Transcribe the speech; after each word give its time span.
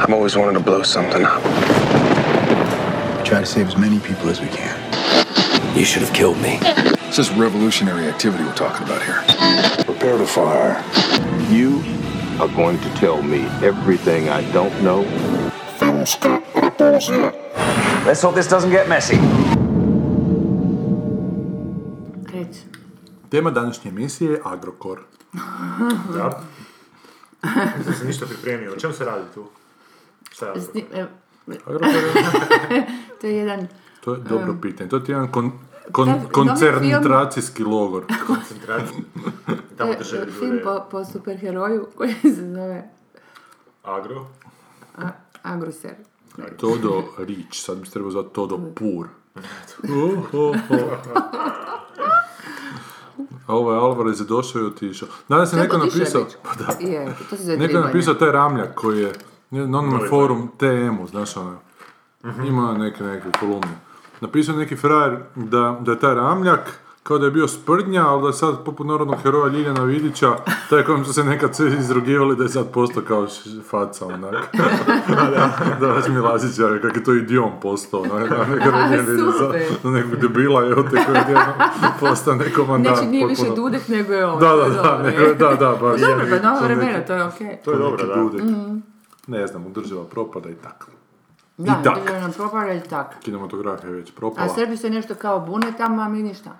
I've 0.00 0.12
always 0.12 0.36
wanted 0.36 0.52
to 0.52 0.60
blow 0.60 0.82
something 0.84 1.24
up. 1.24 1.42
We 3.18 3.24
try 3.24 3.40
to 3.40 3.46
save 3.46 3.66
as 3.66 3.76
many 3.76 3.98
people 3.98 4.28
as 4.28 4.40
we 4.40 4.46
can. 4.46 4.76
You 5.76 5.84
should 5.84 6.02
have 6.02 6.14
killed 6.14 6.38
me. 6.38 6.58
This 7.08 7.18
is 7.18 7.30
revolutionary 7.32 8.06
activity 8.06 8.44
we're 8.44 8.54
talking 8.54 8.86
about 8.86 9.02
here. 9.02 9.22
Prepare 9.84 10.18
to 10.18 10.26
fire. 10.26 10.84
You 11.50 11.82
are 12.40 12.48
going 12.48 12.78
to 12.78 12.88
tell 12.94 13.22
me 13.22 13.40
everything 13.60 14.28
I 14.28 14.42
don't 14.52 14.72
know. 14.84 15.02
Let's 18.06 18.22
hope 18.22 18.36
this 18.36 18.48
doesn't 18.48 18.70
get 18.70 18.88
messy. 18.88 19.18
Reci. 22.32 22.62
Tema 23.30 23.50
današnje 23.50 23.88
emisije 23.88 24.32
je 24.32 24.40
Agrokor. 24.44 25.00
Da. 26.14 26.40
Nisam 27.78 27.94
se 27.94 28.04
ništa 28.04 28.26
pripremio. 28.26 28.72
O 28.72 28.76
čemu 28.76 28.92
se 28.92 29.04
radi 29.04 29.24
tu? 29.34 29.57
Šta 30.38 30.46
je 30.46 30.60
Sni- 30.60 31.06
Agrokor 31.66 31.88
je, 32.70 32.86
To 33.20 33.26
je 33.26 33.36
jedan 33.36 33.68
to 34.00 34.14
je 34.14 34.20
dobro 34.20 34.54
pitanje. 34.62 34.90
To 34.90 34.98
ti 34.98 35.12
je 35.12 35.14
jedan 35.14 35.30
kon, 35.30 35.52
kon, 35.92 36.20
koncentracijski 36.32 37.64
logor. 37.64 38.04
koncentracija? 38.26 38.98
Tamo 39.76 39.92
e, 39.92 39.96
drže 39.96 40.26
film 40.38 40.60
po, 40.64 40.80
po 40.90 41.04
superheroju 41.04 41.86
koji 41.94 42.12
se 42.36 42.52
zove 42.54 42.90
Agro. 43.82 44.26
A- 44.98 45.10
Agroser. 45.42 45.94
Todo 46.56 47.04
Rič, 47.18 47.62
sad 47.62 47.78
bi 47.78 47.86
se 47.86 47.92
trebao 47.92 48.10
zvati 48.10 48.28
Todo 48.32 48.60
Pur. 48.74 49.06
Uh, 49.36 50.34
uh, 50.34 50.56
uh. 50.70 50.88
A 53.46 53.54
ovaj 53.54 53.76
Alvarez 53.76 54.20
je 54.20 54.24
došao 54.24 54.62
i 54.62 54.66
otišao. 54.66 55.08
Danas 55.28 55.52
je 55.52 55.56
neko 55.56 55.76
je 55.76 55.84
napisao, 55.84 56.26
pa 56.42 56.50
da, 56.54 56.86
Je, 56.86 57.14
to 57.30 57.36
se 57.36 57.42
zove 57.42 57.56
neko 57.58 57.76
je 57.76 57.84
napisao 57.84 58.14
taj 58.14 58.32
Ramljak 58.32 58.74
koji 58.74 59.00
je 59.00 59.12
na 59.50 59.78
onom 59.78 60.00
forum 60.08 60.50
TM-u, 60.58 61.06
znaš 61.06 61.36
ono, 61.36 61.56
ima 62.46 62.72
neke 62.72 63.04
neke 63.04 63.28
kolumne. 63.40 63.78
Napisao 64.20 64.52
je 64.52 64.58
neki 64.58 64.76
frajer 64.76 65.16
da, 65.34 65.78
da 65.80 65.92
je 65.92 65.98
taj 65.98 66.14
Ramljak 66.14 66.80
kao 67.02 67.18
da 67.18 67.24
je 67.24 67.30
bio 67.30 67.48
sprdnja, 67.48 68.06
ali 68.08 68.22
da 68.22 68.28
je 68.28 68.32
sad 68.32 68.64
poput 68.64 68.86
narodnog 68.86 69.22
heroja 69.22 69.52
Ljiljana 69.52 69.84
Vidića, 69.84 70.36
taj 70.70 70.82
kojem 70.82 71.04
su 71.04 71.12
se 71.12 71.24
nekad 71.24 71.56
sve 71.56 71.66
izrugivali 71.78 72.36
da 72.36 72.42
je 72.42 72.48
sad 72.48 72.72
postao 72.72 73.02
kao 73.02 73.26
š- 73.28 73.62
faca 73.70 74.06
onak. 74.06 74.48
da, 75.80 75.86
da, 75.86 76.08
Milazića, 76.08 76.78
kak 76.82 76.96
je 76.96 77.04
to 77.04 77.14
idiom 77.14 77.50
postao, 77.62 78.02
na, 78.06 78.14
na 78.14 78.44
nekog 78.54 78.74
A, 78.74 78.88
ne 78.88 78.96
vidi, 79.02 79.18
super. 79.18 79.62
za, 79.82 79.88
na 79.88 79.96
nekog 79.96 80.16
debila, 80.16 80.66
evo 80.66 80.82
te 80.82 81.04
koji 81.06 81.16
je 81.16 81.36
postao 82.00 82.34
neko 82.34 82.64
mandat. 82.64 82.96
Znači 82.96 83.10
nije 83.10 83.26
više 83.26 83.42
potpuno. 83.42 83.62
Dudek 83.68 83.88
nego 83.88 84.12
je 84.12 84.26
on. 84.26 84.40
Da, 84.40 84.56
da, 84.56 84.62
je 84.62 84.70
da, 84.70 85.02
nego, 85.02 85.22
je. 85.22 85.34
da, 85.34 85.54
da, 85.54 85.76
baš. 85.80 86.00
Dobro, 86.00 86.26
pa 86.30 86.48
novo 86.48 86.58
To 86.58 86.64
vremena, 86.64 87.00
to 87.06 87.14
je 87.14 87.24
okej. 87.24 87.56
To 87.64 87.70
je 87.72 87.78
dobro, 87.78 88.06
da. 88.06 88.14
Dudek. 88.14 88.42
Ne 89.28 89.46
znam, 89.46 89.72
država 89.72 90.04
propada 90.04 90.50
i 90.50 90.54
tako. 90.54 90.86
Da, 91.56 91.78
I 91.80 91.84
tak. 91.84 91.94
država 91.94 92.20
nam 92.20 92.32
propada 92.32 92.72
i 92.72 92.80
tak. 92.80 93.18
Kinematografija 93.20 93.90
je 93.90 93.96
već 93.96 94.10
A 94.10 94.12
propala. 94.16 94.54
Srbi 94.54 94.76
se 94.76 94.90
nešto 94.90 95.14
kao 95.14 95.40
bune 95.40 95.72
tamo, 95.78 96.02
a 96.02 96.08
mi 96.08 96.22
ništa. 96.22 96.50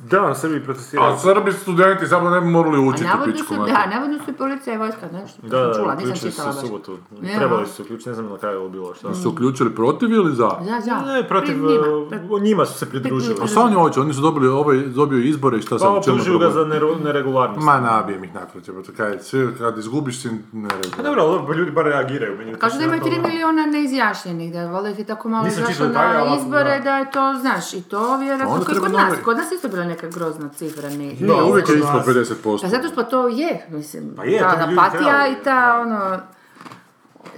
Da, 0.00 0.34
Srbi 0.34 0.60
protestiraju. 0.60 1.08
A 1.08 1.18
Srbi 1.18 1.52
studenti 1.52 2.06
samo 2.06 2.30
ne 2.30 2.40
bi 2.40 2.46
morali 2.48 2.76
A 2.76 2.80
učiti 2.80 3.04
navodno 3.04 3.32
pičku 3.32 3.54
su, 3.54 3.64
da, 3.64 3.86
navodno 3.88 4.18
su 4.18 4.30
i 4.30 4.34
policija 4.34 4.74
i 4.74 4.78
vojska, 4.78 5.08
znaš, 5.10 5.32
to 5.32 5.42
Da, 5.42 5.56
sam 5.56 5.66
da, 5.66 5.74
čula, 5.74 5.94
nisam 5.94 6.08
uključili 6.08 6.18
su 6.22 6.30
čitala 6.30 6.50
u 6.50 6.52
baš. 6.52 6.60
subotu. 6.62 6.98
Ja. 7.22 7.38
Trebali 7.38 7.66
su 7.66 7.82
uključiti, 7.82 8.08
ne 8.08 8.14
znam 8.14 8.26
na 8.26 8.38
kraju 8.38 8.54
je 8.54 8.60
ovo 8.60 8.68
bilo. 8.68 8.94
Šta? 8.94 9.14
Su 9.14 9.28
uključili 9.28 9.74
protiv 9.74 10.12
ili 10.12 10.34
za? 10.34 10.48
Da, 10.48 10.80
da. 10.86 11.02
Ne, 11.04 11.28
protiv, 11.28 11.56
njima. 11.56 11.86
uh, 12.30 12.42
njima 12.42 12.66
su 12.66 12.78
se 12.78 12.90
pridružili. 12.90 13.36
A 13.42 13.46
šta 13.46 13.60
oni 13.60 13.74
hoće? 13.74 14.00
Oni 14.00 14.14
su 14.14 14.20
dobili 14.20 14.48
ovaj, 14.48 14.76
dobio 14.78 15.18
izbore 15.20 15.58
i 15.58 15.62
šta 15.62 15.70
Pa 15.70 15.78
sad? 15.78 15.88
u 15.88 16.02
čemu 16.02 16.16
optužuju 16.16 16.38
ga 16.38 16.50
za 16.50 16.64
neregularnost. 16.98 17.64
Ma 17.64 17.80
nabijem 17.80 18.24
ih 18.24 18.34
nakrati, 18.34 18.70
pa 18.86 18.92
kaj, 18.94 19.18
sve 19.18 19.56
kad 19.56 19.78
izgubiš 19.78 20.22
si 20.22 20.28
ne 20.52 20.68
Pa 20.96 21.02
dobro, 21.02 21.22
ali 21.22 21.58
ljudi 21.58 21.70
bar 21.70 21.84
reagiraju. 21.84 22.38
Meni 22.38 22.50
je 22.50 22.54
to 22.54 22.60
Kažu 22.60 22.78
da 22.78 22.84
ima 22.84 22.92
onako- 22.92 23.08
3 23.08 23.22
miliona 23.22 23.66
neizjašnjenih, 23.66 24.52
da 24.52 24.66
valjda 24.66 24.90
ih 24.90 24.98
je 24.98 25.04
tako 25.04 25.28
malo 25.28 25.46
izašlo 25.46 25.88
na 25.88 26.36
izbore, 26.36 26.78
da. 26.78 26.84
da 26.84 26.96
je 26.96 27.10
to, 27.10 27.34
znaš, 27.40 27.74
i 27.74 27.82
to 27.82 28.16
vjerojatno 28.18 28.64
treba 28.64 28.80
kod 28.80 28.92
nas. 28.92 29.14
Kod 29.24 29.36
nas 29.36 29.52
isto 29.52 29.68
neka 29.88 30.08
grozna 30.08 30.48
cifra. 30.48 30.88
Ne, 30.88 31.06
Je, 31.06 31.16
ne, 31.20 31.42
uvijek 31.42 31.68
je 31.68 31.74
ispod 31.74 31.94
nas- 31.94 32.06
50%. 32.06 32.62
Pa 32.62 32.68
zato 32.68 32.88
što 32.88 33.02
to 33.02 33.28
je, 33.28 33.66
mislim, 33.70 34.12
Pa 34.16 34.24
je, 34.24 34.38
ta 34.38 34.68
apatija 34.72 35.28
i 35.28 35.44
ta, 35.44 35.80
ono... 35.80 36.20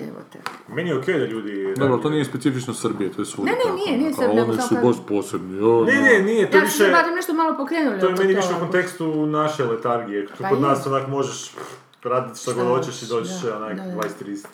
Evo 0.08 0.20
te. 0.32 0.38
Meni 0.68 0.90
je 0.90 0.98
okej 0.98 1.18
da 1.18 1.26
ljudi... 1.26 1.74
Dobro, 1.76 1.94
ali 1.94 2.02
to 2.02 2.10
nije 2.10 2.24
specifično 2.24 2.74
Srbije, 2.74 3.12
to 3.12 3.22
je 3.22 3.26
svugdje 3.26 3.52
Ne, 3.52 3.58
ne, 3.58 3.64
tako, 3.64 3.76
nije, 3.76 3.98
nije 3.98 4.08
ono, 4.08 4.16
Srbija, 4.16 4.44
Oni 4.44 4.62
su 4.62 4.74
baš 4.82 4.96
posebni, 5.08 5.60
ono. 5.60 5.84
Ne, 5.84 6.00
ne, 6.02 6.22
nije, 6.22 6.50
to 6.50 6.56
je 6.56 6.62
Ja 6.62 6.68
sam 6.68 6.84
više... 6.84 6.92
barem 6.92 7.14
nešto 7.14 7.32
malo 7.34 7.56
pokrenuli 7.56 8.00
To 8.00 8.06
je 8.06 8.14
meni 8.14 8.34
više 8.34 8.48
u 8.56 8.60
kontekstu 8.60 9.26
naše 9.26 9.64
letargije. 9.64 10.28
Pa 10.38 10.48
kod 10.48 10.60
nas 10.60 10.86
onak 10.86 11.08
možeš 11.08 11.54
raditi 12.02 12.40
što 12.40 12.54
god 12.54 12.66
hoćeš 12.66 13.02
i 13.02 13.06
doći 13.06 13.30
da, 13.44 13.56
onak 13.56 13.76
da, 13.76 13.82
da. 13.82 14.08
20-30 14.24 14.46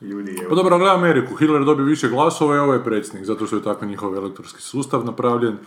ljudi. 0.00 0.38
Pa 0.48 0.54
dobro, 0.54 0.78
gledaj 0.78 0.96
Ameriku, 0.96 1.36
Hitler 1.36 1.64
dobio 1.64 1.84
više 1.84 2.08
glasova 2.08 2.56
i 2.56 2.58
ovo 2.58 2.72
je 2.72 2.84
predsjednik, 2.84 3.24
zato 3.24 3.46
što 3.46 3.56
je 3.56 3.62
tako 3.62 3.84
njihov 3.84 4.16
elektorski 4.16 4.62
sustav 4.62 5.04
napravljen. 5.04 5.58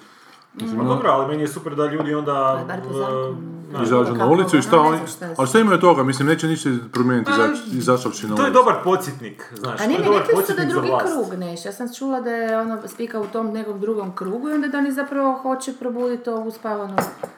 Pa 0.77 0.83
dobro, 0.83 1.09
ali 1.09 1.27
meni 1.27 1.41
je 1.41 1.47
super 1.47 1.75
da 1.75 1.85
ljudi 1.85 2.15
onda... 2.15 2.63
Pa 2.67 2.73
uh, 2.73 3.35
Izađu 3.83 4.13
na 4.13 4.25
ulicu 4.25 4.57
i 4.57 4.61
šta 4.61 4.79
ono, 4.79 4.89
oni... 4.89 4.99
šta 5.07 5.25
je 5.25 5.35
Ali 5.37 5.47
šta 5.47 5.59
imaju 5.59 5.79
toga? 5.79 6.03
Mislim, 6.03 6.27
neće 6.27 6.47
ništa 6.47 6.69
promijeniti 6.91 7.31
izaći- 7.31 7.77
izašavši 7.77 8.27
na 8.27 8.35
To 8.35 8.41
je 8.41 8.45
ulicu. 8.45 8.59
dobar 8.59 8.75
podsjetnik, 8.83 9.53
znaš, 9.53 9.79
A 9.79 9.83
je 9.83 9.87
nije 9.87 9.99
mi 9.99 10.05
rekli 10.09 10.35
su 10.37 10.53
da 10.53 10.61
za 10.61 10.67
drugi 10.67 10.87
krug 11.01 11.39
neš. 11.39 11.65
Ja 11.65 11.71
sam 11.71 11.93
čula 11.93 12.21
da 12.21 12.29
je 12.29 12.59
ono 12.59 12.77
spika 12.85 13.19
u 13.19 13.25
tom 13.25 13.47
nekom 13.47 13.79
drugom 13.79 14.15
krugu 14.15 14.49
i 14.49 14.53
onda 14.53 14.67
da 14.67 14.77
oni 14.77 14.91
zapravo 14.91 15.33
hoće 15.33 15.73
probuditi 15.73 16.29
ovu 16.29 16.51
spavanu 16.51 16.95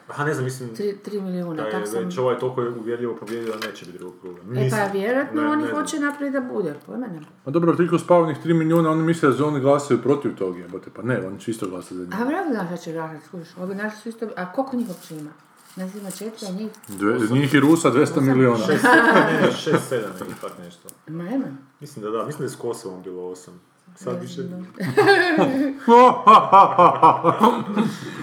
Aha, 0.08 0.24
ne 0.24 0.34
znam, 0.34 0.44
mislim 0.44 0.74
tri, 0.74 0.96
tri 1.04 1.20
milijuna. 1.20 1.54
da 1.54 1.62
je 1.62 1.70
Tak 1.70 1.88
sam... 1.88 2.04
već 2.04 2.18
ovaj 2.18 2.38
toliko 2.38 2.80
uvjerljivo 2.80 3.16
pobjedio 3.16 3.54
da 3.60 3.66
neće 3.66 3.86
biti 3.86 3.98
drugog 3.98 4.20
kruga. 4.20 4.40
E 4.40 4.44
pa 4.44 4.60
Mislim. 4.60 4.80
vjerojatno 4.92 5.42
Ne, 5.42 5.48
oni 5.48 5.62
ne 5.62 5.70
hoće 5.70 6.00
napraviti 6.00 6.40
da 6.40 6.40
bude, 6.40 6.74
pojma 6.86 7.06
nema. 7.06 7.26
A 7.44 7.50
dobro, 7.50 7.76
toliko 7.76 7.98
spavanih 7.98 8.36
3 8.44 8.54
milijuna, 8.54 8.90
oni 8.90 9.02
misle 9.02 9.30
da 9.30 9.46
oni 9.46 9.60
glasaju 9.60 10.02
protiv 10.02 10.34
toga, 10.34 10.58
jebote, 10.58 10.90
pa 10.96 11.02
ne, 11.02 11.26
oni 11.26 11.40
će 11.40 11.50
isto 11.50 11.68
glasati 11.68 11.94
za 11.94 12.04
njih. 12.04 12.20
A 12.20 12.24
vjerojatno 12.24 12.54
znaš 12.54 12.70
da 12.70 12.76
će 12.76 12.92
glasati, 12.92 13.26
skužiš. 13.26 13.48
Ovi 13.60 13.74
naši 13.74 13.96
su 13.96 14.08
isto... 14.08 14.28
A 14.36 14.52
koliko 14.52 14.76
njih 14.76 14.88
uopće 14.88 15.16
ima? 15.16 15.30
Nas 15.76 15.94
ima 15.94 16.10
četiri, 16.10 16.46
a 16.46 16.50
njih... 16.50 16.70
Dve, 16.88 17.18
njih 17.30 17.54
i 17.54 17.60
Rusa 17.60 17.90
200 17.90 18.20
milijuna. 18.20 18.66
Šest, 18.66 18.84
ne, 18.84 19.40
ne, 19.40 19.52
šest, 19.52 19.88
sedam 19.88 20.10
ili 20.20 20.34
tak 20.40 20.52
nešto. 20.58 20.88
Ma 21.06 21.24
nema. 21.24 21.46
Mislim 21.80 22.04
da 22.04 22.10
da, 22.10 22.26
mislim 22.26 22.38
da 22.38 22.44
je 22.44 22.50
s 22.50 22.56
Kosovom 22.56 23.02
bilo 23.02 23.22
osam. 23.30 23.60
Sad 23.96 24.20
više... 24.20 24.42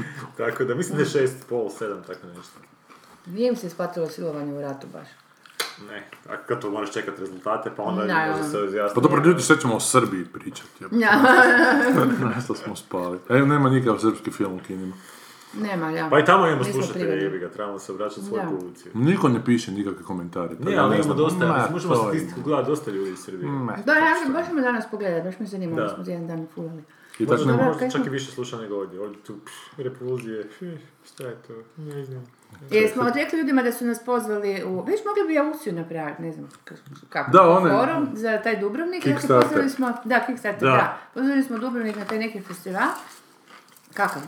Tako 0.37 0.63
da, 0.63 0.75
mislim 0.75 0.97
da 0.97 1.03
je 1.03 1.09
šest, 1.09 1.47
pol, 1.49 1.69
sedam, 1.69 2.03
tako 2.03 2.27
nešto. 2.27 2.59
Nije 3.25 3.47
im 3.49 3.55
se 3.55 3.67
isplatilo 3.67 4.07
silovanje 4.07 4.53
u 4.53 4.61
ratu 4.61 4.87
baš. 4.93 5.07
Ne, 5.89 6.03
a 6.29 6.37
kad 6.37 6.61
to 6.61 6.69
moraš 6.71 6.91
čekati 6.93 7.21
rezultate, 7.21 7.71
pa 7.77 7.83
onda 7.83 8.03
Da, 8.05 8.25
može 8.31 8.43
se 8.43 8.57
izjasniti. 8.59 8.95
Pa 8.95 9.01
dobro, 9.01 9.23
ljudi, 9.23 9.41
sve 9.41 9.59
ćemo 9.59 9.75
o 9.75 9.79
Srbiji 9.79 10.25
pričati. 10.25 10.69
Ja. 10.91 11.11
Nešto 12.35 12.55
smo 12.55 12.75
spali. 12.75 13.19
E, 13.29 13.33
nema 13.35 13.69
nikakav 13.69 13.99
srpski 13.99 14.31
film 14.31 14.53
u 14.53 14.59
kinima. 14.67 14.95
nema, 15.53 15.89
ja. 15.89 16.09
Pa 16.09 16.19
i 16.19 16.25
tamo 16.25 16.47
imamo 16.47 16.63
slušatelje, 16.63 16.93
prirodni. 17.05 17.23
jebi 17.23 17.39
ga, 17.39 17.49
trebamo 17.49 17.79
se 17.79 17.91
obraćati 17.91 18.21
svojoj 18.21 18.45
Da. 18.45 18.49
publici. 18.51 18.89
Niko 18.93 19.29
ne 19.29 19.45
piše 19.45 19.71
nikakve 19.71 20.03
komentare. 20.03 20.55
Ne, 20.59 20.75
ali 20.77 20.95
imamo 20.97 21.13
dosta, 21.13 21.45
Ma, 21.45 21.53
mislim, 21.53 21.71
možemo 21.73 21.95
statistiku 21.95 22.41
gledati 22.41 22.69
dosta 22.69 22.91
ljudi 22.91 23.09
iz 23.11 23.19
Srbije. 23.19 23.49
Ma, 23.49 23.77
Da, 23.85 23.93
ja, 23.93 24.15
baš 24.33 24.47
ćemo 24.47 24.61
danas 24.61 24.85
pogledati, 24.91 25.25
baš 25.25 25.39
me 25.39 25.45
zanima, 25.45 25.75
Da. 25.75 25.81
da. 25.81 25.89
smo 25.89 26.03
jedan 26.07 26.27
dan 26.27 26.47
fulali. 26.55 26.83
I 27.19 27.25
tako 27.27 27.45
možda 27.45 27.79
kaj 27.79 27.89
čak 27.89 28.05
i 28.05 28.09
više 28.09 28.31
sluša 28.31 28.57
nego 28.57 28.75
ovdje. 28.75 28.99
Ovdje 28.99 29.23
tu 29.23 29.35
pff, 29.45 29.79
repulzije, 29.79 30.43
pff, 30.43 30.61
šta 31.05 31.23
je 31.23 31.35
to, 31.47 31.53
ne 31.77 32.05
znam. 32.05 32.25
Jesmo 32.71 33.03
odrekli 33.03 33.39
ljudima 33.39 33.63
da 33.63 33.71
su 33.71 33.85
nas 33.85 34.05
pozvali 34.05 34.63
u... 34.63 34.83
Viš, 34.83 34.99
mogli 35.05 35.23
bi 35.27 35.39
aukciju 35.39 35.73
napraviti, 35.73 36.21
ne 36.21 36.31
znam 36.31 36.49
kako. 37.09 37.31
Da, 37.31 37.49
one- 37.49 37.69
Forum 37.69 38.09
za 38.13 38.41
taj 38.41 38.55
Dubrovnik. 38.55 39.03
Dakle, 39.03 39.13
Kickstarter. 39.13 39.47
pozvali 39.49 39.69
smo, 39.69 39.93
da, 40.05 40.19
Kickstarter, 40.19 40.61
Da. 40.61 40.75
da. 40.75 40.97
Pozvali 41.13 41.43
smo 41.43 41.57
Dubrovnik 41.57 41.95
na 41.95 42.05
taj 42.05 42.17
neki 42.19 42.41
festival. 42.41 42.87
Kakav? 43.93 44.21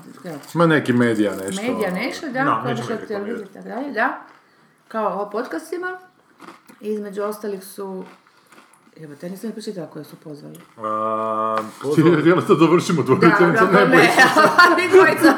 Ma 0.53 0.65
neki 0.65 0.93
medija 0.93 1.35
nešto. 1.35 1.61
Medija 1.61 1.91
nešto, 1.91 2.29
da, 2.29 2.75
što 2.83 2.93
ih 2.93 2.99
televizija 3.07 3.47
i 3.51 3.53
tako 3.53 3.67
dalje, 3.69 3.91
da. 3.91 4.21
Kao 4.87 5.21
o 5.21 5.29
podcastima. 5.29 5.99
Između 6.81 7.23
ostalih 7.23 7.63
su... 7.63 8.03
Evo, 8.99 9.15
te 9.15 9.29
nisam 9.29 9.47
ni 9.47 9.53
pročitala 9.53 9.87
koje 9.87 10.05
su 10.05 10.15
pozvali. 10.15 10.55
A, 10.77 11.57
Ti 11.57 11.63
pozvao- 11.83 12.19
htjeli 12.19 12.41
da 12.47 12.55
dovršimo 12.55 13.03
dvoje 13.03 13.19
Da, 13.19 13.59
dobro, 13.61 13.85
ne 13.85 14.09
ali 14.63 14.89
dvojica 14.89 15.33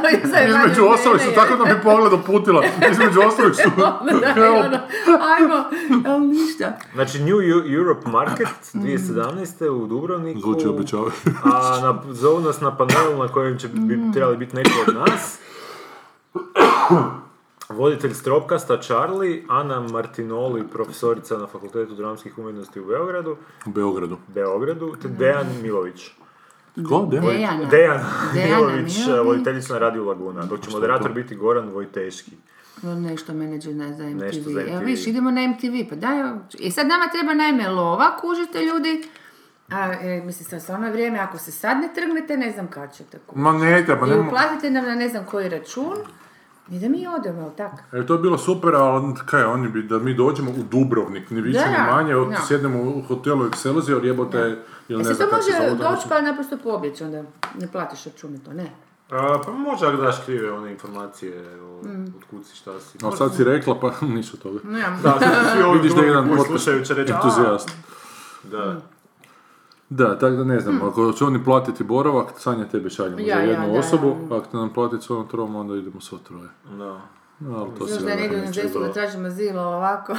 Između 0.49 0.85
ostalih 0.85 1.21
su 1.21 1.31
tako 1.35 1.55
da 1.55 1.65
mi 1.65 1.81
pogled 1.83 2.13
uputila. 2.13 2.63
Između 2.91 3.19
ostalih 3.21 3.55
su... 3.55 3.69
Da, 3.77 3.99
ajmo, 5.37 5.63
ali 6.07 6.27
ništa. 6.27 6.77
Znači 6.93 7.19
New 7.19 7.37
Eu- 7.37 7.75
Europe 7.75 8.09
Market 8.09 8.47
2017. 8.73 9.69
u 9.69 9.87
Dubrovniku. 9.87 10.39
Zvuči 10.39 10.67
obećavaju. 10.67 11.11
A 11.43 11.79
na, 11.81 12.13
zovu 12.13 12.39
nas 12.39 12.61
na 12.61 12.77
panelu 12.77 13.17
na 13.17 13.27
kojem 13.27 13.57
će 13.57 13.67
bi, 13.67 13.99
trebali 14.13 14.37
biti 14.37 14.55
neki 14.55 14.71
od 14.87 14.95
nas. 14.95 15.39
Voditelj 17.69 18.13
Stropkasta 18.13 18.77
Charlie, 18.81 19.43
Ana 19.47 19.79
Martinoli, 19.79 20.63
profesorica 20.67 21.37
na 21.37 21.47
Fakultetu 21.47 21.95
dramskih 21.95 22.37
umjetnosti 22.37 22.79
u 22.79 22.85
Beogradu, 22.85 23.37
U 23.65 23.69
Beogradu. 23.69 24.17
Beogradu, 24.27 24.95
te 25.01 25.07
Dejan 25.07 25.47
Milović. 25.61 26.11
Ko? 26.89 27.07
Dejan? 27.11 27.69
Dejan 27.69 28.05
Milović, 28.33 28.93
voditeljica 29.25 29.73
na 29.73 29.79
Radiju 29.79 30.05
Laguna, 30.05 30.45
dok 30.45 30.61
će 30.61 30.71
moderator 30.71 31.13
biti 31.13 31.35
Goran 31.35 31.69
Vojteški. 31.69 32.31
No, 32.81 32.95
nešto 32.95 33.33
menadžer 33.33 33.75
na, 33.75 33.93
za 33.93 34.03
MTV. 34.03 34.25
Nešto 34.25 34.49
za 34.49 34.61
Evo 34.61 34.79
vidiš, 34.79 35.07
idemo 35.07 35.31
na 35.31 35.47
MTV, 35.47 35.89
pa 35.89 35.95
daj, 35.95 36.23
i 36.59 36.71
sad 36.71 36.87
nama 36.87 37.07
treba 37.07 37.33
najme 37.33 37.69
lova, 37.69 38.17
kužite 38.17 38.61
ljudi, 38.61 39.03
a 39.69 39.93
e, 39.93 40.21
mislim, 40.25 40.61
stvarno 40.61 40.85
je 40.85 40.91
vrijeme, 40.91 41.19
ako 41.19 41.37
se 41.37 41.51
sad 41.51 41.77
ne 41.77 41.89
trgnete, 41.95 42.37
ne 42.37 42.51
znam 42.51 42.67
kad 42.67 42.95
ćete 42.95 43.19
kužiti. 43.19 43.39
Ma 43.39 43.51
ne, 43.51 43.85
treba, 43.85 44.07
I 44.07 44.09
ne 44.09 44.19
uplatite 44.19 44.69
nam 44.69 44.85
na 44.85 44.95
ne 44.95 45.09
znam 45.09 45.25
koji 45.25 45.49
račun, 45.49 45.95
i 46.71 46.79
da 46.79 46.89
mi 46.89 47.07
odemo, 47.07 47.41
jel 47.41 47.49
tak? 47.57 47.71
E, 47.93 48.05
to 48.05 48.13
je 48.13 48.19
bilo 48.19 48.37
super, 48.37 48.75
ali 48.75 49.13
kaj, 49.25 49.43
oni 49.43 49.67
bi, 49.69 49.83
da 49.83 49.99
mi 49.99 50.13
dođemo 50.13 50.51
u 50.51 50.63
Dubrovnik, 50.71 51.29
ni 51.29 51.41
više 51.41 51.59
Da, 51.59 51.67
ni 51.67 51.77
da, 51.77 51.95
manje, 51.95 52.15
od, 52.15 52.29
da. 52.29 52.37
sjednemo 52.47 52.81
u 52.81 53.01
hotelu 53.07 53.45
Excelsior, 53.45 54.05
jebote, 54.05 54.57
ili 54.87 54.95
E 55.01 55.03
ne 55.03 55.03
se 55.03 55.13
znam 55.13 55.29
to 55.29 55.35
kako 55.35 55.43
se 55.43 55.51
može 55.51 55.75
doći 55.75 56.09
pa 56.09 56.21
naprosto 56.21 56.57
pobjeći, 56.57 57.03
onda 57.03 57.23
ne 57.59 57.67
platiš 57.71 58.03
račune, 58.03 58.39
to 58.45 58.53
ne. 58.53 58.71
A, 59.11 59.41
pa 59.45 59.51
možda 59.51 59.87
ako 59.87 60.01
daš 60.01 60.15
krive 60.25 60.51
one 60.51 60.71
informacije 60.71 61.61
o 61.63 61.69
Mm. 61.83 62.05
od 62.17 62.23
kud 62.29 62.45
si, 62.45 62.55
šta 62.55 62.79
si. 62.79 62.97
Ali 63.03 63.17
sad 63.17 63.35
si 63.35 63.43
rekla, 63.43 63.79
pa 63.79 63.91
ništa 64.15 64.37
od 64.37 64.43
toga. 64.43 64.59
Ne, 64.63 64.83
Da, 65.03 65.19
svi 65.53 65.63
ovi 65.67 65.77
Vidiš 65.79 65.93
da 65.93 66.01
je 66.01 66.07
jedan 66.07 66.29
će 66.85 66.93
reći, 66.93 67.13
entuzijast. 67.13 67.69
Da. 68.43 68.81
Da, 69.89 70.19
tako 70.19 70.35
da 70.35 70.43
ne 70.43 70.59
znam, 70.59 70.81
ako 70.81 71.11
će 71.11 71.25
oni 71.25 71.43
platiti 71.43 71.83
boravak, 71.83 72.27
Sanja 72.37 72.65
tebe 72.65 72.89
šaljemo 72.89 73.19
Ja, 73.19 73.35
za 73.35 73.41
ja, 73.41 73.49
jednu 73.49 73.73
da, 73.73 73.79
osobu, 73.79 74.07
ja. 74.07 74.37
ako 74.37 74.47
te 74.51 74.57
nam 74.57 74.73
platiti 74.73 75.05
svojom 75.05 75.27
trom, 75.27 75.55
onda 75.55 75.75
idemo 75.75 76.01
svo 76.01 76.17
troje. 76.17 76.49
Da. 76.77 77.01
No, 77.39 77.57
ali 77.57 77.69
to 77.77 77.83
Još 77.83 77.91
se 77.91 78.05
da 78.05 78.15
ne 78.15 78.25
idu 78.25 78.37
na 78.37 78.51
zestu 78.51 78.79
da 78.79 78.93
tražimo 78.93 79.27
azil, 79.27 79.59
ali 79.59 79.75
ovako. 79.75 80.13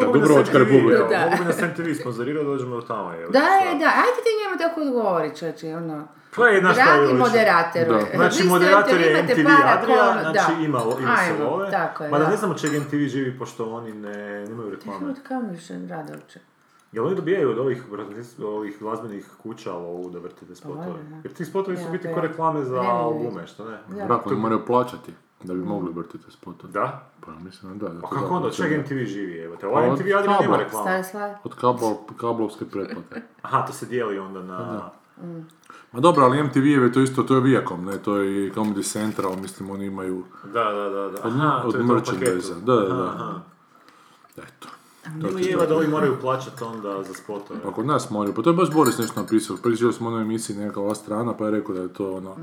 Da, 0.00 0.06
Dubrovačka 0.12 0.58
republika. 0.58 1.04
Da. 1.10 1.18
Mogu 1.24 1.36
bi 1.38 1.44
nas 1.44 1.60
MTV 1.60 2.00
sponzorirati, 2.00 2.46
dođemo 2.46 2.76
do 2.76 2.82
tamo. 2.82 3.14
evo, 3.14 3.30
Da, 3.32 3.38
je, 3.38 3.78
da, 3.78 3.86
ajde 3.86 4.18
ti 4.24 4.30
njemu 4.40 4.58
tako 4.58 4.80
odgovori, 4.80 5.36
čovječe, 5.36 5.76
ono. 5.76 6.08
Pa 6.36 6.48
je, 6.48 6.60
znaš 6.60 6.76
šta 6.76 6.94
je 6.94 7.00
Dragi 7.00 7.18
moderator. 7.18 7.86
Da. 7.88 8.00
Znači, 8.18 8.44
moderator 8.44 9.00
je 9.00 9.22
MTV 9.22 9.48
Adria, 9.64 10.12
znači 10.20 10.52
da. 10.58 10.64
ima, 10.64 10.80
ima 11.00 11.16
se 11.16 11.44
ove. 11.44 11.70
tako 11.70 12.04
je, 12.04 12.10
Mada 12.10 12.24
da. 12.24 12.30
ne 12.30 12.36
znam 12.36 12.50
od 12.50 12.60
čega 12.60 12.78
MTV 12.78 12.96
živi, 12.96 13.38
pošto 13.38 13.70
oni 13.74 13.92
ne, 13.92 14.46
nemaju 14.48 14.70
reklame. 14.70 15.14
Kako 15.14 15.28
kamo 15.28 15.50
više 15.50 15.74
rade 15.88 16.12
uopće? 16.12 16.40
Jel 16.92 17.06
oni 17.06 17.16
dobijaju 17.16 17.50
od 17.50 17.58
ovih, 17.58 17.84
ovih 18.44 18.76
glazbenih 18.80 19.26
kuća 19.42 19.72
ovu 19.74 20.10
da 20.10 20.18
vrtite 20.18 20.54
spotove? 20.54 20.86
valjda, 20.86 21.08
da. 21.10 21.16
Jer 21.24 21.32
ti 21.32 21.44
spotovi 21.44 21.76
su 21.76 21.82
Ja, 21.82 21.90
biti 21.90 22.08
pa 22.08 22.14
ko 22.14 22.20
reklame 22.20 22.64
za 22.64 22.80
albume, 22.80 23.46
što 23.46 23.64
ne? 23.70 23.78
Oni 24.24 24.40
moraju 24.40 24.66
plaćati 24.66 25.12
da 25.44 25.54
bi 25.54 25.60
mogli 25.60 25.92
vrtiti 25.92 26.30
spotove. 26.30 26.72
Da? 26.72 27.10
Pa 27.26 27.32
mislim 27.32 27.78
da 27.78 27.88
da. 27.88 27.98
A 27.98 28.00
to 28.00 28.06
kako 28.06 28.28
da, 28.28 28.34
onda, 28.34 28.48
od 28.48 28.56
čega 28.56 28.76
da. 28.76 28.82
MTV 28.82 29.04
živi, 29.06 29.38
evo 29.38 29.56
te? 29.56 29.60
Pa 29.60 29.68
Ovaj 29.68 29.90
od 29.90 29.98
MTV 29.98 30.16
Adria 30.18 30.38
nema 30.40 30.56
reklama. 30.56 31.02
Od 31.44 31.54
kabel, 31.54 31.94
kablovske 32.16 32.64
pretplate. 32.64 33.22
Aha, 33.42 33.66
to 33.66 33.72
se 33.72 33.86
dijeli 33.86 34.18
onda 34.18 34.42
na... 34.42 34.90
Ma 35.92 36.00
dobro, 36.00 36.24
ali 36.24 36.42
MTV-eve 36.42 36.92
to 36.92 37.00
isto, 37.00 37.22
to 37.22 37.34
je 37.34 37.40
Viacom, 37.40 37.84
ne, 37.84 37.98
to 37.98 38.16
je 38.16 38.46
i 38.46 38.50
Comedy 38.50 38.92
Central, 38.92 39.36
mislim 39.36 39.70
oni 39.70 39.86
imaju 39.86 40.24
Da, 40.44 40.64
da, 40.64 40.88
da, 40.88 41.10
da. 41.10 41.22
od, 41.24 41.32
Aha, 41.32 41.62
od 41.64 41.72
to 41.72 41.78
je 41.78 41.86
to 41.86 41.92
u 41.92 41.94
merchandise. 41.94 42.54
Da, 42.54 42.74
da, 42.74 42.88
da. 42.88 43.04
Aha. 43.04 43.40
Eto. 44.36 44.68
Ili 45.22 45.44
je 45.44 45.56
da 45.58 45.76
ovi 45.76 45.86
moraju 45.88 46.16
plaćati 46.20 46.64
onda 46.64 47.02
za 47.02 47.14
spotove. 47.14 47.60
Pa 47.62 47.72
kod 47.72 47.86
nas 47.86 48.10
moraju, 48.10 48.34
pa 48.34 48.42
to 48.42 48.50
je 48.50 48.56
baš 48.56 48.70
Boris 48.70 48.98
nešto 48.98 49.20
napisao. 49.22 49.56
Pričali 49.56 49.92
smo 49.92 50.08
onoj 50.08 50.22
emisiji 50.22 50.56
neka 50.56 50.80
ova 50.80 50.94
strana, 50.94 51.36
pa 51.36 51.44
je 51.44 51.50
rekao 51.50 51.74
da 51.74 51.80
je 51.80 51.92
to 51.92 52.12
ono, 52.12 52.36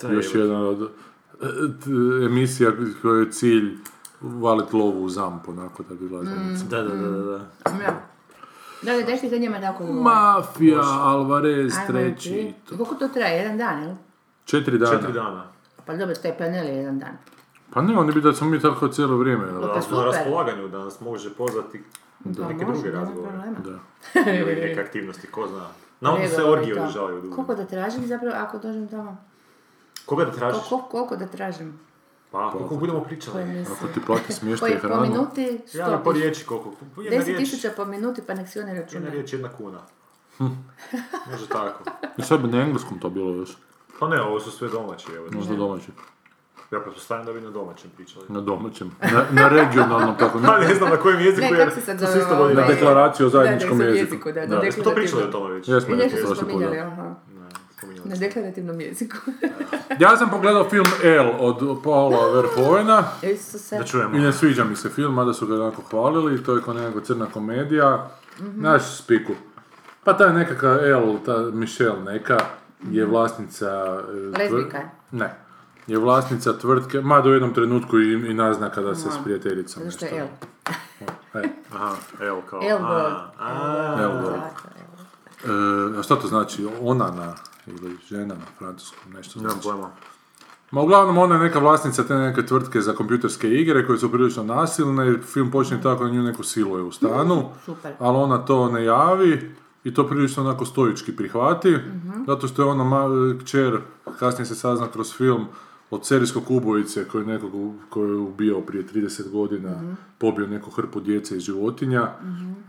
Da, 0.00 0.08
još 0.08 0.34
evo. 0.34 0.44
jedna 0.44 0.60
od 0.60 0.82
e, 0.82 1.46
t- 1.84 1.90
emisija 2.26 2.70
koja 3.02 3.20
je 3.20 3.32
cilj 3.32 3.76
valit 4.20 4.72
lovu 4.72 5.04
u 5.04 5.08
zamp, 5.08 5.48
onako 5.48 5.82
da 5.82 5.94
bi 5.94 6.08
glazbenica. 6.08 6.64
Da, 6.64 6.82
da, 6.82 6.88
da, 6.88 7.08
da. 7.08 7.22
da. 7.22 7.38
Da. 7.64 8.00
Da, 8.82 8.92
da, 8.92 9.02
daj 9.02 9.16
ti 9.16 9.30
to 9.30 9.38
njima 9.38 9.60
tako. 9.60 9.84
Mafija, 9.84 10.80
Alvarez, 10.82 11.74
treći. 11.86 12.52
Koliko 12.68 12.94
to 12.94 13.08
traje? 13.08 13.36
Jedan 13.36 13.58
dan, 13.58 13.82
jel? 13.82 13.94
Četiri 14.44 14.78
dana. 14.78 14.92
Četiri 14.92 15.12
dana. 15.12 15.44
Pa 15.86 15.96
dobro, 15.96 16.14
taj 16.14 16.38
panel 16.38 16.66
je 16.66 16.76
jedan 16.76 16.98
dan. 16.98 17.16
Pa 17.70 17.82
ne, 17.82 17.98
oni 17.98 18.12
bi 18.12 18.20
da 18.20 18.32
smo 18.32 18.48
mi 18.48 18.60
tako 18.60 18.88
cijelo 18.88 19.16
vrijeme. 19.16 19.46
jel? 19.46 19.60
Da 19.60 19.72
Pa 19.72 19.82
smo 19.82 19.96
na 19.96 20.04
raspolaganju, 20.04 20.68
da 20.68 20.78
nas 20.78 21.00
može 21.00 21.34
pozvati 21.34 21.82
Da, 22.24 22.48
neke 22.48 22.66
može, 22.66 22.80
druge 22.82 22.96
razgovore. 22.96 23.38
Da. 23.64 23.78
Ili 24.40 24.54
neke 24.54 24.80
aktivnosti, 24.80 25.26
ko 25.26 25.48
zna. 25.48 25.66
Na 26.00 26.14
onda 26.14 26.28
se 26.28 26.44
orgije 26.44 26.74
da. 26.74 26.82
održavaju 26.82 27.20
dugo. 27.20 27.34
Koliko 27.34 27.54
da 27.54 27.64
tražim 27.64 28.06
zapravo 28.06 28.34
ako 28.36 28.58
dođem 28.58 28.88
tamo? 28.88 29.16
Koga 30.06 30.24
da 30.24 30.30
tražiš? 30.30 30.60
Koliko, 30.68 30.88
koliko 30.88 31.16
da 31.16 31.26
tražim? 31.26 31.80
Pa, 32.30 32.50
koliko 32.50 32.76
budemo 32.76 33.00
pričali. 33.00 33.60
Ako 33.60 33.86
ti 33.94 34.00
plati 34.06 34.32
smještaj 34.32 34.68
i 34.68 34.72
Koje 34.72 34.80
po 34.80 34.88
hranu, 34.88 35.02
minuti? 35.02 35.60
Ja 35.74 35.84
Sto 35.84 35.90
na 35.90 36.02
po 36.02 36.12
riječi 36.12 36.46
koliko. 36.46 36.70
Po 36.94 37.02
Jedna 37.02 37.20
10 37.20 37.24
riječ, 37.26 37.38
tisuća 37.38 37.70
po 37.76 37.84
minuti, 37.84 38.22
pa 38.26 38.34
nek 38.34 38.48
si 38.48 38.58
oni 38.60 38.68
jedna 38.70 38.82
računaju. 38.82 39.12
riječ, 39.12 39.32
jedna 39.32 39.48
kuna. 39.48 39.78
Hm. 40.38 40.44
Može 41.30 41.48
tako. 41.48 41.90
i 42.16 42.22
sad 42.22 42.40
bi 42.40 42.48
na 42.48 42.62
engleskom 42.62 42.98
to 42.98 43.10
bilo 43.10 43.30
još, 43.30 43.56
Pa 43.98 44.08
ne, 44.08 44.22
ovo 44.22 44.40
su 44.40 44.50
sve 44.50 44.68
domaći, 44.68 45.12
evo. 45.12 45.26
možda 45.32 45.56
domaći. 45.56 45.88
Ja 46.70 46.80
pretpostavljam 46.80 47.26
da 47.26 47.32
bi 47.32 47.40
na 47.40 47.50
domaćem 47.50 47.90
pričali. 47.96 48.24
Na 48.28 48.40
domaćem, 48.40 48.90
na, 49.00 49.24
na 49.30 49.48
regionalnom, 49.48 50.16
tako 50.18 50.40
ne 50.68 50.74
znam 50.74 50.90
na 50.90 50.96
kojem 50.96 51.20
jeziku, 51.20 51.40
Ne, 51.52 51.58
jer 51.58 51.68
kako 51.68 51.80
se 51.80 51.94
isto 52.18 52.48
na 52.48 52.54
Da, 52.54 52.62
deklaraciju 52.62 53.26
o 53.26 53.30
Da, 53.30 53.38
da, 53.38 53.44
zajedničkom 53.44 53.80
jeziku. 53.80 54.32
da, 54.32 54.46
Da, 54.46 54.56
jesmo 54.56 54.84
to 54.84 54.94
pričali 54.94 55.22
o 55.22 55.26
tome 55.26 55.54
već? 55.54 55.68
Jesmo, 55.68 55.94
jesmo, 55.94 56.18
prošli 56.26 56.52
put, 56.52 56.62
da. 56.62 57.14
Na 58.04 58.16
deklarativnom 58.16 58.80
jeziku. 58.80 59.16
Ja 59.98 60.16
sam 60.16 60.30
pogledao 60.30 60.68
film 60.70 60.86
El 61.02 61.30
od 61.38 61.82
Paula 61.84 62.32
Verhoevena. 62.32 63.04
Da 63.70 63.84
čujemo. 63.84 64.16
i 64.16 64.20
ne 64.20 64.32
sviđa 64.32 64.64
mi 64.64 64.76
se 64.76 64.88
film, 64.88 65.14
mada 65.14 65.32
su 65.32 65.46
ga 65.46 65.54
onako 65.54 65.82
hvalili, 65.90 66.42
to 66.44 66.56
je 66.56 66.62
kao 66.62 66.74
nekako 66.74 67.00
crna 67.00 67.26
komedija. 67.26 68.10
Naš 68.40 68.98
spiku. 68.98 69.32
Pa 70.04 70.12
ta 70.16 70.32
nekakva 70.32 70.78
El, 70.86 71.16
ta 71.26 71.38
Michelle 71.52 72.00
neka, 72.04 72.38
je 72.90 73.06
vlasnica... 73.06 74.00
e, 74.38 74.42
je? 74.42 74.90
Ne. 75.10 75.47
Je 75.88 75.98
vlasnica 75.98 76.58
tvrtke, 76.58 77.00
mada 77.00 77.28
u 77.28 77.32
jednom 77.32 77.54
trenutku 77.54 77.98
i, 77.98 78.12
i 78.30 78.34
naznaka 78.34 78.80
da 78.80 78.94
se 78.94 79.10
s 79.10 79.24
prijateljicom 79.24 79.82
Zato 79.82 79.96
što 79.96 80.04
nešto... 80.04 80.16
je 80.16 80.22
L. 80.22 80.28
E, 81.34 81.48
Aha, 81.74 81.94
evo 82.20 82.42
kao... 82.50 82.60
El 82.62 82.78
a, 82.78 83.30
e, 85.98 86.02
šta 86.02 86.16
to 86.16 86.28
znači? 86.28 86.68
Ona 86.80 87.10
na, 87.10 87.34
ili 87.66 87.96
žena 88.08 88.34
na 88.34 88.44
francuskom, 88.58 89.12
nešto 89.12 89.40
Nemam 89.40 89.52
znači. 89.52 89.68
pojma. 89.68 89.90
Ma 90.70 90.80
uglavnom 90.80 91.18
ona 91.18 91.34
je 91.34 91.40
neka 91.40 91.58
vlasnica 91.58 92.04
te 92.04 92.14
neke 92.14 92.46
tvrtke 92.46 92.80
za 92.80 92.92
kompjuterske 92.92 93.48
igre 93.48 93.86
koje 93.86 93.98
su 93.98 94.12
prilično 94.12 94.42
nasilne 94.42 95.12
i 95.12 95.18
film 95.18 95.50
počne 95.50 95.82
tako 95.82 96.04
da 96.04 96.10
nju 96.10 96.22
neko 96.22 96.42
siluje 96.42 96.82
u 96.82 96.92
stanu, 96.92 97.48
Super. 97.64 97.92
ali 97.98 98.16
ona 98.16 98.38
to 98.38 98.68
ne 98.70 98.84
javi 98.84 99.54
i 99.84 99.94
to 99.94 100.06
prilično 100.06 100.42
onako 100.42 100.64
stoički 100.64 101.16
prihvati, 101.16 101.76
zato 102.26 102.48
što 102.48 102.62
je 102.62 102.68
ona 102.68 102.84
ma- 102.84 103.38
kćer, 103.40 103.78
kasnije 104.18 104.46
se 104.46 104.54
sazna 104.54 104.86
kroz 104.88 105.14
film, 105.16 105.46
od 105.90 106.06
serijskog 106.06 106.50
ubojice 106.50 107.04
koji 107.04 107.22
je 107.22 107.26
nekog 107.26 107.52
koji 107.90 108.08
je 108.08 108.16
ubijao 108.16 108.60
prije 108.60 108.86
30 108.86 109.30
godina, 109.30 109.96
pobio 110.18 110.46
neku 110.46 110.70
hrpu 110.70 111.00
djece 111.00 111.36
i 111.36 111.40
životinja 111.40 112.10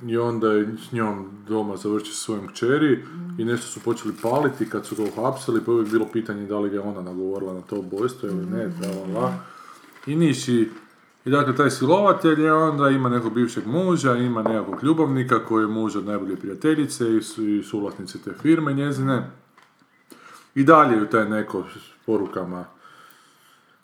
i 0.07 0.18
onda 0.18 0.51
je 0.51 0.75
s 0.89 0.92
njom 0.92 1.30
doma 1.48 1.77
završio 1.77 2.13
sa 2.13 2.19
svojom 2.19 2.48
kćeri 2.48 3.06
i 3.38 3.45
nešto 3.45 3.68
su 3.68 3.80
počeli 3.80 4.13
paliti 4.21 4.69
kad 4.69 4.85
su 4.85 4.95
ga 4.95 5.04
uhapsili, 5.04 5.61
pa 5.66 5.71
je 5.71 5.76
uvijek 5.76 5.92
bilo 5.92 6.06
pitanje 6.14 6.45
da 6.45 6.59
li 6.59 6.69
ga 6.69 6.76
je 6.76 6.81
ona 6.81 7.02
nagovorila 7.02 7.54
na 7.54 7.61
to 7.61 7.80
ubojstvo 7.80 8.30
ili 8.30 8.45
ne, 8.45 8.71
tra 8.80 8.90
la, 8.92 9.21
la. 9.21 9.33
I 10.06 10.16
niši 10.16 10.69
i 11.26 11.30
dakle, 11.30 11.56
taj 11.56 11.69
silovatelj 11.69 12.42
je 12.42 12.54
onda 12.54 12.90
ima 12.90 13.09
nekog 13.09 13.33
bivšeg 13.33 13.68
muža, 13.68 14.16
ima 14.16 14.44
nekakvog 14.44 14.83
ljubavnika 14.83 15.45
koji 15.45 15.64
je 15.64 15.68
muž 15.68 15.95
od 15.95 16.06
najbolje 16.06 16.35
prijateljice 16.35 17.18
i, 17.18 17.21
su, 17.21 17.47
i 17.47 17.64
suvlasnice 17.64 18.19
te 18.21 18.33
firme 18.42 18.73
njezine. 18.73 19.31
I 20.56 20.64
dalje 20.64 20.97
ju 20.97 21.06
taj 21.06 21.30
neko 21.30 21.64
s 21.64 22.06
porukama 22.06 22.66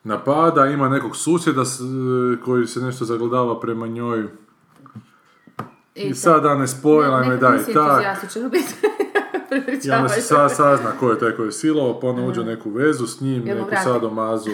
napada, 0.05 0.65
ima 0.65 0.89
nekog 0.89 1.15
susjeda 1.15 1.65
s- 1.65 1.79
koji 2.45 2.67
se 2.67 2.79
nešto 2.79 3.05
zagledava 3.05 3.59
prema 3.59 3.87
njoj. 3.87 4.27
I 5.95 6.13
sad 6.13 6.43
da 6.43 6.55
ne 6.55 6.67
spojila 6.67 7.19
me 7.19 7.37
da 7.37 7.55
i 7.61 7.73
tak. 7.73 8.03
I 9.83 9.91
onda 9.91 10.09
se 10.09 10.21
sa, 10.21 10.49
sazna 10.49 10.91
ko 10.91 11.09
je 11.09 11.19
taj 11.19 11.31
koji 11.31 11.47
je 11.47 11.51
silovao, 11.51 11.99
pa 11.99 12.07
onda 12.07 12.21
uđe 12.21 12.41
u 12.41 12.45
neku 12.45 12.69
vezu 12.69 13.07
s 13.07 13.21
njim, 13.21 13.47
Jel 13.47 13.57
neku 13.57 13.69
sadomazu. 13.83 14.49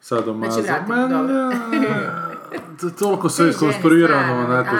Sadomazu. 0.00 0.52
Znači 0.52 0.66
vrati, 0.68 0.90
Ma, 0.90 1.08
dobro. 1.08 1.48
ne, 1.70 2.10
to- 2.80 2.90
toliko 2.90 3.28
sve 3.28 3.48
iskonstruirano, 3.48 4.34
onako, 4.36 4.76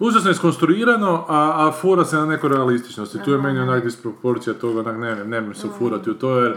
Užasno 0.00 0.30
iskonstruirano, 0.30 1.24
a, 1.28 1.68
a 1.68 1.72
fura 1.72 2.04
se 2.04 2.16
na 2.16 2.26
nekoj 2.26 2.48
realističnosti. 2.50 3.18
Tu 3.24 3.30
je 3.30 3.38
meni 3.38 3.60
onak 3.60 3.84
disproporcija 3.84 4.54
toga, 4.54 4.80
onak 4.80 4.98
ne, 4.98 5.40
ne, 5.40 5.54
se 5.54 5.66
ufurati 5.66 6.10
u 6.10 6.14
to, 6.14 6.38
jer, 6.38 6.56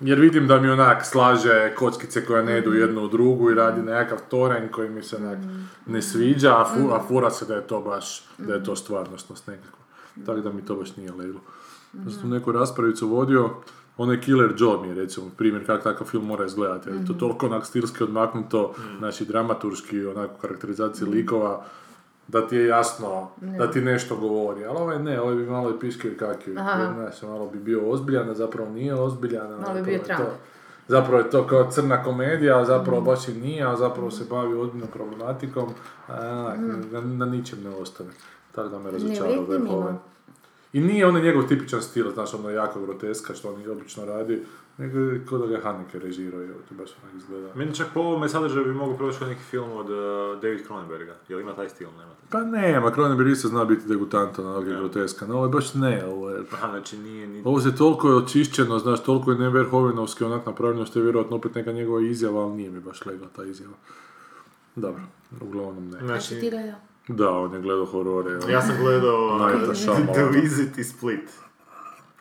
jer 0.00 0.20
vidim 0.20 0.46
da 0.46 0.60
mi 0.60 0.68
onak 0.68 1.06
slaže 1.06 1.74
kockice 1.78 2.26
koja 2.26 2.42
ne 2.42 2.58
idu 2.58 2.72
jednu 2.72 3.02
u 3.02 3.08
drugu 3.08 3.50
i 3.50 3.54
radi 3.54 3.82
nekakav 3.82 4.18
toranj 4.30 4.68
koji 4.68 4.90
mi 4.90 5.02
se 5.02 5.16
onak 5.16 5.38
ne 5.86 6.02
sviđa, 6.02 6.60
a, 6.60 6.64
fu- 6.64 6.92
a 6.94 7.00
fura 7.08 7.30
se 7.30 7.46
da 7.46 7.54
je 7.54 7.66
to 7.66 7.80
baš, 7.80 8.24
da 8.38 8.54
je 8.54 8.64
to 8.64 8.76
stvarnostnost 8.76 9.46
nekakva. 9.46 9.78
Tako 10.26 10.40
da 10.40 10.52
mi 10.52 10.64
to 10.64 10.74
baš 10.74 10.96
nije 10.96 11.12
leglo. 11.12 11.40
Da 11.92 12.10
sam 12.10 12.30
neku 12.30 12.52
raspravicu 12.52 13.08
vodio, 13.08 13.50
onaj 13.96 14.20
Killer 14.20 14.54
Joe 14.58 14.82
mi 14.82 14.88
je 14.88 14.94
recimo 14.94 15.30
primjer 15.36 15.66
kako 15.66 15.82
takav 15.84 16.06
film 16.06 16.26
mora 16.26 16.44
izgledati. 16.46 16.90
je 16.90 17.06
to 17.06 17.12
toliko 17.12 17.46
onak 17.46 17.66
stilski 17.66 18.04
odmaknuto, 18.04 18.74
znači 18.98 19.24
dramaturški, 19.24 20.06
onako 20.06 20.34
karakterizacije 20.40 21.06
likova, 21.08 21.64
da 22.28 22.48
ti 22.48 22.56
je 22.56 22.66
jasno 22.66 23.28
da 23.40 23.70
ti 23.70 23.80
nešto 23.80 24.16
govori, 24.16 24.64
ali 24.64 24.78
ovaj 24.78 24.98
ne, 24.98 25.20
ovaj 25.20 25.34
bi 25.34 25.46
malo 25.46 25.70
i 25.70 25.78
piškio 25.80 26.12
i 26.12 26.16
kakio, 26.16 26.54
Aha. 26.58 26.92
znaš, 26.94 27.22
malo 27.22 27.46
bi 27.46 27.58
bio 27.58 27.90
ozbiljan, 27.90 28.30
a 28.30 28.34
zapravo 28.34 28.70
nije 28.70 28.94
ozbiljan. 28.94 29.50
Malo 29.50 29.74
bi 29.74 29.82
bio 29.82 29.98
to 29.98 30.02
je 30.02 30.04
Trump. 30.04 30.20
to. 30.20 30.36
Zapravo 30.88 31.18
je 31.18 31.30
to 31.30 31.46
kao 31.46 31.70
crna 31.70 32.02
komedija, 32.04 32.58
a 32.60 32.64
zapravo 32.64 33.00
Mm. 33.00 33.04
baš 33.04 33.28
i 33.28 33.32
nije, 33.34 33.64
a 33.64 33.76
zapravo 33.76 34.10
se 34.10 34.24
bavi 34.30 34.54
ozbiljnom 34.54 34.88
problematikom, 34.88 35.68
a, 36.08 36.14
onak, 36.56 36.58
na, 36.92 37.00
na 37.00 37.26
ničem 37.26 37.62
ne 37.64 37.70
ostane. 37.70 38.10
Tako 38.54 38.68
da 38.68 38.78
me 38.78 38.90
razočarao 38.90 39.44
da 39.46 39.54
je 39.54 39.60
ovaj. 39.70 39.92
I 40.72 40.80
nije 40.80 41.06
ono 41.06 41.20
njegov 41.20 41.42
tipičan 41.48 41.82
stil, 41.82 42.10
znaš, 42.14 42.34
ono 42.34 42.50
jako 42.50 42.80
groteska 42.80 43.34
što 43.34 43.48
on 43.48 43.70
obično 43.70 44.04
radi, 44.04 44.42
nego 44.78 44.98
je 44.98 45.26
kao 45.26 45.38
da 45.38 45.46
ga 45.46 45.54
je 45.54 45.60
Haneke 45.60 45.98
režirao 45.98 46.42
i 46.42 46.50
ovo 46.50 46.60
to 46.68 46.74
baš 46.74 46.90
onak 47.02 47.14
izgleda. 47.16 47.48
Meni 47.54 47.74
čak 47.74 47.86
po 47.94 48.00
ovome 48.00 48.28
sadržaju 48.28 48.64
bi 48.64 48.72
mogu 48.72 48.96
proći 48.96 49.24
neki 49.24 49.40
film 49.40 49.72
od 49.72 49.90
uh, 49.90 50.42
David 50.42 50.66
Cronenberga. 50.66 51.14
Jel 51.28 51.40
ima 51.40 51.54
taj 51.54 51.68
stil? 51.68 51.88
Nema. 51.98 52.12
Pa 52.30 52.40
nema, 52.40 52.90
Cronenberg 52.90 53.30
isto 53.30 53.48
zna 53.48 53.64
biti 53.64 53.88
degutantan, 53.88 54.46
onak 54.46 54.68
je 54.68 54.76
groteska, 54.76 55.26
no 55.26 55.34
ovo 55.34 55.44
je 55.44 55.50
baš 55.50 55.74
ne, 55.74 56.04
ovo 56.06 56.30
je... 56.30 56.42
Aha, 56.52 56.68
znači 56.70 56.98
nije 56.98 57.26
ni... 57.26 57.42
Ovo 57.44 57.60
se 57.60 57.76
toliko 57.76 58.08
je 58.08 58.16
očišćeno, 58.16 58.78
znaš, 58.78 59.02
toliko 59.02 59.30
je 59.30 59.38
neverhovinovski 59.38 60.24
onak 60.24 60.46
napravljeno 60.46 60.86
što 60.86 60.98
je 60.98 61.02
vjerojatno 61.02 61.36
opet 61.36 61.54
neka 61.54 61.72
njegova 61.72 62.00
izjava, 62.00 62.42
ali 62.42 62.56
nije 62.56 62.70
mi 62.70 62.80
baš 62.80 63.06
legla 63.06 63.28
ta 63.36 63.44
izjava. 63.44 63.74
Dobro, 64.76 65.02
uglavnom 65.40 65.90
ne. 65.90 65.98
Znači, 66.00 66.40
ti 66.40 66.50
gledao? 66.50 66.78
Da, 67.08 67.30
on 67.30 67.54
je 67.54 67.60
gledao 67.60 67.84
horore. 67.84 68.36
ono. 68.36 68.48
ja 68.48 68.62
sam 68.62 68.76
gledao 68.80 69.36
uh. 69.36 70.12
The 70.14 70.40
Visit 70.40 70.78
i 70.78 70.84
Split. 70.84 71.30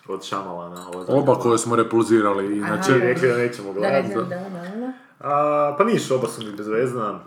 Od 0.08 0.24
Šamalana. 0.24 0.86
Oba 1.08 1.36
koje 1.36 1.58
smo 1.58 1.76
repulzirali, 1.76 2.58
inače... 2.58 2.92
I 2.92 3.00
rekli 3.00 3.30
da 3.30 3.38
nećemo 3.38 3.74
Da, 3.74 3.80
gledati. 3.80 4.16
da, 4.16 4.22
da, 4.22 4.26
da, 4.26 4.76
da. 4.76 4.94
A, 5.20 5.76
pa 5.78 5.84
niš, 5.84 6.12
oba 6.12 6.28
su 6.28 6.46
mi 6.46 6.52
bezvezna. 6.52 7.20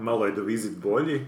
Malo 0.00 0.26
je 0.26 0.32
The 0.32 0.40
Visit 0.42 0.78
bolji. 0.78 1.26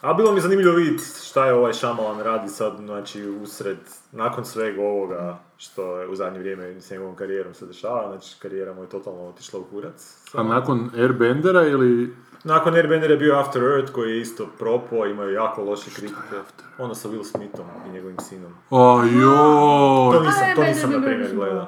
A 0.00 0.14
bilo 0.14 0.32
mi 0.32 0.40
zanimljivo 0.40 0.74
vidjeti 0.74 1.04
šta 1.24 1.46
je 1.46 1.54
ovaj 1.54 1.72
Šamalan 1.72 2.20
radi 2.20 2.48
sad, 2.48 2.76
znači 2.76 3.28
usred, 3.28 3.78
nakon 4.12 4.44
svega 4.44 4.82
ovoga 4.82 5.38
što 5.56 6.00
je 6.00 6.08
u 6.08 6.14
zadnje 6.16 6.38
vrijeme 6.38 6.80
s 6.80 6.90
njegovom 6.90 7.16
karijerom 7.16 7.54
se 7.54 7.66
dešava, 7.66 8.08
znači 8.08 8.36
karijera 8.42 8.74
mu 8.74 8.82
je 8.82 8.88
totalno 8.88 9.28
otišla 9.28 9.60
u 9.60 9.64
kurac. 9.64 10.16
A 10.34 10.42
nakon 10.42 10.90
Airbendera 10.96 11.66
ili... 11.66 12.16
Nakon 12.44 12.74
Airbender 12.74 13.10
je 13.10 13.16
bio 13.16 13.34
After 13.34 13.62
Earth 13.64 13.92
koji 13.92 14.10
je 14.10 14.20
isto 14.20 14.46
propo, 14.58 15.06
imao 15.06 15.24
je 15.24 15.34
jako 15.34 15.62
loše 15.62 15.90
kritike. 15.90 16.36
Ono 16.78 16.94
sa 16.94 17.08
Will 17.08 17.24
Smithom 17.24 17.66
i 17.86 17.90
njegovim 17.90 18.16
sinom. 18.20 18.52
O 18.70 19.00
To 19.00 19.06
joj! 19.06 20.20
nisam, 20.20 20.40
to 20.46 20.60
Airbender 20.60 20.68
nisam 20.68 20.90
na 20.92 21.00
primjer 21.00 21.34
gledao. 21.34 21.66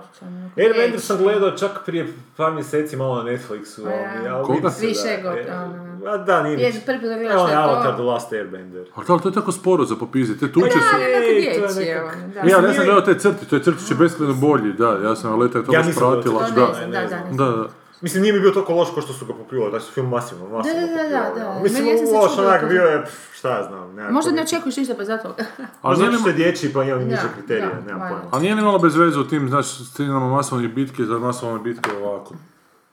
Airbender 0.59 1.01
sam 1.01 1.19
gledao 1.19 1.51
čak 1.51 1.71
prije 1.87 2.07
par 2.37 2.53
mjeseci 2.53 2.97
malo 2.97 3.15
na 3.17 3.23
Netflixu, 3.23 3.81
ali, 3.81 4.29
ali 4.29 4.45
Koga? 4.47 4.71
Više 4.81 4.95
da- 5.17 5.23
god, 5.23 5.39
e, 5.39 5.53
ono. 5.55 5.87
A 6.07 6.17
da, 6.19 6.43
nije 6.43 6.53
Je, 6.55 6.73
mi- 6.73 6.81
prvi 6.87 6.99
put 6.99 7.09
da 7.09 7.15
Evo 7.15 7.29
što 7.31 7.47
je 7.47 7.53
je 7.53 7.57
to. 7.57 7.63
Avatar 7.63 7.95
The 7.95 8.03
Last 8.03 8.33
Airbender. 8.33 8.87
Ali 8.95 9.07
to, 9.07 9.19
to 9.19 9.29
je 9.29 9.35
tako 9.35 9.53
sporo 9.53 9.85
za 9.85 9.97
popiziti, 9.97 10.41
te 10.41 10.53
tuče 10.53 10.67
Da, 10.67 10.73
su... 10.73 10.97
Ej, 10.97 11.45
to 11.45 11.61
je 11.61 11.69
nekak- 11.69 11.89
evo, 11.91 12.11
da. 12.35 12.41
Ja, 12.43 12.61
ne 12.61 12.75
sam 12.75 12.85
gledao 12.85 13.01
te 13.03 13.15
crti, 13.15 13.47
to 13.47 13.57
je 13.57 13.63
crtić 13.63 13.91
je 13.91 13.97
beskreno 13.97 14.35
bolji, 14.35 14.73
da, 14.73 14.99
ja 14.99 15.17
sam 15.17 15.39
leta 15.39 15.63
to 15.63 15.73
Ja 15.73 15.79
baš 15.79 15.87
nisam 15.87 16.03
gledao 16.03 16.23
pratila. 16.23 16.41
to, 16.41 16.55
To 16.55 16.61
Da, 16.83 17.01
da, 17.01 17.07
da, 17.07 17.47
da, 17.47 17.53
da. 17.53 17.69
Mislim, 18.01 18.23
nije 18.23 18.33
mi 18.33 18.41
bio 18.41 18.51
toliko 18.51 18.75
loš 18.75 18.89
kao 18.95 19.03
što 19.03 19.13
su 19.13 19.27
ga 19.27 19.35
popljuvali, 19.35 19.73
da 19.73 19.81
su 19.81 19.93
film 19.93 20.09
masivno, 20.09 20.49
masivno 20.49 20.81
Da, 20.81 21.03
da, 21.03 21.03
da, 21.03 21.41
da. 21.41 21.51
ono. 21.51 21.61
Mislim, 21.63 21.85
Meni 21.85 21.91
ja 21.91 21.99
sam 21.99 22.07
se 22.07 22.13
loš, 22.13 22.39
onak, 22.39 22.69
bio 22.69 22.83
je, 22.83 23.03
pff, 23.05 23.37
šta 23.39 23.57
ja 23.57 23.63
znam, 23.69 23.95
nekako 23.95 24.13
Možda 24.13 24.31
ne 24.31 24.43
očekuješ 24.43 24.77
ništa 24.77 24.95
pa 24.95 25.05
zato. 25.05 25.35
Ali 25.83 25.97
zato 25.97 26.19
što 26.19 26.29
je 26.29 26.35
dječji 26.35 26.73
pa 26.73 26.83
imam 26.85 26.99
Da, 26.99 27.05
niže 27.05 27.29
kriterije, 27.35 27.71
da, 27.75 27.93
nemam 27.93 28.09
pojma. 28.09 28.25
Ali 28.31 28.43
nije 28.43 28.55
li 28.55 28.63
malo 28.63 28.79
bez 28.79 28.97
veze 28.97 29.19
u 29.19 29.29
tim, 29.29 29.49
znaš, 29.49 29.91
scenama 29.91 30.29
masovnih 30.29 30.75
bitke, 30.75 31.05
za 31.05 31.19
masovne 31.19 31.59
bitke 31.59 31.91
ovako. 31.93 32.35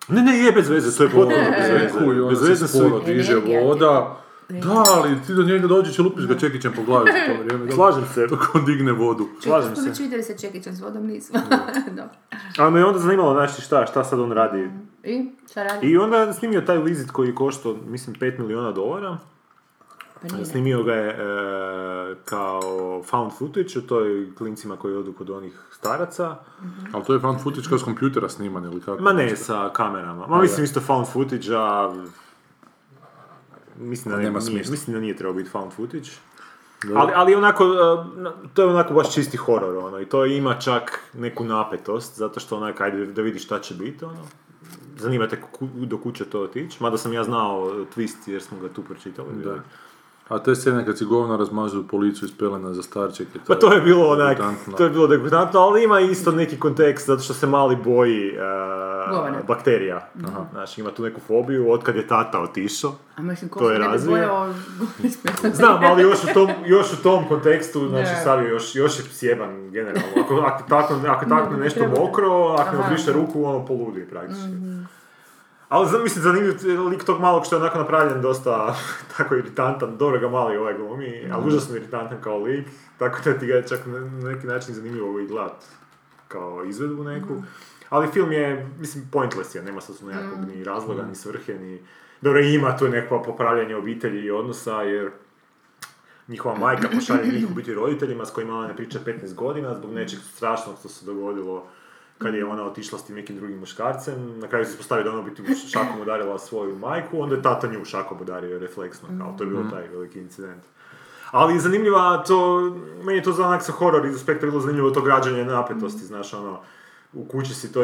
Ne, 0.08 0.22
ne, 0.22 0.38
je 0.38 0.52
bez 0.52 0.70
veze, 0.70 0.98
to 0.98 1.04
je 1.04 1.10
potpuno 1.16 1.38
bez 1.60 1.70
veze. 1.72 2.06
Kuj, 2.06 2.22
onda 2.22 2.30
Bez 2.30 2.40
se 2.40 2.46
veze 2.50 2.68
su... 2.68 3.02
diže 3.06 3.36
voda. 3.36 4.23
Da, 4.50 4.84
ali 4.88 5.22
ti 5.28 5.34
do 5.34 5.44
njega 5.44 5.68
dođeš 5.68 6.00
i 6.00 6.02
lupiš 6.02 6.28
ga 6.28 6.38
čekićem 6.38 6.74
po 6.76 6.84
glavi 6.84 7.12
za 7.12 7.34
to 7.34 7.44
vrijeme. 7.44 7.72
Slažem 7.72 8.06
se. 8.14 8.28
Dok 8.28 8.56
on 8.56 8.66
digne 8.66 8.92
vodu. 8.92 9.28
Slažem 9.44 9.70
Čekaj, 9.70 9.84
se. 9.84 9.90
već 9.90 10.00
vidjeli 10.00 10.24
se 10.24 10.38
Čekićem 10.38 10.76
s 10.76 10.82
vodom, 10.82 11.06
nismo. 11.06 11.40
Dobro. 11.98 12.16
Ali 12.58 12.72
me 12.72 12.80
je 12.80 12.86
onda 12.86 13.00
zanimalo, 13.00 13.34
znači, 13.34 13.62
šta, 13.62 13.86
šta 13.86 14.04
sad 14.04 14.20
on 14.20 14.32
radi. 14.32 14.70
I, 15.04 15.32
šta 15.52 15.64
radi? 15.64 15.88
I 15.88 15.98
onda 15.98 16.18
je 16.18 16.34
snimio 16.34 16.62
taj 16.62 16.78
visit 16.78 17.12
koji 17.12 17.28
je 17.28 17.36
koštao, 17.36 17.76
mislim, 17.88 18.16
5 18.16 18.40
milijuna 18.40 18.72
dolara. 18.72 19.18
Pa 20.22 20.36
nije. 20.36 20.46
Snimio 20.46 20.84
ga 20.84 20.94
je 20.94 21.10
e, 21.10 21.16
kao 22.26 22.62
found 23.06 23.32
footage 23.38 23.80
u 23.80 23.82
toj 23.82 24.36
klincima 24.38 24.76
koji 24.76 24.96
odu 24.96 25.14
kod 25.14 25.30
onih 25.30 25.54
staraca. 25.72 26.36
Ali 26.94 27.04
to 27.04 27.14
je 27.14 27.20
fan 27.20 27.40
footage 27.44 27.70
kao 27.70 27.80
s 27.80 27.84
kompjutera 27.84 28.30
sniman 28.30 28.66
ili 28.66 28.82
kako? 28.82 29.04
Ma 29.04 29.14
ne, 29.14 29.36
sa 29.36 29.70
kamerama. 29.70 30.28
Ma 30.28 30.42
mislim 30.42 30.64
isto 30.64 30.80
found 30.80 31.08
footage, 31.08 31.56
a... 31.56 31.94
Mislim 33.78 34.12
da, 34.12 34.18
ne, 34.18 34.24
Nema 34.24 34.40
nije, 34.40 34.50
smisla. 34.50 34.72
mislim 34.72 34.94
da 34.94 35.00
nije 35.00 35.16
trebao 35.16 35.34
biti 35.34 35.50
found 35.50 35.72
footage. 35.72 36.10
Ali, 36.96 37.12
ali 37.16 37.36
onako, 37.36 37.64
e, 37.64 37.68
to 38.54 38.62
je 38.62 38.68
onako 38.68 38.94
baš 38.94 39.14
čisti 39.14 39.38
horor, 39.38 39.78
ono, 39.78 40.00
i 40.00 40.06
to 40.06 40.26
ima 40.26 40.56
čak 40.56 41.00
neku 41.14 41.44
napetost, 41.44 42.18
zato 42.18 42.40
što 42.40 42.58
onak, 42.58 42.82
ajde 42.82 43.06
da 43.06 43.22
vidiš 43.22 43.44
šta 43.46 43.60
će 43.60 43.74
biti, 43.74 44.06
ono. 44.06 44.26
Zanima 44.98 45.28
te 45.28 45.42
ku- 45.42 45.68
do 45.76 45.98
kuće 45.98 46.24
će 46.24 46.30
to 46.30 46.42
otići, 46.42 46.84
mada 46.84 46.98
sam 46.98 47.14
ja 47.14 47.24
znao 47.24 47.62
twist 47.96 48.30
jer 48.30 48.42
smo 48.42 48.60
ga 48.60 48.70
tu 48.70 48.84
pročitali. 48.84 49.28
Da. 49.44 49.56
A 50.30 50.40
te 50.40 50.56
scene 50.56 50.86
kad 50.86 50.98
si 50.98 51.06
govna 51.06 51.36
razmažu 51.36 51.88
policiju 51.88 52.26
iz 52.26 52.38
pelena 52.38 52.74
za 52.74 52.84
starčeke. 52.84 53.40
Pa 53.48 53.56
to 53.56 53.74
je 53.74 53.82
bilo 53.82 54.10
onak, 54.10 54.38
degutantno. 54.38 54.78
to 54.78 54.84
je 54.84 54.90
bilo 54.90 55.08
degutantno, 55.08 55.60
ali 55.60 55.84
ima 55.84 56.00
isto 56.00 56.32
neki 56.32 56.60
kontekst 56.60 57.08
zato 57.08 57.22
što 57.22 57.34
se 57.34 57.48
mali 57.48 57.76
boji 57.76 58.32
Govana. 59.10 59.38
bakterija. 59.48 60.10
Znači 60.52 60.82
ima 60.82 60.92
tu 60.92 61.04
neku 61.04 61.22
fobiju 61.28 61.72
od 61.72 61.84
kad 61.84 61.96
je 61.96 62.08
tata 62.08 62.42
otišao. 62.42 62.96
A 63.16 63.22
mislim, 63.22 63.50
ko 63.50 63.60
To 63.60 63.72
je 63.72 63.80
bojao 64.06 64.54
Znam, 65.54 65.84
ali 65.84 66.04
još 66.04 66.24
u 66.24 66.34
tom, 66.34 66.50
još 66.66 66.94
u 66.94 67.04
tom 67.04 67.28
kontekstu, 67.28 67.88
znači 67.88 68.10
je 68.44 68.50
još, 68.50 68.76
još 68.76 69.00
je 69.00 69.06
sjeban 69.06 69.72
generalno. 69.72 70.08
Ako, 70.24 70.36
ako 70.36 70.64
tako, 70.70 70.94
ako 71.08 71.26
tako 71.26 71.56
nešto 71.56 71.88
mokro, 71.88 72.56
ako 72.60 72.62
Aha. 72.62 72.78
Ne 72.78 72.86
obriše 72.86 73.14
ruku, 73.14 73.46
ono 73.46 73.66
poludi 73.66 74.08
praktički. 74.10 74.48
Ali 75.74 76.04
mislim, 76.04 76.24
zanimljiv 76.24 76.88
lik 76.90 77.04
tog 77.04 77.22
malog 77.22 77.46
što 77.46 77.56
je 77.56 77.62
onako 77.62 77.78
napravljen 77.78 78.22
dosta 78.22 78.76
tako 79.18 79.36
iritantan, 79.36 79.98
dobro 79.98 80.20
ga 80.20 80.30
mali 80.30 80.58
ovaj 80.58 80.74
glumi, 80.74 81.22
Mhm. 81.24 81.34
ali 81.34 81.48
užasno 81.48 81.76
iritantan 81.76 82.22
kao 82.22 82.38
lik, 82.40 82.68
tako 82.98 83.20
da 83.26 83.40
ti 83.40 83.46
ga 83.46 83.54
je 83.54 83.68
čak 83.68 83.80
na 83.86 84.00
neki 84.30 84.48
način 84.48 84.74
zanimljivo 84.76 85.20
i 85.20 85.28
gledat 85.28 85.66
kao 86.28 86.64
izvedbu 86.66 87.04
neku. 87.04 87.34
Mhm. 87.34 87.44
Ali 87.90 88.08
film 88.08 88.32
je, 88.32 88.70
mislim, 88.80 89.08
pointless 89.12 89.56
je, 89.56 89.64
nema 89.64 89.82
sad 89.82 90.00
tu 90.00 90.06
nekakvog 90.06 90.40
ni 90.48 90.64
razloga, 90.64 91.04
ni 91.04 91.16
svrhe, 91.16 91.54
ni... 91.54 91.82
Dobro, 92.22 92.40
ima 92.42 92.78
tu 92.78 92.88
neko 92.90 93.24
popravljanje 93.24 93.76
obitelji 93.76 94.26
i 94.26 94.32
odnosa, 94.32 94.82
jer 94.82 95.12
njihova 96.28 96.56
majka 96.56 96.88
pošalje 96.96 97.32
njih 97.32 97.46
u 97.52 97.54
biti 97.54 97.74
roditeljima 97.74 98.26
s 98.26 98.32
kojima 98.32 98.58
ona 98.58 98.68
ne 98.68 98.76
priča 98.76 99.00
15 99.06 99.34
godina 99.34 99.76
zbog 99.76 99.94
nečeg 99.94 100.20
strašnog 100.20 100.76
što 100.80 100.90
se 100.90 101.06
dogodilo 101.06 101.66
kad 102.24 102.34
je 102.34 102.46
ona 102.46 102.64
otišla 102.64 103.00
s 103.00 103.06
tim 103.06 103.16
nekim 103.16 103.36
drugim 103.36 103.60
muškarcem, 103.60 104.40
na 104.40 104.48
kraju 104.48 104.66
se 104.66 104.72
ispostavi 104.72 105.04
da 105.04 105.12
ona 105.12 105.22
biti 105.22 105.56
šakom 105.72 106.02
udarila 106.02 106.40
svoju 106.40 106.76
majku, 106.76 107.22
onda 107.22 107.36
je 107.36 107.42
tata 107.42 107.68
nju 107.68 107.86
šakom 107.86 108.22
udario 108.22 108.60
refleksno, 108.60 109.10
kao 109.20 109.36
to 109.38 109.44
je 109.44 109.50
bilo 109.50 109.64
taj 109.72 109.88
veliki 109.88 110.20
incident. 110.20 110.64
Ali 111.32 111.60
zanimljiva 111.60 112.24
to, 112.28 112.62
meni 113.04 113.18
je 113.18 113.24
to 113.24 113.32
za 113.32 113.48
onak 113.48 113.64
sa 113.64 113.72
horor 113.72 114.06
iz 114.06 114.16
aspekta 114.16 114.46
bilo 114.46 114.60
zanimljivo 114.60 114.92
to 114.92 115.02
građanje 115.02 115.46
napetosti, 115.46 116.06
znaš, 116.06 116.34
ono, 116.34 116.60
u 117.14 117.26
kući 117.26 117.54
si 117.54 117.72
to, 117.72 117.82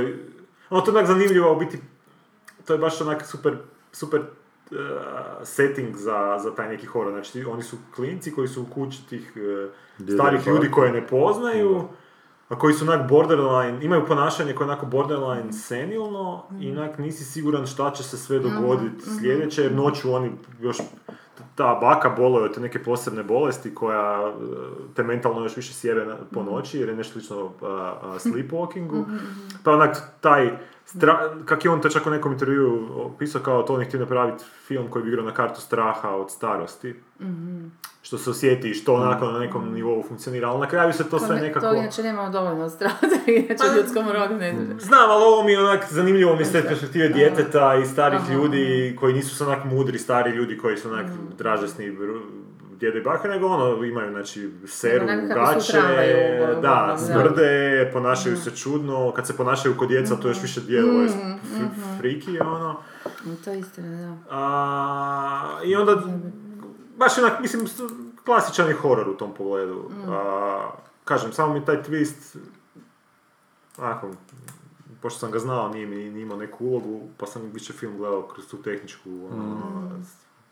ono, 0.69 0.81
to 0.81 0.91
je 0.91 0.97
onak 0.97 1.07
zanimljivo, 1.07 1.53
u 1.53 1.59
biti, 1.59 1.79
to 2.65 2.73
je 2.73 2.79
baš 2.79 3.01
onak 3.01 3.25
super, 3.25 3.57
super 3.91 4.21
uh, 4.21 4.77
setting 5.43 5.95
za, 5.95 6.39
za 6.43 6.55
taj 6.55 6.69
neki 6.69 6.85
horor, 6.85 7.13
znači 7.13 7.43
oni 7.43 7.63
su 7.63 7.77
klinci 7.95 8.31
koji 8.31 8.47
su 8.47 8.61
u 8.61 8.65
kući 8.73 9.07
tih 9.09 9.33
uh, 9.35 9.71
starih 10.13 10.47
ljudi 10.47 10.71
koje 10.71 10.91
ne 10.91 11.07
poznaju, 11.07 11.87
a 12.49 12.59
koji 12.59 12.73
su 12.73 12.85
onak 12.85 13.09
borderline, 13.09 13.85
imaju 13.85 14.05
ponašanje 14.05 14.53
koje 14.53 14.65
je 14.65 14.71
onako 14.71 14.85
borderline 14.85 15.53
senilno 15.53 16.43
i 16.59 16.71
onak 16.71 16.97
nisi 16.97 17.23
siguran 17.23 17.67
šta 17.67 17.91
će 17.91 18.03
se 18.03 18.17
sve 18.17 18.39
dogoditi 18.39 19.03
sljedeće, 19.19 19.61
jer 19.61 19.71
noću 19.71 20.13
oni 20.13 20.31
još 20.59 20.77
ta 21.55 21.77
baka 21.81 22.09
boluje 22.09 22.45
od 22.45 22.55
te 22.55 22.61
neke 22.61 22.83
posebne 22.83 23.23
bolesti 23.23 23.75
koja 23.75 24.27
e, 24.27 24.33
te 24.95 25.03
mentalno 25.03 25.43
još 25.43 25.55
više 25.55 25.73
sjebe 25.73 26.05
po 26.33 26.43
noći 26.43 26.79
jer 26.79 26.89
je 26.89 26.95
nešto 26.95 27.13
slično 27.13 27.51
a, 27.61 28.17
sleepwalkingu. 28.25 29.05
Pa 29.63 29.71
onak 29.71 29.97
taj, 30.21 30.57
stra- 30.89 31.19
kak 31.45 31.65
je 31.65 31.71
on 31.71 31.81
to 31.81 31.89
čak 31.89 32.07
u 32.07 32.09
nekom 32.09 32.31
intervju 32.31 32.87
opisao 32.95 33.41
kao 33.41 33.63
to 33.63 33.73
on 33.73 33.79
je 33.79 33.87
htio 33.87 33.99
napraviti 33.99 34.43
film 34.65 34.87
koji 34.87 35.03
bi 35.03 35.09
igrao 35.09 35.25
na 35.25 35.33
kartu 35.33 35.61
straha 35.61 36.09
od 36.09 36.31
starosti. 36.31 36.95
Što 38.01 38.17
se 38.17 38.29
osjeti, 38.29 38.73
što 38.73 38.93
onako 38.95 39.25
na 39.25 39.39
nekom 39.39 39.73
nivou 39.73 40.03
funkcionira, 40.03 40.49
ali 40.49 40.59
na 40.59 40.67
kraju 40.67 40.93
se 40.93 41.09
to 41.09 41.19
sve 41.19 41.35
nekako... 41.35 41.59
To 41.61 41.73
inače 41.73 42.03
nemamo 42.03 42.29
dovoljno 42.29 42.69
strada, 42.69 42.97
inače 43.37 43.63
u 43.65 43.77
ljudskom 43.77 44.05
rodu 44.09 44.35
ne 44.35 44.53
znam. 44.55 44.79
Znam, 44.79 45.09
ali 45.09 45.23
ovo 45.23 45.43
mi 45.43 45.51
je 45.51 45.59
onak 45.59 45.85
zanimljivo 45.89 46.33
mi 46.33 46.41
je 46.41 46.45
s 46.45 46.51
te 46.51 46.63
perspektive 46.63 47.09
djeteta 47.09 47.75
i 47.75 47.85
starih 47.85 48.19
Aha. 48.19 48.33
ljudi 48.33 48.95
koji 48.99 49.13
nisu 49.13 49.35
su 49.35 49.43
onak 49.43 49.65
mudri 49.65 49.99
stari 49.99 50.31
ljudi 50.31 50.57
koji 50.57 50.77
su 50.77 50.89
onak 50.89 51.05
Mm. 51.05 51.37
dražesni 51.37 51.85
djede 52.79 52.99
i 52.99 53.03
baka, 53.03 53.27
nego 53.27 53.47
ono, 53.47 53.83
imaju, 53.83 54.11
znači, 54.11 54.51
seru, 54.67 55.05
u 55.05 55.27
gače, 55.27 55.79
ono, 56.43 56.61
da, 56.61 56.97
smrde, 56.97 57.89
ponašaju 57.93 58.37
se 58.37 58.55
čudno, 58.55 59.11
kad 59.11 59.27
se 59.27 59.37
ponašaju 59.37 59.77
kod 59.77 59.87
djeca, 59.87 60.15
to 60.15 60.27
još 60.27 60.41
više 60.41 60.61
djeluje 60.61 61.05
mm 61.05 61.39
friki, 61.99 62.39
ono. 62.39 62.79
To 63.45 63.51
je 63.51 63.59
istina, 63.59 63.87
da. 63.89 64.35
A, 64.35 65.59
I 65.63 65.75
onda, 65.75 66.01
baš 66.97 67.17
onak, 67.17 67.39
mislim, 67.39 67.67
klasičan 68.25 68.67
je 68.67 68.73
horor 68.73 69.09
u 69.09 69.17
tom 69.17 69.33
pogledu. 69.33 69.91
A, 70.07 70.69
kažem, 71.05 71.33
samo 71.33 71.53
mi 71.53 71.65
taj 71.65 71.83
twist, 71.83 72.37
onako, 73.77 74.11
pošto 75.01 75.19
sam 75.19 75.31
ga 75.31 75.39
znao, 75.39 75.69
nije 75.69 75.87
mi 75.87 75.95
nije 75.95 76.21
imao 76.21 76.37
neku 76.37 76.65
ulogu, 76.65 77.09
pa 77.17 77.25
sam 77.25 77.41
više 77.53 77.73
film 77.73 77.97
gledao 77.97 78.21
kroz 78.23 78.47
tu 78.47 78.57
tehničku 78.57 79.09
ono, 79.31 79.61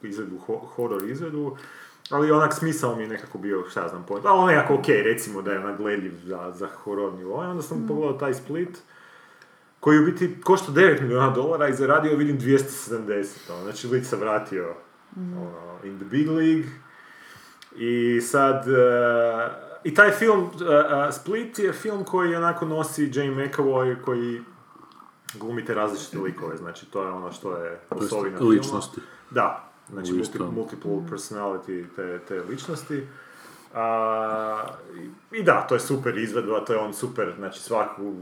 izvedbu, 0.02 0.38
ho- 0.38 0.66
horror 0.76 1.10
izvedbu. 1.10 1.58
Ali 2.10 2.32
onak 2.32 2.54
smisao 2.54 2.96
mi 2.96 3.04
je 3.04 3.10
nekako 3.10 3.38
bio, 3.38 3.70
šta 3.70 3.82
ja 3.82 3.88
znam, 3.88 4.04
point. 4.04 4.26
Ali 4.26 4.40
on 4.40 4.48
nekako 4.48 4.74
okej, 4.74 5.04
recimo 5.04 5.42
da 5.42 5.52
je 5.52 5.60
onak 5.60 5.78
gledljiv 5.78 6.14
za, 6.26 6.52
za 6.56 6.68
horror 6.68 7.14
nivo. 7.14 7.44
I 7.44 7.48
onda 7.48 7.62
sam 7.62 7.86
pogledao 7.88 8.18
taj 8.18 8.34
Split, 8.34 8.78
koji 9.80 10.00
u 10.00 10.06
biti 10.06 10.42
košta 10.42 10.72
9 10.72 11.02
milijuna 11.02 11.30
dolara 11.30 11.68
i 11.68 11.74
zaradio 11.74 12.16
vidim 12.16 12.40
270. 12.40 13.52
Ono. 13.54 13.64
Znači 13.64 13.88
lik 13.88 14.06
se 14.06 14.16
vratio 14.16 14.76
ono, 15.16 15.80
in 15.84 15.98
the 15.98 16.06
big 16.06 16.30
league. 16.30 16.70
I 17.76 18.22
sad, 18.22 18.68
e, 18.68 19.50
i 19.84 19.94
taj 19.94 20.12
film, 20.12 20.50
e, 20.62 21.08
e, 21.08 21.12
Split 21.12 21.60
je 21.60 21.74
film 21.74 22.04
koji 22.04 22.36
onako 22.36 22.66
nosi 22.66 23.12
Jane 23.14 23.36
McAvoy 23.36 24.02
koji 24.02 24.42
glumite 25.34 25.74
različite 25.74 26.18
likove, 26.18 26.58
znači 26.58 26.86
to 26.86 27.04
je 27.04 27.10
ono 27.10 27.32
što 27.32 27.58
je 27.58 27.80
osovina 27.90 28.38
filma. 28.38 28.54
ličnosti. 28.54 29.02
Da, 29.30 29.67
znači 29.90 30.12
U 30.12 30.16
multi- 30.16 30.22
istom. 30.22 30.54
multiple 30.56 30.92
personality 31.12 31.86
te, 31.96 32.20
te 32.20 32.42
ličnosti. 32.42 33.08
A, 33.74 34.64
i, 35.32 35.44
da, 35.44 35.62
to 35.62 35.76
je 35.76 35.80
super 35.80 36.18
izvedba, 36.18 36.66
to 36.66 36.74
je 36.74 36.80
on 36.80 36.94
super, 36.94 37.34
znači 37.38 37.60
svaku, 37.60 38.14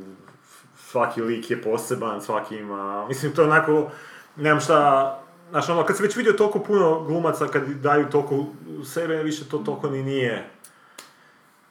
svaki 0.78 1.22
lik 1.22 1.52
je 1.52 1.62
poseban, 1.62 2.22
svaki 2.22 2.58
ima, 2.58 3.08
mislim 3.08 3.32
to 3.34 3.42
je 3.42 3.48
onako, 3.48 3.92
nemam 4.36 4.60
šta, 4.60 5.20
znaš 5.50 5.70
ono, 5.70 5.86
kad 5.86 5.98
si 5.98 6.04
već 6.04 6.16
vidio 6.16 6.34
toliko 6.34 6.60
puno 6.60 7.04
glumaca, 7.04 7.48
kad 7.48 7.64
daju 7.68 8.10
toliko 8.10 8.46
sebe, 8.86 9.24
više 9.24 9.46
to 9.46 9.58
toliko 9.58 9.90
ni 9.90 10.04
nije, 10.04 10.50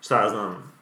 šta 0.00 0.22
ja 0.22 0.28
znam, 0.30 0.72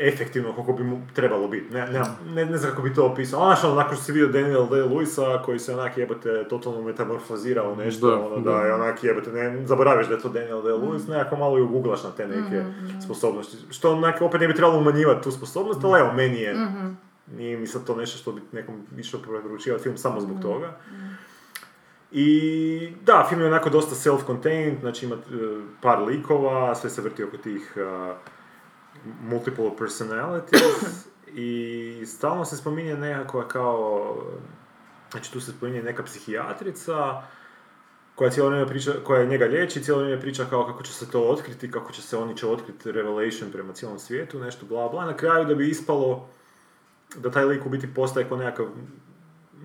efektivno 0.00 0.52
koliko 0.52 0.72
bi 0.72 0.84
mu 0.84 1.02
trebalo 1.14 1.48
biti. 1.48 1.74
Ne, 1.74 1.86
ne, 1.86 2.02
ne, 2.34 2.44
ne 2.44 2.56
znam 2.56 2.70
kako 2.70 2.82
bi 2.82 2.94
to 2.94 3.06
opisao. 3.06 3.40
Ono, 3.40 3.50
znaš, 3.50 3.64
ono, 3.64 3.74
nakon 3.74 3.96
što 3.96 4.04
si 4.04 4.12
vidio 4.12 4.28
Daniel 4.28 4.66
Day-Lewisa, 4.66 5.44
koji 5.44 5.58
se 5.58 5.74
onak 5.74 5.98
jebate 5.98 6.48
totalno 6.48 6.82
metamorfozirao 6.82 7.72
u 7.72 7.76
nešto, 7.76 8.10
Da, 8.10 8.16
ono, 8.16 8.36
da, 8.38 8.50
da. 8.50 8.58
je 8.58 8.74
onak 8.74 9.04
jebate, 9.04 9.32
ne, 9.32 9.66
zaboraviš 9.66 10.06
da 10.06 10.14
je 10.14 10.20
to 10.20 10.28
Daniel 10.28 10.62
Day-Lewis, 10.62 11.08
nekako 11.08 11.36
malo 11.36 11.58
i 11.58 11.62
uguglaš 11.62 12.04
na 12.04 12.10
te 12.10 12.26
neke 12.28 12.64
sposobnosti. 13.04 13.56
Što 13.70 13.92
onak, 13.92 14.22
opet 14.22 14.40
ne 14.40 14.48
bi 14.48 14.54
trebalo 14.54 14.78
umanjivati 14.78 15.22
tu 15.22 15.30
sposobnost, 15.30 15.84
ali 15.84 16.00
evo, 16.00 16.12
meni 16.12 16.40
je, 16.40 16.56
nije 17.36 17.58
mi 17.58 17.66
sad 17.66 17.84
to 17.86 17.96
nešto 17.96 18.18
što 18.18 18.32
bi 18.32 18.42
nekom 18.52 18.74
išao 18.98 19.20
preporučivati 19.20 19.82
film 19.82 19.96
samo 19.96 20.20
zbog 20.20 20.42
toga. 20.42 20.76
I 22.12 22.92
da, 23.04 23.26
film 23.28 23.40
je 23.40 23.46
onako 23.46 23.70
dosta 23.70 24.10
self-contained, 24.10 24.80
znači 24.80 25.06
ima 25.06 25.14
e, 25.14 25.18
par 25.82 26.02
likova, 26.02 26.74
sve 26.74 26.90
se 26.90 27.02
vrti 27.02 27.24
oko 27.24 27.36
tih 27.36 27.74
e, 27.76 28.14
multiple 29.22 29.76
personalities 29.78 31.06
i 31.34 32.02
stalno 32.06 32.44
se 32.44 32.56
spominje 32.56 32.94
nekakva 32.96 33.48
kao, 33.48 34.16
znači 35.10 35.32
tu 35.32 35.40
se 35.40 35.52
spominje 35.52 35.82
neka 35.82 36.02
psihijatrica 36.02 37.22
koja 38.14 38.30
cijelo 38.30 38.48
vrijeme 38.48 38.68
priča, 38.68 38.92
koja 39.04 39.24
njega 39.24 39.44
liječi, 39.44 39.82
cijelo 39.82 40.00
vrijeme 40.00 40.22
priča 40.22 40.44
kao 40.50 40.66
kako 40.66 40.82
će 40.82 40.92
se 40.92 41.10
to 41.10 41.20
otkriti, 41.20 41.70
kako 41.70 41.92
će 41.92 42.02
se 42.02 42.16
oni 42.16 42.36
će 42.36 42.46
otkriti 42.46 42.92
revelation 42.92 43.50
prema 43.52 43.72
cijelom 43.72 43.98
svijetu, 43.98 44.38
nešto 44.38 44.66
bla 44.66 44.88
bla. 44.88 45.04
Na 45.04 45.16
kraju 45.16 45.44
da 45.44 45.54
bi 45.54 45.68
ispalo 45.68 46.28
da 47.16 47.30
taj 47.30 47.44
lik 47.44 47.66
u 47.66 47.68
biti 47.68 47.94
postaje 47.94 48.28
kao 48.28 48.36
nekakav 48.38 48.66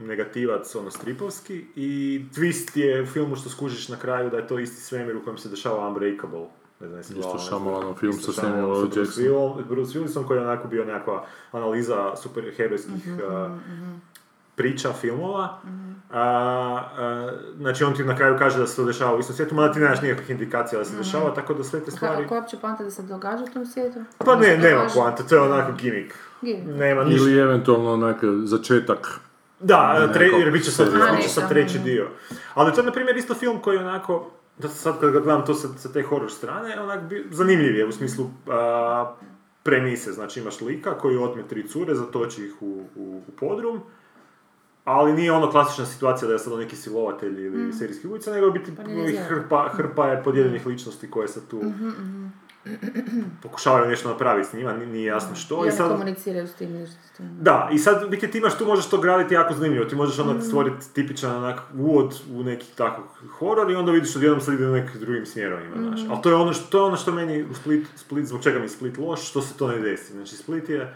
negativac, 0.01 0.75
ono, 0.75 0.91
stripovski 0.91 1.65
i 1.75 2.21
twist 2.35 2.77
je 2.77 3.01
u 3.01 3.05
filmu 3.05 3.35
što 3.35 3.49
skužiš 3.49 3.89
na 3.89 3.97
kraju 3.97 4.29
da 4.29 4.37
je 4.37 4.47
to 4.47 4.59
isti 4.59 4.81
svemir 4.81 5.15
u 5.15 5.23
kojem 5.23 5.37
se 5.37 5.49
dešava 5.49 5.87
Unbreakable. 5.87 6.47
Ne 6.81 6.87
znam, 6.87 6.99
jesi 6.99 7.19
Isto 7.19 7.95
film 7.99 8.13
sa 8.13 8.31
Samuel 8.31 8.71
L. 8.71 8.79
Bruce 8.79 8.99
Jackson. 8.99 9.23
Will- 9.23 9.65
Bruce 9.69 9.99
Willisom 9.99 10.27
koji 10.27 10.37
je 10.37 10.43
onako 10.43 10.67
bio 10.67 10.85
nekakva 10.85 11.25
analiza 11.51 12.15
superherojskih 12.15 13.07
uh, 13.07 13.51
priča, 14.55 14.93
filmova. 14.93 15.59
A, 16.11 16.21
a, 16.97 17.31
znači 17.57 17.83
on 17.83 17.93
ti 17.93 18.03
na 18.03 18.15
kraju 18.15 18.35
kaže 18.39 18.59
da 18.59 18.67
se 18.67 18.75
to 18.75 18.85
dešava 18.85 19.15
u 19.15 19.19
istom 19.19 19.35
svijetu, 19.35 19.55
mada 19.55 19.73
ti 19.73 19.79
nemaš 19.79 20.01
nikakvih 20.01 20.29
indikacija 20.29 20.79
da 20.79 20.85
se 20.85 20.97
dešava, 20.97 21.33
tako 21.33 21.53
da 21.53 21.63
sve 21.63 21.79
te 21.79 21.91
stvari... 21.91 22.23
Je 22.23 22.27
uopće 22.31 22.57
poanta 22.57 22.83
da 22.83 22.91
se 22.91 23.01
događa 23.01 23.43
u 23.43 23.53
tom 23.53 23.65
svijetu? 23.65 23.99
Pa 24.17 24.35
ne, 24.35 24.57
nema 24.57 24.87
poanta, 24.95 25.23
to 25.23 25.35
je 25.35 25.41
onako 25.41 25.71
gimmick. 25.71 26.15
Gimmick. 26.41 26.79
Nema 26.79 27.03
ništa. 27.03 27.23
Ili 27.23 27.39
eventualno 27.39 27.93
onak 27.93 28.17
začetak. 28.43 29.19
Da, 29.59 30.09
tre, 30.13 30.25
jer 30.25 30.51
bit 30.51 30.63
će 30.63 30.71
sad, 30.71 31.49
treći 31.49 31.75
mhm. 31.75 31.85
dio. 31.85 32.07
Ali 32.53 32.73
to 32.73 32.81
je, 32.81 32.85
na 32.85 32.91
primjer, 32.91 33.17
isto 33.17 33.33
film 33.33 33.59
koji 33.61 33.75
je 33.75 33.81
onako, 33.81 34.31
da 34.57 34.67
sad 34.67 34.99
kad 34.99 35.11
ga 35.11 35.19
gledam 35.19 35.45
to 35.45 35.53
sa, 35.53 35.67
sa 35.77 35.91
te 35.91 36.01
horror 36.01 36.31
strane, 36.31 36.81
onak 36.81 37.03
bi, 37.09 37.27
zanimljiv 37.31 37.75
je 37.75 37.85
u 37.85 37.91
smislu 37.91 38.29
a, 38.47 39.15
premise. 39.63 40.11
Znači 40.11 40.39
imaš 40.39 40.61
lika 40.61 40.97
koji 40.97 41.17
otme 41.17 41.47
tri 41.47 41.67
cure, 41.67 41.95
zatoči 41.95 42.45
ih 42.45 42.61
u, 42.61 42.85
u, 42.95 43.21
u 43.27 43.31
podrum, 43.39 43.79
ali 44.83 45.13
nije 45.13 45.31
ono 45.31 45.51
klasična 45.51 45.85
situacija 45.85 46.27
da 46.27 46.33
je 46.33 46.39
sad 46.39 46.59
neki 46.59 46.75
silovatelj 46.75 47.45
ili 47.45 47.73
serijski 47.73 48.07
ubica, 48.07 48.31
nego 48.31 48.51
biti 48.51 48.71
Pa 48.75 48.83
hrpa, 49.27 49.69
hrpa 49.73 50.07
je 50.07 50.23
podijeljenih 50.23 50.65
ličnosti 50.65 51.11
koje 51.11 51.27
se 51.27 51.47
tu 51.49 51.61
pokušavaju 53.41 53.89
nešto 53.89 54.09
napraviti 54.09 54.49
s 54.49 54.53
njima, 54.53 54.73
ni- 54.73 54.85
nije 54.85 55.05
jasno 55.05 55.35
što. 55.35 55.55
I 55.55 55.59
oni 55.59 55.71
sad- 55.71 55.91
komuniciraju 55.91 56.47
s 56.47 56.53
tim 56.53 56.73
ličnostima. 56.73 57.29
da, 57.39 57.69
i 57.71 57.77
sad 57.77 58.09
biti 58.09 58.27
ti 58.27 58.37
imaš 58.37 58.57
tu 58.57 58.65
možeš 58.65 58.89
to 58.89 58.97
graditi 58.97 59.33
jako 59.33 59.53
zanimljivo. 59.53 59.85
Ti 59.85 59.95
možeš 59.95 60.19
onda 60.19 60.41
stvoriti 60.41 60.93
tipičan 60.93 61.35
onak 61.35 61.61
uvod 61.75 62.21
u 62.31 62.43
neki 62.43 62.65
tako 62.75 63.03
horor 63.29 63.71
i 63.71 63.75
onda 63.75 63.91
vidiš 63.91 64.15
odjednom 64.15 64.41
sad 64.41 64.53
ide 64.53 64.67
u 64.67 64.71
nekim 64.71 64.99
drugim 65.01 65.25
smjerovima, 65.25 65.75
znaš. 65.77 65.99
Ali 66.09 66.21
to 66.21 66.29
je 66.29 66.35
ono 66.35 66.53
što, 66.53 66.65
to 66.69 66.77
je 66.77 66.83
ono 66.83 66.95
što 66.97 67.11
meni 67.11 67.43
u 67.43 67.53
Split, 67.53 67.87
Split, 67.95 68.25
zbog 68.25 68.43
čega 68.43 68.59
mi 68.59 68.69
Split 68.69 68.97
loš, 68.97 69.29
što 69.29 69.41
se 69.41 69.57
to 69.57 69.67
ne 69.67 69.79
desi. 69.79 70.13
Znači 70.13 70.35
Split 70.35 70.69
je 70.69 70.93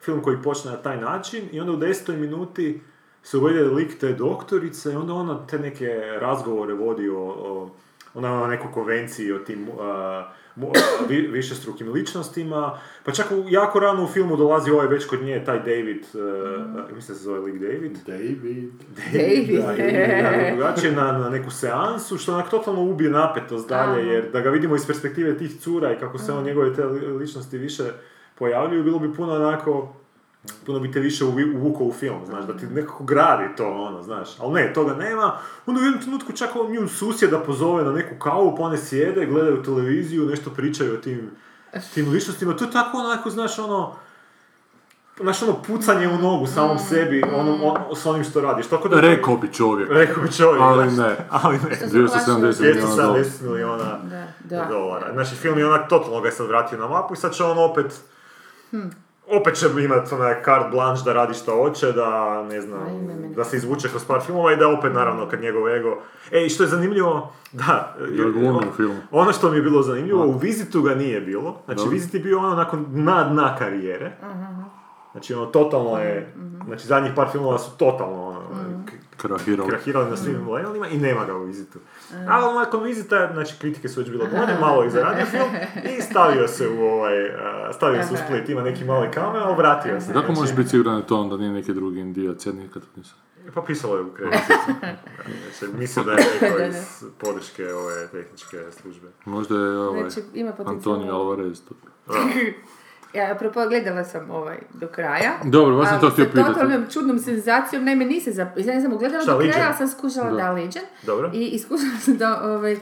film 0.00 0.22
koji 0.22 0.42
počne 0.42 0.70
na 0.70 0.76
taj 0.76 1.00
način 1.00 1.44
i 1.52 1.60
onda 1.60 1.72
u 1.72 1.76
desetoj 1.76 2.16
minuti 2.16 2.80
se 3.22 3.36
uvede 3.36 3.62
lik 3.64 3.98
te 3.98 4.12
doktorice 4.12 4.92
i 4.92 4.96
onda 4.96 5.12
ona 5.14 5.46
te 5.46 5.58
neke 5.58 5.86
razgovore 6.20 6.74
vodi 6.74 7.08
o, 7.08 7.20
o 7.20 7.70
ona 8.18 8.28
ima 8.28 8.46
neku 8.46 8.68
konvenciju 8.74 9.36
o 9.36 9.38
tim 9.38 9.68
vi, 11.08 11.26
višestrukim 11.26 11.92
ličnostima, 11.92 12.78
pa 13.04 13.12
čak 13.12 13.26
u, 13.30 13.44
jako 13.48 13.80
rano 13.80 14.04
u 14.04 14.08
filmu 14.08 14.36
dolazi 14.36 14.70
ovaj 14.70 14.86
već 14.86 15.04
kod 15.06 15.22
nje, 15.22 15.42
taj 15.44 15.58
David, 15.58 16.04
uh, 16.14 16.94
mislim 16.94 17.16
se 17.16 17.24
zove 17.24 17.40
lik 17.40 17.54
David, 17.54 17.98
David. 18.06 18.38
David. 19.12 19.64
da, 19.64 19.76
i 19.76 20.18
jako 20.18 20.56
drugačije 20.56 20.92
na, 20.92 21.12
na 21.12 21.30
neku 21.30 21.50
seansu, 21.50 22.18
što 22.18 22.32
onak 22.34 22.50
totalno 22.50 22.82
ubije 22.82 23.10
napetost 23.10 23.68
dalje, 23.68 24.02
Aha. 24.02 24.10
jer 24.12 24.30
da 24.32 24.40
ga 24.40 24.50
vidimo 24.50 24.76
iz 24.76 24.86
perspektive 24.86 25.38
tih 25.38 25.60
cura 25.60 25.92
i 25.92 25.98
kako 25.98 26.18
se 26.18 26.32
on 26.32 26.44
njegove 26.44 26.74
te 26.74 26.84
li- 26.84 27.06
ličnosti 27.06 27.58
više 27.58 27.82
pojavljuju, 28.34 28.84
bilo 28.84 28.98
bi 28.98 29.14
puno 29.14 29.32
onako, 29.34 29.94
puno 30.66 30.80
bi 30.80 30.92
te 30.92 31.00
više 31.00 31.24
uvukao 31.24 31.86
u 31.86 31.92
film, 31.92 32.26
znaš, 32.26 32.44
da 32.44 32.56
ti 32.56 32.66
nekako 32.66 33.04
gradi 33.04 33.56
to, 33.56 33.68
ono, 33.68 34.02
znaš, 34.02 34.28
ali 34.40 34.52
ne, 34.52 34.72
toga 34.72 34.94
nema, 34.94 35.38
onda 35.66 35.80
u 35.80 35.84
jednom 35.84 36.02
trenutku 36.02 36.32
čak 36.32 36.50
on 36.56 36.72
nju 36.72 36.88
susjeda 36.88 37.38
pozove 37.38 37.84
na 37.84 37.92
neku 37.92 38.18
kavu, 38.18 38.56
pa 38.56 38.62
one 38.62 38.78
sjede, 38.78 39.26
gledaju 39.26 39.62
televiziju, 39.62 40.26
nešto 40.26 40.50
pričaju 40.50 40.94
o 40.94 40.96
tim, 40.96 41.30
tim 41.94 42.10
ličnostima, 42.10 42.56
to 42.56 42.64
je 42.64 42.70
tako 42.70 42.98
onako, 42.98 43.30
znaš, 43.30 43.58
ono, 43.58 43.96
znaš, 45.20 45.42
ono, 45.42 45.62
pucanje 45.62 46.08
u 46.08 46.18
nogu 46.18 46.46
samom 46.46 46.78
sebi, 46.78 47.22
ono, 47.34 47.58
on, 47.62 47.96
s 47.96 48.06
onim 48.06 48.24
što 48.24 48.40
radiš, 48.40 48.66
tako 48.66 48.88
da... 48.88 49.00
Rekao 49.00 49.36
bi 49.36 49.52
čovjek. 49.52 49.88
Rekao 49.92 50.22
bi 50.22 50.32
čovjek, 50.32 50.62
Ali 50.62 50.92
ne. 50.92 51.16
ali 51.30 51.58
ne. 51.58 51.76
Što 51.76 51.88
se 51.88 52.06
plašilo? 52.06 52.36
270 52.38 52.60
milijuna 52.60 52.96
dolara. 52.96 53.24
270 53.24 53.42
milijuna 53.42 53.98
Da, 54.10 54.26
da. 54.56 54.64
dolara. 54.64 55.12
Znači, 55.12 55.34
film 55.34 55.58
je 55.58 55.66
onak 55.66 55.88
totalno 55.88 56.20
ga 56.20 56.28
je 56.28 56.32
sad 56.32 56.46
vratio 56.46 56.78
na 56.78 56.88
mapu 56.88 57.14
i 57.14 57.16
sad 57.16 57.32
će 57.32 57.44
on 57.44 57.58
opet... 57.58 58.00
Opet 59.30 59.54
će 59.54 59.66
imati 59.84 60.14
onaj 60.14 60.42
carte 60.44 60.68
blanche 60.70 61.02
da 61.04 61.12
radi 61.12 61.34
što 61.34 61.56
hoće, 61.56 61.92
da 61.92 62.42
ne 62.42 62.60
znam, 62.60 62.82
Ajme, 62.86 63.28
da 63.36 63.44
se 63.44 63.56
izvuče 63.56 63.88
kroz 63.88 64.04
par 64.04 64.20
filmova 64.20 64.52
i 64.52 64.56
da 64.56 64.68
opet 64.68 64.92
naravno 64.94 65.28
kad 65.28 65.40
njegov 65.40 65.68
ego... 65.68 65.96
E, 66.32 66.46
i 66.46 66.48
što 66.48 66.62
je 66.62 66.66
zanimljivo, 66.66 67.32
da, 67.52 67.96
Da 67.98 68.68
u 68.68 68.72
filmu. 68.76 68.94
ono 69.10 69.32
što 69.32 69.50
mi 69.50 69.56
je 69.56 69.62
bilo 69.62 69.82
zanimljivo, 69.82 70.26
u 70.26 70.38
Vizitu 70.38 70.82
ga 70.82 70.94
nije 70.94 71.20
bilo. 71.20 71.56
Znači, 71.64 71.78
Dobro. 71.78 71.92
Vizit 71.92 72.14
je 72.14 72.20
bio 72.20 72.38
ono 72.38 72.54
nakon 72.54 72.84
dna 72.88 73.24
dna 73.24 73.56
karijere. 73.58 74.12
Znači, 75.12 75.34
ono, 75.34 75.46
totalno 75.46 75.98
je... 75.98 76.34
Znači, 76.66 76.86
zadnjih 76.86 77.12
par 77.16 77.28
filmova 77.32 77.58
su 77.58 77.76
totalno, 77.76 78.28
ono, 78.28 78.40
k- 79.18 79.26
Krahirao. 79.26 79.66
krahirali 79.66 80.10
na 80.10 80.16
svim 80.16 80.48
levelima 80.48 80.88
i 80.88 80.98
nema 80.98 81.24
ga 81.24 81.36
u 81.36 81.44
Vizitu. 81.44 81.78
Ali 82.28 82.54
nakon 82.54 82.82
Vizita, 82.82 83.30
znači 83.32 83.54
kritike 83.58 83.88
su 83.88 84.00
već 84.00 84.10
bile 84.10 84.26
bolje, 84.26 84.58
malo 84.60 84.84
i 84.84 84.90
zaradio 84.90 85.26
film 85.26 85.48
i 85.98 86.02
stavio 86.02 86.48
se 86.48 86.68
u 86.68 86.82
ovaj, 86.82 87.30
a, 87.30 87.72
stavio 87.72 88.02
se 88.02 88.14
u 88.14 88.16
Split, 88.16 88.48
ima 88.48 88.62
neki 88.62 88.84
mali 88.84 89.10
kamer, 89.10 89.42
ali 89.42 89.56
vratio 89.56 90.00
se. 90.00 90.06
Kako 90.06 90.26
znači, 90.26 90.40
možeš 90.40 90.56
biti 90.56 90.68
siguran 90.68 90.94
na 90.94 91.02
to 91.02 91.20
onda 91.20 91.36
nije 91.36 91.50
neki 91.50 91.74
drugi 91.74 92.00
indijac, 92.00 92.46
ja 92.46 92.52
nikad 92.52 92.82
nisam. 92.96 93.16
Pa 93.54 93.62
pisalo 93.62 93.96
je 93.96 94.02
u 94.02 94.10
kreditu. 94.12 94.38
Znači, 95.58 95.76
mislim 95.76 96.04
da 96.04 96.12
je 96.12 96.18
neko 96.42 96.62
iz 96.62 97.04
podrške 97.18 97.72
ove 97.74 98.08
tehničke 98.08 98.58
službe. 98.70 99.08
Možda 99.24 99.54
je 99.56 99.78
ovaj 99.78 100.10
Znači, 100.10 100.28
ima. 100.34 100.52
Antonio 100.66 101.14
Alvarez 101.14 101.60
tu. 101.64 101.74
Ja, 103.14 103.32
apropo, 103.32 103.68
gledala 103.68 104.04
sam 104.04 104.30
ovaj 104.30 104.58
do 104.74 104.86
kraja. 104.88 105.32
Dobro, 105.44 105.76
baš 105.76 105.88
sam 105.88 106.00
to 106.00 106.10
htio 106.10 106.24
sa 106.24 106.30
pitati. 106.30 106.54
totalnom 106.54 106.86
čudnom 106.90 107.18
senzacijom, 107.18 107.84
naime 107.84 108.04
nisam, 108.04 108.32
za, 108.32 108.42
ja 108.56 108.74
nisam 108.74 108.98
gledala 108.98 109.22
Šta, 109.22 109.32
do 109.32 109.38
kraja, 109.38 109.66
ali 109.66 109.74
sam 109.76 109.88
skušala 109.88 110.30
Da. 110.30 110.36
da, 110.36 110.50
Legion. 110.52 110.84
Dobro. 111.02 111.30
I 111.34 111.46
iskušala 111.46 111.98
sam 112.00 112.16
da, 112.16 112.42
ovaj, 112.44 112.76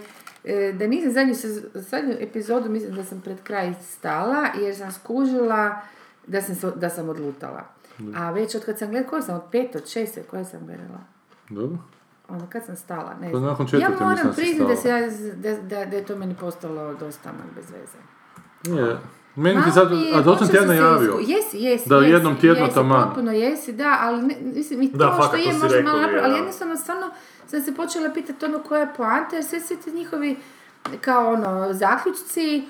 e, 0.44 0.72
da 0.72 0.86
nisam 0.86 1.12
zadnju, 1.12 1.34
zadnju 1.74 2.14
epizodu, 2.20 2.70
mislim 2.70 2.94
da 2.94 3.04
sam 3.04 3.20
pred 3.20 3.42
kraj 3.42 3.74
stala, 3.82 4.46
jer 4.60 4.76
sam 4.76 4.92
skužila 4.92 5.80
da 6.26 6.42
sam, 6.42 6.72
da 6.76 6.90
sam 6.90 7.08
odlutala. 7.08 7.64
A 8.16 8.30
već 8.30 8.54
od 8.54 8.64
kad 8.64 8.78
sam 8.78 8.90
gledala, 8.90 9.10
koje 9.10 9.22
sam, 9.22 9.36
od 9.36 9.42
pet, 9.52 9.76
od 9.76 9.88
šeste, 9.88 10.22
koje 10.22 10.44
sam 10.44 10.60
gledala? 10.66 11.00
Dobro. 11.48 11.78
Onda 12.28 12.46
kad 12.46 12.64
sam 12.64 12.76
stala, 12.76 13.14
ne 13.20 13.32
Pa 13.32 13.38
znam. 13.38 13.50
nakon 13.50 13.66
ja 13.72 13.88
moram 14.00 14.32
priznati 14.36 14.72
da, 14.72 14.76
se 14.76 15.32
da, 15.36 15.56
da, 15.56 15.84
da 15.84 15.96
je 15.96 16.04
to 16.04 16.16
meni 16.16 16.34
postalo 16.40 16.94
dosta 16.94 17.30
onak 17.30 17.54
bez 17.54 17.64
veze. 17.70 17.98
Nije. 18.64 18.96
Meni 19.36 19.64
ti 19.64 19.70
sad, 19.70 19.88
a 20.14 20.22
to 20.24 20.36
sam 20.36 20.48
ti 20.48 20.56
ja 20.56 20.64
najavio. 20.64 21.18
Jesi, 21.20 21.58
jesi, 21.58 21.88
Da 21.88 21.96
jesi, 21.96 22.10
jednom 22.10 22.36
tjedno 22.36 22.62
jesi, 22.64 22.74
taman. 22.74 23.04
potpuno 23.04 23.32
jesi, 23.32 23.72
da, 23.72 23.98
ali 24.00 24.22
ne, 24.22 24.34
mislim, 24.44 24.82
i 24.82 24.92
to 24.92 24.98
Da, 24.98 25.20
što 25.26 25.36
je 25.36 25.52
možda 25.52 25.68
malo 25.82 25.98
je, 25.98 26.02
napravio, 26.02 26.20
ali 26.24 26.34
jednostavno 26.34 26.76
stvarno 26.76 27.10
sam 27.46 27.62
se 27.62 27.74
počela 27.74 28.10
pitati 28.10 28.44
ono 28.44 28.58
koja 28.58 28.80
je 28.80 28.92
poanta, 28.96 29.36
jer 29.36 29.44
sve 29.44 29.60
svi 29.60 29.76
ti 29.76 29.92
njihovi 29.92 30.36
kao 31.00 31.32
ono 31.32 31.72
zaključci 31.72 32.64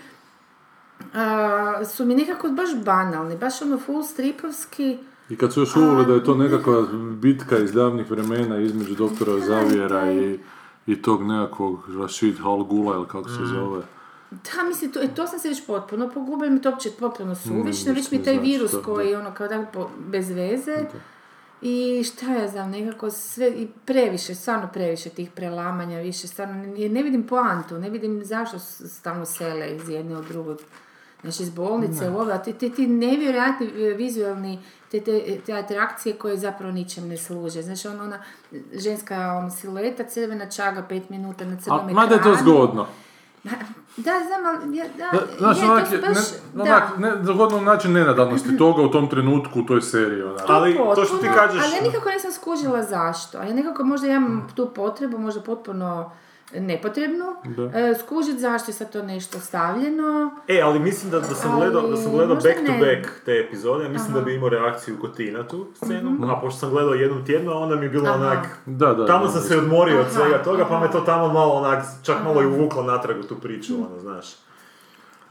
su 1.87 2.05
mi 2.05 2.14
nekako 2.14 2.48
baš 2.48 2.74
banalni, 2.76 3.37
baš 3.37 3.62
ono 3.62 3.79
full 3.79 4.02
stripovski. 4.02 4.98
I 5.29 5.37
kad 5.37 5.52
su 5.52 5.61
još 5.61 5.76
uveli 5.76 6.07
da 6.07 6.12
je 6.12 6.24
to 6.24 6.35
nekakva 6.35 6.83
bitka 7.12 7.59
iz 7.59 7.72
davnih 7.72 8.11
vremena 8.11 8.59
između 8.59 8.94
doktora 8.94 9.38
Zavijera 9.40 10.12
i, 10.12 10.38
i 10.87 11.02
tog 11.02 11.22
nekakvog 11.22 11.79
Rashid 12.00 12.38
Hal 12.38 12.64
Gula 12.64 12.96
ili 12.96 13.07
kako 13.07 13.29
se 13.29 13.42
Mm. 13.42 13.46
zove. 13.46 13.83
Da, 14.31 14.62
mislim, 14.69 14.93
to, 14.93 15.01
e, 15.03 15.15
to 15.15 15.27
sam 15.27 15.39
se 15.39 15.49
već 15.49 15.67
potpuno 15.67 16.11
pogubila, 16.11 16.51
mi 16.51 16.62
to 16.62 16.71
uopće 16.71 16.91
potpuno 16.91 17.35
suvišno, 17.35 17.93
Mm, 17.93 17.95
već 17.95 18.11
mi 18.11 18.23
taj 18.25 18.35
znači 18.35 18.47
virus 18.47 18.71
što, 18.71 18.83
koji 18.83 19.09
je 19.09 19.19
ono 19.19 19.35
kao 19.35 19.49
da 19.49 19.65
po- 19.73 19.91
bez 19.99 20.31
veze. 20.31 20.85
I 21.62 22.05
šta 22.05 22.33
ja 22.33 22.49
znam, 22.49 22.71
nekako 22.71 23.11
sve, 23.11 23.49
i 23.49 23.69
previše, 23.85 24.35
stvarno 24.35 24.69
previše 24.73 25.11
tih 25.11 25.31
prelamanja, 25.31 25.99
više, 25.99 26.29
stvarno 26.29 26.55
ne, 26.55 26.89
ne 26.89 27.03
vidim 27.03 27.27
poantu, 27.27 27.79
ne 27.79 27.91
vidim 27.91 28.25
zašto 28.25 28.59
stalno 28.59 29.25
sele 29.25 29.77
iz 29.77 29.89
jedne 29.89 30.17
od 30.17 30.25
drugog. 30.27 30.59
Znači, 31.23 31.43
iz 31.43 31.51
bolnice 31.51 32.11
u 32.11 32.21
a 32.21 32.39
ti, 32.39 32.53
ti, 32.53 32.71
ti 32.71 32.87
nevjerojatni 32.87 33.67
e, 33.67 33.95
vizualni, 33.95 34.59
te, 34.91 35.01
te, 35.01 35.39
te 35.47 35.53
atrakcije 35.53 36.15
koje 36.15 36.37
zapravo 36.37 36.73
ničem 36.73 37.09
ne 37.09 37.17
služe. 37.17 37.62
Znači, 37.62 37.89
ono, 37.89 38.05
ona 38.05 38.19
ženska 38.73 39.33
ono, 39.33 39.51
silueta, 39.51 40.05
crvena 40.05 40.51
čaga, 40.51 40.83
pet 40.83 41.11
minuta 41.11 41.45
na 41.45 41.57
crnom 41.57 41.81
A, 41.81 41.93
mada 41.93 42.15
je 42.15 42.23
to 42.23 42.29
ekranu. 42.31 42.51
zgodno. 42.51 42.87
Da, 43.96 44.12
znam, 44.26 44.46
ali, 44.46 44.76
ja, 44.76 44.85
da, 44.98 45.18
Da, 45.18 45.26
znaš, 45.38 45.56
je, 45.56 45.62
to 45.66 45.72
onak, 45.72 45.92
je- 45.92 45.98
baš, 45.98 46.16
ne, 46.54 46.54
da. 46.54 46.62
onak, 46.62 46.98
ne, 46.98 47.12
zgodno 47.22 47.61
način 47.61 47.92
nenadanosti 47.92 48.56
toga 48.56 48.82
u 48.82 48.88
tom 48.90 49.09
trenutku 49.11 49.61
u 49.61 49.66
toj 49.66 49.82
seriji. 49.82 50.22
Onak. 50.22 50.44
Ali 50.48 50.74
to 50.74 51.04
što 51.04 51.04
ti 51.04 51.11
Potpuno, 51.11 51.35
kažeš... 51.35 51.62
Ali 51.64 51.74
ja 51.74 51.82
nikako 51.82 52.11
nisam 52.11 52.32
skužila 52.32 52.82
zašto. 52.82 53.38
Ja 53.38 53.54
nekako 53.54 53.85
možda 53.85 54.06
imam 54.06 54.48
tu 54.54 54.70
potrebu, 54.74 55.18
možda 55.18 55.40
potpuno 55.40 56.11
nepotrebnu, 56.52 57.24
Da. 57.46 57.62
e, 57.80 57.94
skužit 57.94 58.38
zašto 58.38 58.70
je 58.70 58.74
sad 58.74 58.92
to 58.92 59.02
nešto 59.02 59.40
stavljeno. 59.40 60.30
E, 60.48 60.61
ali 60.61 60.78
mislim 60.78 61.11
da, 61.11 61.20
da 61.20 61.26
sam 61.26 61.50
Ali 61.52 61.61
gledao, 61.61 61.90
da 61.90 61.96
sam 61.96 62.12
gledao 62.12 62.37
back 62.37 62.56
to 62.56 62.72
ne. 62.72 62.78
back 62.78 63.24
te 63.24 63.32
epizode, 63.32 63.85
ja 63.85 63.90
mislim 63.90 64.14
da 64.14 64.20
bi 64.20 64.35
imao 64.35 64.48
reakciju 64.48 64.96
kod 65.00 65.16
ti 65.16 65.30
na 65.30 65.48
tu 65.48 65.66
scenu, 65.74 66.18
a 66.32 66.40
pošto 66.40 66.61
sam 66.61 66.70
gledao 66.70 66.94
jednom 66.94 67.26
tjedno, 67.26 67.52
onda 67.52 67.76
mi 67.76 67.85
je 67.85 67.90
bilo. 67.90 68.09
Aha. 68.09 68.14
onak, 68.16 68.59
Da, 68.66 68.94
da, 68.94 69.06
tamo 69.06 69.24
da, 69.24 69.30
sam 69.30 69.40
da. 69.42 69.48
se 69.48 69.59
odmorio 69.59 70.00
od 70.00 70.06
Aha, 70.06 70.14
svega 70.14 70.42
toga, 70.42 70.64
pa 70.64 70.78
me 70.78 70.85
aha. 70.85 70.92
to 70.92 71.00
tamo 71.00 71.28
malo 71.28 71.52
onak, 71.52 71.85
čak 72.02 72.16
malo 72.24 72.42
i 72.42 72.46
uvuklo 72.46 72.82
natrag 72.82 73.18
u 73.18 73.22
tu 73.22 73.35
priču, 73.37 73.74
ono, 73.76 74.00
znaš. 74.00 74.26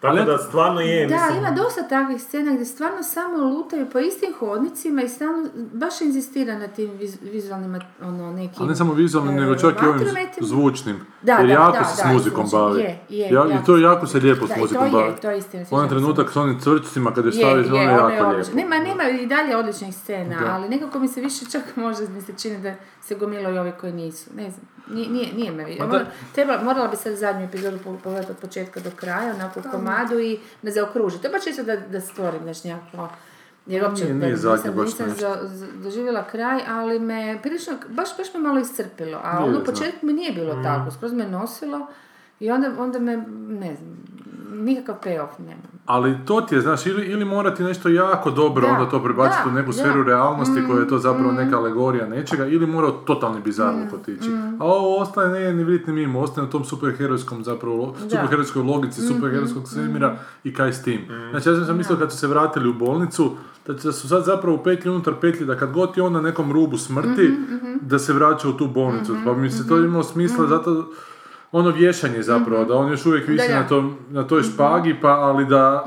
Tako 0.06 0.18
Ali- 0.18 0.26
da 0.28 0.38
stvarno 0.40 0.80
je, 0.82 1.08
Da, 1.08 1.16
mislim... 1.16 1.38
ima 1.38 1.52
dosta 1.54 1.84
takvih 1.84 2.22
scena 2.22 2.54
gdje 2.54 2.66
stvarno 2.66 3.04
samo 3.04 3.38
lutaju 3.40 3.86
po 3.86 4.00
istim 4.00 4.34
hodnicima 4.34 5.02
i 5.02 5.10
stalno 5.10 5.48
baš 5.74 6.02
inzistira 6.02 6.58
na 6.58 6.68
tim 6.68 6.90
viz- 6.92 7.18
vizualnim 7.24 7.76
ono, 8.02 8.32
nekim... 8.34 8.56
Ali 8.58 8.70
ne 8.70 8.76
samo 8.76 8.94
vizualnim, 8.94 9.38
e, 9.38 9.42
nego 9.42 9.56
čak 9.56 9.76
i 9.76 9.86
ovim 9.86 10.08
zvučnim. 10.42 11.00
Da, 11.22 11.34
Jer 11.34 11.48
da, 11.48 11.54
jako 11.54 11.72
da, 11.72 11.84
se 11.86 11.98
da, 11.98 12.10
s 12.10 12.12
i 12.12 12.14
muzikom 12.14 12.48
zvučnim. 12.48 12.62
bavi. 12.64 12.82
Je, 12.82 13.00
je, 13.12 13.30
Ja- 13.30 13.62
I 13.62 13.66
to 13.66 13.78
jako 13.78 14.08
se 14.08 14.20
lijepo 14.20 14.48
Da, 14.48 14.54
s 14.54 14.58
muzikom 14.58 14.82
to 14.82 14.98
je, 14.98 15.04
bavi. 15.04 15.16
to 15.16 15.30
je 15.30 15.38
istina, 15.38 15.66
Onaj 15.72 15.90
trenutak 15.90 16.32
s 16.32 16.36
onim 16.36 16.60
cvrčcima 16.60 17.14
kad 17.14 17.26
je 17.26 17.30
Je, 17.30 17.34
stavi, 17.34 17.60
je, 17.60 17.66
ono 17.66 17.82
je 17.82 17.90
ono 17.94 18.10
jako 18.10 18.26
je 18.26 18.36
lijepo. 18.36 18.56
Nema, 18.56 18.76
nema 18.78 19.04
i 19.12 19.26
dalje 19.26 19.58
odličnih 19.58 19.96
scena, 19.96 20.40
Da. 20.40 20.46
ali 20.48 20.70
nekako 20.70 21.00
mi 21.00 21.08
se 21.08 21.22
više 21.22 21.46
čak 21.48 21.76
možda 21.76 22.10
mi 22.10 22.22
se 22.22 22.34
čini 22.34 22.58
da 22.60 22.74
se 23.02 23.16
gomilaju 23.16 23.60
ovi 23.60 23.72
koji 23.72 23.94
nisu. 23.94 24.30
Ne 24.36 24.52
znam, 24.52 24.66
nije, 24.88 25.10
nije, 25.10 25.34
nije 25.34 25.52
me 25.52 25.66
vi- 25.66 25.76
Ma 25.76 25.86
da- 25.86 25.92
Mora- 25.92 26.06
treba, 26.34 26.60
morala 26.60 26.88
bi 26.88 26.96
sad 26.96 27.14
zadnju 27.16 27.44
epizodu 27.44 27.78
po- 27.80 27.98
pogledati 27.98 28.32
od 28.32 28.38
početka 28.40 28.80
do 28.80 28.92
kraja, 28.92 29.34
onako 29.34 29.60
u 29.60 29.72
komadu 29.72 30.20
i 30.20 30.32
me 30.62 30.72
zaokružiti. 30.72 31.22
To 31.22 31.28
je 31.28 31.32
baš 31.32 31.44
čisto 31.44 31.64
da, 31.64 31.76
da 31.78 32.02
stvorim 32.02 32.44
znači 32.44 32.68
nekako 32.68 33.10
jer 33.68 33.84
uopće 33.84 34.04
Nije- 34.04 34.14
nije 34.16 34.32
nisam, 34.32 34.74
baš 34.74 34.86
nisam 34.86 35.08
nešto. 35.08 35.22
za- 35.22 35.48
za- 35.48 35.68
doživjela 35.74 36.24
kraj, 36.24 36.60
ali 36.70 37.00
me 37.00 37.40
prilično, 37.42 37.74
baš, 37.90 38.18
baš 38.18 38.34
me 38.34 38.40
malo 38.40 38.60
iscrpilo. 38.60 39.20
A 39.24 39.38
ono 39.40 39.54
u 39.54 39.64
početku 39.66 40.06
mi 40.06 40.14
nije 40.14 40.32
bilo 40.34 40.64
tako, 40.64 40.92
skroz 40.92 41.14
me 41.14 41.28
nosilo 41.28 41.88
i 42.40 42.52
onda, 42.52 42.72
onda 42.78 43.00
me, 43.00 43.18
ne 43.50 43.76
znam, 43.76 43.98
nikakav 44.56 44.96
payoff 45.04 45.40
nema. 45.40 45.75
Ali 45.86 46.18
to 46.26 46.42
ti 46.42 46.56
je, 46.56 46.62
znaš, 46.62 46.86
ili, 46.86 47.06
ili 47.06 47.26
morati 47.26 47.64
nešto 47.64 47.90
jako 47.90 48.32
dobro 48.32 48.62
Da, 48.62 48.74
onda 48.74 48.90
to 48.90 49.04
prebaciti 49.04 49.42
da, 49.46 49.50
u 49.50 49.54
neku 49.54 49.68
da. 49.68 49.74
sferu 49.74 50.04
realnosti 50.04 50.64
koja 50.68 50.80
je 50.80 50.88
to 50.88 50.98
zapravo 51.00 51.32
Mm, 51.32 51.36
neka 51.36 51.58
alegorija 51.58 52.08
nečega, 52.08 52.46
ili 52.46 52.68
mora 52.68 52.92
totalni 53.06 53.42
bizarno 53.42 53.86
potići. 53.92 54.30
mm. 54.30 54.62
A 54.62 54.66
ovo 54.66 54.98
ostaje 54.98 55.30
ne 55.32 55.54
ni 55.54 55.64
vrit 55.64 55.88
ni 55.88 55.94
mimo, 55.94 56.20
ostaje 56.20 56.48
u 56.48 56.52
tom 56.52 56.66
superherojskom 56.66 57.44
zapravo, 57.44 57.76
lo- 57.78 57.94
superherojskoj 58.02 58.64
logici, 58.64 59.02
Mm-hmm, 59.02 59.16
superherojskog 59.16 59.68
svemira 59.68 60.16
i 60.44 60.54
kaj 60.54 60.74
s 60.74 60.84
tim. 60.84 61.02
Znači 61.32 61.50
ja 61.50 61.66
sam 61.66 61.78
mislio 61.78 61.98
kad 61.98 62.12
su 62.12 62.18
se 62.18 62.28
vratili 62.28 62.70
u 62.70 62.76
bolnicu, 62.76 63.32
da 63.68 63.76
će- 63.76 63.84
da 63.84 63.94
su 63.94 64.10
sad 64.10 64.24
zapravo 64.24 64.56
u 64.56 64.64
petlji 64.64 64.92
unutar 64.92 65.14
petlji, 65.16 65.46
da 65.46 65.58
kad 65.58 65.72
god 65.72 65.90
je 65.96 66.04
on 66.04 66.14
na 66.14 66.22
nekom 66.22 66.52
rubu 66.52 66.78
smrti, 66.78 67.28
Mm-hmm, 67.30 67.80
da 67.82 68.00
se 68.00 68.14
vraća 68.14 68.50
u 68.50 68.54
tu 68.54 68.68
bolnicu. 68.68 69.16
Pa 69.26 69.34
mi 69.34 69.52
se 69.52 69.68
to 69.68 69.78
imalo 69.78 70.04
smisla 70.04 70.48
zato 70.48 70.88
ono 71.58 71.70
vješanje 71.70 72.24
zapravo, 72.24 72.66
da 72.66 72.76
on 72.76 72.92
još 72.92 73.06
uvijek 73.06 73.28
visi 73.28 73.48
Mm-hmm. 73.48 73.62
Na, 73.62 73.68
tom, 73.68 73.98
na 74.10 74.24
toj 74.24 74.44
špagi, 74.44 74.96
pa 75.02 75.10
ali 75.10 75.46
da 75.46 75.86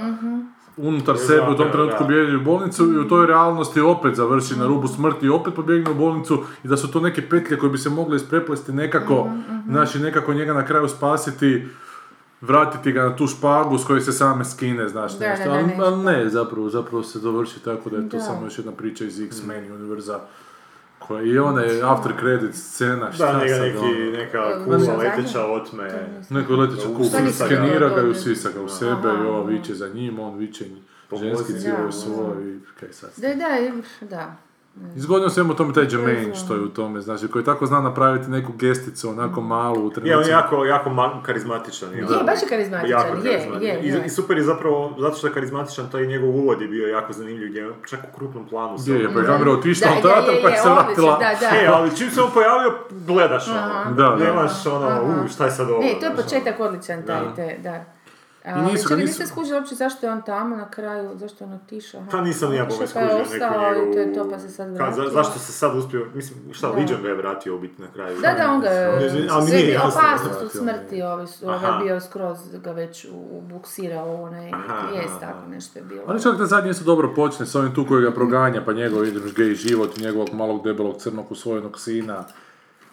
unutar 0.76 1.18
sebe 1.18 1.46
u 1.50 1.56
tom 1.56 1.72
trenutku 1.72 2.04
bježi 2.04 2.36
u 2.36 2.40
bolnicu 2.44 2.84
i 2.84 2.98
u 2.98 3.08
toj 3.08 3.26
realnosti 3.26 3.80
opet 3.80 4.14
završi 4.14 4.56
na 4.56 4.66
rubu 4.66 4.88
smrti 4.88 5.26
i 5.26 5.28
opet 5.28 5.54
pobjegne 5.54 5.90
u 5.90 5.94
bolnicu 5.94 6.42
i 6.64 6.68
da 6.68 6.76
su 6.76 6.90
to 6.90 7.00
neke 7.00 7.28
petlje 7.28 7.58
koje 7.58 7.70
bi 7.70 7.78
se 7.78 7.90
mogle 7.90 8.16
ispreplesti 8.16 8.72
nekako, 8.72 9.30
znači 9.68 9.98
nekako 9.98 10.34
njega 10.34 10.52
na 10.52 10.64
kraju 10.64 10.88
spasiti, 10.88 11.68
vratiti 12.40 12.92
ga 12.92 13.02
na 13.02 13.16
tu 13.16 13.26
špagu 13.26 13.78
s 13.78 13.84
koje 13.84 14.00
se 14.00 14.12
same 14.12 14.44
skine, 14.44 14.88
znaš 14.88 15.18
Da, 15.18 15.28
nešto, 15.28 15.44
da, 15.44 15.50
da, 15.50 15.56
ali, 15.56 15.66
nešto. 15.66 15.84
ali 15.84 16.04
ne, 16.04 16.28
zapravo, 16.28 16.68
zapravo 16.68 17.02
se 17.02 17.18
dovrši 17.18 17.64
tako 17.64 17.90
da 17.90 17.96
je 17.96 18.08
to 18.08 18.16
Da. 18.16 18.22
samo 18.22 18.44
još 18.44 18.58
jedna 18.58 18.72
priča 18.72 19.04
iz 19.04 19.20
X-Men 19.20 19.72
univerza 19.72 20.20
koja 21.08 21.22
i 21.22 21.38
ona 21.38 21.60
je 21.60 21.82
after 21.82 22.12
credit 22.20 22.54
scena, 22.54 23.12
šta 23.12 23.32
Da, 23.32 23.38
njega 23.38 23.54
sad 23.54 23.64
neki, 23.64 23.78
ono? 23.78 24.16
neka 24.18 24.38
E, 24.38 24.64
kula 24.64 24.96
leteća 24.96 25.46
otme. 25.46 26.08
Neko 26.30 26.52
leteća 26.52 26.88
nisi 27.24 27.44
skenira 27.44 27.88
ga 27.88 28.00
i 28.02 28.10
usisa 28.10 28.50
ga 28.54 28.62
u 28.62 28.68
sebe 28.68 29.08
Aha. 29.08 29.24
i 29.24 29.26
ova 29.26 29.44
viče 29.44 29.74
za 29.74 29.88
njim, 29.88 30.18
on 30.20 30.38
viče 30.38 30.64
ženski 31.18 31.52
cijelo 31.52 31.92
svoj 31.92 32.54
i 32.54 32.60
kaj 32.80 32.92
sad. 32.92 33.10
Da, 33.16 33.28
da, 33.34 33.46
da. 34.00 34.47
Izgodno 34.96 35.26
u 35.26 35.30
svemu 35.30 35.54
tome 35.54 35.74
taj 35.74 35.84
Jermaine 35.84 36.34
što 36.36 36.54
je 36.54 36.60
u 36.60 36.68
tome, 36.68 37.00
znači 37.00 37.28
koji 37.28 37.44
tako 37.44 37.66
zna 37.66 37.80
napraviti 37.80 38.30
neku 38.30 38.52
gesticu 38.52 39.08
onako 39.08 39.40
malu 39.40 39.80
u 39.80 39.92
Je, 40.02 40.16
on 40.16 40.24
je 40.24 40.30
jako, 40.30 40.64
jako 40.64 40.90
ma- 40.90 41.22
karizmatičan. 41.22 41.88
Je, 41.90 41.98
Je, 41.98 42.04
baš 42.04 42.42
je 42.42 42.48
karizmatičan, 42.48 42.90
Jako 42.90 43.16
je, 43.18 43.22
karizmatičan. 43.24 43.62
je, 43.62 43.80
I, 43.80 43.88
je. 43.88 44.02
I 44.06 44.08
super 44.08 44.36
je 44.36 44.44
zapravo, 44.44 44.94
zato 44.98 45.16
što 45.16 45.26
je 45.26 45.32
karizmatičan, 45.32 45.90
taj 45.92 46.06
njegov 46.06 46.28
uvod 46.30 46.60
je 46.60 46.68
bio 46.68 46.86
jako 46.88 47.12
zanimljiv, 47.12 47.48
gdje 47.48 47.60
je 47.60 47.70
čak 47.86 48.00
u 48.04 48.16
krupnom 48.16 48.46
planu. 48.46 48.78
se 48.78 48.90
Je, 48.90 49.00
je, 49.00 49.04
ono- 49.04 49.14
pa 49.14 49.20
je 49.20 49.26
kamera 49.26 49.50
otišla 49.52 49.88
u 49.88 49.96
je, 49.96 50.02
pa 50.42 50.50
se 50.52 50.68
vratila. 50.70 51.18
Da, 51.18 51.30
da. 51.40 51.56
E, 51.56 51.66
ali 51.66 51.96
čim 51.96 52.10
se 52.10 52.20
on 52.22 52.30
pojavio, 52.34 52.72
gledaš 52.90 53.48
ono. 53.48 53.60
Da, 53.86 54.02
da. 54.02 54.16
Nemaš 54.16 54.66
ono, 54.66 54.88
u, 55.24 55.28
šta 55.28 55.44
je 55.44 55.50
sad 55.50 55.70
ovo? 55.70 55.80
Ne, 55.80 55.90
to 55.90 56.06
je 56.06 56.12
znaš, 56.12 56.24
početak 56.24 56.60
odličan 56.60 57.02
taj, 57.02 57.20
Da. 57.58 57.97
Da. 58.44 58.50
I 58.50 58.52
Ali 58.52 58.62
nisu 58.64 58.82
čekaj, 58.82 58.96
nisu- 58.96 59.06
nisam 59.12 59.26
skužila 59.26 59.58
uopće 59.58 59.74
zašto 59.74 60.06
je 60.06 60.12
on 60.12 60.22
tamo 60.22 60.56
na 60.56 60.70
kraju, 60.70 61.10
zašto 61.14 61.44
je 61.44 61.48
on 61.48 61.54
otišao. 61.56 62.02
Pa 62.10 62.20
nisam 62.20 62.50
ni 62.50 62.56
ja 62.56 62.64
bome 62.64 62.78
pa 62.94 63.00
je 63.00 63.24
skužio 63.24 63.36
i 63.36 63.92
to 63.92 63.98
je 63.98 64.14
to 64.14 64.30
pa 64.30 64.38
se 64.38 64.48
sad 64.48 64.74
vratio. 64.74 65.04
za, 65.04 65.10
zašto 65.10 65.38
se 65.38 65.52
sad 65.52 65.76
uspio, 65.76 66.06
mislim, 66.14 66.38
šta. 66.52 66.70
Legion 66.70 67.02
ga 67.02 67.08
je 67.08 67.14
vratio 67.14 67.56
u 67.56 67.58
biti 67.58 67.82
na 67.82 67.88
kraju. 67.88 68.20
Da, 68.20 68.32
da, 68.34 68.50
on 68.50 68.60
ga 68.60 68.68
je, 68.68 69.10
sve 69.42 69.58
je 69.58 69.78
opasnost 69.80 70.42
od 70.42 70.52
smrti, 70.52 71.02
ovi 71.02 71.26
su, 71.26 71.46
ovaj 71.46 71.78
je 71.78 71.84
bio 71.84 72.00
skroz 72.00 72.38
ga 72.54 72.72
već 72.72 73.04
u- 73.04 73.08
ubuksirao 73.32 74.06
u 74.08 74.22
onaj, 74.22 74.50
Aha, 74.50 74.88
jest 74.92 75.08
aha. 75.12 75.20
tako 75.22 75.48
nešto 75.48 75.78
je 75.78 75.84
bilo. 75.84 76.02
Ali 76.06 76.22
čak 76.22 76.36
da 76.36 76.46
zadnje 76.46 76.70
isto 76.70 76.84
dobro 76.84 77.12
počne 77.14 77.46
s 77.46 77.54
ovim 77.54 77.74
tu 77.74 77.86
koji 77.86 78.02
ga 78.02 78.10
proganja, 78.10 78.62
pa 78.64 78.72
njegov 78.72 79.04
ideš 79.06 79.34
gej 79.34 79.54
život, 79.54 79.96
njegovog 79.96 80.28
malog 80.32 80.64
debelog 80.64 80.96
crnog 80.96 81.26
usvojenog 81.30 81.80
sina. 81.80 82.24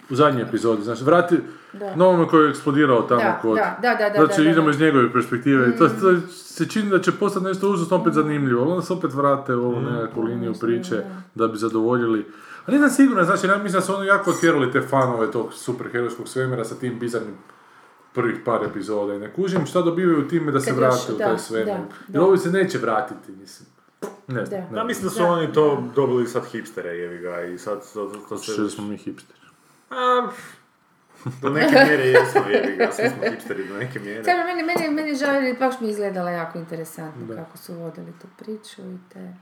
U 0.10 0.16
zadnjoj 0.16 0.44
epizodi, 0.44 0.84
znači, 0.84 1.04
vrati 1.04 1.40
Da. 1.74 1.96
novome 1.96 2.28
koji 2.28 2.44
je 2.44 2.50
eksplodirao 2.50 3.02
tamo 3.02 3.22
Da, 3.22 3.40
kod... 3.42 3.56
da, 3.56 3.78
da, 3.82 3.96
da, 3.96 4.10
da, 4.10 4.26
Znači, 4.26 4.38
da, 4.38 4.44
da, 4.44 4.52
idemo 4.52 4.70
iz 4.70 4.80
njegove 4.80 5.14
perspektive. 5.14 5.70
i 5.70 5.78
To, 5.78 5.90
to 5.90 6.22
se 6.30 6.70
čini 6.70 6.90
da 6.90 7.00
će 7.00 7.12
postati 7.12 7.46
nešto 7.46 7.70
užasno 7.70 7.98
opet 7.98 8.14
zanimljivo, 8.14 8.62
ali 8.62 8.72
onda 8.72 8.82
se 8.84 8.94
opet 8.94 9.14
vrate 9.14 9.56
u 9.56 9.66
ovu 9.66 9.82
nekakvu 9.82 10.24
liniju 10.24 10.54
priče 10.54 11.04
da 11.36 11.48
bi 11.48 11.58
zadovoljili. 11.58 12.26
Ali 12.66 12.78
nisam 12.78 12.90
siguran, 12.92 13.26
znači, 13.26 13.48
ja 13.48 13.58
mislim 13.58 13.74
da 13.74 13.82
su 13.82 13.96
oni 13.96 14.08
jako 14.08 14.30
otjerali 14.32 14.72
te 14.72 14.82
fanove 14.82 15.32
tog 15.32 15.54
superherojskog 15.54 16.28
svemira 16.28 16.66
sa 16.66 16.76
tim 16.76 17.00
bizarnim 17.00 17.36
prvih 18.14 18.36
par 18.46 18.64
epizoda 18.64 19.14
i 19.14 19.20
ne 19.20 19.34
kužim 19.34 19.66
šta 19.66 19.82
dobivaju 19.82 20.28
time 20.28 20.52
da 20.52 20.60
se 20.60 20.66
Kad 20.66 20.76
još- 20.76 20.84
vrate 21.08 21.14
u 21.14 21.18
taj 21.20 21.40
svemir. 21.40 21.76
Jer 22.08 22.22
ovi 22.22 22.38
se 22.38 22.52
neće 22.52 22.78
vratiti, 22.78 23.32
mislim. 23.32 23.70
Ne 24.28 24.46
znam, 24.46 24.62
Da. 24.62 24.72
ne 24.72 24.78
Ja 24.78 24.84
mislim 24.84 25.04
da 25.04 25.10
su 25.10 25.20
Da. 25.20 25.26
oni 25.26 25.54
to 25.54 25.84
dobili 25.96 26.28
sad 26.28 26.46
hipstere, 26.46 26.90
jevi 26.90 27.18
ga, 27.18 27.42
i 27.44 27.58
sad 27.58 27.94
to, 27.94 28.06
to, 28.06 28.20
to 28.30 28.38
se... 28.38 28.52
Što 28.54 28.70
smo 28.70 28.88
mi 28.88 28.98
hipsteri. 28.98 29.40
A, 29.90 30.28
do 31.42 31.50
neke 31.50 31.76
mjere 31.86 32.04
jesmo, 32.04 32.42
jevi 32.50 32.76
ga, 32.78 32.92
svi 32.92 33.10
smo 33.10 33.32
hipsteri 33.32 33.68
do 33.68 33.78
neke 33.78 34.00
mjere. 34.00 34.24
Samo 34.24 34.44
meni, 34.44 34.64
meni, 34.64 34.96
meni 34.96 35.10
je 35.10 35.16
žao 35.16 35.34
jer 35.34 35.60
baš 35.60 35.80
mi 35.82 35.90
izgledala 35.90 36.32
jako 36.32 36.58
interesantno 36.58 37.36
kako 37.36 37.58
su 37.58 37.74
vodili 37.74 38.14
tu 38.22 38.28
priču 38.38 38.82
i 38.82 38.98
te... 39.14 39.34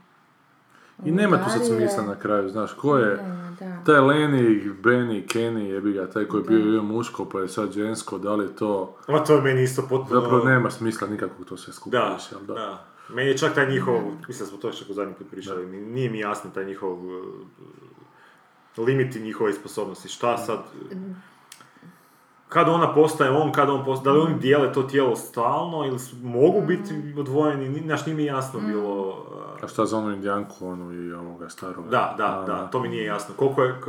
I 1.04 1.10
nema 1.12 1.44
tu 1.44 1.50
sad 1.50 1.66
smisla 1.66 2.02
na 2.02 2.18
kraju, 2.18 2.48
znaš, 2.48 2.72
ko 2.72 2.96
je... 2.98 3.16
Da. 3.60 3.82
Taj 3.86 3.94
Lenny, 4.00 4.74
Benny, 4.82 5.26
Kenny, 5.26 5.60
jebi 5.60 5.92
ga, 5.92 6.10
taj 6.10 6.24
koji 6.24 6.40
je 6.42 6.48
bio 6.48 6.70
bio 6.70 6.82
muško 6.82 7.28
pa 7.28 7.40
je 7.40 7.48
sad 7.48 7.72
žensko, 7.72 8.18
da 8.18 8.34
li 8.34 8.44
je 8.44 8.56
to... 8.56 8.96
Ma 9.08 9.24
to 9.24 9.34
je 9.34 9.42
meni 9.42 9.62
isto 9.62 9.82
potpuno... 9.82 10.20
Zapravo 10.20 10.44
nema 10.44 10.70
smisla 10.70 11.08
nikakvog 11.08 11.48
to 11.48 11.56
sve 11.56 11.72
skupa 11.72 11.98
Da, 11.98 12.14
više, 12.14 12.34
ali 12.34 12.46
da. 12.46 12.86
Meni 13.08 13.28
je 13.28 13.38
čak 13.38 13.54
taj 13.54 13.70
njihov, 13.70 13.94
mislim 14.28 14.38
da 14.38 14.50
smo 14.50 14.58
to 14.58 14.68
još 14.68 14.78
čak 14.78 14.90
zadnji 14.90 15.14
put 15.14 15.30
pričali, 15.30 15.66
ni- 15.66 15.86
nije 15.86 16.10
mi 16.10 16.18
jasno 16.18 16.50
taj 16.54 16.64
njihov 16.64 16.92
uh, 16.92 17.24
limiti 18.78 19.20
njihove 19.20 19.52
sposobnosti. 19.52 20.08
Šta 20.08 20.38
sad... 20.38 20.58
Kad 22.48 22.68
ona 22.68 22.94
postaje 22.94 23.30
on, 23.30 23.52
kad 23.52 23.70
on 23.70 23.84
postaje, 23.84 24.04
da 24.04 24.20
li 24.20 24.26
oni 24.26 24.38
dijele 24.40 24.72
to 24.72 24.82
tijelo 24.82 25.16
stalno 25.16 25.84
ili 25.84 25.98
su- 25.98 26.16
mogu 26.16 26.60
biti 26.60 26.94
odvojeni, 27.18 27.68
ni- 27.68 27.80
znaš, 27.80 28.06
nije 28.06 28.16
mi 28.16 28.24
jasno 28.24 28.60
bilo... 28.60 29.08
uh, 29.08 29.64
A 29.64 29.68
šta 29.68 29.84
za 29.86 29.98
onu 29.98 30.12
indijanku, 30.12 30.66
onu 30.66 30.92
i 30.94 31.12
ovoga 31.12 31.48
staroga? 31.48 31.88
Da, 31.88 32.14
da, 32.18 32.44
da, 32.46 32.66
to 32.66 32.80
mi 32.80 32.88
nije 32.88 33.04
jasno. 33.04 33.34
Koliko 33.36 33.62
je, 33.62 33.80
k- 33.80 33.86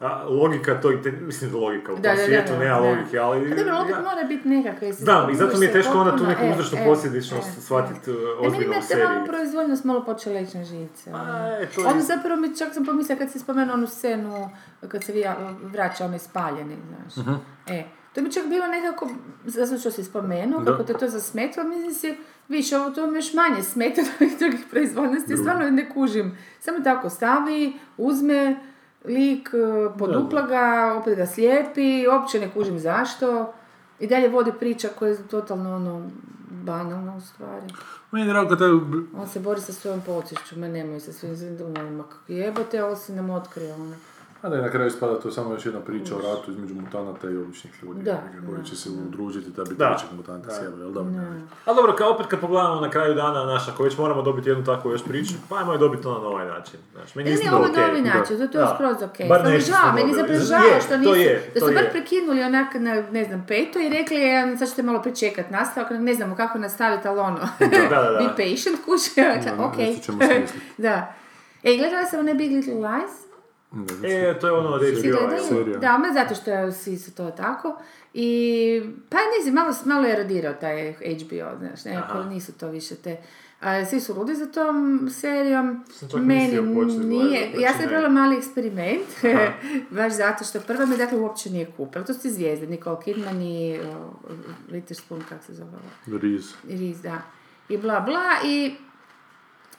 a, 0.00 0.24
logika 0.24 0.74
to, 0.76 0.92
i 0.92 1.02
te- 1.02 1.12
mislim 1.12 1.50
da 1.52 1.58
logika 1.58 1.92
u 1.92 1.96
tom 1.96 2.02
Da, 2.02 2.08
da, 2.08 2.14
da, 2.14 2.22
svijetu 2.22 2.52
da, 2.52 2.58
nema 2.58 2.74
da. 2.76 2.80
logike, 2.80 3.18
ali... 3.18 3.50
Pa 3.50 3.56
dobro, 3.56 3.74
logika 3.74 3.96
ja- 3.96 4.02
mora 4.04 4.24
biti 4.24 4.48
nekakva. 4.48 4.92
Znam, 4.94 5.30
i 5.30 5.34
zato 5.34 5.58
mi 5.58 5.66
je 5.66 5.72
teško 5.72 5.98
onda 5.98 6.16
tu 6.16 6.26
neku 6.26 6.42
e, 6.42 6.50
uzročno 6.50 6.78
e, 6.78 6.82
e, 7.38 7.42
shvatiti 7.60 8.10
e. 8.10 8.14
uh, 8.14 8.18
Ne, 8.18 8.24
meni 8.42 8.46
ozbiljno 8.46 8.70
u 8.70 8.74
malo 8.74 8.82
seriji. 8.82 9.26
proizvoljnost 9.26 9.84
malo 9.84 10.04
počela 10.04 10.40
ići 10.40 10.58
na 10.58 10.64
žice. 10.64 11.10
ono. 11.10 11.18
A, 11.24 11.48
e, 11.50 11.68
je- 11.76 11.86
Ono 11.86 12.00
zapravo 12.02 12.36
mi 12.36 12.56
čak 12.56 12.74
sam 12.74 12.84
pomislila 12.84 13.18
kad 13.18 13.30
si 13.30 13.38
spomenuo 13.38 13.74
onu 13.74 13.86
scenu 13.86 14.50
kad 14.82 15.04
se 15.04 15.12
vija- 15.12 15.36
vraća 15.62 16.04
onaj 16.04 16.18
spaljeni, 16.18 16.76
znaš. 16.88 17.16
Mhm. 17.18 17.34
E, 17.68 17.84
to 18.14 18.22
bi 18.22 18.32
čak 18.32 18.46
bilo 18.46 18.66
nekako, 18.68 19.08
zato 19.44 19.78
što 19.78 19.90
si 19.90 20.04
spomenuo, 20.04 20.60
Da. 20.60 20.70
kako 20.70 20.82
te 20.82 20.92
to 20.94 21.08
zasmetilo, 21.08 21.64
mislim 21.66 21.92
si, 21.92 22.18
više 22.48 22.78
ovo 22.78 22.90
to 22.90 23.06
mi 23.06 23.18
još 23.18 23.34
manje 23.34 23.62
smeta 23.62 24.00
od 24.00 24.06
ovih 24.18 24.38
drugih 24.38 24.60
proizvoljnosti, 24.70 25.36
stvarno 25.36 25.70
ne 25.70 25.90
kužim. 25.90 26.38
Samo 26.60 26.80
tako 26.80 27.10
stavi, 27.10 27.72
uzme 27.96 28.56
lik, 29.04 29.50
e, 29.54 29.98
podupla 29.98 30.42
ga, 30.42 30.96
opet 31.00 31.16
ga 31.16 31.26
slijepi, 31.26 32.06
uopće 32.08 32.40
ne 32.40 32.50
kužim 32.50 32.78
zašto. 32.78 33.52
I 34.00 34.06
dalje 34.06 34.28
vodi 34.28 34.52
priča 34.60 34.88
koja 34.98 35.10
je 35.10 35.28
totalno 35.28 35.76
ono, 35.76 36.10
banalna 36.50 37.16
u 37.16 37.20
stvari. 37.20 37.66
Meni 38.10 38.26
je 38.26 38.32
drago 38.32 38.56
taj... 38.56 38.68
On 39.16 39.28
se 39.32 39.40
bori 39.40 39.60
sa 39.60 39.72
svojom 39.72 40.00
podsješću, 40.06 40.58
ma 40.58 40.68
nemoj 40.68 41.00
sa 41.00 41.34
zindunama, 41.34 42.04
kako 42.04 42.32
jebote, 42.32 42.84
ovo 42.84 42.96
si 42.96 43.12
nam 43.12 43.30
otkrio, 43.30 43.74
ono. 43.74 43.94
A 44.42 44.48
da 44.48 44.56
je 44.56 44.62
na 44.62 44.70
kraju 44.70 44.90
spada 44.90 45.20
to 45.20 45.28
je 45.28 45.32
samo 45.32 45.52
još 45.52 45.66
jedna 45.66 45.80
priča 45.80 46.16
o 46.16 46.20
ratu 46.20 46.50
između 46.50 46.74
mutanata 46.74 47.30
i 47.30 47.36
običnih 47.36 47.72
ljudi. 47.82 48.02
Da, 48.02 48.12
ga, 48.12 48.46
koji 48.46 48.58
da, 48.58 48.64
će 48.64 48.76
se 48.76 48.88
udružiti 48.90 49.50
da 49.50 49.64
bi 49.64 49.74
Da. 49.74 49.88
trećeg 49.88 50.16
mutanta 50.16 50.50
sjebali, 50.50 50.82
jel 50.82 50.92
dobro? 50.92 51.12
Ali 51.64 51.76
dobro, 51.76 51.92
kao 51.92 52.10
opet 52.10 52.26
kad 52.26 52.40
pogledamo 52.40 52.80
na 52.80 52.90
kraju 52.90 53.14
dana, 53.14 53.44
znaš, 53.44 53.68
ako 53.68 53.82
već 53.82 53.98
moramo 53.98 54.22
dobiti 54.22 54.48
jednu 54.48 54.64
takvu 54.64 54.90
još 54.90 55.04
priču, 55.04 55.34
pa 55.48 55.56
ajmo 55.56 55.72
je 55.72 55.78
dobiti 55.78 56.06
ono 56.06 56.18
na 56.18 56.26
ovaj 56.26 56.46
način. 56.46 56.80
Znaš, 56.92 57.14
meni 57.14 57.30
Ne, 57.30 57.36
ne, 57.36 57.52
ovo 57.52 57.66
na 57.66 57.84
ovaj 57.84 58.02
način, 58.02 58.38
to, 58.38 58.46
to 58.46 58.58
je 58.58 58.64
Da. 58.64 58.72
skroz 58.74 59.02
okej. 59.02 59.28
Bar 59.28 59.38
Samo 59.38 59.50
nešto 59.50 59.70
žao, 59.72 59.80
smo 59.82 59.92
meni 59.92 60.12
dobili. 60.12 60.38
zapravo 60.38 60.62
žao 60.62 60.74
Je, 60.74 60.80
što 60.80 60.90
to 60.90 60.98
nisu, 60.98 61.50
da 61.54 61.60
su 61.60 61.72
bar 61.74 61.90
prekinuli 61.90 62.42
onak 62.42 62.74
na, 62.74 62.94
ne 63.10 63.24
znam, 63.24 63.44
peto 63.48 63.78
i 63.78 63.88
rekli, 63.88 64.18
sad 64.58 64.68
ćete 64.68 64.82
malo 64.82 65.02
pričekat 65.02 65.50
nastavak, 65.50 65.90
ne 65.90 66.14
znamo 66.14 66.36
kako 66.36 66.58
nastaviti, 66.58 67.08
ali 67.08 67.18
ono, 67.20 67.38
Da, 67.60 67.66
da, 67.66 68.02
da. 68.02 68.18
be 68.20 68.28
patient, 68.28 68.78
kuće, 68.84 69.10
Da, 69.16 69.72
smisliti. 70.02 70.52
Da. 70.86 71.14
E, 71.62 71.76
gledala 71.76 72.06
sam 72.06 72.20
onaj 72.20 72.34
Big 72.34 72.52
Little 72.52 72.74
Lies, 72.74 73.10
E, 74.04 74.38
to 74.40 74.46
je 74.46 74.52
ono 74.52 74.68
od 74.68 74.82
HBO. 74.82 75.38
serija. 75.48 75.78
Da, 75.78 75.98
ma 75.98 76.12
zato 76.14 76.34
što 76.34 76.50
je 76.50 76.72
svi 76.72 76.98
su 76.98 77.14
to 77.14 77.30
tako. 77.30 77.78
I, 78.14 78.82
pa 79.08 79.16
ne 79.16 79.42
znam, 79.42 79.54
malo, 79.54 79.74
malo 79.84 80.06
je 80.06 80.16
radirao 80.16 80.54
taj 80.54 80.92
HBO, 80.92 81.58
znaš, 81.58 81.84
nekako 81.84 82.22
nisu 82.24 82.52
to 82.52 82.68
više 82.68 82.94
te... 82.94 83.16
A, 83.60 83.84
svi 83.84 84.00
su 84.00 84.14
ludi 84.14 84.34
za 84.34 84.46
tom 84.46 85.08
serijom. 85.10 85.84
Sam 85.92 86.26
Meni 86.26 86.60
nije, 86.60 86.60
gledati, 86.60 87.60
ja 87.60 87.70
znači 87.70 87.72
sam 87.72 87.82
napravila 87.82 88.08
mali 88.08 88.36
eksperiment, 88.36 89.06
baš 89.96 90.12
zato 90.12 90.44
što 90.44 90.60
prva 90.60 90.86
me 90.86 90.96
dakle 90.96 91.18
uopće 91.18 91.50
nije 91.50 91.72
kupila. 91.76 92.04
To 92.04 92.14
su 92.14 92.20
ti 92.20 92.30
zvijezde, 92.30 92.66
Nicole 92.66 93.02
Kidman 93.04 93.42
i 93.42 93.78
o, 93.80 94.10
Witherspoon, 94.70 95.20
kako 95.28 95.44
se 95.44 95.54
zove? 95.54 95.70
Riz. 96.06 96.52
Riz, 96.68 97.02
da. 97.02 97.22
I 97.68 97.78
bla 97.78 98.00
bla 98.00 98.30
i 98.44 98.74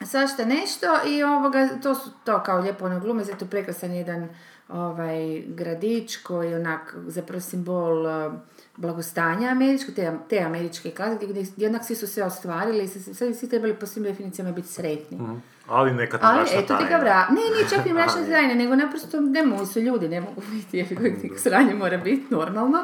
svašta 0.05 0.45
nešto 0.45 0.87
i 1.07 1.23
ovoga, 1.23 1.69
to 1.83 1.95
su 1.95 2.09
to 2.23 2.43
kao 2.43 2.59
lijepo 2.59 2.85
ono 2.85 2.99
glume, 2.99 3.23
zato 3.23 3.45
prekrasan 3.45 3.93
jedan 3.93 4.29
ovaj 4.69 5.43
gradić 5.47 6.17
koji 6.17 6.49
je 6.49 6.55
onak 6.55 6.95
zapravo 7.07 7.41
simbol 7.41 8.07
eh, 8.07 8.31
blagostanja 8.77 9.49
američkog, 9.49 9.95
te, 9.95 10.11
te 10.29 10.39
američke 10.39 10.91
klase 10.91 11.27
gdje, 11.27 11.45
gdje 11.55 11.67
onak 11.67 11.85
svi 11.85 11.95
su 11.95 12.07
sve 12.07 12.23
ostvarili 12.23 12.83
i 12.83 12.87
svi, 12.87 13.33
svi, 13.33 13.49
trebali 13.49 13.73
po 13.73 13.85
svim 13.85 14.03
definicijama 14.03 14.51
biti 14.51 14.67
sretni. 14.67 15.19
Ali 15.67 15.93
nekad 15.93 16.19
Ali 16.23 16.37
mračna 16.37 16.59
eto 16.59 16.77
ti 16.77 16.83
ga 16.89 16.97
vra... 16.97 17.27
Ne, 17.29 17.55
nije 17.55 17.69
čak 17.69 17.85
ni 17.85 17.93
mračna 17.97 18.25
tajna, 18.29 18.53
nego 18.53 18.75
naprosto 18.75 19.19
ne 19.19 19.45
mogu 19.45 19.65
su 19.65 19.79
ljudi, 19.79 20.09
ne 20.09 20.21
mogu 20.21 20.41
biti, 20.51 20.77
jer 20.77 20.97
kojeg 20.97 21.15
sranje 21.37 21.73
mora 21.73 21.97
biti 21.97 22.25
normalno. 22.29 22.79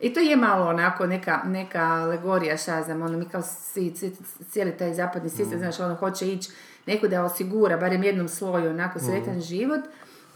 I 0.00 0.14
to 0.14 0.20
je 0.20 0.36
malo 0.36 0.66
onako 0.68 1.06
neka, 1.06 1.40
neka 1.46 1.80
alegorija, 1.80 2.56
šta 2.56 2.82
znam, 2.82 3.02
ono, 3.02 3.18
mi 3.18 3.28
kao 3.28 3.42
ci- 3.74 4.12
cijeli 4.50 4.76
taj 4.76 4.94
zapadni 4.94 5.30
sistem, 5.30 5.58
znaš, 5.58 5.80
ono, 5.80 5.94
hoće 5.94 6.32
ići 6.32 6.50
neko 6.86 7.08
da 7.08 7.24
osigura, 7.24 7.76
barem 7.76 8.02
jednom 8.02 8.28
sloju, 8.28 8.70
onako, 8.70 8.98
sretan 8.98 9.40
život, 9.40 9.80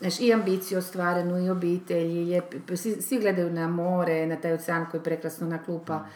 Znaš, 0.00 0.20
i 0.20 0.32
ambiciju 0.32 0.78
ostvarenu, 0.78 1.46
i 1.46 1.50
obitelj, 1.50 2.06
i 2.06 2.24
lijepi, 2.24 2.76
svi, 2.76 3.02
svi 3.02 3.18
gledaju 3.18 3.50
na 3.50 3.68
more, 3.68 4.26
na 4.26 4.36
taj 4.36 4.52
ocean 4.52 4.86
koji 4.90 5.02
prekrasno 5.02 5.46
naklupa 5.46 6.06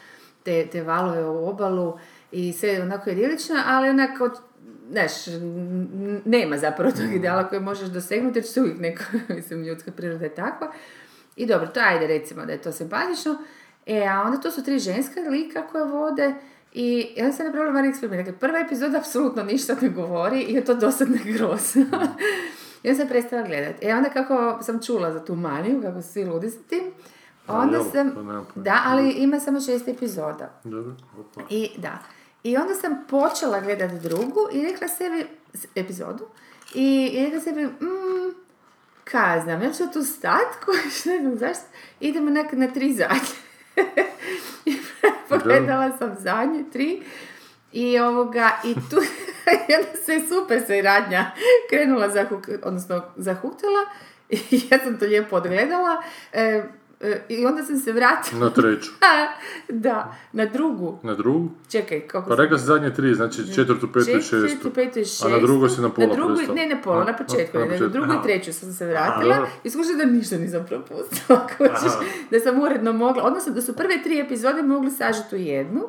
te, 0.42 0.66
te 0.66 0.82
valove 0.82 1.24
u 1.24 1.48
obalu 1.48 1.98
i 2.32 2.52
sve 2.52 2.68
je 2.68 2.82
onako 2.82 3.10
idilično, 3.10 3.56
ali 3.66 3.88
onako, 3.88 4.30
znaš, 4.90 5.12
nema 6.24 6.58
zapravo 6.58 6.90
tog 6.92 7.12
ideala 7.12 7.48
koji 7.48 7.60
možeš 7.60 7.88
dosegnuti, 7.88 8.38
jer 8.38 8.44
će 8.44 8.52
se 8.52 8.60
uvijek 8.60 8.78
neko, 8.78 9.02
mislim, 9.34 9.62
ljudska 9.64 9.90
priroda 9.90 10.24
je 10.24 10.34
takva. 10.34 10.72
I 11.38 11.46
dobro, 11.46 11.66
to 11.66 11.80
ajde 11.80 12.06
recimo 12.06 12.46
da 12.46 12.52
je 12.52 12.62
to 12.62 12.72
simpatično. 12.72 13.36
E, 13.86 14.06
a 14.06 14.22
onda 14.22 14.40
to 14.40 14.50
su 14.50 14.64
tri 14.64 14.78
ženska 14.78 15.20
lika 15.20 15.66
koje 15.66 15.84
vode 15.84 16.34
i 16.72 17.06
ja 17.16 17.32
sam 17.32 17.46
napravila 17.46 17.72
mali 17.72 17.88
eksperiment. 17.88 18.26
Dakle, 18.26 18.38
prva 18.40 18.58
epizoda 18.58 18.98
apsolutno 18.98 19.42
ništa 19.42 19.76
ne 19.82 19.88
govori 19.88 20.40
i 20.40 20.54
je 20.54 20.64
to 20.64 20.74
dosadno 20.74 21.16
grozno. 21.24 21.84
I 22.82 22.88
onda 22.88 23.00
sam 23.00 23.08
prestala 23.08 23.42
gledati. 23.42 23.86
E 23.86 23.94
onda 23.94 24.10
kako 24.10 24.58
sam 24.62 24.82
čula 24.82 25.12
za 25.12 25.24
tu 25.24 25.34
maniju, 25.34 25.82
kako 25.82 26.02
su 26.02 26.08
svi 26.08 26.24
ludi 26.24 26.50
s 26.50 26.56
tim, 26.68 26.82
onda 27.48 27.76
jel? 27.76 27.86
sam... 27.92 28.10
Pojma. 28.14 28.44
Da, 28.54 28.82
ali 28.86 29.10
ima 29.10 29.40
samo 29.40 29.60
šest 29.60 29.88
epizoda. 29.88 30.60
Dobro. 30.64 30.92
I 31.50 31.70
da. 31.76 31.98
I 32.42 32.56
onda 32.56 32.74
sam 32.74 33.04
počela 33.08 33.60
gledati 33.60 34.08
drugu 34.08 34.40
i 34.52 34.62
rekla 34.62 34.88
sebi, 34.88 35.26
epizodu, 35.74 36.26
i, 36.74 37.10
i 37.12 37.24
rekla 37.24 37.40
sebi, 37.40 37.64
mm, 37.64 38.47
kaj 39.10 39.40
znam, 39.40 39.62
ja 39.62 39.72
ću 39.72 39.84
tu 39.92 40.02
stat, 40.02 40.54
kojiš, 40.64 41.04
ne 41.04 41.18
znam 41.20 41.36
zašto, 41.38 41.64
idemo 42.00 42.30
na, 42.30 42.44
na 42.52 42.68
tri 42.68 42.92
zadnje. 42.92 43.38
I 44.66 44.76
pogledala 45.28 45.98
sam 45.98 46.16
zadnje 46.18 46.64
tri 46.72 47.02
i 47.72 47.98
ovoga, 47.98 48.50
i 48.64 48.74
tu, 48.74 48.96
i 49.68 49.74
onda 49.74 50.02
se 50.04 50.28
super 50.28 50.60
se 50.66 50.82
radnja 50.82 51.30
krenula, 51.70 52.08
zahuk, 52.08 52.48
odnosno 52.62 53.02
zahuktala 53.16 53.80
i 54.28 54.60
ja 54.70 54.78
sam 54.78 54.98
to 54.98 55.04
lijepo 55.04 55.36
odgledala 55.36 56.02
e, 56.32 56.62
i 57.28 57.46
onda 57.46 57.62
sam 57.62 57.76
se 57.76 57.92
vratila 57.92 58.40
Na 58.40 58.50
treću. 58.50 58.90
da, 59.68 60.14
na 60.32 60.46
drugu. 60.46 60.98
Na 61.02 61.14
drugu? 61.14 61.48
Čekaj, 61.68 62.00
kako 62.00 62.24
Pa 62.24 62.36
sam- 62.36 62.44
rekla 62.44 62.58
si 62.58 62.64
zadnje 62.64 62.94
tri, 62.94 63.14
znači 63.14 63.54
četvrtu, 63.54 63.86
petu 63.88 64.10
i 64.10 64.22
Četvrtu, 64.22 64.48
šestu. 64.48 64.70
petu 64.70 64.98
i 64.98 65.02
A 65.02 65.04
šestu. 65.04 65.28
na 65.28 65.38
drugoj 65.38 65.68
si 65.68 65.80
na 65.80 65.88
pola 65.90 66.06
Na 66.08 66.26
prestala. 66.26 66.54
ne, 66.54 66.66
ne 66.66 66.82
pola, 66.82 66.96
A, 66.96 67.04
na 67.04 67.10
a, 67.10 67.16
početku. 67.16 67.58
na 67.58 67.66
na 67.66 67.88
drugu 67.88 68.12
i 68.12 68.22
treću 68.22 68.52
sam 68.52 68.72
se 68.72 68.86
vratila 68.86 69.34
dobro. 69.34 69.50
i 69.64 69.70
skušala 69.70 69.96
da 69.96 70.04
ništa 70.06 70.36
nisam 70.36 70.64
propustila. 70.66 71.46
da 72.30 72.40
sam 72.40 72.60
uredno 72.60 72.92
mogla, 72.94 73.22
odnosno 73.22 73.52
da 73.52 73.62
su 73.62 73.76
prve 73.76 74.02
tri 74.02 74.20
epizode 74.20 74.62
mogli 74.62 74.90
sažeti 74.90 75.34
u 75.34 75.38
jednu, 75.38 75.82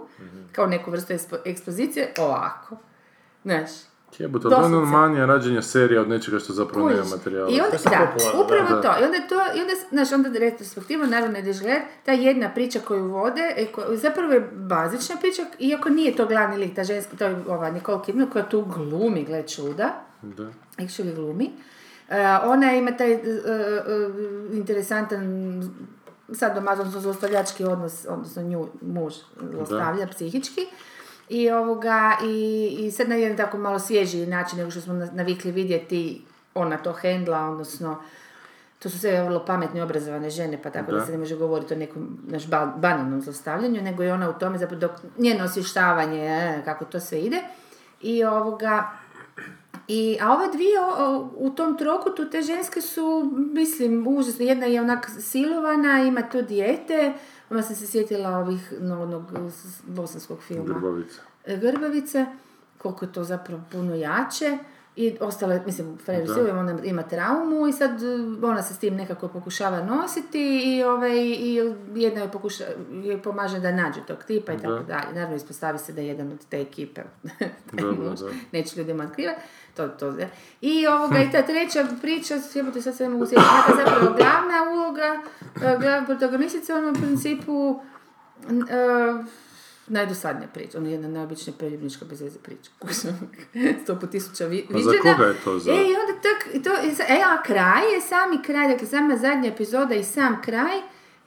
kao 0.52 0.68
neku 0.68 0.92
vrstu 0.92 1.14
ekspo- 1.14 1.40
ekspozicije, 1.46 2.14
ovako. 2.18 2.78
Znaš, 3.44 3.70
Jebote, 4.18 4.44
to 4.44 4.56
je 4.56 4.70
manija 4.82 5.26
rađenja 5.26 5.62
serija 5.62 6.02
od 6.02 6.10
nečega 6.10 6.40
što 6.40 6.54
zapravo 6.54 6.90
nema 6.90 7.02
Kužiš. 7.02 7.12
materijala. 7.12 7.50
I 7.50 7.62
onda, 7.62 7.78
To 7.78 7.90
da, 7.90 8.08
popularno, 8.14 8.44
upravo 8.44 8.70
da. 8.72 8.82
to. 8.84 9.02
I 9.02 9.06
onda 9.06 9.18
to, 9.20 9.36
i 9.36 9.62
onda, 9.62 9.74
znaš, 9.90 10.12
onda 10.14 10.30
retrospektivno, 10.32 11.06
naravno 11.06 11.34
ne 11.34 11.42
gledat, 11.44 11.82
ta 12.04 12.12
jedna 12.14 12.50
priča 12.50 12.80
koju 12.80 13.06
vode, 13.06 13.54
e, 13.58 13.66
ko- 13.68 13.96
zapravo 13.96 14.34
je 14.34 14.50
bazična 14.54 15.16
priča, 15.18 15.42
iako 15.60 15.90
nije 15.90 16.16
to 16.16 16.26
glavni 16.26 16.58
lik, 16.58 16.76
ta 16.76 16.84
ženska, 16.84 17.18
to 17.18 17.26
je 17.26 17.44
ova 17.48 17.70
Nicole 17.72 18.04
Kidman, 18.04 18.28
koja 18.28 18.46
tu 18.46 18.62
glumi, 18.64 19.24
gle 19.24 19.44
čuda, 19.44 19.90
Da. 20.22 20.48
actually 20.78 21.16
glumi. 21.16 21.52
E, 22.10 22.16
ona 22.44 22.74
ima 22.74 22.92
taj 22.92 23.12
e, 23.12 23.16
e, 23.16 23.22
interesantan 24.54 25.24
sad 26.32 26.56
domazonsko 26.56 27.00
zlostavljački 27.00 27.64
odnos, 27.66 28.06
odnosno 28.08 28.42
nju, 28.44 28.68
muž 28.84 29.14
zlostavlja 29.52 30.08
psihički. 30.08 30.62
I, 31.30 31.50
ovoga, 31.52 32.18
i, 32.24 32.36
I 32.80 32.92
sad 32.92 33.10
na 33.10 33.16
jedan 33.16 33.38
tako 33.38 33.58
malo 33.58 33.80
svježiji 33.80 34.28
način 34.28 34.58
nego 34.58 34.72
što 34.72 34.82
smo 34.82 34.94
na- 34.94 35.10
navikli 35.14 35.52
vidjeti 35.52 36.22
ona 36.56 36.78
to 36.78 36.94
hendla, 36.94 37.40
odnosno 37.42 37.98
to 38.80 38.90
su 38.90 39.00
sve 39.00 39.24
vrlo 39.24 39.46
pametne 39.46 39.84
obrazovane 39.84 40.30
žene, 40.30 40.60
pa 40.64 40.70
tako 40.70 40.92
da, 40.92 40.98
Da. 40.98 41.06
se 41.06 41.12
ne 41.12 41.18
može 41.18 41.36
govoriti 41.36 41.74
o 41.74 41.78
nekom 41.78 42.18
naš 42.24 42.48
ba- 42.48 42.74
banalnom 42.78 43.22
zlostavljanju, 43.22 43.82
nego 43.82 44.04
je 44.04 44.14
ona 44.14 44.30
u 44.30 44.34
tome, 44.34 44.58
zapravo 44.58 44.80
dok 44.80 44.92
njeno 45.18 45.46
osvještavanje, 45.46 46.20
e, 46.20 46.62
kako 46.66 46.86
to 46.86 47.00
sve 47.00 47.20
ide. 47.20 47.42
I 48.02 48.24
ovoga, 48.24 48.92
I, 49.90 50.18
a 50.22 50.34
ove 50.34 50.48
dvije 50.48 50.80
o- 50.82 51.06
o, 51.06 51.30
u 51.36 51.50
tom 51.50 51.78
trokutu, 51.78 52.30
te 52.30 52.42
ženske 52.42 52.82
su, 52.82 53.06
mislim, 53.54 54.08
užasno. 54.10 54.46
Jedna 54.46 54.66
je 54.66 54.82
onak 54.82 55.10
silovana, 55.22 56.00
ima 56.02 56.22
to 56.22 56.42
dijete. 56.44 57.14
Ona 57.50 57.62
sam 57.62 57.76
se 57.76 57.88
sjetila 57.88 58.30
ovih, 58.32 58.74
no, 58.80 59.02
onog 59.02 59.24
s- 59.50 59.82
bosanskog 59.84 60.40
filma. 60.40 60.64
Grbavica. 60.66 61.22
E, 61.46 61.58
Grbavice, 61.58 62.26
koliko 62.78 63.06
je 63.06 63.12
to 63.12 63.24
zapravo 63.24 63.62
puno 63.72 63.96
jače. 63.96 64.58
I 65.00 65.18
ostale, 65.20 65.62
mislim, 65.66 65.98
Da. 66.08 66.34
Silva, 66.34 66.60
ona 66.60 66.78
ima 66.84 67.04
traumu 67.04 67.68
i 67.68 67.74
sad 67.74 68.04
e, 68.04 68.06
ona 68.44 68.64
se 68.64 68.74
s 68.74 68.80
tim 68.80 68.96
nekako 68.96 69.28
pokušava 69.28 69.84
nositi 69.84 70.62
i, 70.66 70.84
ovaj, 70.84 71.18
i 71.18 71.56
jedna 71.96 72.22
joj, 72.22 72.32
pokuša, 72.32 72.64
joj 73.04 73.22
pomaže 73.22 73.60
da 73.60 73.72
nađe 73.72 74.00
tog 74.08 74.24
tipa 74.24 74.54
i 74.54 74.58
tako 74.58 74.74
Da. 74.74 74.84
dalje. 74.84 75.14
Naravno, 75.14 75.36
ispostavi 75.36 75.80
se 75.80 75.94
da 75.94 76.02
je 76.02 76.08
jedan 76.08 76.32
od 76.32 76.46
te 76.46 76.62
ekipe. 76.62 77.02
Taj 77.40 77.50
Dobro, 77.74 78.10
muž. 78.10 78.20
da. 78.20 78.28
Neću 78.52 78.80
ljudima 78.80 79.04
otkrivati. 79.04 79.42
To, 79.76 79.88
to, 79.88 80.12
da. 80.12 80.26
I 80.62 80.88
ovoga, 80.88 81.20
i 81.20 81.32
ta 81.32 81.42
treća 81.42 81.86
priča, 82.02 82.36
jebote, 82.54 82.82
sad 82.82 82.96
se 82.96 83.04
ne 83.04 83.10
mogu 83.10 83.26
sjetiti, 83.26 83.48
zapravo 83.78 84.16
glavna 84.18 84.72
uloga, 84.74 85.22
e, 85.56 85.78
glavna 85.82 86.06
protagonistica, 86.06 86.76
ona 86.76 86.90
u 86.92 86.94
principu 86.94 87.80
e, 88.50 89.40
najdosadnija 89.90 90.48
priča, 90.48 90.78
je 90.80 90.92
jedna 90.92 91.08
najobičnija 91.08 91.54
preljubnička 91.58 92.06
bez 92.06 92.22
veze 92.22 92.40
priča. 92.40 92.72
Sto 93.84 93.96
po 93.96 94.08
tisuća 94.08 94.46
vi, 94.46 94.68
A 94.70 94.74
za 94.74 94.90
viđena. 94.92 95.14
koga 95.14 95.26
je 95.26 95.36
to 95.36 95.60
za- 95.60 95.72
E, 95.72 95.76
i 95.76 95.96
onda 95.96 96.22
tak, 96.22 96.56
i 96.56 96.64
to, 96.64 96.70
e, 97.10 97.22
a 97.24 97.44
kraj 97.44 97.94
je 97.94 98.02
sami 98.02 98.44
kraj, 98.44 98.68
dakle, 98.68 98.88
sama 98.88 99.18
zadnja 99.18 99.50
epizoda 99.50 99.96
i 99.96 100.04
sam 100.04 100.42
kraj 100.42 100.78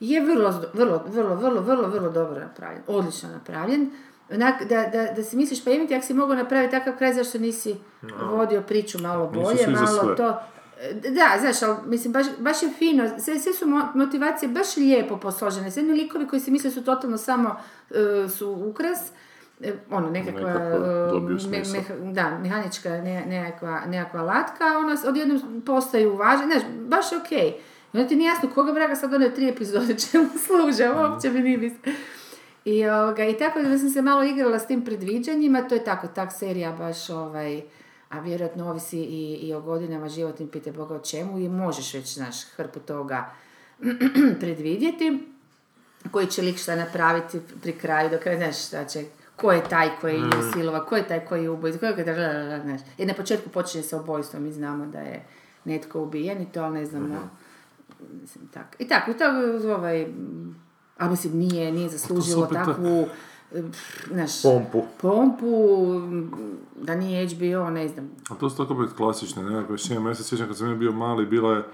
je 0.00 0.20
vrlo, 0.22 0.62
vrlo, 0.74 1.04
vrlo, 1.06 1.34
vrlo, 1.34 1.60
vrlo, 1.60 1.88
vrlo 1.88 2.10
dobro 2.10 2.40
napravljen, 2.40 2.82
odlično 2.86 3.28
napravljen. 3.28 3.90
Onak, 4.30 4.62
da, 4.62 4.82
da, 4.84 5.12
da 5.12 5.24
si 5.24 5.36
misliš, 5.36 5.64
pa 5.64 5.70
jebiti, 5.70 5.94
ako 5.94 6.06
si 6.06 6.14
mogao 6.14 6.36
napraviti 6.36 6.70
takav 6.70 6.96
kraj, 6.96 7.12
zašto 7.12 7.38
nisi 7.38 7.74
vodio 8.22 8.60
priču 8.62 8.98
malo 9.00 9.26
bolje, 9.26 9.64
za 9.66 9.70
malo 9.72 10.14
to... 10.14 10.40
Da, 10.90 11.36
znaš, 11.40 11.62
ali 11.62 11.76
mislim, 11.86 12.12
baš, 12.12 12.26
baš 12.38 12.62
je 12.62 12.68
fino, 12.78 13.08
sve, 13.18 13.38
sve 13.38 13.52
su 13.52 13.66
mo- 13.66 13.94
motivacije 13.94 14.48
baš 14.48 14.76
lijepo 14.76 15.16
posložene, 15.16 15.70
sve 15.70 15.82
oni 15.82 15.92
likovi 15.92 16.26
koji 16.26 16.40
si 16.40 16.50
misle 16.50 16.70
su 16.70 16.84
totalno 16.84 17.18
samo, 17.18 17.56
e, 17.90 18.28
su 18.28 18.50
ukras, 18.50 18.98
e, 19.60 19.72
ono, 19.90 20.10
nekakva, 20.10 20.40
Nekako 20.40 20.84
e, 20.84 22.00
me- 22.04 22.12
da, 22.12 22.38
mehanička 22.38 22.88
ne, 22.90 23.24
nekakva, 23.26 23.80
nekakva 23.86 24.22
latka, 24.22 24.64
ona 24.78 24.96
odjednom 25.06 25.62
postaju 25.66 26.16
važna, 26.16 26.46
znaš, 26.46 26.62
baš 26.88 27.12
je 27.12 27.18
okej. 27.18 27.48
I 27.92 27.96
onda 27.96 28.08
ti 28.08 28.16
nije 28.16 28.28
jasno 28.28 28.48
koga 28.54 28.72
vraga 28.72 28.94
sad 28.96 29.14
one 29.14 29.34
tri 29.34 29.48
epizode 29.48 29.98
čemu 30.10 30.28
služe, 30.46 30.90
uopće 30.90 31.30
mi 31.30 31.40
nije 31.40 31.70
I, 32.64 32.86
ovoga, 32.88 33.24
I 33.24 33.38
tako 33.38 33.62
da 33.62 33.78
sam 33.78 33.90
se 33.90 34.02
malo 34.02 34.22
igrala 34.24 34.58
s 34.58 34.66
tim 34.66 34.84
predviđanjima, 34.84 35.62
to 35.68 35.74
je 35.74 35.84
tako, 35.84 36.06
tak 36.06 36.32
serija 36.32 36.72
baš 36.72 37.10
ovaj, 37.10 37.62
a 38.12 38.20
vjerojatno 38.20 38.70
ovisi 38.70 38.98
i, 38.98 39.34
i 39.42 39.54
o 39.54 39.60
godinama 39.60 40.08
životnim, 40.08 40.48
pite 40.48 40.72
Boga 40.72 40.94
o 40.94 40.98
čemu 40.98 41.38
i 41.38 41.48
možeš 41.48 41.94
već, 41.94 42.14
znaš, 42.14 42.44
hrpu 42.44 42.80
toga 42.80 43.30
predvidjeti 44.40 45.28
koji 46.10 46.26
će 46.26 46.42
lik 46.42 46.58
šta 46.58 46.76
napraviti 46.76 47.40
pri 47.62 47.72
kraju, 47.72 48.10
do 48.10 48.18
kraja, 48.18 48.38
znaš 48.38 48.66
šta 48.66 48.84
će, 48.84 49.04
ko 49.36 49.52
je 49.52 49.64
taj 49.68 49.90
koji 50.00 50.14
je 50.14 50.52
silova, 50.52 50.86
ko 50.86 50.96
je 50.96 51.08
taj 51.08 51.24
koji 51.26 51.42
je 51.42 51.50
ubojica, 51.50 51.78
ko 51.78 51.86
je, 51.86 52.04
znaš. 52.64 52.80
Jer 52.98 53.08
na 53.08 53.14
početku 53.14 53.50
počinje 53.50 53.84
sa 53.84 54.00
ubojstvom, 54.00 54.42
mi 54.42 54.52
znamo 54.52 54.86
da 54.86 54.98
je 54.98 55.24
netko 55.64 56.02
ubijen 56.02 56.42
i 56.42 56.52
to, 56.52 56.62
ali 56.62 56.78
ne 56.78 56.86
znamo, 56.86 57.30
mislim, 58.20 58.48
tako. 58.48 58.68
I 58.78 58.88
tako, 58.88 59.10
i 59.10 59.14
to, 59.14 59.24
ovaj, 59.74 60.06
a 60.98 61.08
mislim, 61.08 61.38
nije, 61.38 61.72
nije 61.72 61.88
zaslužilo 61.88 62.46
takvu, 62.46 62.86
eh, 62.86 63.31
znaš, 64.10 64.42
Pompu. 64.42 64.84
pompu, 65.00 65.46
da 66.76 66.94
nije 66.94 67.26
HBO, 67.28 67.70
ne 67.70 67.88
znam. 67.88 68.10
A 68.30 68.34
to 68.34 68.50
su 68.50 68.56
tako 68.56 68.74
opet 68.74 68.96
klasične 68.96 69.42
nekakve 69.42 69.78
šeme. 69.78 70.10
Ja 70.10 70.14
se 70.14 70.24
sjećam 70.24 70.46
kad 70.46 70.56
sam 70.56 70.68
ja 70.68 70.74
bio 70.74 70.92
mali, 70.92 71.26
bila 71.26 71.56
je 71.56 71.64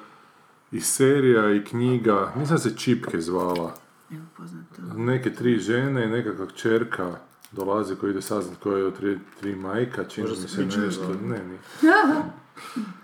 i 0.73 0.81
serija 0.81 1.55
i 1.55 1.65
knjiga, 1.65 2.33
mislim 2.37 2.57
da 2.57 2.63
se 2.63 2.77
Čipke 2.77 3.21
zvala. 3.21 3.75
Evo, 4.11 4.23
poznato. 4.37 4.83
Neke 4.97 5.35
tri 5.35 5.59
žene 5.59 6.05
i 6.05 6.09
nekakva 6.09 6.47
čerka 6.47 7.17
dolazi 7.53 7.97
koji 7.97 8.11
ide 8.11 8.23
saznat 8.23 8.59
koja 8.63 8.79
je 8.79 8.85
od 8.85 8.97
tri, 8.97 9.19
tri 9.41 9.57
majka, 9.57 10.05
čini 10.05 10.29
mi 10.31 10.49
se 10.49 10.65
nešto. 10.65 11.15
Ne, 11.23 11.45
nije. 11.45 11.59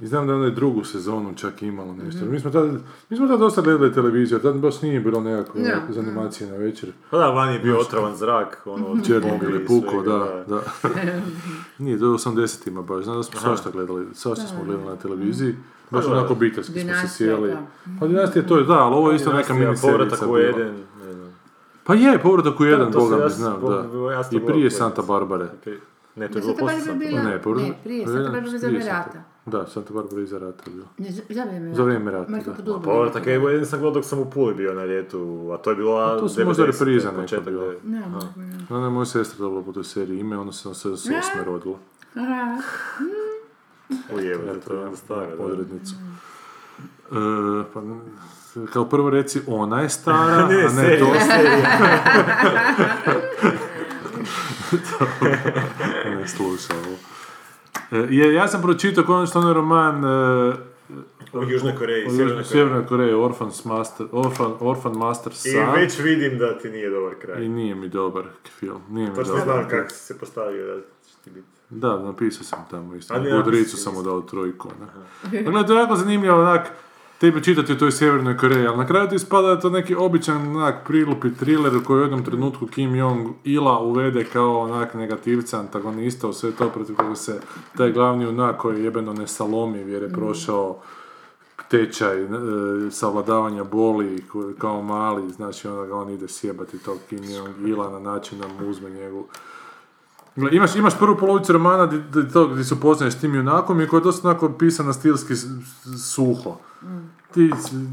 I 0.00 0.06
znam 0.06 0.26
da 0.26 0.32
je 0.32 0.38
ona 0.38 0.48
i 0.48 0.52
drugu 0.52 0.84
sezonu 0.84 1.34
čak 1.34 1.62
imala 1.62 1.94
nešto. 1.94 2.24
Mi 2.24 2.40
smo 2.40 2.50
tad, 2.50 2.70
mi 3.10 3.16
smo 3.16 3.28
tad 3.28 3.38
dosta 3.40 3.62
gledali 3.62 3.92
televiziju, 3.92 4.38
tad 4.38 4.56
baš 4.56 4.82
nije 4.82 5.00
bilo 5.00 5.20
nekakve 5.20 5.60
Da. 5.60 5.68
nekakve 5.68 5.98
animacije 5.98 6.50
na 6.50 6.56
večer. 6.56 6.92
Pa 7.10 7.18
da, 7.18 7.26
vani 7.26 7.52
je 7.52 7.58
bio 7.58 7.78
otrovan 7.78 8.16
zrak, 8.16 8.62
ono, 8.66 8.86
od 8.86 9.06
Černobil 9.06 9.54
je 9.54 9.66
puko, 9.66 9.90
svega, 9.90 10.08
da, 10.08 10.44
da. 10.48 10.62
Nije, 11.78 11.98
to 11.98 12.04
je 12.04 12.10
u 12.10 12.14
80-ima 12.14 12.82
baš, 12.82 13.04
znam 13.04 13.16
da 13.16 13.22
smo 13.22 13.40
svašta 13.40 13.70
gledali, 13.70 14.06
svašta 14.14 14.46
smo 14.46 14.64
gledali 14.64 14.86
na 14.86 14.96
televiziji. 14.96 15.54
Baš 15.90 16.04
Pa 16.04 16.10
da. 16.10 16.16
onako 16.16 16.32
obiteljski 16.32 16.80
smo 16.80 16.92
se 16.94 17.08
sjeli. 17.08 17.56
Pa 18.00 18.06
dinastija 18.06 18.46
to 18.46 18.58
je, 18.58 18.64
da, 18.64 18.74
ali 18.74 18.94
ovo 18.94 19.10
je 19.10 19.16
isto 19.16 19.32
neka 19.32 19.54
miniserica 19.54 19.86
Povratak 19.92 20.22
u 20.22 20.26
bila. 20.26 20.48
Eden, 20.48 20.74
ne 20.98 21.12
znam. 21.12 21.38
Pa 21.84 21.94
je, 21.94 22.18
povratak 22.18 22.60
u 22.60 22.64
jedan, 22.64 22.90
boga 22.92 23.24
mi 23.24 23.30
znam, 23.30 23.56
bo- 23.60 23.70
da. 23.70 23.84
I 24.32 24.46
prije 24.46 24.70
Santa. 24.70 25.02
Barbare. 25.02 25.48
Ne, 26.16 26.28
to 26.28 26.38
je 26.38 26.42
bilo 26.42 26.54
Ne, 27.22 27.40
prije, 27.84 28.06
Santa 28.06 28.22
Barbara 28.22 28.48
za 28.48 28.58
prije 28.58 28.78
vrijeme 28.78 28.84
Santa- 28.84 29.06
rata. 29.06 29.22
Da, 29.50 29.66
Santa 29.66 29.92
Barbara 29.92 30.22
iza 30.22 30.38
rata 30.38 30.62
je 30.66 30.72
bilo. 30.72 30.86
Ne, 30.98 31.10
za- 31.10 31.22
za 31.30 31.44
vrijeme 31.44 31.74
Za 31.74 31.82
vrijeme 31.82 32.10
rata, 32.10 32.30
Marko 32.30 32.50
da. 32.50 32.56
Podubin. 32.56 32.82
Povratak 32.82 33.26
je 33.26 33.34
Eden 33.34 33.66
sam 33.66 33.78
gledao 33.78 33.94
dok 33.94 34.04
sam 34.04 34.18
u 34.18 34.24
Puli 34.26 34.54
bio 34.54 34.74
na 34.74 34.84
ljetu, 34.84 35.18
a 35.52 35.58
to 35.58 35.70
je 35.70 35.76
bila 35.76 36.18
to 36.18 36.28
su 36.28 36.44
možda 36.44 36.62
90-te, 36.62 36.72
repriza 36.74 37.08
neka 37.08 37.20
početak 37.20 37.44
bila. 37.46 37.72
Ne, 37.84 38.02
možda 38.08 38.30
ne. 38.36 38.58
Ona 38.70 38.84
je 38.84 38.90
moja 38.90 39.04
sestra 39.06 39.38
dobila 39.38 39.62
po 39.62 39.72
toj 39.72 39.84
seriji 39.84 40.20
ime, 40.20 40.38
ona 40.38 40.52
se 40.52 40.74
se 40.74 40.88
s 40.88 41.06
osme 41.06 41.44
rodila. 41.46 41.76
Aha. 42.14 42.56
Ujebate, 44.14 44.60
to 44.60 44.74
je 44.74 44.80
onda 44.80 44.96
stara, 44.96 45.36
da. 45.36 45.42
Odrednicu. 45.44 45.94
E, 47.06 47.14
pa, 47.74 47.82
kao 48.66 48.84
prvo 48.84 49.10
reci 49.10 49.40
ona 49.46 49.80
je 49.80 49.88
stara, 49.88 50.46
Ne, 50.48 50.54
a 50.56 50.62
ne 50.62 50.70
serija, 50.70 50.98
to. 51.00 51.14
serija. 51.26 51.78
ne 56.12 56.28
sluša 56.28 56.74
E, 57.92 58.32
ja 58.34 58.48
sam 58.48 58.62
pročitao 58.62 59.04
konačno 59.04 59.40
onaj 59.40 59.52
roman 59.54 60.04
e, 60.04 60.52
U 61.32 61.42
Južnoj 61.42 61.74
Koreji, 61.78 62.06
o 62.06 62.10
Sjevernoj 62.10 62.44
Koreji. 62.44 62.86
Koreji, 62.88 63.12
Orphan's 63.12 63.66
Master, 63.66 64.06
Orphan, 64.12 64.52
Orphan 64.60 64.92
Master 64.92 65.32
I 65.32 65.36
Son. 65.36 65.74
već 65.74 65.98
vidim 65.98 66.38
da 66.38 66.58
ti 66.58 66.68
nije 66.70 66.90
dobar 66.90 67.14
kraj. 67.14 67.44
I 67.44 67.48
nije 67.48 67.74
mi 67.74 67.88
dobar 67.88 68.24
film. 68.58 68.80
Nije 68.90 69.08
mi 69.08 69.14
Točno 69.14 69.32
dobar. 69.32 69.44
znam 69.44 69.68
kako 69.68 69.90
si 69.90 69.96
se 70.04 70.18
postavio 70.18 70.66
da 70.66 70.80
će 70.80 71.14
ti 71.24 71.30
biti. 71.30 71.46
Da, 71.70 71.98
napisao 71.98 72.44
sam 72.44 72.66
tamo 72.70 72.94
isto. 72.94 73.14
Godricu 73.20 73.76
sam 73.76 73.94
mu 73.94 74.02
dao 74.02 74.20
trojku. 74.20 74.68
Ne? 75.32 75.42
Dakle, 75.42 75.66
to 75.66 75.72
je 75.74 75.80
jako 75.80 75.96
zanimljivo, 75.96 76.40
onak, 76.40 76.70
tebi 77.20 77.44
čitati 77.44 77.72
o 77.72 77.76
toj 77.76 77.92
Sjevernoj 77.92 78.36
Koreji, 78.36 78.66
ali 78.66 78.76
na 78.76 78.86
kraju 78.86 79.08
ti 79.08 79.14
ispada 79.14 79.46
da 79.46 79.52
je 79.52 79.60
to 79.60 79.70
neki 79.70 79.94
običan 79.94 80.56
onak, 80.56 80.86
prilupi 80.86 81.34
thriller 81.34 81.76
u 81.76 81.84
koji 81.84 82.00
u 82.00 82.02
jednom 82.02 82.24
trenutku 82.24 82.66
Kim 82.66 82.94
Jong-ila 82.94 83.78
uvede 83.78 84.24
kao 84.24 84.58
onak 84.58 84.94
negativca, 84.94 85.58
antagonista 85.58 86.28
u 86.28 86.32
sve 86.32 86.52
to 86.52 86.68
protiv 86.70 86.96
koga 86.96 87.14
se 87.14 87.40
taj 87.76 87.92
glavni 87.92 88.26
onak 88.26 88.56
koji 88.56 88.78
je 88.78 88.84
jebeno 88.84 89.12
ne 89.12 89.26
salomi 89.26 89.78
jer 89.78 90.02
je 90.02 90.12
prošao 90.12 90.78
tečaj 91.70 92.22
e, 92.22 92.28
savladavanja 92.90 93.64
boli 93.64 94.24
kao 94.58 94.82
mali, 94.82 95.30
znači 95.30 95.68
onda 95.68 95.86
ga 95.86 95.96
on 95.96 96.10
ide 96.10 96.28
sjebati 96.28 96.78
tog 96.78 96.98
Kim 97.08 97.24
Jong-ila 97.24 97.90
na 97.90 97.98
način 97.98 98.38
da 98.38 98.48
mu 98.48 98.70
uzme 98.70 98.90
njegu 98.90 99.26
Gle, 100.36 100.50
Imaš, 100.52 100.76
imaš 100.76 100.98
prvu 100.98 101.16
polovicu 101.16 101.52
romana 101.52 101.86
di, 101.86 102.28
to, 102.32 102.46
gdje 102.46 102.64
se 102.64 102.74
upoznaješ 102.74 103.14
s 103.14 103.20
tim 103.20 103.34
junakom 103.34 103.80
i 103.80 103.88
koja 103.88 103.98
je 103.98 104.04
dosta 104.04 104.28
onako 104.28 104.48
pisana 104.48 104.92
stilski 104.92 105.34
suho. 106.14 106.56
Ti, 107.34 107.50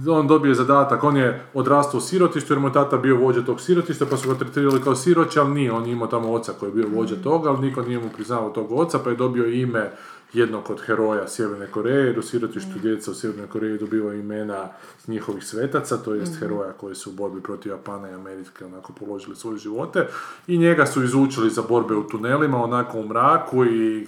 on 0.09 0.27
dobije 0.27 0.55
zadatak, 0.55 1.03
on 1.03 1.17
je 1.17 1.45
odrastao 1.53 1.97
u 1.97 2.01
sirotištu 2.01 2.53
jer 2.53 2.59
mu 2.59 2.67
je 2.67 2.73
tata 2.73 2.97
bio 2.97 3.17
vođa 3.17 3.41
tog 3.41 3.61
sirotišta 3.61 4.05
pa 4.05 4.17
su 4.17 4.29
ga 4.29 4.35
tretirali 4.35 4.81
kao 4.81 4.95
siroće, 4.95 5.39
ali 5.39 5.53
nije, 5.53 5.71
on 5.71 5.85
je 5.85 5.91
imao 5.91 6.07
tamo 6.07 6.31
oca 6.31 6.53
koji 6.59 6.69
je 6.69 6.73
bio 6.73 6.87
vođa 6.95 7.15
toga, 7.23 7.49
ali 7.49 7.67
niko 7.67 7.81
nije 7.81 7.99
mu 7.99 8.09
priznao 8.09 8.49
tog 8.49 8.71
oca 8.71 8.99
pa 8.99 9.09
je 9.09 9.15
dobio 9.15 9.45
ime 9.45 9.91
jednog 10.33 10.69
od 10.69 10.81
heroja 10.81 11.27
Sjeverne 11.27 11.67
Koreje, 11.67 12.05
jer 12.05 12.19
u 12.19 12.21
sirotištu 12.21 12.79
djeca 12.81 13.11
u 13.11 13.13
Sjevernoj 13.13 13.47
Koreji 13.47 13.77
dobivaju 13.77 14.19
imena 14.19 14.67
njihovih 15.07 15.43
svetaca, 15.43 15.97
to 15.97 16.13
jest 16.13 16.39
heroja 16.39 16.71
koji 16.71 16.95
su 16.95 17.09
u 17.09 17.13
borbi 17.13 17.41
protiv 17.41 17.71
Japana 17.71 18.09
i 18.09 18.13
Amerike 18.13 18.65
onako 18.65 18.93
položili 18.93 19.35
svoje 19.35 19.57
živote. 19.57 20.07
I 20.47 20.57
njega 20.57 20.85
su 20.85 21.03
izučili 21.03 21.49
za 21.49 21.61
borbe 21.69 21.95
u 21.95 22.07
tunelima, 22.07 22.63
onako 22.63 22.99
u 22.99 23.07
mraku 23.07 23.65
i 23.65 24.07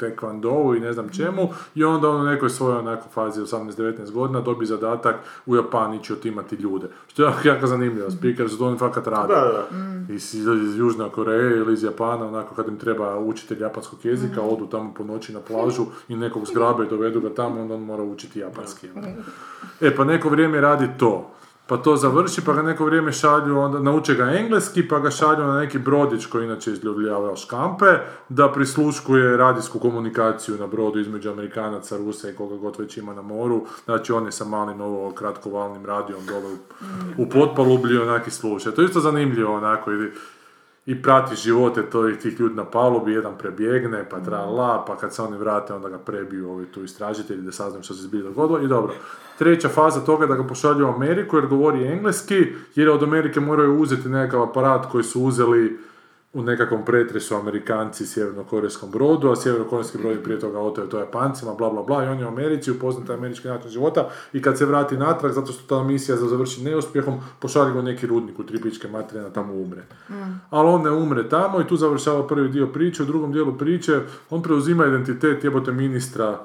tekvandou 0.00 0.74
i 0.74 0.80
ne 0.80 0.92
znam 0.92 1.08
čemu. 1.08 1.48
I 1.74 1.84
onda 1.84 2.08
on 2.08 2.20
u 2.20 2.24
nekoj 2.24 2.50
svojoj 2.50 2.78
onako 2.78 3.08
fazi 3.08 3.40
18-19 3.40 4.10
godina 4.10 4.40
dobi 4.40 4.66
zadatak 4.66 5.16
u 5.46 5.56
Japan 5.56 5.94
ići 5.94 6.12
otimati 6.12 6.56
ljude. 6.56 6.86
Što 7.08 7.22
je 7.22 7.26
jako, 7.26 7.48
jako 7.48 7.66
zanimljivo, 7.66 8.10
speaker 8.10 8.50
su 8.50 8.58
to 8.58 8.66
oni 8.66 8.78
fakat 8.78 9.06
rade. 9.06 9.34
Da, 9.34 9.66
da. 9.70 10.14
Iz, 10.14 10.34
iz 10.34 10.78
Južne 10.78 11.10
Koreje 11.10 11.56
ili 11.56 11.72
iz 11.72 11.82
Japana, 11.82 12.26
onako 12.26 12.54
kad 12.54 12.68
im 12.68 12.78
treba 12.78 13.18
učitelj 13.18 13.60
japanskog 13.60 13.98
jezika, 14.04 14.42
odu 14.42 14.66
tamo 14.66 14.94
po 14.94 15.04
noći 15.04 15.32
na 15.32 15.40
plažu 15.48 15.86
i 16.08 16.16
nekog 16.16 16.46
zgrabe 16.46 16.84
i 16.84 16.88
dovedu 16.88 17.20
ga 17.20 17.34
tamo, 17.34 17.60
onda 17.60 17.74
on 17.74 17.82
mora 17.82 18.02
učiti 18.02 18.38
japanski. 18.38 18.88
ono. 18.96 19.06
E 19.80 19.96
pa 19.96 20.04
neko 20.04 20.28
vrijeme 20.28 20.60
radi 20.60 20.88
to. 20.98 21.32
pa 21.66 21.76
to 21.76 21.96
završi, 21.96 22.44
pa 22.44 22.52
ga 22.52 22.62
neko 22.62 22.84
vrijeme 22.84 23.12
šalju, 23.12 23.58
onda 23.58 23.78
nauče 23.78 24.14
ga 24.14 24.24
engleski, 24.24 24.88
pa 24.88 24.98
ga 24.98 25.10
šalju 25.10 25.46
na 25.46 25.60
neki 25.60 25.78
brodić 25.78 26.26
koji 26.26 26.44
inače 26.44 26.72
izljubljava 26.72 27.36
škampe, 27.36 27.86
da 28.28 28.52
prisluškuje 28.52 29.36
radijsku 29.36 29.78
komunikaciju 29.78 30.58
na 30.58 30.66
brodu 30.66 31.00
između 31.00 31.30
Amerikanaca, 31.30 31.96
Rusa 31.96 32.30
i 32.30 32.34
koga 32.34 32.56
god 32.56 32.78
već 32.78 32.96
ima 32.96 33.14
na 33.14 33.22
moru, 33.22 33.66
znači 33.84 34.12
on 34.12 34.26
je 34.26 34.32
sa 34.32 34.44
malim 34.44 34.80
ovo 34.80 35.10
kratkovalnim 35.10 35.86
radijom 35.86 36.26
dole 36.26 36.52
u, 36.52 37.22
u 37.22 37.28
potpalublji 37.28 37.98
onaki 37.98 38.30
sluša. 38.30 38.72
To 38.72 38.82
je 38.82 38.86
isto 38.86 39.00
zanimljivo 39.00 39.54
onako, 39.54 39.92
i, 39.92 40.10
i 40.86 41.02
prati 41.02 41.36
živote 41.36 41.82
to 41.82 42.08
i 42.08 42.18
tih 42.18 42.40
ljudi 42.40 42.54
na 42.54 42.64
palubi, 42.64 43.12
jedan 43.12 43.38
prebjegne, 43.38 44.08
pa 44.10 44.20
tra 44.20 44.44
la, 44.44 44.84
pa 44.86 44.96
kad 44.96 45.14
se 45.14 45.22
oni 45.22 45.36
vrate, 45.36 45.74
onda 45.74 45.88
ga 45.88 45.98
prebiju 45.98 46.50
ovi 46.50 46.66
tu 46.66 46.84
istražitelji 46.84 47.42
da 47.42 47.52
saznaju 47.52 47.82
što 47.82 47.94
se 47.94 48.02
zbilja 48.02 48.22
dogodilo 48.22 48.60
i 48.60 48.68
dobro. 48.68 48.94
Treća 49.38 49.68
faza 49.68 50.00
toga 50.00 50.24
je 50.24 50.28
da 50.28 50.34
ga 50.34 50.46
pošalju 50.46 50.86
u 50.86 50.90
Ameriku 50.90 51.36
jer 51.36 51.46
govori 51.46 51.86
engleski, 51.86 52.46
jer 52.74 52.90
od 52.90 53.02
Amerike 53.02 53.40
moraju 53.40 53.80
uzeti 53.80 54.08
nekakav 54.08 54.42
aparat 54.42 54.90
koji 54.90 55.04
su 55.04 55.22
uzeli 55.22 55.78
u 56.34 56.42
nekakvom 56.42 56.84
pretresu 56.84 57.36
Amerikanci 57.36 58.06
sjevernokorejskom 58.06 58.90
brodu, 58.90 59.30
a 59.30 59.36
sjevernokorejski 59.36 59.98
brod 59.98 60.12
je 60.12 60.22
prije 60.22 60.40
toga 60.40 60.58
oteo 60.58 60.86
to 60.86 60.98
Japancima, 60.98 61.54
bla 61.54 61.70
bla 61.70 61.82
bla, 61.82 62.04
i 62.04 62.08
on 62.08 62.18
je 62.18 62.24
u 62.24 62.28
Americi 62.28 62.70
upoznat 62.70 63.10
američki 63.10 63.48
način 63.48 63.70
života 63.70 64.08
i 64.32 64.42
kad 64.42 64.58
se 64.58 64.66
vrati 64.66 64.96
natrag, 64.96 65.32
zato 65.32 65.52
što 65.52 65.76
ta 65.76 65.84
misija 65.84 66.16
za 66.16 66.28
završi 66.28 66.64
neuspjehom, 66.64 67.20
pošalje 67.38 67.72
ga 67.72 67.82
neki 67.82 68.06
rudnik 68.06 68.38
u 68.38 68.44
tri 68.44 68.60
pičke 68.60 68.88
materije, 68.88 69.22
da 69.22 69.30
tamo 69.30 69.54
umre. 69.54 69.82
Ali 70.50 70.68
on 70.68 70.82
ne 70.82 70.90
umre 70.90 71.28
tamo 71.28 71.60
i 71.60 71.66
tu 71.66 71.76
završava 71.76 72.26
prvi 72.26 72.48
dio 72.48 72.66
priče, 72.66 73.02
u 73.02 73.06
drugom 73.06 73.32
dijelu 73.32 73.58
priče 73.58 74.00
on 74.30 74.42
preuzima 74.42 74.86
identitet 74.86 75.44
jebote 75.44 75.72
ministra 75.72 76.38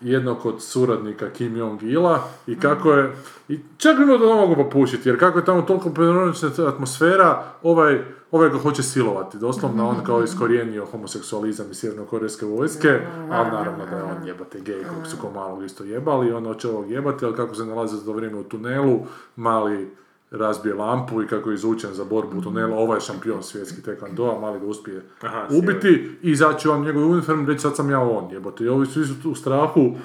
jednog 0.00 0.46
od 0.46 0.62
suradnika 0.62 1.30
Kim 1.30 1.56
Jong-ila 1.56 2.18
i 2.46 2.60
kako 2.60 2.92
je, 2.92 3.12
i 3.48 3.58
čak 3.76 3.98
da 3.98 4.04
ne 4.04 4.34
mogu 4.34 4.54
popušiti, 4.54 5.08
jer 5.08 5.18
kako 5.18 5.38
je 5.38 5.44
tamo 5.44 5.62
toliko 5.62 5.90
prenonična 5.90 6.50
atmosfera, 6.68 7.44
ovaj, 7.62 7.98
ovaj 8.30 8.50
ga 8.50 8.58
hoće 8.58 8.82
silovati, 8.82 9.38
doslovno 9.38 9.88
on 9.88 9.96
kao 10.06 10.22
iskorijenio 10.22 10.86
homoseksualizam 10.86 11.70
iz 11.70 11.76
sjevernokorejske 11.76 12.46
vojske, 12.46 13.00
ali 13.30 13.50
naravno 13.50 13.86
da 13.86 13.96
je 13.96 14.02
on 14.02 14.26
jebate 14.26 14.60
gej, 14.60 14.84
kog 14.84 15.06
su 15.06 15.16
ko 15.20 15.30
malog 15.30 15.64
isto 15.64 15.84
jebali, 15.84 16.32
on 16.32 16.44
hoće 16.44 16.68
ovog 16.68 16.90
jebati, 16.90 17.24
ali 17.24 17.36
kako 17.36 17.54
se 17.54 17.66
nalazi 17.66 17.96
za 17.96 18.04
to 18.04 18.12
vrijeme 18.12 18.38
u 18.38 18.44
tunelu, 18.44 19.00
mali 19.36 19.90
razbije 20.30 20.74
lampu 20.74 21.22
i 21.22 21.26
kako 21.26 21.50
je 21.50 21.54
izučen 21.54 21.94
za 21.94 22.04
borbu 22.04 22.38
u 22.38 22.42
tunelu, 22.42 22.74
ovaj 22.74 22.96
je 22.96 23.00
šampion 23.00 23.42
svjetski 23.42 23.82
taekwondo, 23.82 24.36
a 24.36 24.40
mali 24.40 24.60
ga 24.60 24.66
uspije 24.66 25.02
Aha, 25.20 25.46
ubiti 25.50 26.10
i 26.22 26.30
izaći 26.30 26.68
on 26.68 26.82
njegov 26.82 27.10
uniform 27.10 27.46
reći 27.46 27.60
sad 27.60 27.76
sam 27.76 27.90
ja 27.90 28.00
on, 28.00 28.30
jebote. 28.30 28.64
I 28.64 28.68
ovi 28.68 28.86
su 28.86 29.02
isto 29.02 29.28
u 29.28 29.34
strahu 29.34 29.90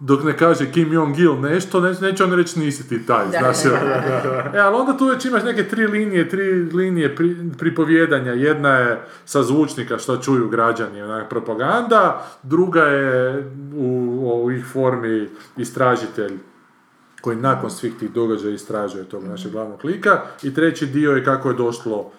dok 0.00 0.24
ne 0.24 0.36
kaže 0.36 0.72
Kim 0.72 0.92
Jong-il 0.92 1.40
nešto, 1.40 1.80
ne, 1.80 1.94
neće 2.00 2.24
on 2.24 2.32
reći 2.32 2.60
nisi 2.60 2.88
ti 2.88 3.06
taj, 3.06 3.26
znaš. 3.30 3.56
E, 4.54 4.58
ali 4.58 4.76
onda 4.76 4.96
tu 4.96 5.06
već 5.06 5.24
imaš 5.24 5.42
neke 5.42 5.68
tri 5.68 5.86
linije, 5.86 6.28
tri 6.28 6.52
linije 6.62 7.16
pri, 7.16 7.36
pripovjedanja. 7.58 8.32
Jedna 8.32 8.68
je 8.68 9.00
sa 9.24 9.42
zvučnika 9.42 9.98
što 9.98 10.16
čuju 10.16 10.48
građani, 10.48 11.02
onak 11.02 11.28
propaganda, 11.28 12.26
druga 12.42 12.82
je 12.82 13.38
u, 13.76 14.42
u 14.44 14.50
ih 14.50 14.64
formi 14.72 15.28
istražitelj 15.56 16.32
koji 17.22 17.36
nakon 17.36 17.70
svih 17.70 17.92
tih 18.00 18.10
događaja 18.10 18.54
istražuje 18.54 19.04
tog 19.04 19.24
našeg 19.24 19.52
glavnog 19.52 19.84
lika. 19.84 20.20
I 20.42 20.54
treći 20.54 20.86
dio 20.86 21.12
je 21.12 21.24
kako 21.24 21.48
je 21.48 21.56
došlo 21.56 22.10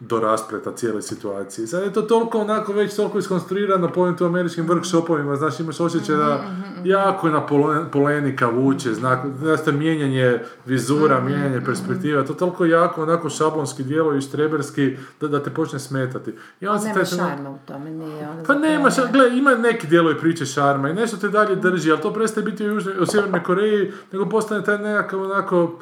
do 0.00 0.20
raspleta 0.20 0.72
cijele 0.72 1.02
situacije. 1.02 1.66
Sad 1.66 1.82
je 1.82 1.92
to 1.92 2.02
toliko 2.02 2.38
onako 2.38 2.72
već 2.72 2.96
toliko 2.96 3.18
iskonstruirano 3.18 3.88
po 3.88 4.00
ovim 4.00 4.16
tu 4.16 4.24
američkim 4.24 4.66
workshopovima, 4.66 5.36
znaš 5.36 5.60
imaš 5.60 5.80
osjećaj 5.80 6.16
da 6.16 6.40
jako 6.84 7.26
je 7.26 7.32
na 7.32 7.46
pole- 7.46 7.90
polenika 7.90 8.46
vuče, 8.48 8.94
znak, 8.94 9.18
znaš 9.38 9.60
mijenjanje 9.68 10.38
vizura, 10.66 11.20
mijenjanje 11.20 11.60
perspektiva, 11.60 12.22
to 12.24 12.34
toliko 12.34 12.64
jako 12.64 13.02
onako 13.02 13.30
šablonski 13.30 13.84
djelo 13.84 14.14
i 14.14 14.20
štreberski 14.20 14.96
da, 15.20 15.28
da 15.28 15.42
te 15.42 15.50
počne 15.50 15.78
smetati. 15.78 16.30
I 16.60 16.66
onda 16.66 16.80
se 16.80 16.88
Nema 16.88 17.04
šarma 17.04 17.50
u 17.50 17.58
tome, 17.66 17.90
nije 17.90 18.28
ono 18.28 18.44
pa 18.44 18.54
nema, 18.54 18.90
to, 18.90 19.02
ša- 19.02 19.12
gle, 19.12 19.28
ima 19.30 19.50
neki 19.52 19.86
dijelovi 19.86 20.18
priče 20.18 20.46
šarma 20.46 20.90
i 20.90 20.94
nešto 20.94 21.16
te 21.16 21.28
dalje 21.28 21.56
drži, 21.56 21.90
ali 21.90 22.00
to 22.00 22.12
prestaje 22.12 22.44
biti 22.44 22.64
u, 22.64 22.66
Južnoj, 22.66 22.94
u 22.98 23.06
Sjevernoj 23.06 23.42
Koreji, 23.42 23.92
nego 24.12 24.26
postane 24.26 24.64
taj 24.64 24.78
nekakav 24.78 25.22
onako, 25.22 25.78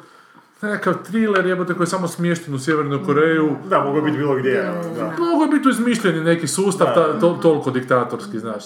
nekakav 0.65 0.93
thriller 1.03 1.45
jebote 1.45 1.73
koji 1.73 1.85
je 1.85 1.89
samo 1.89 2.07
smješten 2.07 2.53
u 2.53 2.59
Sjevernu 2.59 3.05
Koreju. 3.05 3.55
Da, 3.69 3.83
mogu 3.83 4.01
biti 4.01 4.17
bilo 4.17 4.35
gdje. 4.35 4.69
ono, 4.69 4.95
Da. 4.95 5.13
Mogu 5.19 5.43
je 5.43 5.59
biti 5.59 5.69
izmišljeni 5.69 6.21
neki 6.21 6.47
sustav, 6.47 6.87
ta, 6.93 7.19
to, 7.19 7.39
toliko 7.41 7.71
diktatorski, 7.71 8.39
znaš. 8.39 8.63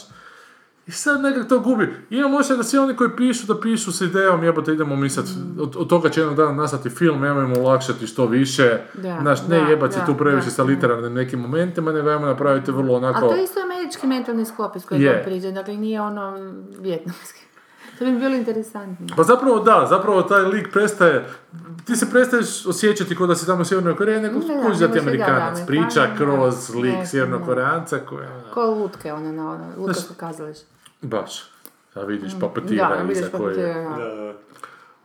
I 0.89 0.91
sad 0.91 1.21
nekak 1.21 1.49
to 1.49 1.59
gubi. 1.59 1.93
Imam 2.09 2.33
osjećaj 2.33 2.57
da 2.57 2.63
svi 2.63 2.77
oni 2.77 2.95
koji 2.95 3.09
pišu, 3.17 3.47
da 3.47 3.61
pišu 3.61 3.91
s 3.91 4.01
idejom, 4.01 4.43
jebote, 4.43 4.71
idemo 4.71 4.95
mi 4.95 5.09
sad, 5.09 5.25
od, 5.59 5.75
od 5.75 5.89
toga 5.89 6.09
će 6.09 6.21
jednog 6.21 6.37
dana 6.37 6.51
nastati 6.51 6.89
film, 6.89 7.23
ajmo 7.23 7.59
olakšati 7.59 8.07
što 8.07 8.25
više. 8.25 8.77
Da, 8.93 9.17
znaš, 9.21 9.47
ne 9.47 9.59
da, 9.59 9.67
jebati 9.69 9.93
se 9.93 9.99
da, 9.99 10.05
tu 10.05 10.17
previše 10.17 10.45
da. 10.45 10.51
sa 10.51 10.63
literarnim 10.63 11.13
nekim 11.13 11.39
momentima, 11.39 11.91
nego 11.91 12.09
ajmo 12.09 12.25
napraviti 12.25 12.71
vrlo 12.71 12.95
onako... 12.95 13.25
A 13.25 13.29
to 13.29 13.35
je 13.35 13.43
isto 13.43 13.59
američki 13.59 14.07
mentalni 14.07 14.45
sklop 14.45 14.75
iz 14.75 14.85
kojeg 14.85 15.23
priđe, 15.23 15.51
dakle 15.51 15.77
nije 15.77 16.01
ono 16.01 16.53
vjetnamski. 16.79 17.48
To 17.99 18.05
bi 18.05 18.11
bilo 18.11 18.35
interesantno. 18.35 19.07
Pa 19.15 19.23
zapravo 19.23 19.59
da, 19.59 19.87
zapravo 19.89 20.21
taj 20.21 20.41
lik 20.41 20.71
prestaje, 20.71 21.25
ti 21.85 21.95
se 21.95 22.09
prestaješ 22.09 22.65
osjećati 22.65 23.15
kao 23.15 23.27
da 23.27 23.35
si 23.35 23.45
tamo 23.45 23.61
u 23.61 23.65
Sjevernoj 23.65 23.95
Koreji, 23.95 24.21
nego 24.21 24.39
Da, 24.39 24.47
da, 24.47 24.53
da 24.53 24.73
ti 24.73 24.79
da, 24.79 24.87
da, 24.87 24.99
Amerikanac 25.01 25.59
priča 25.67 26.01
Amerikanac, 26.03 26.17
kroz 26.17 26.71
da. 26.73 26.79
lik 26.79 27.07
Sjevernokoreanca 27.07 27.97
koji 28.09 28.21
je 28.23 28.29
ono, 28.31 28.53
Ko 28.53 28.65
lutke, 28.65 29.13
ono, 29.13 29.31
na 29.31 29.51
ono, 29.51 29.65
lutkarsko 29.77 30.13
kazalište. 30.17 30.65
baš, 31.01 31.43
a 31.95 32.01
vidiš 32.01 32.31
papatira 32.39 32.89
Da, 32.89 32.95
vidiš 33.01 33.17
iza 33.17 33.37
koje... 33.37 33.73
da. 33.73 34.05
Da, 34.05 34.15
da. 34.15 34.33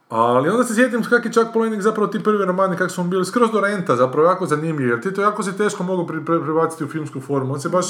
Ali 0.09 0.49
onda 0.49 0.64
se 0.64 0.74
sjetim 0.74 1.03
kak 1.05 1.24
je 1.24 1.32
čak 1.32 1.47
Polenik 1.53 1.80
zapravo 1.80 2.07
ti 2.07 2.22
prvi 2.22 2.45
romani 2.45 2.76
kako 2.76 2.90
smo 2.90 3.05
bili 3.05 3.24
skroz 3.24 3.51
do 3.51 3.61
renta, 3.61 3.97
zapravo 3.97 4.28
jako 4.28 4.47
zanimljivi, 4.47 4.90
jer 4.90 5.01
ti 5.01 5.14
to 5.14 5.22
jako 5.22 5.42
se 5.42 5.57
teško 5.57 5.82
mogu 5.82 6.07
prebaciti 6.24 6.84
u 6.84 6.88
filmsku 6.88 7.20
formu. 7.20 7.55
On 7.55 7.61
se 7.61 7.68
baš, 7.68 7.86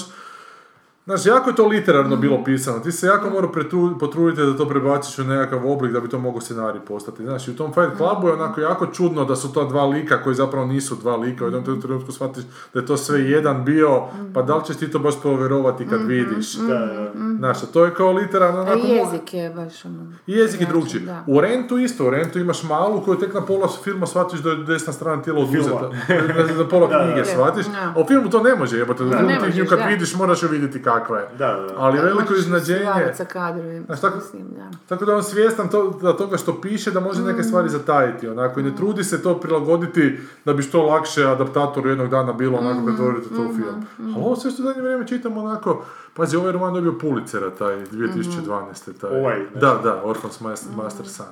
znaš, 1.05 1.27
jako 1.27 1.51
je 1.51 1.57
to 1.57 1.67
literarno 1.69 2.17
bilo 2.17 2.45
pisano, 2.45 2.79
ti 2.79 2.93
se 2.93 3.07
jako 3.07 3.31
mora 3.31 3.49
pretru- 3.49 3.99
potruditi 3.99 4.43
da 4.43 4.57
to 4.57 4.69
prebaciš 4.69 5.19
u 5.19 5.25
nekakav 5.25 5.71
oblik 5.71 5.93
da 5.93 6.01
bi 6.01 6.09
to 6.09 6.19
mogao 6.19 6.41
scenarij 6.41 6.81
postati. 6.81 7.23
Znaš, 7.23 7.49
i 7.49 7.51
u 7.51 7.57
tom 7.57 7.73
Fight 7.73 7.97
Clubu 7.97 8.29
je 8.29 8.35
onako 8.35 8.61
jako 8.61 8.87
čudno 8.87 9.25
da 9.25 9.37
su 9.37 9.53
to 9.53 9.65
dva 9.65 9.85
lika 9.87 10.23
koji 10.23 10.35
zapravo 10.35 10.67
nisu 10.67 10.95
dva 10.95 11.17
lika, 11.17 11.45
u 11.45 11.47
jednom 11.47 11.81
trenutku 11.81 12.13
shvatiš 12.13 12.45
da 12.75 12.81
je 12.81 12.87
to 12.87 12.97
sve 12.97 13.21
jedan 13.21 13.65
bio, 13.65 14.03
pa 14.35 14.43
da 14.43 14.57
li 14.57 14.65
ćeš 14.65 14.77
ti 14.77 14.91
to 14.91 14.99
baš 14.99 15.15
povjerovati 15.23 15.89
kad 15.89 16.01
vidiš. 16.07 16.55
Da, 16.55 16.79
da. 16.79 17.13
Znaš, 17.39 17.63
a 17.63 17.67
to 17.67 17.85
je 17.85 17.95
kao 17.95 18.13
literarno 18.13 18.61
onako... 18.61 18.87
jezik 18.87 19.35
je 19.35 19.51
baš 19.51 19.85
ono... 19.85 20.13
Jezik 20.27 20.61
je 20.61 20.67
drugačiji, 20.67 21.01
drugčiji. 21.01 21.07
da. 21.07 21.25
U 21.27 21.41
Rentu 21.41 21.79
isto, 21.79 22.07
u 22.07 22.11
Rentu 22.11 22.39
imaš 22.39 22.63
malu 22.63 23.01
koju 23.01 23.19
tek 23.19 23.35
na 23.35 23.41
pola 23.41 23.69
filma 23.85 24.07
shvatiš 24.07 24.41
da 24.41 24.51
je 24.51 24.57
desna 24.57 24.93
strana 24.93 25.23
tijela 25.23 25.41
oduzeta. 25.41 25.91
Da, 26.09 26.55
da 26.55 26.69
pola 26.69 26.89
knjige 27.05 27.25
shvatiš. 27.25 27.67
U 27.97 28.07
filmu 28.09 28.31
to 28.31 28.43
ne 28.43 28.55
može, 28.55 28.79
jebote. 28.79 29.05
U 29.05 29.11
filmu 29.11 29.53
ti 29.53 29.67
kad 29.69 29.79
da. 29.79 29.85
vidiš 29.85 30.15
moraš 30.15 30.43
ju 30.43 30.49
vidjeti 30.49 30.83
kakva 30.95 31.19
je. 31.19 31.29
Da, 31.39 31.47
da. 31.69 31.75
Ali 31.77 31.99
veliko 31.99 32.35
iznadženje. 32.35 33.15
sa 33.15 33.25
kadrovima, 33.25 33.85
Znaš, 33.87 34.01
tako- 34.01 34.17
mislim, 34.17 34.43
da. 34.49 34.71
Tako 34.89 35.05
da 35.05 35.17
on 35.17 35.23
svjestan 35.23 35.69
to, 35.69 35.99
da 36.03 36.17
toga 36.17 36.37
što 36.37 36.61
piše 36.61 36.91
da 36.91 37.01
može 37.01 37.23
neke 37.23 37.43
stvari 37.43 37.69
zatajiti 37.69 38.29
onako 38.29 38.61
i 38.61 38.63
ne 38.63 38.77
trudi 38.77 39.05
se 39.05 39.23
to 39.23 39.41
prilagoditi 39.41 40.19
da 40.45 40.53
bi 40.55 40.63
što 40.63 40.83
lakše 40.83 41.27
adaptatoru 41.27 41.89
jednog 41.89 42.09
dana 42.09 42.33
bilo 42.33 42.59
onako 42.59 42.87
pretvoriti 42.87 43.29
to 43.29 43.43
u 43.43 43.55
film. 43.55 43.87
Ali 43.99 44.25
ovo 44.25 44.37
sve 44.37 44.51
što 44.51 44.63
zadnje 44.63 44.83
vrijeme 44.83 45.07
čitam 45.07 45.37
onako, 45.37 45.85
pazi 46.15 46.37
ovaj 46.37 46.53
roman 46.53 46.75
dobio 46.75 46.99
Pulitzera 46.99 47.51
taj 47.51 47.77
2012. 47.77 49.01
Taj. 49.01 49.21
Ovaj, 49.21 49.47
Da, 49.55 49.81
da, 49.83 50.03
Orphan's 50.05 50.43
Master, 50.43 50.77
Master 50.77 51.07
Son. 51.09 51.27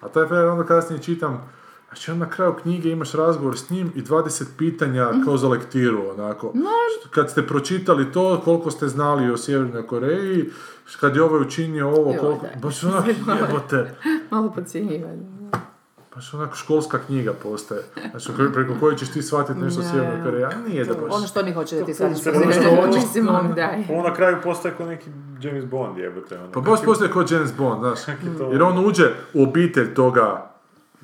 A 0.00 0.08
taj 0.08 0.26
frajer 0.26 0.46
onda 0.46 0.64
kasnije 0.64 1.02
čitam, 1.02 1.48
Znači 1.90 2.10
on 2.10 2.18
na 2.18 2.28
kraju 2.28 2.54
knjige 2.54 2.90
imaš 2.90 3.12
razgovor 3.12 3.58
s 3.58 3.70
njim 3.70 3.92
i 3.94 4.02
20 4.02 4.44
pitanja 4.58 5.10
kao 5.24 5.36
za 5.36 5.48
lektiru, 5.48 6.02
onako. 6.10 6.52
Što- 7.00 7.08
Kad 7.10 7.30
ste 7.30 7.46
pročitali 7.46 8.12
to, 8.12 8.40
koliko 8.44 8.70
ste 8.70 8.88
znali 8.88 9.30
o 9.30 9.36
Sjevernoj 9.36 9.86
Koreji, 9.86 10.50
kad 11.00 11.16
je 11.16 11.22
ovaj 11.22 11.40
učinio 11.40 11.88
ovo, 11.88 12.10
Joj, 12.10 12.18
koliko... 12.18 12.46
da. 12.46 12.60
Baš 12.60 12.84
onako, 12.84 13.08
jebote. 13.40 13.94
Malo 14.30 14.52
podcjenjivanje. 14.52 15.22
Baš 16.14 16.34
onako 16.34 16.56
školska 16.56 16.98
knjiga 16.98 17.32
postaje. 17.32 17.80
Znači, 18.10 18.28
preko 18.54 18.74
koje 18.80 18.96
ćeš 18.98 19.08
ti 19.08 19.22
shvatiti 19.22 19.60
nešto 19.60 19.80
o 19.80 19.84
Da, 19.84 19.88
Sjevernoj. 19.90 20.24
Koreji, 20.24 20.44
a 20.44 20.50
nije 20.68 20.84
da 20.84 20.94
baš... 20.94 21.12
Ono 21.12 21.26
što 21.26 21.40
oni 21.40 21.52
hoće 21.52 21.76
da 21.76 21.84
ti 21.84 21.94
sad 21.94 22.06
Ono 22.06 22.16
što 22.16 22.30
hoće. 22.32 22.88
Mislim, 22.94 23.28
oni 23.28 23.54
daj. 23.54 23.84
On 23.90 24.04
na 24.04 24.14
kraju 24.14 24.36
postaje 24.42 24.74
kao 24.76 24.86
neki 24.86 25.10
James 25.42 25.64
Bond 25.64 25.98
jebote. 25.98 26.38
Ono. 26.38 26.52
Pa 26.52 26.60
baš 26.60 26.80
postaje 26.84 27.10
kao 27.10 27.24
James 27.30 27.56
Bond, 27.58 27.80
znaš. 27.80 28.00
to- 28.38 28.52
Jer 28.52 28.62
on 28.62 28.86
uđe 28.86 29.04
u 29.34 29.42
obitelj 29.42 29.94
toga 29.94 30.49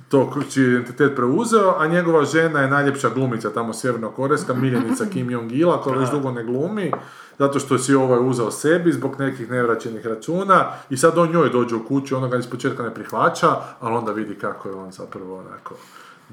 tog 0.09 0.44
čiji 0.50 0.64
identitet 0.64 1.16
preuzeo, 1.16 1.74
a 1.78 1.86
njegova 1.86 2.24
žena 2.24 2.61
je 2.61 2.70
najljepša 2.70 3.09
glumica 3.09 3.50
tamo 3.50 3.74
sjevernokorejska, 3.74 4.54
miljenica 4.54 5.07
Kim 5.12 5.30
Jong-ila, 5.30 5.82
koja 5.82 5.98
već 5.98 6.11
dugo 6.11 6.30
ne 6.30 6.44
glumi, 6.44 6.92
zato 7.38 7.59
što 7.59 7.78
si 7.78 7.94
ovaj 7.94 8.28
uzeo 8.28 8.50
sebi 8.50 8.92
zbog 8.92 9.20
nekih 9.20 9.50
nevraćenih 9.50 10.07
računa 10.07 10.66
i 10.90 10.96
sad 10.96 11.18
on 11.18 11.32
njoj 11.32 11.50
dođe 11.50 11.76
u 11.76 11.84
kuću, 11.84 12.16
ona 12.16 12.28
ga 12.28 12.36
iz 12.36 12.46
početka 12.46 12.82
ne 12.82 12.94
prihvaća, 12.94 13.57
ali 13.80 13.96
onda 13.96 14.12
vidi 14.12 14.34
kako 14.34 14.68
je 14.68 14.74
on 14.74 14.92
zapravo 14.92 15.38
onako 15.38 15.74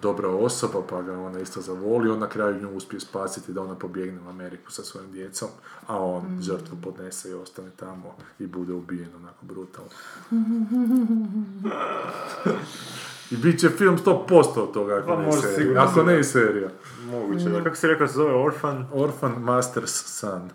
dobra 0.02 0.30
osoba, 0.30 0.82
pa 0.90 1.02
ga 1.02 1.20
ona 1.20 1.40
isto 1.40 1.62
zavoli, 1.62 2.10
on 2.10 2.20
na 2.20 2.30
kraju 2.30 2.62
nju 2.62 2.70
uspije 2.70 3.00
spasiti 3.00 3.54
da 3.54 3.62
ona 3.62 3.76
pobjegne 3.76 4.20
u 4.26 4.30
Ameriku 4.30 4.72
sa 4.72 4.84
svojim 4.84 5.12
djecom, 5.12 5.50
a 5.88 6.06
on 6.06 6.24
žrtvu 6.42 6.78
podnese 6.84 7.30
i 7.30 7.34
ostane 7.34 7.70
tamo 7.76 8.16
i 8.40 8.48
bude 8.48 8.74
ubijen 8.74 9.10
onako 9.16 9.46
brutalno. 9.46 9.92
I 13.32 13.38
bit 13.38 13.60
će 13.60 13.70
film 13.70 13.98
100% 13.98 14.60
od 14.60 14.74
toga, 14.74 14.96
ako 14.98 15.08
Pa 15.08 15.16
ne 15.22 15.32
serija. 15.32 15.56
sigurno 15.58 15.82
Ako 15.82 16.04
ne 16.04 16.20
i 16.20 16.24
serija. 16.24 16.70
Moguće, 17.12 17.50
da. 17.50 17.64
Kako 17.64 17.76
si 17.76 17.88
rekao 17.88 18.08
se 18.08 18.14
zove 18.14 18.34
Orphan? 18.34 18.86
Orphan 18.94 19.32
Masters 19.42 20.06
Son. 20.06 20.50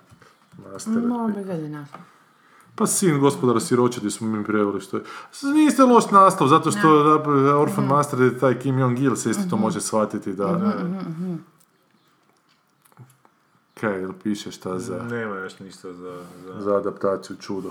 Master. 0.72 1.02
Malo 1.02 1.28
bi 1.28 1.40
veze 1.40 1.68
našla. 1.68 1.98
Pa 2.74 2.86
sin 2.86 3.20
gospodara 3.20 3.60
siročadi 3.60 4.10
smo 4.10 4.28
mi 4.28 4.44
preveli 4.44 4.80
što 4.80 4.96
je. 4.96 5.02
Niste 5.54 5.82
loš 5.82 6.10
nastav, 6.10 6.48
zato 6.48 6.70
što 6.70 7.02
da, 7.18 7.58
Orphan 7.58 7.84
Master 7.84 8.20
je 8.20 8.38
taj 8.38 8.58
Kim 8.58 8.78
Jong-il, 8.78 9.16
se 9.16 9.30
isto 9.30 9.42
to 9.50 9.56
može 9.56 9.80
shvatiti 9.80 10.32
da... 10.32 10.74
Kaj, 13.80 14.00
jel 14.00 14.12
piše 14.22 14.50
šta 14.50 14.78
za, 14.78 15.02
Nema 15.02 15.36
još 15.36 15.58
ništa 15.58 15.92
za... 15.92 16.16
za... 16.46 16.60
za 16.60 16.76
adaptaciju 16.76 17.36
čudo? 17.40 17.70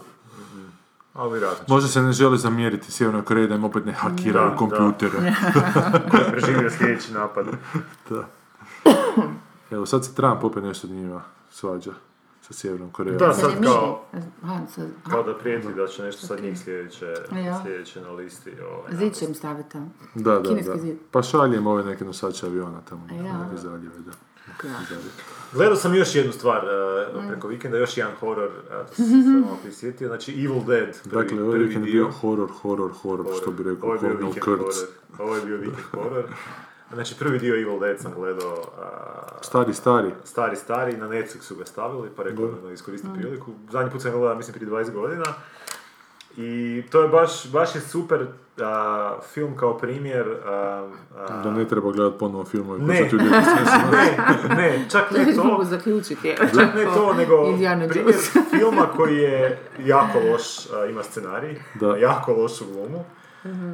Ali 1.18 1.42
Možda 1.68 1.90
se 1.90 2.02
ne 2.02 2.12
želi 2.12 2.38
zamjeriti 2.38 2.92
Sjevernoj 2.92 3.24
Koreji 3.26 3.48
da 3.48 3.56
im 3.56 3.64
opet 3.64 3.86
ne 3.86 3.92
hakiraju 3.92 4.50
Da, 4.50 4.56
kompjutere. 4.56 5.36
preživio 6.32 6.70
sljedeći 6.70 7.14
napad. 7.14 7.46
Da. 8.10 8.28
Evo, 9.72 9.86
sad 9.86 10.06
se 10.06 10.16
Trump 10.16 10.44
opet 10.44 10.64
nešto 10.64 10.88
njima 10.88 11.22
svađa 11.52 11.92
sa 12.42 12.54
Sjevernom 12.54 12.92
Korejom. 12.92 13.18
Da, 13.18 13.34
sad 13.34 13.64
kao, 13.64 14.06
kao 15.10 15.24
da 15.24 15.38
prijeti 15.38 15.74
da 15.74 15.88
će 15.88 16.04
nešto 16.04 16.28
sad 16.28 16.42
njih 16.44 16.60
sljedeće, 16.60 17.14
Ja. 17.46 17.62
sljedeće 17.64 18.02
na 18.02 18.12
listi. 18.12 18.52
Ovaj, 18.62 18.96
Zid 18.96 19.14
će 19.14 19.26
im 19.26 19.36
staviti 19.36 19.70
tamo. 19.70 19.90
Da, 20.16 20.40
da, 20.40 20.50
Kineski 20.50 20.72
da. 20.72 20.78
zid. 20.78 20.98
Pa 21.12 21.24
šaljem 21.24 21.68
ove 21.68 21.84
neke 21.84 22.06
nosače 22.06 22.46
aviona 22.46 22.82
tamo. 22.90 23.08
Ja. 23.12 23.38
Neke 23.44 23.58
zaljeve, 23.58 24.00
da. 24.06 24.12
Gledao 25.54 25.76
sam 25.76 25.96
još 25.96 26.16
jednu 26.16 26.32
stvar 26.32 26.66
uh, 27.16 27.28
preko 27.28 27.48
vikenda, 27.48 27.78
još 27.78 27.98
jedan 27.98 28.14
horor, 28.20 28.50
uh, 28.50 28.88
to 28.88 28.96
sam 28.96 29.06
se 29.24 29.30
malo 29.46 29.58
prisjetio, 29.64 30.08
znači 30.08 30.32
Evil 30.32 30.64
Dead, 30.64 31.02
prvi, 31.04 31.24
Dakle, 31.24 31.44
ovaj 31.44 31.60
vikend 31.60 31.86
je 31.86 31.92
bio 31.92 32.12
horor, 32.12 32.50
horor, 32.62 32.92
horor, 33.02 33.26
što 33.42 33.52
bi 33.52 33.64
rekao 33.64 33.90
Ovo 33.90 33.94
je 33.94 34.00
bio 34.00 34.10
Cornel 34.10 34.28
vikend 34.28 34.46
horor. 34.46 34.74
Ovo 35.20 35.36
je 35.36 35.42
bio 35.46 35.58
vikend 35.58 35.86
horor. 35.92 36.26
Znači, 36.94 37.16
prvi 37.20 37.40
dio 37.40 37.56
Evil 37.56 37.80
Dead 37.80 38.00
sam 38.00 38.14
gledao 38.16 38.54
uh, 38.54 39.42
Stari, 39.42 39.74
stari. 39.74 40.12
stari, 40.24 40.56
stari, 40.56 40.98
na 40.98 41.08
Netflixu 41.08 41.58
ga 41.58 41.66
stavili, 41.66 42.10
pa 42.16 42.24
rekao 42.24 42.48
da 42.48 42.72
iskoristim 42.72 43.14
priliku. 43.14 43.52
Zadnji 43.72 43.92
put 43.92 44.02
sam 44.02 44.12
ga 44.12 44.18
gledao, 44.18 44.36
mislim, 44.36 44.54
prije 44.54 44.72
20 44.72 44.92
godina. 44.92 45.24
I 46.38 46.84
to 46.92 47.02
je 47.02 47.08
baš, 47.08 47.48
baš 47.48 47.76
je 47.76 47.82
super 47.82 48.26
a, 48.58 49.14
film 49.24 49.56
kao 49.56 49.78
primjer. 49.78 50.26
a, 50.46 50.88
a, 51.18 51.42
Da 51.44 51.52
ne 51.52 51.66
treba 51.66 51.92
gledat 51.92 52.20
ponovo 52.20 52.46
filmove 52.46 52.80
koji 52.80 52.90
Ne. 52.90 52.98
smislili. 53.44 53.98
ne, 54.50 54.56
ne, 54.56 54.86
čak 54.92 55.12
ne 55.12 55.26
Ne 55.26 55.34
mogu 55.36 55.58
to, 55.58 55.64
zaključiti. 55.64 56.36
čak 56.38 56.76
ne 56.76 56.86
to, 56.86 57.14
nego 57.14 57.34
primjer 57.90 58.16
filma 58.52 58.88
koji 58.96 59.18
je 59.18 59.60
jako 59.80 60.20
loš, 60.22 60.44
a, 60.74 60.86
ima 60.86 61.04
scenarij, 61.04 61.56
Da. 61.76 61.98
jako 61.98 62.34
lošu 62.34 62.66
glumu. 62.66 63.06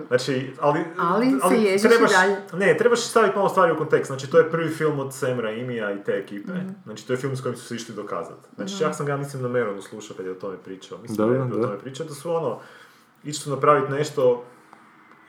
Znači, 0.08 0.54
ali, 0.60 0.80
Ali 1.00 1.26
se 1.50 1.56
ježiš 1.56 1.86
i 1.86 2.14
dalje. 2.14 2.38
Ne, 2.56 2.78
trebaš 2.78 3.00
staviti 3.02 3.36
malo 3.36 3.50
stvari 3.50 3.72
u 3.72 3.78
kontekst. 3.78 4.08
Znači, 4.08 4.30
to 4.30 4.38
je 4.38 4.50
prvi 4.52 4.70
film 4.70 5.00
od 5.00 5.14
Sam 5.14 5.40
Raimija 5.40 5.92
i 5.92 6.04
te 6.04 6.12
ekipe. 6.14 6.54
Mhm. 6.54 6.70
Znači, 6.84 7.08
to 7.08 7.14
je 7.14 7.18
film 7.18 7.36
s 7.36 7.42
kojim 7.42 7.58
su 7.58 7.66
se 7.66 7.76
išli 7.76 7.96
dokazati. 7.96 8.48
Znači, 8.56 8.80
čak 8.80 8.96
sam 8.96 9.06
ga, 9.06 9.18
mislim, 9.18 9.42
na 9.44 9.50
Meronu 9.50 9.82
slušao 9.82 10.18
kad 10.18 10.26
je 10.26 10.32
o 10.32 10.36
tome 10.36 10.58
pričao. 10.58 10.98
Mislim 10.98 11.18
Dobro, 11.18 11.34
da 11.36 11.44
je 11.46 11.54
o 11.54 11.58
da. 11.58 11.64
tome 11.64 11.80
pričao. 11.80 12.06
Da 12.06 12.14
su 12.14 12.32
ono, 12.32 12.60
išli 13.22 13.34
su 13.34 13.50
napraviti 13.50 13.92
nešto 13.92 14.44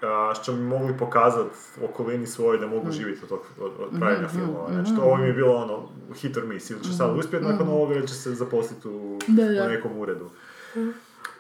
a, 0.03 0.33
što 0.35 0.53
bi 0.53 0.61
mogli 0.61 0.99
pokazati 0.99 1.51
okolini 1.83 2.27
svojoj 2.27 2.59
da 2.59 2.67
Mhm. 2.67 2.75
mogu 2.75 2.91
živjeti 2.91 3.21
od, 3.23 3.29
tog, 3.29 3.41
od, 3.61 3.73
od 3.81 3.99
pravljenja 3.99 4.29
filmova. 4.29 4.73
Znači, 4.73 4.91
to 4.97 5.03
ovo 5.03 5.17
mi 5.17 5.27
je 5.27 5.33
bilo 5.33 5.55
ono, 5.55 5.89
hit 6.15 6.37
or 6.37 6.45
miss. 6.45 6.71
Ili 6.71 6.83
će 6.83 6.93
sad 6.93 7.19
uspjeti 7.19 7.47
nakon 7.47 7.69
ovoga 7.69 7.95
ili 7.95 8.09
će 8.09 8.15
se 8.15 8.31
zaposliti 8.33 8.89
u, 8.89 9.19
Mhm. 9.23 9.37
Da, 9.37 9.45
da. 9.45 9.65
u 9.65 9.69
nekom 9.69 9.99
uredu. 9.99 10.31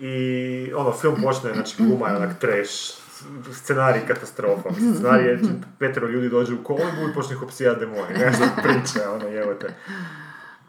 I 0.01 0.73
ono, 0.77 0.93
film 0.93 1.17
počne, 1.23 1.53
znači 1.53 1.77
gluma 1.79 2.09
je 2.09 2.17
onak 2.17 2.39
trash, 2.39 2.73
scenarij 3.53 4.07
katastrofa. 4.07 4.69
Scenarij 4.95 5.27
je, 5.27 5.39
petero 5.79 6.09
ljudi 6.09 6.29
dođe 6.29 6.55
u 6.55 6.65
kolibu 6.65 7.09
i 7.11 7.15
počne 7.15 7.37
ih 7.37 7.43
opsijati 7.43 7.81
demoni. 7.81 8.15
Ne 8.19 8.33
znam, 8.33 8.49
priče, 8.63 9.09
ono, 9.09 9.29
jebote. 9.29 9.75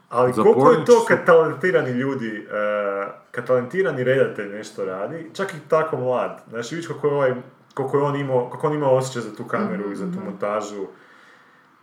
Ali 0.08 0.32
koliko 0.32 0.70
je 0.70 0.84
to 0.84 0.92
su- 0.92 1.04
kad 1.08 1.26
talentirani 1.26 1.90
ljudi, 1.90 2.46
uh, 2.46 3.12
kad 3.30 3.46
talentirani 3.46 4.04
redatelj 4.04 4.48
nešto 4.48 4.84
radi, 4.84 5.30
čak 5.34 5.54
i 5.54 5.68
tako 5.68 5.96
mlad, 5.96 6.42
znači 6.50 6.74
vidiš 6.74 6.88
kako 6.88 7.06
je, 7.06 7.14
ovaj, 7.14 7.34
koliko 7.74 7.98
je 7.98 8.02
on 8.02 8.16
imao, 8.16 8.50
kako 8.50 8.66
on 8.66 8.74
ima 8.74 8.90
osjećaj 8.90 9.22
za 9.22 9.36
tu 9.36 9.44
kameru 9.44 9.92
i 9.92 9.96
za 9.96 10.04
tu 10.04 10.18
montažu. 10.24 10.86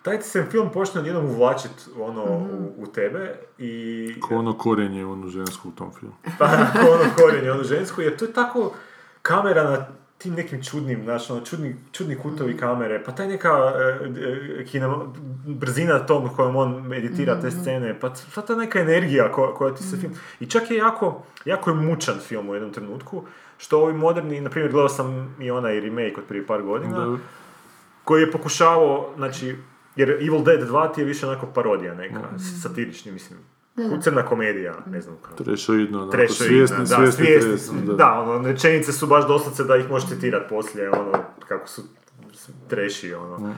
Taj 0.04 0.20
ti 0.20 0.26
se 0.26 0.46
film 0.52 0.70
počne 0.72 1.02
odjednom 1.02 1.26
uvlačit 1.26 1.72
ono, 2.00 2.24
u, 2.24 2.74
u 2.78 2.88
tebe 2.88 3.36
i 3.58 4.16
Ko 4.22 4.36
ono 4.36 4.58
korijenje 4.58 5.06
onu 5.06 5.28
žensku 5.28 5.70
u 5.70 5.72
tom 5.72 5.92
filmu. 6.00 6.16
pa 6.40 6.46
ako 6.46 6.80
ono 6.80 7.04
korijenje, 7.18 7.52
onu 7.52 7.64
žensku, 7.64 8.02
jer 8.02 8.18
to 8.18 8.26
je 8.26 8.34
tako 8.34 8.74
kamera 9.22 9.64
na 9.64 9.86
tim 10.18 10.34
nekim 10.34 10.64
čudnim, 10.64 11.04
znaš, 11.04 11.30
ono, 11.30 11.42
čudni, 11.42 11.76
čudni 11.92 12.18
kutovi 12.18 12.58
kamere, 12.58 13.04
pa 13.04 13.12
taj 13.12 13.28
neka 13.28 13.50
e, 13.50 14.06
e, 14.60 14.66
kinema- 14.66 15.14
brzina 15.46 16.00
tom 16.00 16.30
kojom 16.30 16.56
on 16.56 16.94
editira 16.94 17.42
te 17.42 17.52
scene, 17.52 18.00
pa 18.00 18.16
sva 18.16 18.44
ta 18.44 18.56
neka 18.56 18.80
energija 18.80 19.32
ko- 19.32 19.54
koja 19.54 19.76
ti 19.76 19.84
se 19.84 19.98
film... 19.98 20.14
I 20.40 20.46
čak 20.46 20.72
je 20.72 20.78
jako, 20.78 21.24
jako 21.46 21.70
je 21.70 21.76
mučan 21.76 22.16
film 22.20 22.50
u 22.50 22.54
jednom 22.54 22.74
trenutku, 22.74 23.24
što 23.58 23.80
ovi 23.80 23.94
moderni, 23.94 24.42
na 24.42 24.50
primjer, 24.50 24.72
gledao 24.72 24.90
sam 24.90 25.36
i 25.40 25.52
onaj 25.52 25.80
remake 25.80 26.16
od 26.18 26.24
prije 26.28 26.48
par 26.48 26.62
godina, 26.62 27.00
Da. 27.00 27.18
koji 28.04 28.22
je 28.22 28.32
pokušavao, 28.32 29.10
znači, 29.16 29.56
jer 29.96 30.10
Evil 30.10 30.44
Dead 30.44 30.70
2 30.70 30.94
ti 30.94 31.02
je 31.02 31.06
više 31.06 31.28
onako 31.28 31.46
parodija 31.46 31.94
neka, 31.94 32.20
satirični, 32.64 33.12
mislim, 33.12 33.40
crna 34.02 34.26
komedija, 34.26 34.74
ne 34.86 35.02
znam 35.02 35.18
kako. 35.22 35.44
Trešoidno, 35.44 35.98
onako, 35.98 36.12
Trešoidna, 36.18 36.68
svjesni, 36.68 36.78
da, 36.78 36.86
svjesni, 36.86 37.26
svjesni, 37.26 37.50
tresni, 37.50 37.82
da, 37.86 37.94
da. 37.94 38.12
ono, 38.20 38.48
rečenice 38.48 38.94
su 38.94 39.08
baš 39.08 39.28
doslovce 39.28 39.64
da 39.64 39.78
ih 39.78 39.90
možeš 39.90 40.10
citirati 40.10 40.46
poslije, 40.50 40.90
ono, 40.90 41.12
kako 41.48 41.68
su 41.68 41.82
treši, 42.70 43.14
ono. 43.14 43.56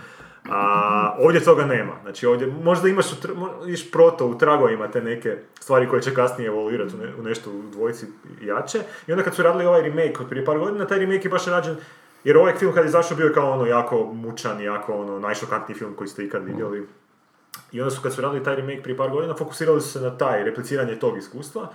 A 0.49 1.15
ovdje 1.19 1.43
toga 1.43 1.65
nema. 1.65 1.93
Znači 2.01 2.25
ovdje 2.25 2.47
možda 2.63 2.89
imaš, 2.89 3.05
u 3.11 3.69
iš 3.69 3.91
proto 3.91 4.27
u 4.27 4.37
tragovima 4.37 4.87
te 4.91 5.01
neke 5.01 5.37
stvari 5.59 5.89
koje 5.89 6.01
će 6.01 6.13
kasnije 6.13 6.47
evoluirati 6.47 6.95
u, 6.95 6.97
ne- 6.97 7.15
u 7.19 7.23
nešto 7.23 7.49
u 7.51 7.61
dvojici 7.71 8.05
jače. 8.41 8.79
I 9.07 9.11
onda 9.11 9.23
kad 9.23 9.35
su 9.35 9.43
radili 9.43 9.65
ovaj 9.65 9.81
remake 9.81 10.15
od 10.19 10.29
prije 10.29 10.45
par 10.45 10.59
godina, 10.59 10.85
taj 10.87 10.99
remake 10.99 11.27
je 11.27 11.29
baš 11.29 11.45
rađen 11.45 11.75
jer 12.25 12.37
ovaj 12.37 12.55
film 12.55 12.73
kad 12.73 12.83
je 12.83 12.87
izašao 12.89 13.17
bio 13.17 13.25
je 13.25 13.33
kao 13.33 13.51
ono 13.51 13.65
jako 13.65 14.03
mučan, 14.13 14.61
jako 14.61 14.93
ono 14.93 15.19
najšokantniji 15.19 15.77
film 15.77 15.93
koji 15.95 16.07
ste 16.07 16.23
ikad 16.25 16.43
vidjeli. 16.43 16.87
I 17.71 17.81
onda 17.81 17.91
su 17.91 18.01
kad 18.01 18.13
su 18.13 18.21
radili 18.21 18.43
taj 18.43 18.55
remake 18.55 18.81
prije 18.81 18.97
par 18.97 19.09
godina, 19.09 19.35
fokusirali 19.35 19.81
su 19.81 19.89
se 19.89 19.99
na 20.01 20.17
taj, 20.17 20.43
repliciranje 20.43 20.95
tog 20.99 21.17
iskustva. 21.17 21.67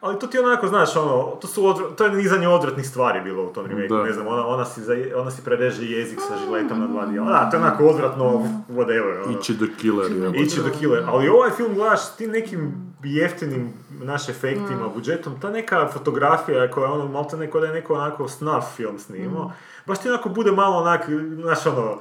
Ali 0.00 0.18
to 0.18 0.26
ti 0.26 0.38
onako, 0.38 0.68
znaš, 0.68 0.96
ono, 0.96 1.22
to, 1.40 1.48
su 1.48 1.62
odvr- 1.62 1.94
to 1.96 2.04
je 2.04 2.12
nizanje 2.12 2.48
odvratnih 2.48 2.88
stvari 2.88 3.20
bilo 3.20 3.44
u 3.44 3.52
tom 3.52 3.66
remakeu, 3.66 3.96
Da. 3.96 4.04
ne 4.04 4.12
znam, 4.12 4.26
ona, 4.26 4.46
ona, 4.46 4.64
si 4.64 4.80
za, 4.80 4.94
ona 5.16 5.30
si 5.30 5.44
prereže 5.44 5.84
jezik 5.86 6.18
sa 6.28 6.36
žiletom 6.36 6.80
na 6.80 6.86
dva 6.86 7.06
dijela. 7.06 7.30
Da, 7.30 7.50
to 7.50 7.56
je 7.56 7.62
onako 7.62 7.84
odvratno, 7.84 8.24
whatever, 8.70 9.24
ono. 9.24 9.38
Ići 9.38 9.54
do 9.54 9.66
killer, 9.80 10.12
jebote. 10.12 10.38
Ići 10.38 10.60
do 10.62 10.70
killer. 10.78 11.04
Ali 11.06 11.28
ovaj 11.28 11.50
film 11.50 11.74
gledaš 11.74 12.06
s 12.06 12.16
tim 12.16 12.30
nekim 12.30 12.89
jeftinim 13.04 13.72
naš 13.92 14.28
efektima, 14.28 14.60
budžetom, 14.88 15.40
ta 15.40 15.50
neka 15.50 15.88
fotografija 15.88 16.70
koja 16.70 16.84
je 16.84 16.92
ono, 16.92 17.06
malo 17.06 17.28
neko 17.32 17.60
da 17.60 17.66
je 17.66 17.72
neko 17.72 17.94
onako 17.94 18.28
snuff 18.28 18.66
film 18.68 18.98
snimao, 18.98 19.52
baš 19.86 19.98
ti 19.98 20.08
onako 20.08 20.28
bude 20.28 20.52
malo 20.52 20.76
onak, 20.76 21.00
znaš 21.34 21.66
ono, 21.66 21.98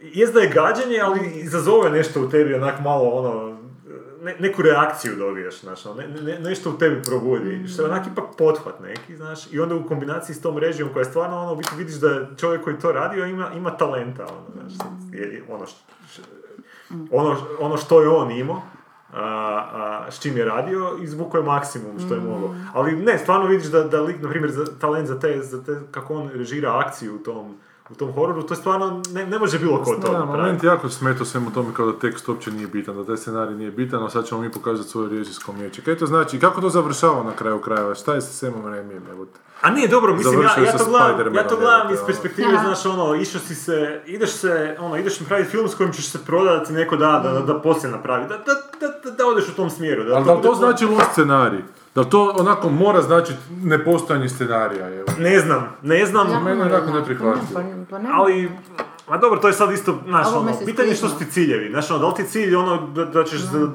jest 0.00 0.34
da 0.34 0.40
je 0.40 0.48
gađanje, 0.48 0.98
ali 1.00 1.30
izazove 1.30 1.90
nešto 1.90 2.20
u 2.20 2.28
tebi 2.28 2.54
onak 2.54 2.80
malo 2.80 3.04
ono, 3.04 3.58
ne- 4.22 4.36
neku 4.38 4.62
reakciju 4.62 5.16
dobiješ, 5.16 5.60
znaš, 5.60 5.86
ono, 5.86 5.94
ne, 5.96 6.08
ne- 6.08 6.38
nešto 6.40 6.70
u 6.70 6.78
tebi 6.78 7.02
probudi, 7.02 7.68
što 7.68 7.82
je 7.82 7.88
onak 7.88 8.06
ipak 8.06 8.24
pothvat 8.38 8.80
neki, 8.80 9.16
znaš, 9.16 9.52
i 9.52 9.60
onda 9.60 9.74
u 9.74 9.84
kombinaciji 9.84 10.34
s 10.34 10.42
tom 10.42 10.58
režijom 10.58 10.88
koja 10.88 11.00
je 11.00 11.04
stvarno 11.04 11.36
ono, 11.38 11.60
vidiš 11.76 11.94
da 11.94 12.36
čovjek 12.36 12.64
koji 12.64 12.78
to 12.78 12.92
radio 12.92 13.24
ima, 13.26 13.50
ima 13.52 13.70
talenta, 13.70 14.24
ono, 14.24 14.42
znaš, 14.52 14.88
je 15.12 15.42
ono, 15.50 15.66
š- 15.66 15.74
š- 16.10 16.22
ono, 17.10 17.36
ono 17.60 17.76
što 17.76 18.00
je 18.02 18.08
on 18.08 18.30
imao, 18.30 18.62
a, 19.14 19.24
a, 20.06 20.10
s 20.10 20.20
čim 20.20 20.36
je 20.36 20.44
radio, 20.44 20.96
izvukao 21.00 21.38
je 21.38 21.44
maksimum 21.44 21.98
što 22.06 22.14
je 22.14 22.20
mogao. 22.20 22.54
Ali 22.72 22.96
ne, 22.96 23.18
stvarno 23.18 23.46
vidiš 23.46 23.66
da, 23.66 23.84
da 23.84 24.00
lik, 24.00 24.22
na 24.22 24.28
primjer, 24.28 24.52
za, 24.52 24.64
talent 24.80 25.08
za 25.08 25.18
te, 25.18 25.42
za 25.42 25.64
te, 25.64 25.80
kako 25.90 26.14
on 26.14 26.30
režira 26.34 26.78
akciju 26.78 27.14
u 27.14 27.18
tom, 27.18 27.54
u 27.90 27.94
tom 27.94 28.12
hororu, 28.12 28.42
to 28.42 28.54
je 28.54 28.58
stvarno, 28.58 29.02
ne, 29.12 29.26
ne 29.26 29.38
može 29.38 29.58
bilo 29.58 29.82
ko 29.82 29.94
to 29.94 30.12
Da, 30.12 30.24
moment 30.24 30.62
jako 30.62 30.88
smeta 30.88 31.24
svemu 31.24 31.50
tome 31.50 31.74
kao 31.74 31.86
da 31.86 31.98
tekst 31.98 32.28
uopće 32.28 32.50
nije 32.50 32.66
bitan, 32.66 32.96
da 32.96 33.04
taj 33.04 33.16
scenarij 33.16 33.54
nije 33.54 33.70
bitan, 33.70 34.04
a 34.04 34.10
sad 34.10 34.26
ćemo 34.26 34.40
mi 34.40 34.52
pokazati 34.52 34.88
svoje 34.88 35.08
režijsko 35.08 35.52
umijeće. 35.52 35.82
Kaj 35.82 35.96
to 35.96 36.06
znači? 36.06 36.40
Kako 36.40 36.60
to 36.60 36.68
završava 36.68 37.22
na 37.22 37.32
kraju 37.32 37.60
krajeva? 37.60 37.94
Šta 37.94 38.14
je 38.14 38.20
sa 38.20 38.32
Samom 38.32 38.66
Raimijem, 38.66 39.02
evo 39.10 39.24
te? 39.24 39.43
A 39.60 39.70
nije 39.70 39.88
dobro, 39.88 40.14
mislim, 40.14 40.42
ja, 40.42 40.64
ja, 40.64 40.72
to 40.72 40.84
gledam, 40.84 41.34
ja 41.34 41.46
to 41.46 41.56
gledam 41.56 41.92
iz 41.92 41.98
perspektive, 42.06 42.48
znaš, 42.58 42.86
ono, 42.86 43.14
išao 43.14 43.40
si 43.40 43.54
se, 43.54 44.00
ideš 44.06 44.30
se, 44.30 44.76
ono, 44.80 44.96
ideš 44.96 45.20
napraviti 45.20 45.50
film 45.50 45.68
s 45.68 45.74
kojim 45.74 45.92
ćeš 45.92 46.06
se 46.06 46.24
prodati 46.24 46.72
neko 46.72 46.96
da, 46.96 47.20
da, 47.24 47.30
da, 47.30 47.40
da 47.42 47.60
poslije 47.60 47.90
napravi, 47.92 48.22
da, 48.22 48.36
da, 48.36 48.54
da, 48.80 48.88
da, 49.04 49.10
da 49.10 49.26
odeš 49.26 49.48
u 49.48 49.54
tom 49.54 49.70
smjeru. 49.70 50.04
Da, 50.04 50.14
Ali 50.14 50.24
da 50.24 50.32
li 50.32 50.42
to 50.42 50.48
bude- 50.48 50.58
znači 50.58 50.84
loš 50.86 51.04
scenarij? 51.12 51.60
Da 51.94 52.00
li 52.00 52.10
to 52.10 52.34
onako 52.38 52.70
mora 52.70 53.02
značiti 53.02 53.38
nepostojanje 53.52 54.28
scenarija, 54.28 54.88
evo? 54.90 55.06
Ne 55.18 55.40
znam, 55.40 55.68
ne 55.82 56.06
znam, 56.06 56.30
Ja, 56.30 56.40
meni 56.40 56.50
je 56.50 56.64
ne 56.64 56.70
onako 56.70 56.86
znam. 56.86 56.98
neprihvatljivo. 56.98 57.46
Pa 57.54 57.62
ne- 57.62 57.86
pa 57.90 57.98
ne- 57.98 58.10
ali, 58.12 58.50
ma 59.08 59.16
dobro, 59.16 59.40
to 59.40 59.48
je 59.48 59.54
sad 59.54 59.72
isto, 59.72 59.98
znaš, 60.06 60.26
ono, 60.28 60.52
pitanje 60.66 60.88
je 60.88 60.96
što 60.96 61.08
su 61.08 61.18
ti 61.18 61.24
ciljevi, 61.26 61.70
znaš, 61.70 61.90
ono, 61.90 62.00
da 62.00 62.06
li 62.06 62.14
ti 62.14 62.24
cilj 62.24 62.54
ono, 62.56 62.86
da, 62.86 63.04
da 63.04 63.24
ćeš, 63.24 63.40
za- 63.40 63.68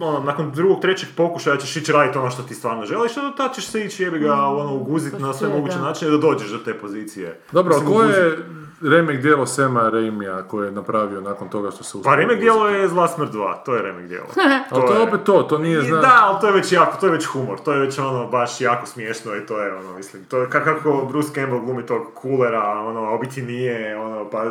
ono, 0.00 0.20
nakon 0.20 0.50
drugog, 0.50 0.80
trećeg 0.80 1.08
pokušaja 1.16 1.56
ćeš 1.56 1.76
ići 1.76 1.92
raditi 1.92 2.18
ono 2.18 2.30
što 2.30 2.42
ti 2.42 2.54
stvarno 2.54 2.86
želiš, 2.86 3.16
a 3.16 3.22
do 3.22 3.30
tad 3.30 3.54
ćeš 3.54 3.66
se 3.66 3.84
ići 3.84 4.02
jebi 4.02 4.18
ga, 4.18 4.34
ono, 4.34 4.74
uguziti 4.74 5.22
na 5.22 5.32
sve 5.32 5.48
moguće 5.48 5.76
da. 5.76 5.82
načine 5.82 6.10
da 6.10 6.18
dođeš 6.18 6.50
do 6.50 6.58
te 6.58 6.74
pozicije. 6.74 7.40
Dobro, 7.52 7.74
a 7.74 7.78
Mislim, 7.78 7.86
ko 7.88 8.02
uguzit. 8.02 8.16
je 8.16 8.38
remek 8.80 9.20
dijelo 9.20 9.46
Sema 9.46 9.88
Raimija 9.88 10.42
koje 10.42 10.66
je 10.66 10.72
napravio 10.72 11.20
nakon 11.20 11.48
toga 11.48 11.70
što 11.70 11.84
se 11.84 11.96
uspio. 11.96 12.10
Pa 12.10 12.16
remek 12.16 12.40
dijelo 12.40 12.68
je 12.68 12.88
Zla 12.88 13.08
smrt 13.08 13.32
2, 13.32 13.54
to 13.64 13.74
je 13.74 13.82
remek 13.82 14.06
dijelo. 14.06 14.26
Ali 14.70 14.86
to 14.86 14.92
je 14.94 15.00
opet 15.00 15.20
to, 15.24 15.42
to 15.42 15.58
nije, 15.58 15.78
I 15.82 15.88
zna... 15.88 16.00
Da, 16.00 16.18
ali 16.22 16.40
to 16.40 16.46
je 16.46 16.52
već 16.52 16.72
jako, 16.72 16.96
to 17.00 17.06
je 17.06 17.12
već 17.12 17.26
humor, 17.26 17.58
to 17.60 17.72
je 17.72 17.80
već 17.80 17.98
ono 17.98 18.26
baš 18.26 18.60
jako 18.60 18.86
smiješno 18.86 19.36
i 19.36 19.46
to 19.46 19.62
je 19.62 19.74
ono, 19.74 19.96
mislim, 19.96 20.24
to 20.24 20.38
je 20.38 20.46
ka- 20.46 20.64
kako 20.64 21.06
Bruce 21.08 21.34
Campbell 21.34 21.60
glumi 21.60 21.86
tog 21.86 22.02
kulera, 22.14 22.80
ono, 22.80 23.14
a 23.14 23.18
biti 23.18 23.42
nije, 23.42 23.98
ono, 23.98 24.30
pa 24.30 24.44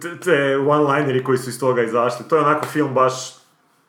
te, 0.00 0.20
te 0.20 0.56
one-lineri 0.56 1.24
koji 1.24 1.38
su 1.38 1.50
iz 1.50 1.60
toga 1.60 1.82
izašli, 1.82 2.28
to 2.28 2.36
je 2.36 2.42
onako 2.42 2.66
film 2.66 2.94
baš, 2.94 3.34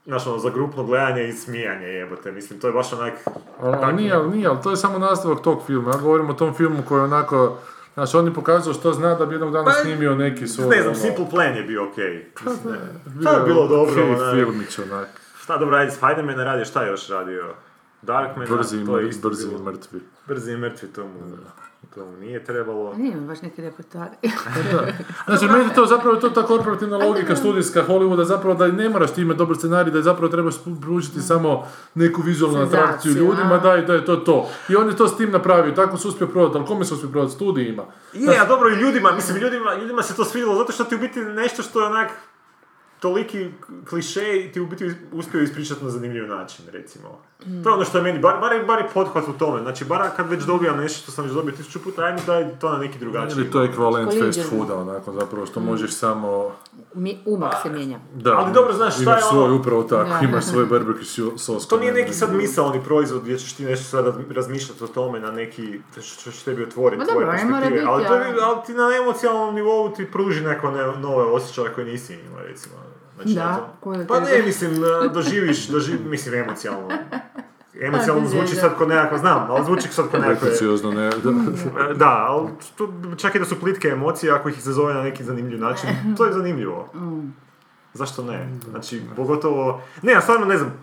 znaš, 0.06 0.28
ono, 0.28 0.38
za 0.38 0.50
grupno 0.50 0.84
gledanje 0.84 1.28
i 1.28 1.34
smijanje 1.34 1.88
jebote, 1.88 2.32
mislim, 2.32 2.60
to 2.60 2.68
je 2.68 2.74
baš 2.74 2.94
onak, 2.94 3.14
ali 3.62 3.94
nije, 3.94 4.14
ali 4.14 4.30
nije, 4.30 4.48
ali 4.48 4.62
to 4.64 4.70
je 4.70 4.78
samo 4.78 5.00
nastavak 5.00 5.42
tog 5.42 5.62
filma. 5.66 5.92
Ja 5.92 5.98
govorim 5.98 6.30
o 6.30 6.34
tom 6.34 6.54
filmu 6.54 6.84
koji 6.88 7.00
je 7.00 7.04
onako... 7.04 7.58
Znači, 7.94 8.18
on 8.18 8.26
je 8.26 8.34
pokazao 8.34 8.74
što 8.74 8.94
zna 8.94 9.16
da 9.16 9.26
bi 9.26 9.34
jednog 9.34 9.52
dana 9.54 9.66
Pa, 9.66 9.72
snimio 9.72 10.16
neki 10.16 10.48
svoj... 10.48 10.68
ne 10.68 10.82
znam, 10.82 10.94
ono, 10.94 11.02
Simple 11.02 11.30
Plan 11.30 11.56
je 11.56 11.64
bio 11.64 11.90
okej. 11.90 12.32
Mislim, 12.46 12.76
To 13.24 13.38
je 13.38 13.44
bilo 13.46 13.68
dobro, 13.68 14.04
onak. 14.04 14.36
filmić, 14.36 14.80
onak. 14.80 15.08
Šta 15.42 15.58
dobro 15.58 15.78
radi, 15.78 15.92
Spider-Man 16.02 16.40
je 16.40 16.46
radio, 16.46 16.66
šta 16.66 16.84
je 16.84 16.90
još 16.90 17.08
radio? 17.10 17.54
Darkman, 18.02 18.48
Brzi, 18.50 18.82
i 18.82 18.86
to 18.86 19.00
je 19.00 19.10
isto 19.10 19.30
brzi 19.30 19.48
i 19.48 19.64
mrtvi. 19.64 20.00
Brzi 20.28 20.52
i 20.52 20.58
mrtvi, 20.58 20.88
to 20.88 21.04
mu, 21.04 21.38
to 21.96 22.06
mu 22.06 22.18
nije 22.18 22.44
trebalo. 22.44 22.92
A 22.92 22.98
Nije 22.98 23.16
mi 23.16 23.28
baš 23.28 23.42
neki 23.42 23.62
repertoar. 23.62 24.08
Znači, 25.26 25.46
meni 25.46 25.64
je 25.64 25.74
to 25.74 25.86
zapravo 25.86 26.16
je 26.16 26.22
to 26.22 26.30
ta 26.30 26.46
korporativna 26.46 26.98
logika 26.98 27.36
studijska 27.36 27.84
Hollywooda, 27.88 28.24
zapravo 28.24 28.56
da 28.56 28.68
ne 28.68 28.90
moraš 28.90 29.14
ti 29.14 29.22
imati 29.22 29.38
dobar 29.38 29.58
scenarij, 29.58 29.92
da 29.92 30.02
zapravo 30.02 30.32
trebaš 30.32 30.56
pružiti 30.82 31.22
samo 31.22 31.68
neku 31.96 32.22
vizualnu 32.22 32.58
Senzaciju, 32.58 32.84
atrakciju 32.84 33.14
ljudima, 33.14 33.54
a? 33.54 33.58
da 33.58 33.78
i 33.78 33.86
da 33.86 33.94
je 33.94 34.06
to 34.06 34.16
to. 34.16 34.50
I 34.70 34.76
on 34.76 34.88
je 34.88 34.96
to 34.96 35.08
s 35.08 35.18
tim 35.18 35.32
napravio, 35.32 35.72
tako 35.72 35.98
se 35.98 36.08
uspio 36.08 36.28
prodati, 36.28 36.58
ali 36.58 36.68
kome 36.68 36.86
se 36.86 36.94
uspio 36.94 37.10
prodati? 37.10 37.34
Studijima. 37.34 37.84
Je, 38.14 38.40
a 38.40 38.46
dobro 38.46 38.70
i 38.70 38.76
ljudima, 38.76 39.12
mislim 39.12 39.38
ljudima, 39.38 39.74
ljudima 39.74 40.04
se 40.04 40.16
to 40.16 40.26
svidjelo 40.26 40.56
zato 40.56 40.72
što 40.72 40.84
ti 40.84 40.96
u 40.96 41.00
biti 41.00 41.20
nešto 41.20 41.64
što 41.64 41.80
je 41.80 41.86
onak 41.86 42.12
toliki 43.00 43.52
kliše 43.90 44.46
i 44.46 44.52
ti 44.52 44.60
u 44.60 44.68
biti 44.68 44.92
uspio 45.12 45.42
ispričati 45.42 45.84
na 45.84 45.90
zanimljiv 45.90 46.28
način, 46.28 46.66
recimo. 46.72 47.29
To 47.64 47.70
je 47.70 47.74
ono 47.74 47.86
što 47.86 47.98
je 47.98 48.04
meni, 48.04 48.20
bar, 48.20 48.38
bar, 48.38 48.66
bar 48.66 48.80
je 48.80 48.88
pothvat 48.94 49.28
u 49.28 49.34
tome, 49.34 49.62
znači 49.62 49.86
bar 49.86 50.02
kad 50.16 50.30
već 50.30 50.44
dobijam 50.44 50.78
nešto 50.78 51.02
što 51.02 51.12
sam 51.12 51.26
već 51.26 51.34
dobio 51.34 51.52
tisuću 51.52 51.82
puta, 51.82 52.04
ajme 52.04 52.20
daj 52.22 52.48
to 52.52 52.70
na 52.70 52.78
neki 52.78 53.00
drugačiji. 53.00 53.36
Ili 53.36 53.52
to 53.52 53.62
je 53.62 53.70
ekvivalent 53.70 54.12
fast 54.16 54.50
fooda, 54.50 54.76
onako, 54.76 55.14
zapravo, 55.14 55.46
što 55.46 55.60
možeš 55.62 55.92
samo... 55.92 56.52
Mi, 56.94 57.18
umak 57.26 57.54
se 57.64 57.70
mijenja. 57.70 58.00
Da, 58.16 58.34
Ali 58.34 58.54
dobro, 58.54 58.74
znaš, 58.74 58.94
šta 58.94 59.04
imaš 59.04 59.16
je 59.16 59.22
svoj, 59.24 59.44
ono- 59.44 59.56
upravo 59.56 59.84
tako, 59.84 60.10
Da. 60.12 60.20
imaš 60.22 60.46
svoj 60.46 60.66
barbecue 60.66 61.04
so- 61.26 61.38
sos. 61.38 61.68
To 61.68 61.78
nije 61.78 61.92
nema 61.92 62.00
neki 62.00 62.14
sad 62.14 62.30
drugo. 62.30 62.42
misaoni 62.42 62.82
proizvod 62.82 63.22
gdje 63.22 63.38
ćeš 63.38 63.54
ti 63.54 63.66
nešto 63.66 63.86
sad 63.88 64.06
raz- 64.06 64.32
razmišljati 64.32 64.84
o 64.84 64.88
tome 64.88 65.20
na 65.20 65.32
neki, 65.32 65.80
što 66.02 66.32
će 66.32 66.46
tebi 66.46 66.64
otvoriti 66.64 67.06
tvoje 67.06 67.28
perspektive. 67.28 67.84
Ali, 67.88 68.06
to 68.06 68.14
je, 68.14 68.22
ali- 68.24 68.40
ali 68.42 68.58
ti 68.66 68.74
na 68.74 68.90
emocijalnom 68.98 69.56
nivou 69.56 69.90
ti 69.90 70.06
pruži 70.08 70.42
neko 70.42 70.72
ne- 70.72 70.98
nove 70.98 71.24
osjećaje 71.26 71.70
koje 71.70 71.88
nisi 71.88 72.14
imao, 72.16 72.42
recimo. 72.42 72.76
Znači, 73.24 73.36
Da, 73.36 73.56
eto. 73.58 73.68
koje 73.80 74.08
Pa 74.08 74.20
ne, 74.20 74.42
mislim, 74.46 74.72
doživiš, 75.14 75.68
doživ, 75.68 76.00
mislim, 76.06 76.36
emocijalno. 76.36 76.88
Emocijalno 77.82 78.22
Pa, 78.22 78.28
zvuči 78.28 78.56
sad 78.56 78.76
ko 78.78 78.86
nekako, 78.86 79.18
znam, 79.18 79.52
ali 79.52 79.66
zvuči 79.66 79.88
sad 79.88 80.06
ko 80.12 80.18
nekakve... 80.18 80.40
Pretenciozno, 80.40 80.92
ne, 80.92 81.10
da. 81.24 81.30
E, 81.90 81.94
Da, 81.94 82.26
ali 82.30 82.50
to, 82.76 82.94
čak 83.18 83.36
i 83.36 83.40
da 83.40 83.46
su 83.46 83.60
plitke 83.60 83.88
emocije, 83.88 84.32
ako 84.32 84.50
ih 84.50 84.58
izazove 84.58 84.94
na 84.94 85.04
neki 85.04 85.24
zanimljiv 85.24 85.60
način, 85.60 85.90
to 86.18 86.26
je 86.26 86.34
zanimljivo. 86.34 86.90
Zašto 87.94 88.24
ne? 88.24 88.50
Znači, 88.70 89.02
pogotovo... 89.16 89.82
Ne, 90.02 90.12
ja 90.12 90.22
stvarno 90.22 90.46
ne 90.46 90.58
znam. 90.58 90.74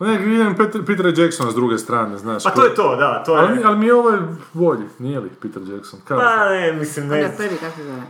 Ne, 0.00 0.18
vidim 0.18 0.54
Peter, 0.56 0.84
Petera 0.86 1.12
Jacksona 1.16 1.50
s 1.50 1.54
druge 1.54 1.78
strane, 1.78 2.18
znaš. 2.18 2.44
Pa 2.44 2.50
to 2.50 2.64
je 2.64 2.74
to, 2.74 2.96
da, 2.96 3.22
to 3.26 3.36
je... 3.36 3.42
Ali, 3.42 3.56
mi- 3.56 3.64
ali 3.64 3.78
mi 3.78 3.86
je 3.86 3.94
ovaj 3.94 4.18
bolji, 4.52 4.84
nije 4.98 5.20
li 5.20 5.28
Peter 5.42 5.62
Jackson? 5.66 6.00
Kako? 6.08 6.20
Pa 6.20 6.48
ne, 6.48 6.72
mislim, 6.72 7.08
ne... 7.08 7.32
se 7.36 7.58
zove? 7.78 8.02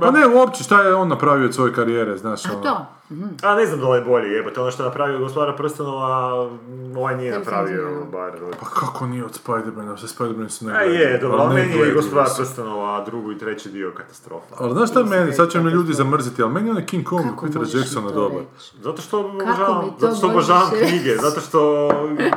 Pa 0.00 0.10
ne, 0.10 0.26
uopće 0.26 0.64
šta 0.64 0.82
je 0.82 0.94
on 0.94 1.08
napravio 1.08 1.46
od 1.46 1.54
svoje 1.54 1.72
karijere, 1.72 2.16
znaš. 2.16 2.46
A 2.46 2.48
ono. 2.52 2.86
To? 3.40 3.46
A 3.48 3.54
ne 3.54 3.66
znam 3.66 3.80
da 3.80 3.88
li 3.88 3.98
je 3.98 4.04
bolje, 4.04 4.28
jebote, 4.32 4.60
ono 4.60 4.70
što 4.70 4.82
je 4.82 4.88
napravio 4.88 5.18
gospodara 5.18 5.56
prstenova, 5.56 6.32
ovaj 6.96 7.16
nije 7.16 7.38
napravio, 7.38 8.06
bar... 8.12 8.32
Pa 8.60 8.66
kako 8.66 9.06
nije 9.06 9.24
od 9.24 9.40
Spider-Mana, 9.44 9.96
sve 9.96 10.08
Spider-Man 10.08 10.48
su 10.48 10.66
ne 10.66 10.72
A 10.72 10.82
je, 10.82 11.18
dobro, 11.18 11.38
ali 11.38 11.54
meni 11.54 11.70
je 11.70 11.76
gledaju 11.76 11.96
gospodar 11.96 12.28
se. 12.28 12.34
prstenova, 12.36 12.96
a 12.96 13.04
drugi 13.04 13.34
i 13.34 13.38
treći 13.38 13.70
dio 13.70 13.92
katastrofa. 13.96 14.54
Ali 14.58 14.72
znaš 14.72 14.90
šta 14.90 15.00
je 15.00 15.06
meni, 15.06 15.32
sad 15.32 15.50
će 15.50 15.60
me 15.60 15.70
ljudi 15.70 15.92
zamrziti, 15.92 16.42
ali 16.42 16.52
meni 16.52 16.66
je 16.66 16.70
onaj 16.70 16.86
King 16.86 17.04
Kong 17.04 17.24
Kako 17.24 17.46
mi 17.46 17.52
Jacksona 17.74 18.10
dobar. 18.10 18.42
Zato 18.82 19.02
što 19.02 19.20
obožavam, 19.20 19.90
to 19.90 19.96
zato 19.98 20.14
što 20.16 20.26
obožavam 20.26 20.70
knjige, 20.88 21.16
zato 21.16 21.40
što 21.40 21.88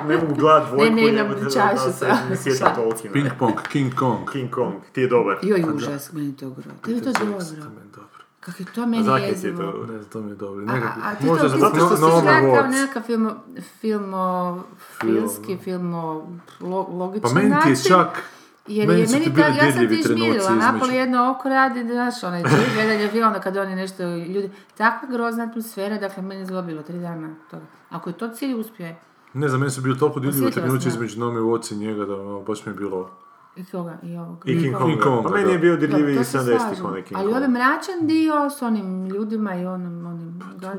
ne 0.08 0.18
mogu 0.18 0.36
gledat 0.36 0.68
dvojku, 0.68 0.96
Ne, 0.96 1.12
ne, 1.12 1.38
sa- 1.94 2.18
ne 2.30 2.36
sjećam 2.36 2.76
Tolkiena. 2.76 3.14
Ping 3.14 3.30
Pong, 3.40 3.54
King 3.72 3.96
Kong. 3.96 4.32
King 4.32 4.50
Kong, 4.50 4.74
ti 4.92 5.02
je 5.02 5.08
dobar. 5.08 5.38
Joj, 5.42 5.64
užas, 5.76 6.14
meni 6.14 6.38
to 6.38 6.50
gro. 6.50 6.72
Tebi 6.86 7.02
to 7.02 7.12
dobro. 7.12 7.40
Kako 8.46 8.58
je 8.60 8.66
to 8.76 8.86
meni 8.86 9.04
Zakaj 9.04 9.30
je 9.30 9.56
to? 9.56 9.86
Ne 9.90 10.04
to 10.04 10.22
mi 10.22 10.30
je 10.32 10.36
dobro. 10.36 10.66
A, 10.68 10.72
a, 10.72 10.74
Nekako, 10.74 11.00
a 11.04 11.16
ti 11.16 11.26
možda 11.26 11.50
to, 11.50 11.58
zato 11.58 11.78
to 11.78 11.86
što 11.86 11.96
si 11.96 12.02
kao 12.02 12.68
nekakav 12.68 13.02
film, 13.02 13.30
filmo, 13.80 14.64
filmski, 15.02 15.58
filmo, 15.58 16.28
lo, 16.60 16.88
logičan 16.90 17.22
Pa 17.22 17.40
meni 17.40 17.56
ti 17.64 17.70
je 17.70 17.76
čak... 17.76 18.24
Jer 18.68 18.88
meni 18.88 19.02
je 19.02 19.08
su 19.08 19.14
ti 19.14 19.20
meni 19.20 19.32
bili 19.32 19.48
tako, 19.48 19.66
ja 19.66 19.72
sam 19.72 19.82
ti 19.82 19.88
trenuci 19.88 20.08
žmirila, 20.08 20.50
Napoli 20.56 20.82
između- 20.82 21.00
jedno 21.00 21.32
oko 21.32 21.50
radi, 21.50 21.84
znaš, 21.84 22.24
onaj 22.24 22.44
gledanje 22.76 23.10
filma, 23.12 23.40
kad 23.40 23.58
oni 23.58 23.76
nešto, 23.76 24.04
ljudi, 24.04 24.52
takva 24.78 25.10
grozna 25.10 25.44
atmosfera, 25.44 25.98
dakle, 25.98 26.24
meni 26.24 26.42
je 26.42 26.46
zlobilo 26.46 26.82
tri 26.82 27.00
dana 27.00 27.36
toga. 27.52 27.64
Ako 27.90 28.10
je 28.10 28.14
to 28.14 28.30
cilj, 28.30 28.54
uspio 28.54 28.86
je. 28.86 29.00
Ne 29.34 29.48
znam, 29.48 29.60
meni 29.60 29.72
su 29.72 29.82
bili 29.82 30.00
toliko 30.00 30.20
dirljivi 30.20 30.46
Osjetila 30.46 30.66
trenuci 30.66 30.88
između 30.88 31.20
Nomi 31.20 31.40
Watts 31.40 31.74
i 31.74 31.78
njega 31.78 32.06
da 32.06 32.22
ono, 32.22 32.42
baš 32.42 32.66
mi 32.66 32.72
je 32.72 32.76
bilo... 32.76 33.10
I 33.56 33.66
koga, 33.66 33.98
i 34.04 34.18
ovog. 34.18 34.44
I 34.46 34.62
King 34.62 34.76
Kong. 34.76 34.86
King 34.86 35.04
Konga, 35.04 35.24
Pa 35.24 35.30
meni 35.30 35.46
da. 35.46 35.52
je 35.52 35.60
bio 35.60 35.72
Da, 35.72 35.80
dirljiviji 35.80 36.18
to 36.18 36.24
se 36.24 36.38
70-ih 36.38 36.60
slažem. 36.60 36.86
onaj 36.86 37.02
King 37.02 37.18
Ali 37.18 37.26
Kong. 37.26 37.38
ovaj 37.38 37.48
mračan 37.50 38.00
dio 38.04 38.50
s 38.50 38.62
onim 38.62 39.06
ljudima 39.06 39.56
i 39.56 39.66
onim, 39.68 40.06
onim, 40.06 40.40
da, 40.56 40.74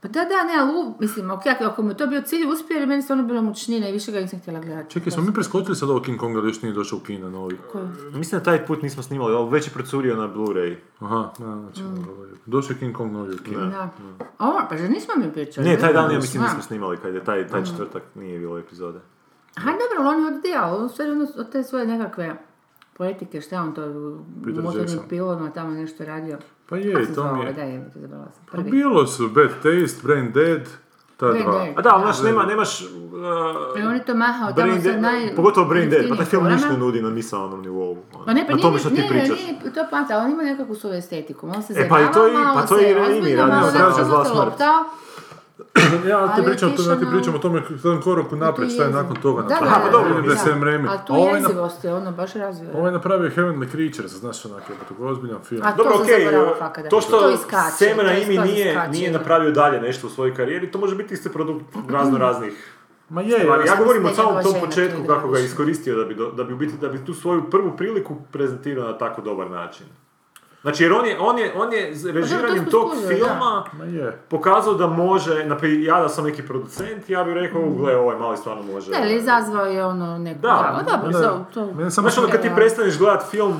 pa 0.00 0.08
da, 0.08 0.20
da, 0.22 0.44
ne, 0.44 0.60
ali 0.60 0.70
u- 0.72 0.94
mislim, 1.00 1.30
ok, 1.30 1.40
ako- 1.60 1.82
mu 1.82 1.90
je 1.90 1.96
to 1.96 2.06
bio 2.06 2.20
cilj 2.22 2.46
uspio, 2.46 2.74
jer 2.74 2.88
meni 2.88 3.02
se 3.02 3.12
ono 3.12 3.22
bilo 3.22 3.42
mučnina 3.42 3.88
i 3.88 3.92
više 3.92 4.12
ga 4.12 4.20
nisam 4.20 4.38
htjela 4.38 4.60
gledati. 4.60 4.90
Čekaj, 4.90 5.10
smo 5.12 5.22
mi 5.22 5.34
preskočili 5.34 5.76
sad 5.76 5.90
ovo 5.90 6.00
King 6.00 6.18
Konga 6.18 6.38
ili 6.38 6.48
još 6.48 6.62
nije 6.62 6.74
došao 6.74 6.96
u 6.96 7.02
kina 7.02 7.30
novi? 7.30 7.56
Koji? 7.72 7.84
Mislim 8.12 8.38
da 8.38 8.44
taj 8.44 8.66
put 8.66 8.82
nismo 8.82 9.02
snimali, 9.02 9.34
ali 9.34 9.50
već 9.50 9.66
je 9.66 9.72
procurio 9.72 10.16
na 10.16 10.28
Blu-ray. 10.28 10.76
Aha, 11.00 11.30
da, 11.38 11.44
znači, 11.46 11.82
ovaj, 11.82 12.28
došao 12.46 12.74
je 12.74 12.78
King 12.78 12.96
Kong 12.96 13.12
novi 13.12 13.34
u 13.34 13.38
kino. 13.38 13.66
Da. 13.66 13.88
O, 14.38 14.60
pa 14.70 14.76
že 14.76 14.88
nismo 14.88 15.14
mi 15.16 15.32
pričali. 15.32 15.68
Ne, 15.68 15.76
taj 15.76 15.92
dan 15.92 16.04
ja 16.04 16.08
Da. 16.08 16.16
mislim 16.16 16.42
Da. 16.42 16.48
nismo 16.48 16.62
snimali, 16.62 16.96
kad 16.96 17.14
je 17.14 17.24
taj, 17.24 17.48
taj 17.48 17.64
četvrtak 17.64 18.02
nije 18.14 18.38
bilo 18.38 18.58
epizode. 18.58 19.00
Aha, 19.56 19.70
dobro, 19.70 20.08
ali 20.08 20.16
on 20.16 20.24
je 20.24 20.36
odbijao, 20.36 20.76
on 20.76 20.88
ono, 21.12 21.26
od 21.36 21.52
te 21.52 21.62
svoje 21.62 21.86
nekakve 21.86 22.34
poetike, 22.94 23.40
šta 23.40 23.54
je 23.56 23.60
on 23.60 23.74
to 23.74 23.80
motornim 24.62 24.98
pilonima 25.08 25.50
tamo 25.50 25.70
nešto 25.70 26.04
radio. 26.04 26.38
Pa 26.68 26.76
je, 26.76 27.06
se 27.06 27.14
to 27.14 27.20
zvao 27.20 27.36
mi 27.36 27.44
je... 27.44 27.52
da 27.52 27.62
je, 27.62 27.90
zabrala 27.94 28.28
sam. 28.34 28.44
Pa 28.52 28.58
bilo 28.58 29.06
su 29.06 29.28
Bad 29.28 29.48
Taste, 29.48 30.00
Brain 30.02 30.32
Dead, 30.32 30.68
ta 31.16 31.26
Brain 31.26 31.44
dva. 31.44 31.64
Dead. 31.64 31.78
A 31.78 31.82
da, 31.82 31.90
ali 31.92 32.02
znaš, 32.02 32.22
nema, 32.22 32.44
nemaš... 32.44 32.82
Uh, 32.82 33.80
I 33.80 33.82
on 33.82 33.94
je 33.94 34.04
to 34.04 34.14
mahao 34.14 34.52
tamo 34.52 34.54
Brain 34.56 34.82
sa 34.82 34.88
Dead, 34.88 35.00
naj... 35.02 35.34
pogotovo 35.36 35.68
Brain 35.68 35.90
Dead, 35.90 36.08
pa 36.08 36.16
taj 36.16 36.24
film 36.24 36.46
ništa 36.48 36.68
ne 36.68 36.78
nudi 36.78 37.02
na 37.02 37.10
misalnom 37.10 37.62
nivou. 37.62 37.96
ono. 38.14 38.24
Pa 38.24 38.32
ne, 38.32 38.46
pa 38.46 38.52
nije, 38.52 38.62
tome 38.62 38.78
ne, 38.92 39.08
pričaš. 39.08 39.40
nije 39.40 39.74
to 39.74 39.84
poanta, 39.90 40.14
ali 40.14 40.24
on 40.24 40.32
ima 40.32 40.42
nekakvu 40.42 40.74
svoju 40.74 40.94
estetiku. 40.94 41.48
On 41.48 41.62
se 41.62 41.72
E, 41.76 41.88
pa 41.88 42.00
i 42.00 42.04
to 42.14 42.28
i- 42.28 42.32
pa 42.54 42.66
to 42.66 42.78
se 42.78 42.90
i 42.90 42.94
ozbiljno, 42.94 43.42
radio, 43.46 43.68
onako 43.68 44.04
Zla 44.04 44.24
smrt. 44.24 44.58
Ja 46.08 46.18
Ali 46.18 46.44
pričam, 46.44 46.72
to, 46.76 46.82
ja 46.90 46.98
ti 46.98 47.06
pričam 47.12 47.34
o 47.34 47.38
tome 47.38 47.62
tom 47.82 48.02
koraku 48.02 48.36
naprijed, 48.36 48.70
šta 48.72 48.82
je 48.84 48.90
nakon 48.90 49.16
toga 49.16 49.42
Da, 49.42 49.48
napravio. 49.48 49.70
da, 49.70 49.80
pa 49.80 49.86
da, 49.86 49.92
dobro, 49.92 50.14
da, 50.14 50.28
da, 50.28 50.28
da. 50.28 50.36
Sam 50.36 50.62
Raimi. 50.64 50.88
Ali 50.88 50.98
tu 51.06 51.12
A 51.12 51.16
na- 51.16 51.22
jezivost 51.38 51.84
je 51.84 51.94
ono 51.94 52.12
baš 52.12 52.32
razvio. 52.34 52.70
Ovo 52.74 52.86
je 52.86 52.92
napravio 52.92 53.30
Heavenly 53.30 53.70
Creatures, 53.70 54.12
znaš 54.12 54.44
onak 54.44 54.62
je, 54.70 54.74
to 54.88 55.04
ozbiljan 55.04 55.40
film. 55.42 55.62
A 55.64 55.72
Dobro, 55.76 55.92
to 55.92 56.04
zaboravila 56.04 56.54
fakat, 56.58 56.84
da. 56.84 56.90
to 56.90 57.00
što 57.00 57.30
iskače, 57.30 57.94
to 57.96 58.12
isto 58.12 58.42
nije, 58.44 58.88
nije 58.88 59.10
napravio 59.10 59.50
dalje 59.50 59.80
nešto 59.80 60.06
u 60.06 60.10
svojoj 60.10 60.34
karijeri, 60.34 60.70
to 60.70 60.78
može 60.78 60.94
biti 60.96 61.14
isti 61.14 61.32
produkt 61.32 61.64
razno 61.90 62.18
raznih 62.18 62.52
Ma 63.08 63.22
je, 63.22 63.38
stvari. 63.40 63.66
Ja 63.66 63.76
govorim 63.76 64.04
o 64.06 64.14
samom 64.14 64.42
tom 64.42 64.54
početku 64.60 65.04
kako 65.06 65.28
ga 65.28 65.38
je 65.38 65.44
iskoristio 65.44 65.96
da 65.96 66.04
bi, 66.04 66.16
da 66.36 66.44
bi, 66.44 66.66
da 66.80 66.88
bi 66.88 67.04
tu 67.04 67.14
svoju 67.14 67.50
prvu 67.50 67.76
priliku 67.76 68.16
prezentirao 68.32 68.86
na 68.86 68.98
tako 68.98 69.22
dobar 69.22 69.50
način. 69.50 69.86
Znači, 70.62 70.82
jer 70.82 70.92
on 70.92 71.06
je, 71.06 71.18
on 71.20 71.38
je, 71.38 71.52
on 71.56 71.72
je 71.72 71.96
s 71.96 72.04
režiranjem 72.04 72.64
tog 72.70 72.90
filma 73.08 73.64
ma 73.78 73.84
je. 73.84 74.18
pokazao 74.28 74.74
da 74.74 74.86
može, 74.86 75.44
naprijed, 75.44 75.82
ja 75.82 76.00
da 76.00 76.08
sam 76.08 76.24
neki 76.24 76.42
producent, 76.42 77.10
ja 77.10 77.24
bih 77.24 77.34
rekao, 77.34 77.70
gle, 77.70 77.96
ovaj 77.96 78.18
mali 78.18 78.36
stvarno 78.36 78.62
može. 78.62 78.90
Ne, 78.90 78.98
ali 79.02 79.16
izazvao 79.16 79.66
je 79.66 79.84
ono 79.84 80.18
neko... 80.18 80.40
Da. 80.40 80.82
Da, 80.86 80.92
dobro, 80.92 81.20
Da. 81.20 81.44
to. 81.54 81.66
Mene 81.74 81.90
samo 81.90 82.08
Znaš 82.08 82.18
ono, 82.18 82.32
kad 82.32 82.42
ti 82.42 82.48
Da. 82.48 82.54
prestaneš 82.54 82.98
gledat 82.98 83.30
film, 83.30 83.54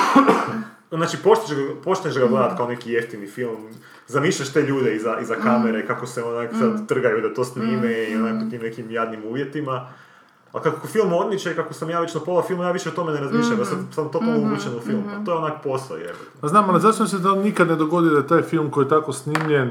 znači 0.90 1.16
počneš 1.24 1.58
ga, 1.58 1.62
počneš 1.84 2.18
ga 2.18 2.26
gledat 2.26 2.56
kao 2.56 2.68
neki 2.68 2.92
jeftini 2.92 3.26
film, 3.26 3.56
zamišljaš 4.06 4.52
te 4.52 4.62
ljude 4.62 4.96
iza, 4.96 5.16
iza 5.22 5.34
kamere, 5.34 5.86
kako 5.86 6.06
se 6.06 6.24
onak 6.24 6.50
sad 6.58 6.88
trgaju 6.88 7.20
da 7.20 7.34
to 7.34 7.44
snime 7.44 7.92
i 8.04 8.16
onak 8.16 8.42
u 8.46 8.50
tim 8.50 8.62
nekim 8.62 8.90
jadnim 8.90 9.24
uvjetima. 9.24 9.88
A 10.56 10.60
kako 10.60 10.86
film 10.86 11.12
odmiče 11.12 11.52
i 11.52 11.54
kako 11.54 11.74
sam 11.74 11.90
ja 11.90 12.00
već 12.00 12.14
na 12.14 12.20
pola 12.20 12.42
filma, 12.42 12.64
ja 12.64 12.72
više 12.72 12.88
o 12.88 12.92
tome 12.92 13.12
ne 13.12 13.20
razmišljam, 13.20 13.58
ja 13.58 13.64
sam, 13.64 13.88
sam 13.92 14.12
totalno 14.12 14.38
uvučen 14.38 14.76
u 14.76 14.80
film, 14.80 15.04
a 15.08 15.24
to 15.24 15.32
je 15.32 15.38
onak 15.38 15.62
posao 15.64 15.96
jebote. 15.96 16.30
A 16.40 16.48
znam, 16.48 16.70
ali 16.70 16.80
zašto 16.80 17.06
se 17.06 17.22
to 17.22 17.34
nikad 17.34 17.68
ne 17.68 17.76
dogodi 17.76 18.10
da 18.10 18.16
je 18.16 18.26
taj 18.26 18.42
film 18.42 18.70
koji 18.70 18.84
je 18.84 18.88
tako 18.88 19.12
snimljen 19.12 19.70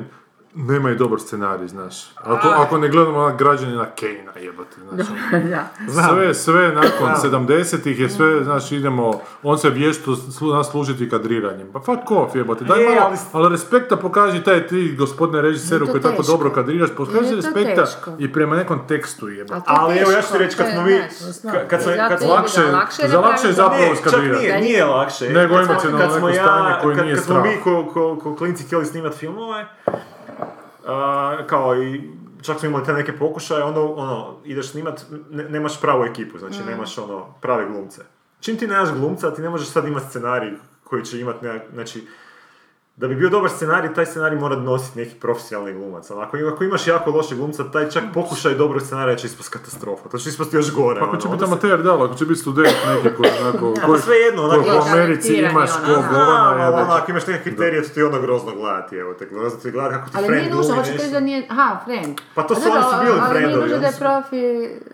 nema 0.57 0.91
i 0.91 0.95
dobar 0.95 1.19
scenarij, 1.19 1.67
znaš. 1.67 2.11
Ako, 2.15 2.47
ako 2.49 2.77
ne 2.77 2.89
gledamo 2.89 3.21
na 3.21 3.31
građanina 3.31 3.85
Kejna, 3.87 4.31
jebate, 4.35 4.75
znaš. 4.83 5.07
ono. 5.31 5.43
da. 5.49 5.67
Sve, 6.09 6.33
sve 6.33 6.67
nakon 6.69 7.09
70-ih 7.23 7.99
je 7.99 8.09
sve, 8.09 8.43
znaš, 8.43 8.71
idemo, 8.71 9.11
on 9.43 9.57
se 9.57 9.69
vješto 9.69 10.11
slu- 10.11 10.53
nas 10.53 10.67
služiti 10.67 11.09
kadriranjem. 11.09 11.67
Pa 11.73 11.79
fuck 11.79 12.11
off, 12.11 12.35
jebote, 12.35 12.63
daj 12.65 12.81
Je, 12.81 12.89
malo, 12.89 13.01
ali- 13.03 13.17
ali 13.33 13.49
respekta 13.49 13.97
pokaži 13.97 14.43
taj 14.43 14.67
ti, 14.67 14.95
gospodine 14.97 15.41
režiseru, 15.41 15.87
koji 15.87 16.01
tako 16.01 16.23
dobro 16.23 16.49
kadriraš, 16.51 16.89
pokaži 16.91 17.35
respekta 17.35 17.85
teško. 17.85 18.11
i 18.19 18.33
prema 18.33 18.55
nekom 18.55 18.79
tekstu, 18.87 19.29
jebote. 19.29 19.61
Ali 19.65 19.97
evo, 19.97 20.11
ja 20.11 20.21
ću 20.21 20.31
ti 20.31 20.37
reći, 20.37 20.57
kad 20.57 20.67
smo 20.67 20.81
mi- 20.81 20.99
kad 21.69 21.81
smo- 21.81 21.91
zato 21.91 22.09
kad 22.09 22.21
lakše- 22.21 23.07
za 23.07 23.19
lakše 23.19 23.47
je 23.47 23.53
zapravo 23.53 23.83
Ne, 23.83 23.89
čak 23.93 23.97
skadirati. 24.03 24.41
nije, 24.41 24.61
nije 24.61 24.85
lakše. 24.85 25.29
Nego 25.29 25.55
emocionalno 25.55 25.97
neko 26.15 26.33
stanje 26.33 26.75
koje 26.81 26.95
kad- 26.95 27.05
nije 27.05 27.15
Kad 27.15 27.23
smo 27.23 27.35
strah. 27.35 27.45
mi 27.47 27.61
ko, 27.63 27.85
ko, 27.85 28.19
ko 28.19 28.35
klinci 28.35 28.63
htjeli 28.63 28.85
snimat 28.85 29.13
filmove, 29.13 29.65
a, 30.85 31.37
kao 31.47 31.75
i 31.83 32.01
čak 32.41 32.59
smo 32.59 32.69
imali 32.69 32.85
te 32.85 32.93
neke 32.93 33.17
pokušaje, 33.17 33.63
onda 33.63 33.81
ono, 33.81 34.35
ideš 34.43 34.71
snimat, 34.71 35.05
ne- 35.31 35.49
nemaš 35.49 35.81
pravu 35.81 36.03
ekipu, 36.03 36.37
znači 36.39 36.57
nemaš 36.67 36.97
ono 36.97 37.33
prave 37.41 37.65
glumce. 37.69 38.01
Čim 38.39 38.57
ti 38.57 38.67
nemaš 38.67 38.89
glumca, 38.91 39.33
ti 39.33 39.41
ne 39.41 39.49
možeš 39.49 39.67
sad 39.67 39.87
imati 39.87 40.05
scenarij 40.09 40.53
koji 40.83 41.05
će 41.05 41.19
imat 41.19 41.41
nekak, 41.41 41.61
znači, 41.73 42.07
da 42.97 43.07
bi 43.07 43.15
bio 43.15 43.29
dobar 43.29 43.49
scenarij, 43.51 43.93
taj 43.93 44.05
scenarij 44.05 44.39
mora 44.39 44.55
nositi 44.55 44.99
neki 44.99 45.15
profesionalni 45.15 45.73
glumac. 45.73 46.11
Ali 46.11 46.21
ako, 46.21 46.37
ako 46.47 46.63
imaš 46.63 46.87
jako 46.87 47.11
loše 47.11 47.35
glumca, 47.35 47.63
taj 47.65 47.89
čak 47.89 48.03
pokušaj 48.13 48.53
dobrog 48.53 48.81
scenarija 48.81 49.15
će 49.15 49.27
ispast 49.27 49.49
katastrofa. 49.49 50.09
To 50.09 50.17
će 50.17 50.29
ispasti 50.29 50.55
još 50.55 50.71
gore. 50.73 50.99
Ako 50.99 51.09
ono. 51.09 51.19
će 51.21 51.27
Onda 51.27 51.35
biti 51.35 51.45
se- 51.47 51.51
amater, 51.51 51.83
da, 51.83 51.93
ali 51.93 52.03
ako 52.03 52.15
će 52.15 52.25
biti 52.25 52.39
student 52.39 52.73
neki 52.87 53.15
koji 53.15 53.29
onako... 53.41 53.73
koji- 53.85 54.01
svejedno, 54.01 54.41
koji 54.43 54.59
onako- 54.59 54.79
po 54.79 54.89
Americi 54.89 55.27
Talentirani, 55.27 55.53
imaš 55.53 55.69
ono, 55.77 55.95
ko 55.95 56.01
govana, 56.03 56.51
ono, 56.51 56.63
jebote. 56.65 56.91
ako 56.93 57.11
imaš 57.11 57.27
neke 57.27 57.43
kriterije, 57.43 57.83
to 57.83 57.89
ti 57.89 57.99
je 57.99 58.05
ono 58.05 58.21
grozno 58.21 58.51
gledati, 58.53 58.95
evo 58.95 59.13
te, 59.13 59.25
grozno 59.25 59.59
ti 59.59 59.71
gledati 59.71 59.95
kako 59.95 60.09
ti 60.09 60.17
Ali 60.17 60.27
friend 60.27 60.41
nije 60.41 60.55
nužno, 60.55 60.63
glumi 60.63 60.77
hoćete 60.77 60.93
nešto. 60.93 61.03
reći 61.03 61.13
da 61.13 61.19
nije... 61.19 61.47
Aha, 61.49 61.79
friend. 61.85 62.17
Pa 62.35 62.43
to 62.43 62.55
su 62.55 62.61
oni 62.65 62.81
su 62.83 62.95
bili 63.01 63.11
ali 63.11 63.19
nije 63.19 63.29
friendovi, 63.31 63.61
nužno 63.63 63.77
da 63.77 63.87
je 63.87 63.93
profi... 63.99 64.41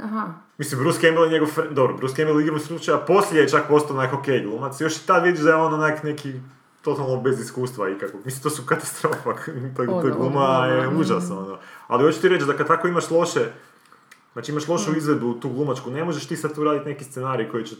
Aha. 0.04 0.24
Mislim, 0.58 0.80
Bruce 0.80 1.00
Campbell 1.02 1.26
je 1.26 1.32
njegov 1.32 1.48
friend, 1.48 1.72
dobro, 1.72 1.94
Bruce 1.94 2.16
Campbell 2.16 2.42
igrom 2.42 2.60
slučaja, 2.60 2.98
poslije 2.98 3.42
je 3.42 3.50
čak 3.50 3.64
postao 3.68 3.98
onak 3.98 4.14
ok 4.14 4.26
glumac, 4.44 4.82
još 4.82 4.98
i 4.98 5.08
tad 5.08 5.24
vidiš 5.24 5.42
da 5.42 5.50
je 5.50 5.56
on 5.58 5.74
onak 5.74 6.04
neki 6.04 6.34
totalno 6.82 7.22
bez 7.22 7.40
iskustva 7.40 7.90
ikakvog. 7.90 8.26
Mislim, 8.26 8.44
to 8.44 8.50
su 8.50 8.64
katastrofa, 8.66 9.34
to, 9.78 9.86
to 9.86 9.92
Ono, 9.92 10.16
gluma 10.16 10.66
je 10.66 10.88
ono, 10.88 11.00
užasno, 11.00 11.40
ono. 11.40 11.58
Ali 11.88 12.04
hoću 12.04 12.22
ti 12.22 12.30
reći 12.30 12.46
da 12.46 12.58
kad 12.58 12.68
tako 12.68 12.88
imaš 12.88 13.10
loše, 13.10 13.52
znači 14.34 14.52
imaš 14.52 14.68
lošu 14.68 14.98
izvedbu 14.98 15.34
tu 15.34 15.50
glumačku, 15.50 15.92
ne 15.92 16.04
možeš 16.04 16.28
ti 16.28 16.38
sad 16.38 16.56
tu 16.56 16.64
raditi 16.64 16.90
neki 16.90 17.04
scenarij 17.04 17.50
koji 17.50 17.66
će 17.66 17.76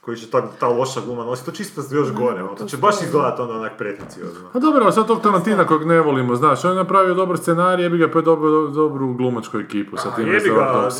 koji 0.00 0.16
će 0.16 0.30
ta, 0.30 0.42
ta 0.60 0.68
loša 0.68 1.00
gluma 1.00 1.24
nositi, 1.24 1.50
to 1.50 1.56
će 1.56 1.62
ispasti 1.62 1.94
još 1.94 2.12
gore, 2.12 2.42
ono, 2.42 2.54
to 2.54 2.64
će 2.64 2.76
baš 2.76 3.02
izgledati 3.02 3.42
onda 3.42 3.54
onak 3.54 3.72
pretenciozno. 3.78 4.48
Pa 4.52 4.58
dobro, 4.58 4.86
a 4.86 4.92
sad 4.92 5.06
tog 5.06 5.22
Tarantina 5.22 5.66
kojeg 5.66 5.86
ne 5.86 6.00
volimo, 6.00 6.36
znaš, 6.36 6.64
on 6.64 6.70
je 6.70 6.76
napravio 6.76 7.14
dobar 7.14 7.38
scenarij, 7.38 7.82
jebi 7.82 7.98
ga 7.98 8.08
pa 8.08 8.18
je 8.18 8.22
dobro, 8.22 8.66
dobru 8.66 9.12
glumačku 9.14 9.58
ekipu 9.58 9.96
sa 9.96 10.14
tim 10.16 10.28
ali 10.28 10.90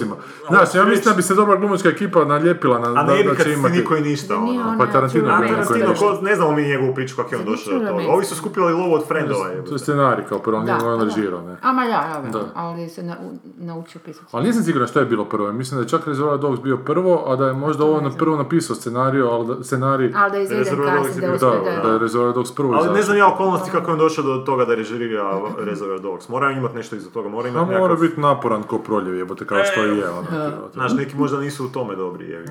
Znaš, 0.48 0.74
ja 0.74 0.84
mislim 0.84 1.12
da 1.12 1.16
bi 1.16 1.22
se 1.22 1.34
dobra 1.34 1.56
glumačka 1.56 1.88
ekipa 1.88 2.24
naljepila 2.24 2.78
na, 2.78 3.00
A 3.00 3.04
da, 3.04 3.12
ne 3.12 3.22
bi 3.22 3.28
da 3.28 3.34
kad 3.34 3.46
će 3.46 3.52
imati... 3.52 3.78
niko 3.78 3.96
i 3.96 4.00
ništa, 4.00 4.36
ono. 4.36 4.74
Pa 4.78 4.86
Tarantino 4.86 5.30
čuvena 5.30 5.38
ne 5.38 5.46
znam 5.46 5.66
koji 5.66 5.80
Tarantino, 5.80 5.90
nešto. 5.90 6.18
ko, 6.18 6.24
ne 6.24 6.36
znamo 6.36 6.52
mi 6.52 6.62
njegovu 6.62 6.94
priču 6.94 7.16
kako 7.16 7.34
je 7.34 7.38
on 7.38 7.44
došao 7.44 7.78
do 7.78 7.86
toga. 7.86 8.02
Ovi 8.08 8.24
su 8.24 8.36
skupili 8.36 8.72
lovu 8.72 8.94
od 8.94 9.06
friendova. 9.08 9.48
To 9.68 9.74
je 9.74 9.78
scenarij 9.78 10.24
kao 10.24 10.38
prvo, 10.38 10.62
nije 10.62 10.74
on 10.74 11.00
režirao, 11.00 11.42
ne. 11.42 11.56
Ama 11.62 11.84
ja, 11.84 12.22
ali 12.54 12.88
se 12.88 13.14
naučio 13.56 14.00
pisati. 14.04 14.26
Ali 14.32 14.46
nisam 14.46 14.62
siguran 14.62 14.88
što 14.88 15.00
je 15.00 15.06
bilo 15.06 15.24
prvo, 15.24 15.52
mislim 15.52 15.78
da 15.80 15.84
je 15.84 15.88
čak 15.88 16.06
Reservoir 16.06 16.38
Dogs 16.38 16.60
bio 16.60 16.76
prvo, 16.76 17.24
a 17.26 17.36
da 17.36 17.46
je 17.46 17.52
možda 17.52 17.84
ovo 17.84 18.00
na 18.00 18.10
prvo 18.10 18.36
napisao 18.36 18.76
scenarij, 18.90 19.22
ali 19.22 19.46
da, 19.46 19.64
scenarij, 19.64 20.12
Ali 20.16 20.48
da 20.48 20.54
Reservoir 20.54 20.94
Dogs 20.96 21.16
da 21.16 21.32
uspije 21.32 21.60
da, 21.64 21.70
da... 21.76 21.82
da 21.82 21.92
je 21.92 21.98
Reservoir 21.98 22.34
Dogs 22.34 22.54
prvo 22.54 22.74
Ali 22.74 22.94
ne 22.94 23.02
znam 23.02 23.16
ja 23.18 23.28
okolnosti 23.28 23.70
kako 23.70 23.90
je 23.90 23.92
on 23.92 23.98
došao 23.98 24.24
do 24.24 24.36
toga 24.36 24.64
da 24.64 24.74
režirira 24.74 25.40
Reservoir 25.58 26.00
Dogs. 26.00 26.28
Mora 26.28 26.50
imati 26.50 26.76
nešto 26.76 26.96
iza 26.96 27.10
toga, 27.10 27.28
mora 27.28 27.48
imati 27.48 27.66
mora 27.66 27.80
nekakav... 27.80 28.08
biti 28.08 28.20
naporan 28.20 28.62
ko 28.62 28.78
proljev 28.78 29.16
jebote, 29.16 29.46
kao 29.46 29.64
što 29.64 29.86
i 29.86 29.98
je 29.98 30.10
ono. 30.10 30.26
Znaš, 30.72 30.92
neki 30.92 31.16
možda 31.16 31.40
nisu 31.40 31.64
u 31.64 31.68
tome 31.68 31.96
dobri, 31.96 32.28
jevi 32.30 32.46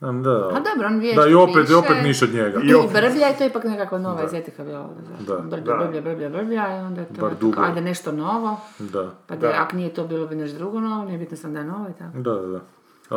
Da, 0.00 0.48
A 0.48 0.60
dobro, 0.60 0.86
on 0.86 0.98
vješto 0.98 1.22
da 1.22 1.28
i 1.28 1.34
opet, 1.34 1.56
i 1.56 1.60
piše. 1.60 1.76
opet 1.76 1.96
niš 2.02 2.22
od 2.22 2.34
njega. 2.34 2.60
I 2.62 2.72
brblja 2.92 3.30
i 3.30 3.38
to 3.38 3.44
je 3.44 3.50
ipak 3.50 3.64
nekakva 3.64 3.98
nova 3.98 4.22
estetika 4.22 4.64
bila. 4.64 4.88
Da. 5.26 5.36
Brblja, 5.38 5.64
Da. 5.64 5.84
brblja, 5.84 6.00
brblja, 6.00 6.28
brblja 6.28 6.76
i 6.76 6.80
onda 6.80 7.00
je 7.00 7.06
to 7.06 7.20
Bar 7.20 7.30
tako, 7.30 7.40
dugo. 7.40 7.62
ajde 7.62 7.80
nešto 7.80 8.12
novo. 8.12 8.60
Da, 8.78 9.10
Pa 9.26 9.36
da, 9.36 9.48
Da. 9.48 9.54
ako 9.62 9.76
nije 9.76 9.94
to 9.94 10.06
bilo 10.06 10.26
bi 10.26 10.34
nešto 10.34 10.58
drugo 10.58 10.80
novo, 10.80 11.04
nije 11.04 11.18
bitno 11.18 11.36
sam 11.36 11.52
da 11.54 11.58
je 11.58 11.64
novo 11.64 11.88
i 11.88 11.98
tako. 11.98 12.18
da, 12.18 12.34
da. 12.34 12.46
da. 12.46 12.60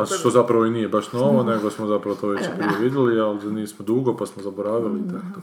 A 0.00 0.06
što 0.06 0.30
zapravo 0.30 0.64
i 0.66 0.70
nije 0.70 0.88
baš 0.88 1.12
novo, 1.12 1.42
nego 1.52 1.70
smo 1.70 1.86
zapravo 1.86 2.16
to 2.16 2.28
već 2.28 2.40
i 2.46 2.50
prije 2.58 2.78
vidjeli, 2.80 3.20
ali 3.20 3.52
nismo 3.52 3.84
dugo 3.84 4.16
pa 4.16 4.26
smo 4.26 4.42
zaboravili 4.42 5.00
i 5.00 5.08
tako. 5.08 5.40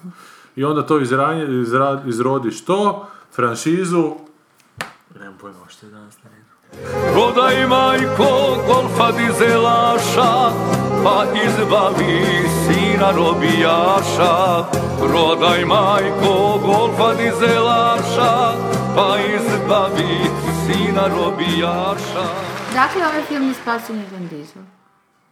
I 0.55 0.63
onda 0.63 0.85
to 0.85 0.99
izranje, 0.99 1.61
izra, 1.61 2.03
izrodi 2.05 2.51
što? 2.51 3.07
Franšizu 3.35 4.11
Nemam 5.19 5.37
pojma 5.41 5.57
što 5.67 5.85
je 5.85 5.91
danas 5.91 6.17
na 6.23 6.29
redu. 6.29 6.45
Prodaj 7.13 7.67
majko 7.67 8.57
golfa 8.67 9.11
dizelaša, 9.11 10.51
pa 11.03 11.25
izbavi 11.45 12.25
sina 12.65 13.11
robijaša. 13.11 14.63
Prodaj 14.99 15.65
majko 15.65 16.59
golfa 16.65 17.13
dizelaša, 17.13 18.53
pa 18.95 19.17
izbavi 19.35 20.19
sina 20.65 21.07
robijaša. 21.07 22.25
Dakle, 22.75 23.01
ovaj 23.03 23.23
film 23.23 23.43
je 23.43 23.53
spasen 23.53 23.95
je 23.95 24.05
Vin 24.11 24.27
Diesel. 24.27 24.61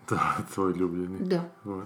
Da, 0.10 0.20
tvoj 0.54 0.72
ljubljeni. 0.72 1.18
Da. 1.22 1.42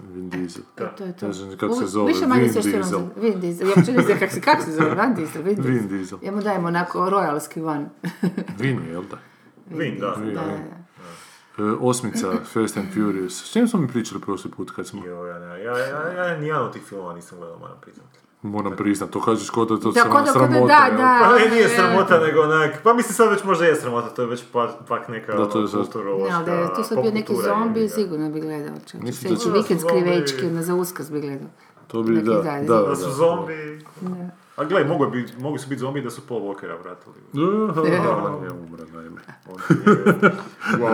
Vin 0.06 0.30
Diesel. 0.30 0.62
To, 0.74 0.84
to 0.88 1.04
je 1.04 1.16
to. 1.16 1.26
Ne 1.26 1.32
znam 1.32 1.56
kako 1.58 1.74
se 1.74 1.86
zove, 1.86 2.12
Više 2.12 2.26
manje 2.26 2.42
Vin 2.42 2.52
sve 2.52 2.62
što 2.62 2.70
nam 2.70 2.84
se- 2.84 3.20
Vin 3.20 3.40
Diesel. 3.40 3.66
Ja 3.66 3.74
uopće 3.76 3.92
ne 3.92 4.02
znam 4.02 4.18
kako 4.18 4.32
se, 4.32 4.40
kako 4.40 4.62
se 4.62 4.72
zove, 4.72 4.94
Van 4.94 5.14
Diesel, 5.14 5.42
Vin 5.42 5.54
Diesel. 5.54 5.72
Vin 5.72 5.88
Diesel. 5.88 6.18
Ja 6.22 6.32
mu 6.32 6.42
dajem 6.42 6.64
onako 6.64 6.98
royalski 7.00 7.60
van. 7.60 7.88
Vin 8.60 8.78
je, 8.78 8.90
jel 8.90 9.02
da? 9.02 9.16
Vin, 9.68 9.98
da. 9.98 10.14
Vin, 10.14 10.34
Da, 10.34 10.40
Vin. 10.42 10.62
da. 10.64 10.78
E, 11.58 11.76
osmica, 11.80 12.32
Fast 12.44 12.76
and 12.76 12.86
Furious. 12.94 13.44
S 13.44 13.52
čim 13.52 13.68
smo 13.68 13.80
mi 13.80 13.88
pričali 13.88 14.20
prošli 14.20 14.50
put 14.50 14.70
kad 14.70 14.86
smo... 14.86 15.04
Jo, 15.06 15.24
ja, 15.24 15.38
ne, 15.38 15.46
ja, 15.46 15.78
ja, 15.78 15.86
ja, 16.08 16.24
ja 16.24 16.38
nijedan 16.38 16.62
od 16.62 16.72
tih 16.72 16.82
filmova 16.82 17.14
nisam 17.14 17.38
gledao, 17.38 17.58
moram 17.58 17.76
priznati. 17.80 18.18
Moram 18.42 18.72
priznat, 18.74 19.10
to 19.10 19.20
kažeš 19.20 19.50
kod 19.50 19.68
da 19.68 19.74
je 19.74 19.80
to 19.80 19.90
Da, 19.90 20.00
sram- 20.00 20.08
ko 20.08 20.14
da- 20.14 20.32
ko 20.32 20.38
da- 20.38 20.46
sramota. 20.46 20.66
da, 20.66 20.96
da. 20.96 21.20
Pa 21.22 21.38
ne, 21.38 21.50
nije 21.50 21.64
e. 21.64 21.68
sramota, 21.68 22.18
nego 22.20 22.40
onak, 22.42 22.82
pa 22.82 22.92
mislim 22.92 23.14
sad 23.14 23.30
već 23.30 23.44
možda 23.44 23.64
je 23.64 23.76
sramota, 23.76 24.08
to 24.08 24.22
je 24.22 24.28
već 24.28 24.44
pa, 24.52 24.76
pak 24.88 25.08
neka 25.08 25.32
Da, 25.34 25.46
to 25.46 25.60
je 25.60 25.68
sad- 25.68 25.80
kulturološka 25.80 26.28
Ne, 26.28 26.36
ali 26.36 26.46
da 26.46 26.52
je 26.54 26.74
tu 26.76 26.82
sad 26.84 26.98
bio 27.02 27.10
neki 27.12 27.34
zombi, 27.36 27.82
ga. 27.82 27.88
sigurno 27.88 28.30
bi 28.30 28.40
gledao. 28.40 28.74
Čak. 28.86 29.00
Mislim 29.00 29.34
da 29.34 29.38
će- 29.38 29.50
vikend 29.50 29.80
skrivečki, 29.80 30.46
ono, 30.46 30.62
za 30.62 30.74
uskrs 30.74 31.10
bi 31.10 31.20
gledao. 31.20 31.48
To 31.86 32.02
bi, 32.02 32.14
da, 32.14 32.32
da, 32.34 32.60
da, 32.62 32.82
Da 32.82 32.96
su 32.96 33.10
zombi... 33.12 33.84
A 34.56 34.64
gledaj, 34.64 34.84
mogu, 34.86 35.06
bi, 35.06 35.26
mogu 35.38 35.58
su 35.58 35.68
biti 35.68 35.80
zombi 35.80 36.02
da 36.02 36.10
su 36.10 36.20
Paul 36.20 36.40
Walkera 36.40 36.76
vratili. 36.76 37.14
Da, 37.32 37.80
on 37.80 38.44
je 38.44 38.50
umro, 38.52 38.84
naime. 38.92 39.20
On 39.46 39.58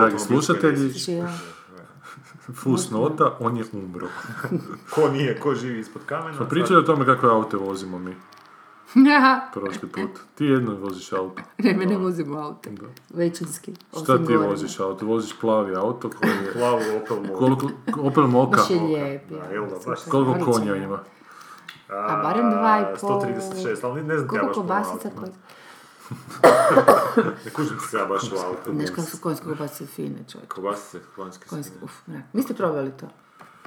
je 0.01 0.15
u 0.15 1.54
Dragi 2.47 2.53
automobilskoj 2.53 2.53
slušatelji, 2.53 2.53
nesreći. 2.53 2.53
Žija. 2.53 2.53
fus 2.53 2.91
nota, 2.91 3.37
on 3.39 3.57
je 3.57 3.63
umro. 3.73 4.07
Ko 4.95 5.09
nije, 5.09 5.39
ko 5.39 5.55
živi 5.55 5.79
ispod 5.79 6.01
kamena. 6.05 6.37
Pa 6.37 6.45
pričali 6.45 6.79
o 6.79 6.83
tome 6.83 7.05
kakve 7.05 7.29
aute 7.29 7.57
vozimo 7.57 7.99
mi 7.99 8.15
prošli 9.53 9.89
put. 9.89 10.19
Ti 10.35 10.45
jedno 10.45 10.75
voziš 10.75 11.13
auto. 11.13 11.41
ne, 11.57 11.73
me 11.73 11.85
ne 11.85 11.97
vozimo 11.97 12.39
auto. 12.39 12.69
Većinski. 13.13 13.73
Šta 14.03 14.25
ti 14.25 14.35
voziš 14.37 14.79
auto? 14.79 15.05
Voziš 15.05 15.39
plavi 15.41 15.75
auto 15.75 16.09
koji 16.09 16.29
je... 16.29 16.53
Plavu 16.59 16.81
Opel 17.03 17.17
Mokka. 17.17 17.37
Koliko, 17.37 17.69
Opel 18.01 18.27
Moka. 18.27 18.57
Baš 18.57 18.69
je 18.69 18.81
lijep. 18.81 19.29
Da, 19.29 19.53
jel 19.53 19.65
da, 19.65 19.75
baš. 19.85 19.99
Koliko 20.11 20.51
konja 20.51 20.75
ima? 20.75 20.99
A 21.89 22.21
barem 22.23 22.51
dva 22.51 22.79
i 22.81 22.99
pol. 23.01 23.21
136, 23.21 23.77
ali 23.83 24.03
ne 24.03 24.17
znam 24.17 24.29
Koliko 24.29 24.63
baš 24.63 24.83
puno 24.83 24.99
kobasica. 24.99 25.09
Ne 27.45 27.51
kužim 27.51 27.77
se 27.81 27.97
ja 27.97 28.05
baš 28.05 28.23
u 28.23 28.35
auto. 28.37 28.71
Znaš 28.73 28.89
kako 28.89 29.01
su 29.01 29.17
konjske 29.17 29.45
kobasice 29.45 29.85
fine, 29.85 30.19
čovjek. 30.31 30.47
Kobasice, 30.49 30.99
konjske 31.15 31.45
Konjske, 31.45 31.69
svinje. 31.69 31.83
uf, 31.83 32.07
mrak. 32.07 32.23
Niste 32.33 32.53
probali 32.53 32.91
to? 32.91 33.07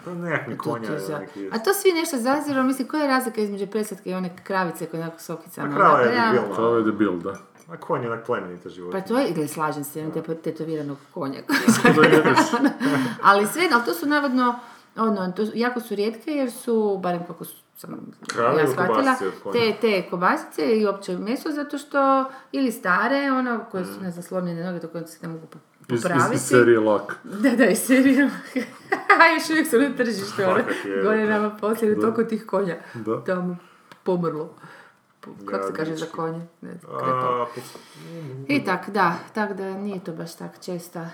Pa 0.05 0.11
nekakvi 0.13 0.57
To 0.57 0.63
konja, 0.63 0.99
za- 0.99 1.19
neki... 1.19 1.49
A 1.49 1.59
to 1.59 1.75
svi 1.75 1.93
nešto 1.93 2.17
zaziru, 2.19 2.63
mislim, 2.63 2.89
koja 2.89 3.03
je 3.03 3.09
razlika 3.09 3.41
između 3.41 3.67
preslatke 3.67 4.11
i 4.11 4.15
one 4.15 4.37
kravice 4.39 4.87
koje 4.87 5.03
onako 5.03 5.21
sokicama? 5.21 5.69
A 5.69 5.77
krava 5.77 6.01
je 6.01 6.15
Ja- 6.15 6.33
debilna. 6.33 6.57
To 6.57 6.77
je 6.77 6.83
debil, 6.85 7.13
da. 7.15 7.35
A 7.69 7.77
konj 7.77 8.03
je 8.03 8.13
onak 8.13 8.27
plemenita 8.27 8.69
životinja. 8.69 9.03
Pa 9.03 9.09
to 9.09 9.19
je, 9.19 9.29
ili 9.29 9.49
slažem 9.49 9.85
se, 9.85 10.01
imam 10.01 10.13
te 10.13 10.35
tetoviranog 10.35 10.99
konja. 11.15 11.41
Ali 13.23 13.47
sve, 13.47 13.69
ali 13.73 13.85
to 13.85 13.95
su 13.95 14.07
navodno, 14.07 14.59
ono, 14.99 15.33
to 15.33 15.47
su, 15.47 15.53
jako 15.55 15.81
su 15.81 15.95
rijetke 15.95 16.31
jer 16.31 16.53
su, 16.53 16.99
barem 17.03 17.27
kako 17.27 17.45
su, 17.45 17.57
sam 17.77 18.11
Krave 18.27 18.61
ja 18.61 18.67
shvatila, 18.67 19.15
te, 19.53 19.77
te 19.81 20.11
kobasice 20.11 20.79
i 20.79 20.87
opće 20.87 21.19
meso 21.19 21.51
zato 21.51 21.79
što, 21.79 22.25
ili 22.53 22.73
stare, 22.73 23.33
ono, 23.33 23.61
koje 23.71 23.85
su, 23.85 24.01
ne 24.03 24.11
znam, 24.11 24.23
slomljene 24.23 24.65
noge 24.65 24.79
do 24.79 24.89
koje 24.89 25.07
se 25.07 25.19
ne 25.23 25.33
mogu 25.33 25.47
po- 25.47 25.59
Iz, 25.89 25.95
iz, 25.95 26.03
popraviti. 26.03 26.39
serije 26.39 26.81
Lak. 26.81 27.17
Da, 27.25 27.51
da, 27.51 27.65
iz 27.65 27.79
serije. 27.79 28.31
A 29.21 29.35
još 29.35 29.51
uvijek 29.51 29.69
su 29.69 29.79
na 29.79 29.97
tržištu, 29.97 30.43
ono, 30.45 30.63
godinama 31.05 31.51
poslije, 31.51 32.01
toliko 32.01 32.25
tih 32.25 32.47
konja 32.47 32.77
Da. 32.95 33.25
tamo 33.25 33.57
pomrlo. 34.03 34.55
Po- 35.21 35.31
Kako 35.47 35.67
se 35.67 35.73
kaže 35.75 35.97
za 35.97 36.07
konje? 36.07 36.47
Ne 36.61 36.71
I 38.49 38.65
tak, 38.65 38.91
da, 38.91 39.15
tak 39.35 39.53
da 39.53 39.71
nije 39.71 40.05
to 40.05 40.13
baš 40.13 40.37
tak 40.37 40.61
česta 40.61 41.11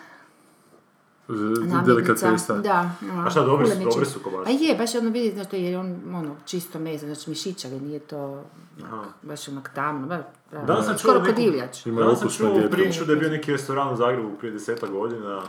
namirnica. 1.28 1.82
delikatesa. 1.82 2.54
Da. 2.54 2.90
A 3.26 3.30
šta, 3.30 3.40
dobri 3.42 3.66
su- 3.66 3.78
dobri 3.84 4.06
su? 4.06 4.18
A 4.46 4.50
je, 4.50 4.74
baš 4.74 4.94
ono 4.94 5.10
vidi, 5.10 5.30
znači, 5.30 5.56
jer 5.56 5.72
je 5.72 5.78
on, 5.78 6.00
ono, 6.14 6.36
čisto 6.44 6.78
meso, 6.78 7.06
znači 7.06 7.30
mišićavi, 7.30 7.80
nije 7.80 7.98
to 7.98 8.42
Aha. 8.84 9.02
baš 9.22 9.48
onak 9.48 9.70
tamno, 9.74 10.06
baš, 10.06 10.20
Danas 10.66 10.84
sam 10.84 10.94
čuo 10.94 10.98
skoro 10.98 11.14
neku- 11.14 11.26
kod 11.26 11.36
divljač. 11.36 11.86
Ima 11.86 12.00
Danas 12.00 12.18
sam 12.18 12.28
čuo 12.30 12.60
priču 12.70 13.04
da 13.04 13.12
je 13.12 13.18
bio 13.18 13.28
neki 13.30 13.52
restoran 13.52 13.92
u 13.92 13.96
Zagrebu 13.96 14.30
prije 14.38 14.52
deseta 14.52 14.86
godina 14.86 15.42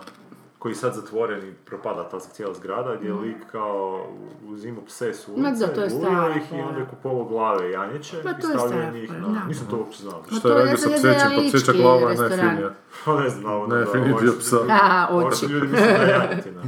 koji 0.66 0.72
je 0.72 0.76
sad 0.76 0.94
zatvoren 0.94 1.50
i 1.50 1.54
propada 1.66 2.10
ta 2.10 2.20
cijela 2.20 2.54
zgrada 2.54 2.96
gdje 2.96 3.08
je 3.08 3.14
lik 3.14 3.38
kao 3.52 4.08
uzimao 4.48 4.86
pse 4.86 5.14
s 5.14 5.28
ulice, 5.28 5.66
da, 5.66 5.74
to 5.74 5.82
je 5.82 5.90
gulio 5.90 6.06
stara 6.10 6.36
ih 6.36 6.52
i 6.52 6.62
onda 6.62 6.80
je 6.80 6.86
kupovao 6.90 7.26
glave 7.26 7.72
janjeće 7.72 8.18
i 8.18 8.20
stavljao 8.20 8.68
stara 8.68 8.92
njih 8.92 9.10
fora, 9.10 9.22
na... 9.22 9.28
da. 9.28 9.46
Nisam 9.48 9.68
to 9.70 9.78
uopće 9.78 10.02
znao. 10.04 10.20
Ma 10.32 10.38
Šta 10.38 10.40
to 10.40 10.50
je 10.50 10.56
radio 10.56 10.78
sa 10.78 10.90
psećem, 10.90 11.32
pa 11.36 11.58
pseća 11.58 11.74
glava 11.74 12.12
je 12.12 12.18
najfinija. 12.18 12.72
Pa 13.06 13.22
ne 13.22 13.30
znam, 13.30 13.62
ono 13.62 13.68
da... 13.68 13.76
Najfinitija 13.76 14.32
ovo- 14.32 14.40
psa. 14.40 14.58
A, 14.70 15.08
ovo 15.12 15.28
oči. 15.28 15.38
su 15.38 15.50
ljudi 15.50 15.68
misle 15.68 15.88
da 15.88 15.94
je 15.94 16.10
janjetina. 16.20 16.62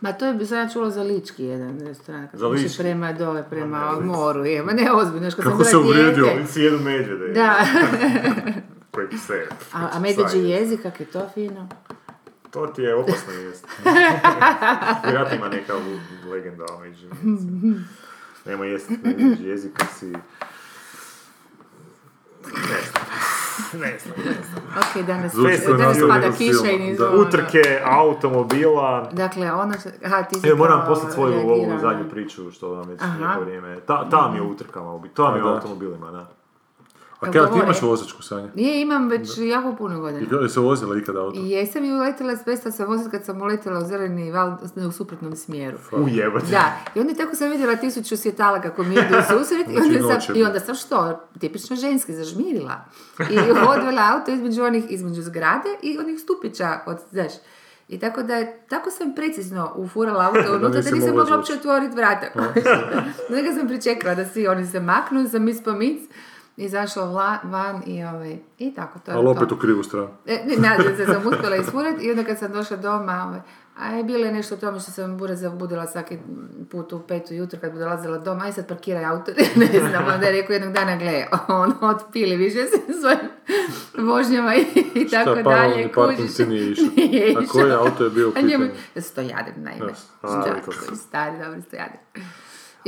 Ma 0.00 0.12
to 0.12 0.26
je 0.26 0.34
bi 0.34 0.46
sam 0.46 0.58
ja 0.58 0.68
čula 0.68 0.90
za 0.90 1.02
Lički 1.02 1.44
jedan 1.44 1.80
restoran, 1.80 2.28
kad 2.30 2.40
Za 2.40 2.48
Lički? 2.48 2.78
prema 2.78 3.12
dole, 3.12 3.44
prema 3.50 3.92
ne, 4.00 4.06
moru, 4.06 4.44
je, 4.44 4.62
ma 4.62 4.72
ne 4.72 4.92
ozbiljno, 4.92 5.26
kad 5.26 5.34
sam 5.34 5.44
Kako 5.44 5.56
bila 5.56 5.70
se 5.70 5.76
uvrijedio? 5.76 6.26
Oni 6.36 6.46
si 6.46 6.60
jedu 6.60 6.78
medvjede. 6.78 7.28
Da, 7.28 7.54
Koji 8.94 9.08
pse. 9.08 9.46
a, 9.72 9.88
a 9.92 10.06
jedu. 10.06 10.48
jezik, 10.48 10.82
kak 10.82 11.00
je 11.00 11.06
to 11.06 11.28
fino. 11.34 11.68
To 12.50 12.66
ti 12.66 12.82
je 12.82 12.94
opasno 12.94 13.32
jest. 13.32 13.66
Vjerojatno 15.04 15.36
ima 15.38 15.48
neka 15.48 15.72
legenda 16.30 16.64
o 16.74 16.80
među. 16.80 17.06
Nema 18.46 18.64
jest 18.64 18.90
medvjeđi 18.90 19.44
jezik 19.44 19.72
kad 19.76 19.88
si... 19.98 20.06
Ne 22.46 22.80
znam. 22.92 23.08
Ne 23.72 23.98
znam, 23.98 24.14
ne 24.16 24.32
znam. 24.32 24.62
Ok, 24.76 25.06
danas, 25.06 25.32
danas 25.78 25.98
pada 26.08 26.32
kiša 26.32 26.70
i 26.70 26.78
nizu. 26.78 27.02
da. 27.02 27.10
ono. 27.10 27.20
Utrke 27.22 27.80
automobila. 27.84 29.10
Dakle, 29.12 29.52
ono 29.52 29.72
što... 29.80 29.88
Aha, 30.04 30.22
ti 30.22 30.40
si 30.40 30.48
Evo, 30.48 30.58
moram 30.58 30.86
poslati 30.86 31.14
svoju 31.14 31.34
ovu 31.34 31.78
zadnju 31.80 32.10
priču 32.10 32.50
što 32.50 32.68
vam 32.68 32.88
već 32.88 33.02
Aha. 33.02 33.18
neko 33.18 33.40
vrijeme. 33.40 33.80
Ta, 33.80 34.08
ta 34.10 34.30
mi 34.30 34.36
je 34.36 34.42
utrkama, 34.42 34.94
u 34.94 35.08
ta 35.08 35.30
mi 35.32 35.38
je 35.38 35.42
da. 35.42 35.48
automobilima, 35.48 36.10
da. 36.10 36.37
A 37.20 37.30
kaj, 37.32 37.46
ti 37.52 37.58
imaš 37.64 37.82
vozačku 37.82 38.22
sanje? 38.22 38.48
Nije, 38.54 38.80
imam 38.80 39.08
već 39.08 39.38
jako 39.38 39.76
puno 39.76 40.00
godina. 40.00 40.20
I 40.20 40.28
kada 40.28 40.48
se 40.48 40.60
vozila 40.60 40.98
ikada 40.98 41.20
auto? 41.20 41.40
I 41.40 41.50
jesam 41.50 41.84
i 41.84 41.92
uletila 41.92 42.36
s 42.36 42.44
Besta 42.44 42.70
sam 42.70 42.86
vozila 42.86 43.10
kad 43.10 43.24
sam 43.24 43.42
uletila 43.42 43.78
u 43.78 43.84
zeleni 43.84 44.30
val 44.30 44.56
u 44.88 44.92
suprotnom 44.92 45.36
smjeru. 45.36 45.78
Ujebati. 45.92 46.50
Da, 46.50 46.72
i 46.94 47.00
onda 47.00 47.14
tako 47.14 47.36
sam 47.36 47.50
vidjela 47.50 47.76
tisuću 47.76 48.16
svjetala 48.16 48.60
kako 48.60 48.82
mi 48.82 48.94
idu 48.94 49.18
u 49.18 49.22
susret 49.38 49.68
i 49.68 49.72
Znači, 49.72 49.88
onda, 49.88 50.00
noćem. 50.00 50.20
sam, 50.20 50.36
i 50.36 50.44
onda 50.44 50.60
sam 50.60 50.74
što, 50.74 51.20
tipično 51.40 51.76
ženski, 51.76 52.14
zažmirila. 52.14 52.84
I 53.30 53.38
odvela 53.76 54.02
auto 54.14 54.30
između 54.30 54.62
onih, 54.64 54.84
između 54.88 55.22
zgrade 55.22 55.68
i 55.82 55.98
onih 55.98 56.20
stupića 56.20 56.80
od, 56.86 56.98
znaš, 57.10 57.32
I 57.88 57.98
tako 57.98 58.22
da 58.22 58.34
je, 58.36 58.64
tako 58.68 58.90
sam 58.90 59.14
precizno 59.14 59.72
ufurala 59.76 60.24
auto 60.24 60.52
unutra 60.56 60.80
da 60.82 60.90
nisam 60.90 61.16
mogla 61.16 61.36
uopće 61.36 61.52
otvoriti 61.52 61.96
vrata. 61.96 62.26
Nego 63.30 63.58
sam 63.58 63.68
pričekala 63.68 64.14
da 64.14 64.24
svi 64.24 64.46
oni 64.48 64.66
se 64.66 64.80
maknu, 64.80 65.28
sam 65.28 65.44
mis 65.44 65.62
po 65.62 65.72
mic, 65.72 66.02
izašla 66.58 67.04
vla, 67.04 67.38
van 67.44 67.82
i, 67.86 68.04
ovaj, 68.04 68.38
i 68.58 68.74
tako 68.74 68.98
to 68.98 69.10
je 69.10 69.16
Ali 69.16 69.24
to. 69.24 69.30
opet 69.30 69.52
u 69.52 69.56
krivu 69.56 69.82
stranu. 69.82 70.08
E, 70.26 70.44
nadam 70.58 70.96
se 70.96 71.06
sam 71.06 71.26
uspjela 71.26 71.56
isfurati 71.56 72.04
i 72.04 72.10
onda 72.10 72.24
kad 72.24 72.38
sam 72.38 72.52
došla 72.52 72.76
doma, 72.76 73.24
ovaj, 73.28 73.40
a 73.76 73.86
je 73.96 74.04
bilo 74.04 74.24
je 74.26 74.32
nešto 74.32 74.54
o 74.54 74.58
tome 74.58 74.80
što 74.80 74.90
sam 74.90 75.18
bure 75.18 75.36
zabudila 75.36 75.86
svaki 75.86 76.18
put 76.70 76.92
u 76.92 77.00
petu 77.00 77.34
jutro 77.34 77.58
kad 77.60 77.72
bi 77.72 77.78
dolazila 77.78 78.18
doma, 78.18 78.44
aj 78.44 78.52
sad 78.52 78.68
parkiraj 78.68 79.04
auto, 79.04 79.32
ne 79.56 79.80
znam, 79.88 80.04
onda 80.14 80.26
je 80.26 80.32
rekao 80.32 80.52
jednog 80.54 80.72
dana, 80.72 80.96
gle, 80.96 81.26
on 81.48 81.72
otpili 81.80 82.36
više 82.36 82.58
se 82.66 82.92
svojim 83.00 83.18
vožnjama 84.10 84.54
i, 84.54 84.60
i 84.94 85.08
tako 85.08 85.22
Šta, 85.22 85.34
dalje, 85.34 85.44
paralelni 85.44 85.92
parking 85.94 86.28
ti 86.36 86.46
nije 86.46 86.70
išao? 86.70 86.84
Nije 86.96 87.34
A 87.36 87.42
išao. 87.42 87.84
auto 87.86 88.04
je 88.04 88.10
bio 88.10 88.28
u 88.28 88.32
njemu, 88.42 88.64
pitanju? 88.64 89.02
stojadir, 89.02 89.54
naime. 89.56 89.86
Da, 89.86 90.28
a, 90.28 90.60
stari, 90.94 91.38
dobri 91.44 91.62
stojadir. 91.62 91.98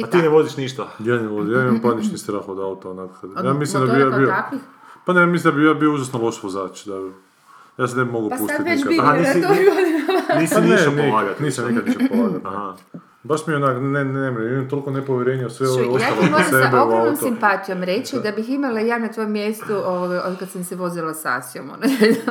I 0.01 0.05
A 0.05 0.07
ti 0.07 0.19
ne 0.19 0.29
voziš 0.29 0.57
ništa. 0.57 0.89
Ja 1.01 1.17
ne 1.17 1.29
vozim, 1.29 1.53
ja 1.55 1.63
imam 1.63 1.81
panični 1.81 2.19
strah 2.19 2.49
od 2.49 2.59
auta 2.61 2.91
onak. 2.91 3.11
Od 3.25 3.45
Ja 3.45 3.53
mislim 3.55 3.87
da 3.87 3.93
bi 3.95 4.01
ja 4.01 4.11
bio... 4.11 4.27
takvih? 4.29 4.61
Pa 5.05 5.13
ne, 5.13 5.27
mislim 5.27 5.55
da 5.55 5.61
bi 5.61 5.67
ja 5.67 5.75
bio 5.75 5.95
užasno 5.95 6.21
loš 6.21 6.43
vozač. 6.43 6.85
Da, 6.85 6.95
ja 7.79 7.89
se 7.89 7.97
ne 7.97 8.05
bi 8.05 8.11
mogao 8.13 8.31
Pa 8.31 8.37
pustiti 8.37 8.57
sad 8.57 8.67
već 8.67 8.79
nikad. 8.79 8.91
bi 8.91 8.97
na 8.99 9.13
nisi- 9.15 9.43
to 9.43 9.49
godinama. 9.49 10.41
Nisi 10.41 10.55
Pa 10.55 10.61
nikad, 10.61 11.11
polagati. 11.11 11.43
nisam 11.43 11.69
nikad 11.69 11.89
išao 11.89 12.03
polagati. 12.11 12.45
Baš 13.23 13.47
mi 13.47 13.53
je 13.53 13.57
onak, 13.57 13.77
ne, 13.81 14.05
ne, 14.05 14.31
ne, 14.31 14.53
imam 14.53 14.69
toliko 14.69 14.91
nepovjerenja 14.91 15.47
u 15.47 15.51
sve 15.51 15.69
ove 15.69 15.85
ja 15.85 15.91
ostalo 15.91 16.21
ti 16.21 16.27
oko 16.27 16.31
moram 16.31 16.71
sa 16.73 16.83
ogromnom 16.83 17.17
simpatijom 17.17 17.83
reći 17.83 18.17
da 18.23 18.33
bih 18.33 18.51
imala 18.51 18.81
ja 18.81 18.99
na 18.99 19.09
tvojem 19.09 19.33
mjestu 19.33 19.75
ovaj, 19.85 20.19
od 20.19 20.39
kad 20.39 20.51
sam 20.51 20.65
se 20.65 20.77
vozila 20.77 21.15
s 21.15 21.27
Asijom. 21.27 21.71
Ono. 21.71 21.83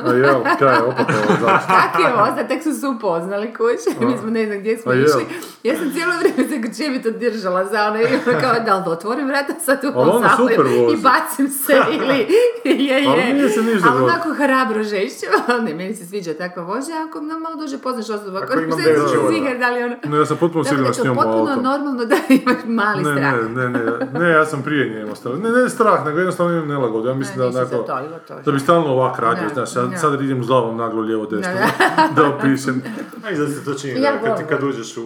A 0.08 0.12
jel, 0.12 0.42
kaj 0.58 0.74
je, 0.76 0.82
opet 0.82 1.06
ovo 1.08 1.36
zašto? 1.40 1.68
Tako 1.68 2.02
je 2.02 2.12
voza, 2.12 2.48
tek 2.48 2.62
su 2.62 2.72
se 2.72 2.86
upoznali 2.86 3.54
kuće, 3.54 4.06
mi 4.06 4.18
smo 4.18 4.30
ne 4.30 4.46
znam 4.46 4.58
gdje 4.58 4.78
smo 4.78 4.92
išli. 4.92 5.26
Ja 5.62 5.76
sam 5.76 5.92
cijelo 5.92 6.12
vrijeme 6.18 6.48
se 6.48 6.58
grčevito 6.58 7.10
držala 7.10 7.64
za 7.64 7.86
ono, 7.86 8.00
i 8.00 8.04
ono 8.04 8.40
kao 8.40 8.54
da 8.64 8.76
li 8.76 8.84
da 8.84 8.90
otvorim 8.90 9.26
vrata 9.26 9.54
sad 9.64 9.84
u 9.84 9.92
Ali 9.94 10.56
vozi. 10.56 10.94
i 10.94 11.02
bacim 11.02 11.48
se 11.48 11.72
ili 11.96 12.26
je, 12.64 13.04
je. 13.04 13.08
Ali 13.08 13.34
nije 13.34 13.48
se 13.48 13.62
ništa 13.62 13.88
Ali 13.90 14.04
onako 14.04 14.34
hrabro 14.34 14.82
žešću, 14.82 15.26
ne, 15.64 15.74
meni 15.74 15.94
se 15.94 16.06
sviđa 16.06 16.34
takva 16.34 16.62
vožnja, 16.62 16.94
ako 17.08 17.20
malo 17.20 17.56
duže 17.56 17.78
poznaš 17.78 18.10
osobu, 18.10 18.36
ako 18.36 18.52
se 18.52 18.94
zigar 19.32 19.58
da 19.58 19.70
li 19.70 19.82
ono... 19.82 19.96
No, 20.04 20.16
ja 20.16 20.26
sam 20.26 20.36
potpuno 20.36 20.64
Siguran 20.82 20.88
da 20.88 20.94
s 20.94 21.04
njom 21.06 21.12
u 21.12 21.20
potpuno 21.22 21.50
auto. 21.50 21.62
normalno 21.62 22.04
da 22.04 22.16
imaš 22.30 22.56
mali 22.66 23.02
Ne, 23.04 23.12
strah. 23.12 23.32
ne, 23.48 23.68
ne, 23.68 23.80
ne, 23.80 24.20
ne, 24.20 24.30
ja 24.30 24.46
sam 24.46 24.62
prije 24.62 24.90
nje 24.90 25.00
imao 25.00 25.14
strah. 25.14 25.38
Ne, 25.38 25.50
ne 25.52 25.68
strah, 25.68 26.06
nego 26.06 26.18
jednostavno 26.18 26.52
imam 26.52 26.68
nelagodu. 26.68 27.08
Ja 27.08 27.14
mislim 27.14 27.38
Ne, 27.38 27.44
da 27.44 27.58
onako, 27.58 27.76
to, 27.76 27.82
to. 28.28 28.40
da 28.42 28.52
bi 28.52 28.60
stalno 28.60 28.86
ovak 28.88 29.18
radio, 29.18 29.48
Da, 29.48 29.66
znaš, 29.66 29.70
sad, 30.00 30.22
idem 30.22 30.44
s 30.44 30.46
glavom 30.46 30.76
naglo 30.76 31.00
lijevo 31.02 31.26
desno, 31.26 31.52
Da, 31.52 32.22
da 32.22 32.28
opišem. 32.28 32.82
A 33.24 33.30
i 33.30 33.36
zato 33.36 33.50
se 33.50 33.64
to 33.64 33.74
čini, 33.74 34.00
Ja 34.00 34.12
kad, 34.20 34.48
kad 34.48 34.62
uđeš 34.62 34.96
u, 34.96 35.02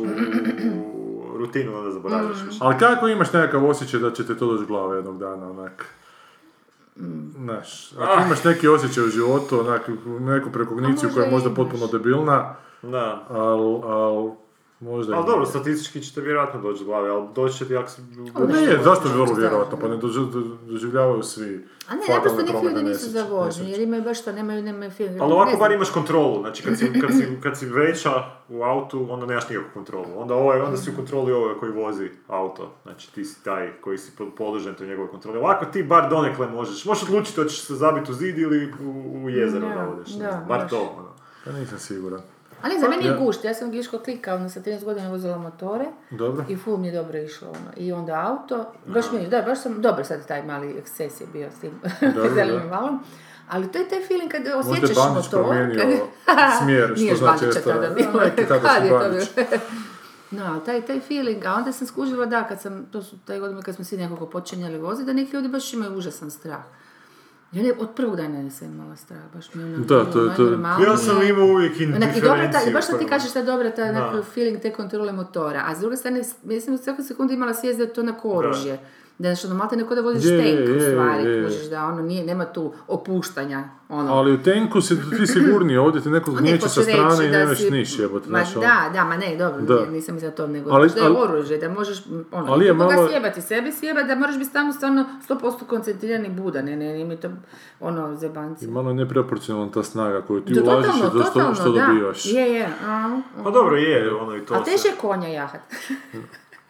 u 0.95 1.39
rutinu, 1.39 1.79
onda 1.79 1.91
zaboravljaš 1.93 2.37
Mm. 2.37 2.47
više. 2.47 2.59
Ali 2.63 2.79
kako 2.79 3.09
imaš 3.09 3.33
nekakav 3.33 3.67
osjećaj 3.67 4.01
da 4.01 4.11
će 4.11 4.27
te 4.27 4.37
to 4.37 4.47
doći 4.47 4.67
glave 4.67 4.97
jednog 4.97 5.19
dana, 5.19 5.51
onak? 5.51 5.85
Mm. 6.97 7.31
Znaš, 7.35 7.93
ako 7.93 8.23
imaš 8.27 8.45
neki 8.45 8.69
osjećaj 8.69 9.05
u 9.05 9.09
životu, 9.09 9.61
onak, 9.61 9.89
neku 10.21 10.51
prekogniciju 10.51 11.11
koja 11.15 11.25
je 11.25 11.31
možda 11.31 11.51
potpuno 11.51 11.87
debilna, 11.87 12.55
Da. 12.83 13.27
ali, 13.31 13.81
al, 13.85 14.31
možda 14.81 15.17
Ali 15.17 15.27
dobro, 15.27 15.47
statistički 15.47 16.01
će 16.01 16.15
te 16.15 16.21
vjerojatno 16.21 16.61
doći 16.61 16.79
do 16.81 16.87
glave, 16.87 17.11
ali 17.11 17.27
doći 17.35 17.59
će 17.59 17.65
ti 17.65 17.77
ako 17.77 17.91
si... 17.91 18.03
Ali 18.35 18.53
Ne, 18.53 18.79
zašto 18.85 19.05
bi 19.05 19.15
vrlo 19.15 19.35
vjerojatno, 19.35 19.79
pa 19.79 19.89
ne 19.89 19.97
doži- 19.97 20.31
do- 20.33 20.57
doživljavaju 20.65 21.23
svi 21.23 21.67
A 21.89 21.95
ne, 21.95 22.01
naprosto 22.09 22.43
neki 22.43 22.67
ljudi 22.67 22.83
nisu 22.83 23.01
za 23.03 23.19
nesreće- 23.19 23.31
vožnju, 23.31 23.47
nesreće. 23.49 23.71
jer 23.71 23.81
imaju 23.81 24.03
baš 24.03 24.25
to, 24.25 24.33
nemaju, 24.33 24.63
nemaju 24.63 24.91
film. 24.91 25.21
Ali 25.21 25.33
ovako 25.33 25.57
bar 25.57 25.73
imaš 25.73 25.91
kontrolu, 25.91 26.41
znači 26.41 26.63
kad 26.63 26.79
si, 26.79 27.01
kad 27.01 27.11
si, 27.13 27.39
kad 27.43 27.59
si 27.59 27.67
veća 27.67 28.11
u 28.49 28.63
autu, 28.63 29.07
onda 29.11 29.27
nemaš 29.27 29.49
nikakvu 29.49 29.71
kontrolu. 29.75 30.07
Onda, 30.17 30.35
ovaj, 30.35 30.61
onda 30.61 30.77
si 30.77 30.91
u 30.91 30.97
kontroli 30.97 31.33
ovoga 31.33 31.55
koji 31.55 31.73
vozi 31.73 32.11
auto, 32.29 32.73
znači 32.83 33.15
ti 33.15 33.25
si 33.25 33.45
taj 33.45 33.73
koji 33.75 33.99
si 33.99 34.13
pod- 34.13 34.35
podložen 34.35 34.75
toj 34.75 34.87
njegovoj 34.87 35.11
kontroli. 35.11 35.39
Ovako 35.39 35.65
ti 35.65 35.83
bar 35.85 36.11
donekle 36.11 36.47
možeš, 36.49 36.85
možeš 36.85 37.03
odlučiti 37.03 37.41
hoćeš 37.41 37.61
se 37.61 37.75
zabiti 37.75 38.11
u 38.11 38.15
zid 38.15 38.39
ili 38.39 38.73
u, 38.81 38.91
u 39.17 39.31
jezero 39.31 39.69
Da, 39.69 39.75
da 39.75 39.89
odeš, 39.91 40.09
bar 40.49 40.69
to. 40.69 40.95
Ono. 40.99 41.09
Pa 41.45 41.53
nisam 41.53 41.79
siguran. 41.79 42.21
Ali 42.65 42.81
za 42.81 42.89
meni 42.89 43.05
je 43.05 43.17
gušt, 43.17 43.45
ja 43.45 43.55
sam 43.55 43.71
viško 43.71 43.99
klika, 43.99 44.35
ono 44.35 44.49
sa 44.49 44.61
13 44.61 44.85
godina 44.85 45.11
vozila 45.11 45.39
motore 45.39 45.85
Dobro. 46.11 46.45
i 46.49 46.57
ful 46.57 46.77
mi 46.77 46.87
je 46.87 46.93
dobro 46.93 47.19
išlo, 47.19 47.49
ono. 47.49 47.71
I 47.77 47.93
onda 47.93 48.13
auto, 48.31 48.65
baš 48.87 49.05
mi 49.13 49.19
je, 49.19 49.29
da, 49.29 49.43
baš 49.43 49.61
sam, 49.61 49.83
dobro 49.83 50.05
sad 50.05 50.27
taj 50.27 50.43
mali 50.43 50.75
eksces 50.79 51.21
je 51.21 51.27
bio 51.27 51.49
s 51.51 51.61
tim 51.61 51.71
zelenim 52.35 52.71
valom. 52.71 53.01
Ali 53.49 53.73
to 53.73 53.79
je 53.79 53.89
taj 53.89 54.01
feeling 54.01 54.31
kad 54.31 54.41
Možda 54.41 54.51
je 54.51 54.57
osjećaš 54.57 54.97
Bandić 54.97 55.25
motor. 55.25 55.41
promijenio 55.41 55.97
smjer, 56.61 56.87
što 56.87 56.95
Nije 56.97 57.17
znači 57.17 57.45
jeste- 57.45 57.63
tada 57.65 57.89
bilo. 57.91 58.21
neki 58.21 58.45
tada 58.45 58.61
Kad 58.61 58.77
su 58.79 58.85
je 58.85 58.91
to 58.91 59.09
bilo? 59.11 59.61
No, 60.33 60.61
taj, 60.61 60.83
taj 60.83 61.01
feeling, 61.01 61.45
a 61.45 61.55
onda 61.55 61.73
sam 61.73 61.87
skužila 61.87 62.27
da, 62.27 62.45
kad 62.45 62.61
sam, 62.61 62.87
to 62.87 63.03
su 63.03 63.19
taj 63.19 63.41
godine 63.41 63.63
kad 63.63 63.75
smo 63.75 63.85
svi 63.85 63.97
nekako 63.97 64.27
počinjali 64.27 64.79
voziti, 64.79 65.07
da 65.07 65.13
neki 65.13 65.33
ljudi 65.33 65.49
baš 65.49 65.73
imaju 65.73 65.93
užasan 65.93 66.31
strah. 66.31 66.61
Ja 67.55 67.63
ne, 67.63 67.73
od 67.75 67.89
prvog 67.91 68.17
dana 68.17 68.39
nisam 68.41 68.69
imala 68.69 68.97
strah, 68.97 69.21
baš 69.35 69.55
mi 69.55 69.63
je 69.63 69.67
ono 69.67 69.79
Da, 69.79 70.05
to 70.05 70.21
je- 70.21 70.37
to 70.37 70.43
je-. 70.43 70.59
Ja 70.83 70.97
sam 70.99 71.23
imao 71.25 71.45
uvijek 71.47 71.73
Onak, 71.73 71.81
i 71.81 71.85
indiferenciju. 71.85 72.61
ta, 72.65 72.71
baš 72.73 72.85
što 72.85 72.97
ti 72.97 73.07
kažeš 73.07 73.33
da 73.33 73.39
je 73.39 73.45
dobra 73.45 73.71
ta 73.71 73.85
neki 73.85 74.17
Da. 74.17 74.23
feeling 74.25 74.61
te 74.61 74.73
kontrole 74.73 75.13
motora, 75.13 75.63
a 75.67 75.75
s 75.75 75.81
druge 75.81 75.97
strane, 75.97 76.23
mislim 76.45 76.75
u 76.75 76.79
svaku 76.79 77.03
sekundu 77.03 77.33
imala 77.33 77.55
svijest 77.55 77.79
da 77.79 77.85
je 77.85 77.93
to 77.93 78.03
neko 78.03 78.29
oružje. 78.31 78.73
Da 78.73 78.79
je 79.21 79.47
ono, 79.47 79.55
malte 79.55 79.77
neko 79.77 79.95
da 79.95 80.01
voziš 80.01 80.25
Je, 80.25 80.39
tank 80.39 80.77
u 80.77 80.81
stvari, 80.83 81.25
je. 81.25 81.45
kužiš, 81.45 81.63
da 81.65 81.85
ono 81.85 82.03
nije, 82.03 82.25
nema 82.25 82.45
tu 82.45 82.73
opuštanja, 82.89 83.65
ono. 83.89 84.13
Ali 84.13 84.33
u 84.33 84.39
tenku 84.39 84.81
si 84.81 84.97
ti 85.11 85.27
sigurniji, 85.27 85.77
ovdje 85.77 86.01
ti 86.01 86.09
nekog 86.09 86.35
Ma 86.35 86.41
gnječe 86.41 86.55
neko 86.55 86.69
sa 86.69 86.83
strane 86.83 87.27
i 87.27 87.31
da 87.31 87.39
nemaš 87.39 87.59
si- 87.59 87.71
niš 87.71 87.99
jebote. 87.99 88.31
Ma 88.31 88.39
znaš, 88.39 88.57
ono. 88.57 88.61
da, 88.63 88.91
da, 88.93 89.05
ma 89.05 89.17
ne, 89.17 89.37
dobro, 89.37 89.61
Da. 89.63 89.87
nisam 89.87 90.19
za 90.19 90.31
to, 90.31 90.47
nego 90.47 90.71
Ali- 90.71 90.89
da 90.91 91.01
je 91.01 91.07
ali- 91.07 91.17
oružje, 91.19 91.59
da 91.59 91.69
možeš, 91.71 92.03
ono, 92.33 92.53
Ali 92.53 92.65
je 92.65 92.69
je 92.69 92.75
malo- 92.75 93.09
sjebati 93.09 93.43
sebi, 93.43 93.73
sjebati, 93.73 94.07
da 94.07 94.15
moraš 94.15 94.35
biti 94.35 94.51
stalno, 94.51 94.73
stvarno 94.73 95.05
100% 95.23 95.41
koncentrirani 95.61 96.29
buda, 96.31 96.63
ne, 96.63 96.77
ne, 96.77 96.87
ne, 96.89 97.05
mi 97.05 97.17
to, 97.17 97.29
ono, 97.81 98.17
zebanci. 98.17 98.65
I 98.65 98.69
malo 98.69 98.91
je 98.91 98.95
neproporcionalna 98.95 99.73
ta 99.73 99.83
snaga 99.83 100.23
koju 100.23 100.41
ti 100.41 100.55
Da, 100.55 100.63
ulažiš 100.65 100.95
i 100.97 101.01
to 101.03 101.23
što, 101.23 101.55
što 101.55 101.73
da. 101.73 101.87
dobivaš. 101.87 102.27
Je, 102.27 102.43
je, 102.45 102.69
a, 102.85 103.21
Pa 103.45 103.51
dobro 103.51 103.77
je, 103.77 104.15
ono 104.15 104.37
i 104.37 104.41
to 104.41 104.55
a 104.55 104.65
teže 104.65 104.89
konja 105.01 105.29
jahat. 105.29 105.61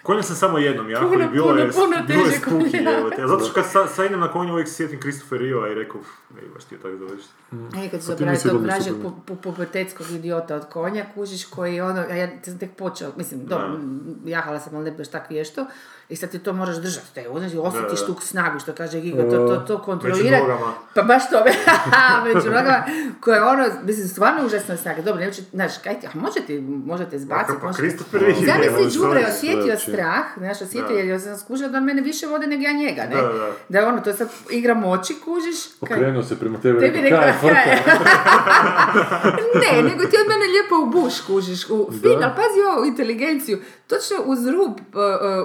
Konja 0.05 0.23
sam 0.23 0.37
samo 0.37 0.59
jednom 0.59 0.91
jako 0.91 1.09
Puno, 1.09 1.25
i 1.25 1.29
bilo 1.29 1.47
puno, 1.47 1.61
je, 1.61 1.73
puno 1.73 1.97
bilo 2.07 2.27
je 2.27 2.41
konja. 2.43 2.93
evo 2.93 3.11
te. 3.11 3.27
Zato 3.27 3.45
što 3.45 3.55
kad 3.55 3.65
sa, 3.67 3.87
sa 3.87 4.05
idem 4.05 4.21
na 4.21 4.29
konju 4.29 4.53
uvijek 4.53 4.69
se 4.69 4.75
sjetim 4.75 5.01
Christopher 5.01 5.39
Riva 5.39 5.69
i 5.69 5.75
rekao, 5.75 6.01
"Uf, 6.01 6.07
ne 6.31 6.41
bi 6.41 6.49
baš 6.49 6.65
ti 6.65 6.77
tako 6.77 6.97
završiti. 6.97 7.33
E, 7.77 7.89
kad 7.91 8.01
opravi 8.05 8.31
nisi 8.31 8.49
tog 8.49 8.63
vražeg 8.63 8.83
super. 8.85 9.03
pu- 9.03 9.15
pu- 9.27 9.37
pubertetskog 9.37 10.07
idiota 10.11 10.57
od 10.57 10.65
konja, 10.65 11.05
kužiš 11.15 11.45
koji 11.45 11.81
ono, 11.81 12.01
a 12.01 12.15
ja 12.15 12.29
sam 12.43 12.59
tek 12.59 12.71
počeo, 12.73 13.13
mislim, 13.17 13.41
dobro, 13.43 13.79
jahala 14.25 14.61
sam, 14.61 14.75
ali 14.75 14.85
ne 14.85 14.91
baš 14.91 15.09
tak 15.09 15.31
vješto, 15.31 15.67
i 16.09 16.17
sad 16.17 16.31
ti 16.31 16.39
to 16.39 16.53
moraš 16.53 16.77
držati, 16.77 17.07
te 17.15 17.29
uzmeš 17.29 17.53
i 17.53 17.59
osjetiš 17.59 18.01
tu 18.01 18.17
snagu, 18.21 18.59
što 18.61 18.73
kaže 18.73 19.01
Gigo, 19.01 19.23
to, 19.23 19.39
to, 19.39 19.57
to 19.59 19.79
kontrolirati. 19.79 20.43
nogama. 20.43 20.73
Pa 20.95 21.03
baš 21.03 21.31
to, 21.31 21.45
među 22.27 22.47
nogama, 22.47 22.85
koje 23.21 23.43
ono, 23.43 23.65
mislim, 23.83 24.09
stvarno 24.09 24.47
užasna 24.47 24.77
snaga. 24.77 25.03
Dobro, 25.03 25.21
neće, 25.21 25.43
znaš, 25.45 25.73
kaj 25.79 26.01
ti, 26.01 26.07
a 26.07 26.11
možete, 26.15 26.61
možete 26.61 27.19
zbaciti, 27.19 27.59
Pa 28.13 28.19
Reeve, 28.19 28.33
evo, 28.33 28.77
Zamisli 28.77 29.01
sorry. 29.01 29.29
osjetio 29.29 29.63
Znači. 29.65 29.91
strah, 29.91 30.25
znaš, 30.37 30.61
osjetio 30.61 30.97
jer 30.97 31.21
sam 31.21 31.39
skužio 31.39 31.69
da 31.69 31.79
on 31.79 31.85
mene 31.85 32.03
više 32.03 32.27
vode 32.27 32.47
nego 32.47 32.63
ja 32.63 32.73
njega, 32.73 33.03
ne? 33.05 33.17
Da, 33.17 33.23
da. 33.23 33.51
Da 33.69 33.79
je 33.79 33.87
ono, 33.87 34.01
to 34.01 34.13
sad 34.13 34.29
igra 34.51 34.75
moći, 34.77 35.15
kužiš. 35.15 35.57
kaj- 35.81 35.95
Okrenuo 35.95 36.23
se 36.23 36.39
prema 36.39 36.59
tebi, 36.59 36.81
Tebi 36.81 37.01
rekao, 37.01 37.21
kaj 37.21 37.29
je 37.29 37.35
ne, 39.63 39.83
nego 39.83 40.03
ti 40.03 40.17
od 40.17 40.29
mene 40.29 40.45
lijepo 40.47 40.75
u 40.77 40.87
buš 40.87 41.21
kužiš, 41.21 41.71
u 41.71 41.91
fin, 41.93 42.13
ali 42.15 42.33
pazi 42.33 42.61
ovo, 42.69 42.85
inteligenciju, 42.85 43.59
točno 43.87 44.17
uz 44.25 44.47
rub, 44.47 44.71
uh, 44.71 44.79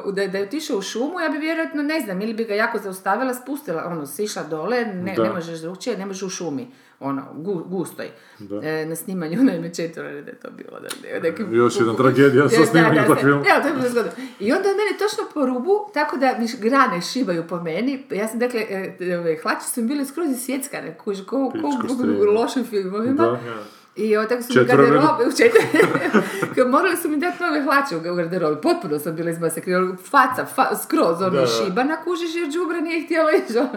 uh, 0.06 0.14
da, 0.14 0.28
da 0.28 0.38
je 0.38 0.49
otišao 0.50 0.78
u 0.78 0.82
šumu, 0.84 1.20
ja 1.20 1.30
bi 1.30 1.38
vjerojatno, 1.38 1.84
ne 1.84 2.00
znam, 2.00 2.22
ili 2.22 2.34
bi 2.34 2.44
ga 2.46 2.56
jako 2.56 2.78
zaustavila, 2.80 3.34
spustila, 3.34 3.84
ono, 3.86 4.06
sišla 4.08 4.44
dole, 4.44 4.86
ne, 4.86 5.14
Da. 5.16 5.24
ne 5.24 5.30
možeš 5.30 5.60
drugčije, 5.60 5.98
ne 5.98 6.06
možeš 6.06 6.24
u 6.24 6.30
šumi, 6.30 6.68
ono, 7.00 7.26
gu, 7.34 7.64
gustoj. 7.66 8.08
E, 8.64 8.86
na 8.86 8.96
snimanju, 8.96 9.44
naime, 9.44 9.74
četvora 9.74 10.12
da 10.12 10.32
je 10.32 10.36
to 10.36 10.50
bilo. 10.52 10.80
Da, 10.80 10.88
neki- 11.22 11.44
Još 11.52 11.76
jedna 11.76 11.96
tragedija 11.96 12.50
sa 12.50 12.66
snimanjem 12.66 12.94
da, 12.96 13.14
da. 13.16 13.20
Evo, 13.46 13.62
to 13.62 13.68
je 13.68 13.74
bilo 13.74 13.90
zgodno. 13.90 14.12
I 14.40 14.52
onda 14.52 14.70
on 14.70 14.76
mene 14.78 14.98
točno 15.00 15.24
po 15.34 15.46
rubu, 15.46 15.90
tako 15.94 16.18
da 16.18 16.36
mi 16.40 16.48
grane 16.60 17.02
šibaju 17.04 17.44
po 17.48 17.58
meni. 17.58 18.06
Ja 18.12 18.28
sam, 18.28 18.40
dakle, 18.40 18.60
e, 19.02 19.18
ove, 19.18 19.38
hlači 19.38 19.66
su 19.66 19.82
mi 19.82 19.88
bili 19.88 20.06
skroz 20.06 20.30
isjeckane, 20.32 20.98
kuži, 20.98 21.24
ko, 21.24 21.52
ko 21.52 21.68
u 22.22 22.34
lošim 22.34 22.66
filmovima. 22.66 23.14
Da. 23.16 23.40
I 24.00 24.18
o, 24.18 24.26
tako 24.26 24.42
su 24.42 24.48
mi 24.50 24.54
Četveroredno. 24.56 25.00
garderobe, 25.00 25.26
u 25.26 25.38
četiri, 25.38 26.66
morali 26.72 26.98
su 26.98 27.10
mi 27.10 27.18
dati 27.18 27.44
nove 27.44 27.62
hlače 27.62 27.98
u 27.98 28.16
garderobi, 28.16 28.62
potpuno 28.62 29.00
sam 29.00 29.16
bila 29.16 29.30
izmasakrirana, 29.30 29.96
faca, 30.04 30.46
fa, 30.46 30.76
skroz 30.78 31.22
ono 31.22 31.30
Da, 31.30 31.40
da. 31.40 31.48
šibana, 31.48 32.04
kužiš 32.04 32.36
jer 32.36 32.48
đubre 32.50 32.82
nije 32.82 33.06
htjela 33.06 33.32
ići, 33.32 33.58
ono. 33.58 33.70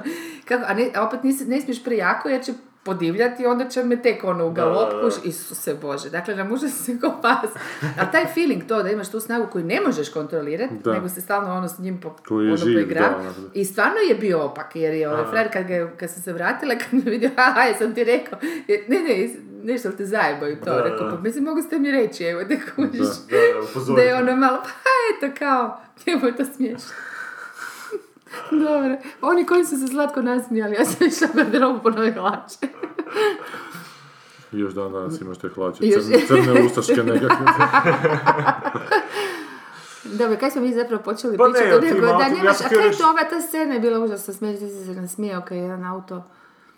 Kako, 0.44 0.64
a, 0.66 0.74
ne, 0.74 0.90
a 0.94 1.02
opet 1.06 1.22
nisi, 1.22 1.44
ne 1.44 1.60
smiješ 1.60 1.84
prejako 1.84 2.28
jer 2.28 2.44
će 2.44 2.52
podivljati, 2.84 3.46
onda 3.46 3.68
će 3.68 3.84
me 3.84 4.02
tek 4.02 4.24
ono 4.24 4.46
u 4.46 4.52
galop, 4.52 4.90
da, 4.90 4.96
da. 4.96 5.02
kuš, 5.02 5.14
Isuse 5.24 5.74
Bože, 5.74 6.10
dakle 6.10 6.36
ne 6.36 6.44
može 6.44 6.68
se 6.68 7.00
ko 7.00 7.14
pas. 7.22 7.50
A 8.00 8.10
taj 8.10 8.26
feeling 8.34 8.62
to 8.68 8.82
da 8.82 8.90
imaš 8.90 9.10
tu 9.10 9.20
snagu 9.20 9.46
koju 9.52 9.64
ne 9.64 9.80
možeš 9.86 10.08
kontrolirati, 10.08 10.74
nego 10.84 11.08
se 11.08 11.20
stalno 11.20 11.54
ono 11.54 11.68
s 11.68 11.78
njim 11.78 12.00
po, 12.00 12.16
ono 12.30 12.56
živ, 12.56 12.74
poigra. 12.74 13.00
da, 13.00 13.16
onako. 13.20 13.40
I 13.54 13.64
stvarno 13.64 13.98
je 14.08 14.14
bio 14.14 14.44
opak, 14.44 14.76
jer 14.76 14.94
je 14.94 15.08
ovaj 15.10 15.24
frajer 15.30 15.52
kad, 15.52 15.66
ga, 15.66 15.90
kad 15.96 16.10
sam 16.10 16.22
se 16.22 16.32
vratila, 16.32 16.74
kad 16.74 17.04
me 17.04 17.10
vidio, 17.10 17.30
haha, 17.36 17.60
jesam 17.60 17.94
ti 17.94 18.04
rekao, 18.04 18.38
ne, 18.88 18.98
ne, 19.02 19.28
nešto 19.64 19.90
te 19.92 20.04
zajebaju 20.04 20.56
to, 20.56 20.74
Da, 20.74 20.82
rekao, 20.82 21.10
pa 21.10 21.16
mislim, 21.20 21.44
mogu 21.44 21.62
ste 21.62 21.78
mi 21.78 21.90
reći, 21.90 22.24
evo, 22.24 22.42
da 22.44 22.54
kužiš. 22.74 22.98
Da, 23.30 23.36
da. 23.86 23.94
Da 23.94 24.02
je 24.02 24.16
ono 24.16 24.36
malo, 24.36 24.58
pa 24.62 25.26
eto, 25.28 25.34
kao, 25.38 25.80
njemu 26.06 26.26
je 26.26 26.36
to 26.36 26.44
smiješno. 26.44 26.88
Dobro, 28.64 28.96
oni 29.22 29.46
koji 29.46 29.64
su 29.64 29.76
se 29.76 29.86
slatko 29.86 30.22
nasmijali, 30.22 30.74
ja 30.74 30.84
sam 30.84 31.06
išla 31.06 31.28
garderobu 31.34 31.80
po 31.80 31.90
nove 31.90 32.12
hlače. 32.12 32.66
I 34.52 34.58
još 34.60 34.72
dan 34.72 34.92
danas 34.92 35.20
imaš 35.20 35.38
te 35.38 35.48
hlače, 35.48 35.78
još- 35.82 36.04
crne, 36.04 36.26
crne 36.26 36.62
ustaške 36.62 37.02
nekakve. 37.04 37.46
Dobro, 40.04 40.36
kaj 40.36 40.50
smo 40.50 40.60
mi 40.60 40.74
zapravo 40.74 41.02
počeli 41.02 41.36
Pa 41.36 41.48
ne, 41.48 41.52
pričati? 41.54 41.80
tim 41.82 41.94
nego- 41.96 42.06
da, 42.08 42.28
nemaš, 42.30 42.56
sam 42.56 42.66
a 42.66 42.68
kaj 42.70 42.90
to, 42.92 43.04
ova 43.04 43.24
ta 43.24 43.40
scena 43.40 43.74
je 43.74 43.80
bila 43.80 43.98
užasno 44.00 44.34
smiješna, 44.34 44.66
ti 44.66 44.74
si 44.74 44.84
se 44.84 44.92
nasmijao 44.92 45.42
kad 45.42 45.56
je 45.56 45.62
jedan 45.62 45.84
auto... 45.84 46.22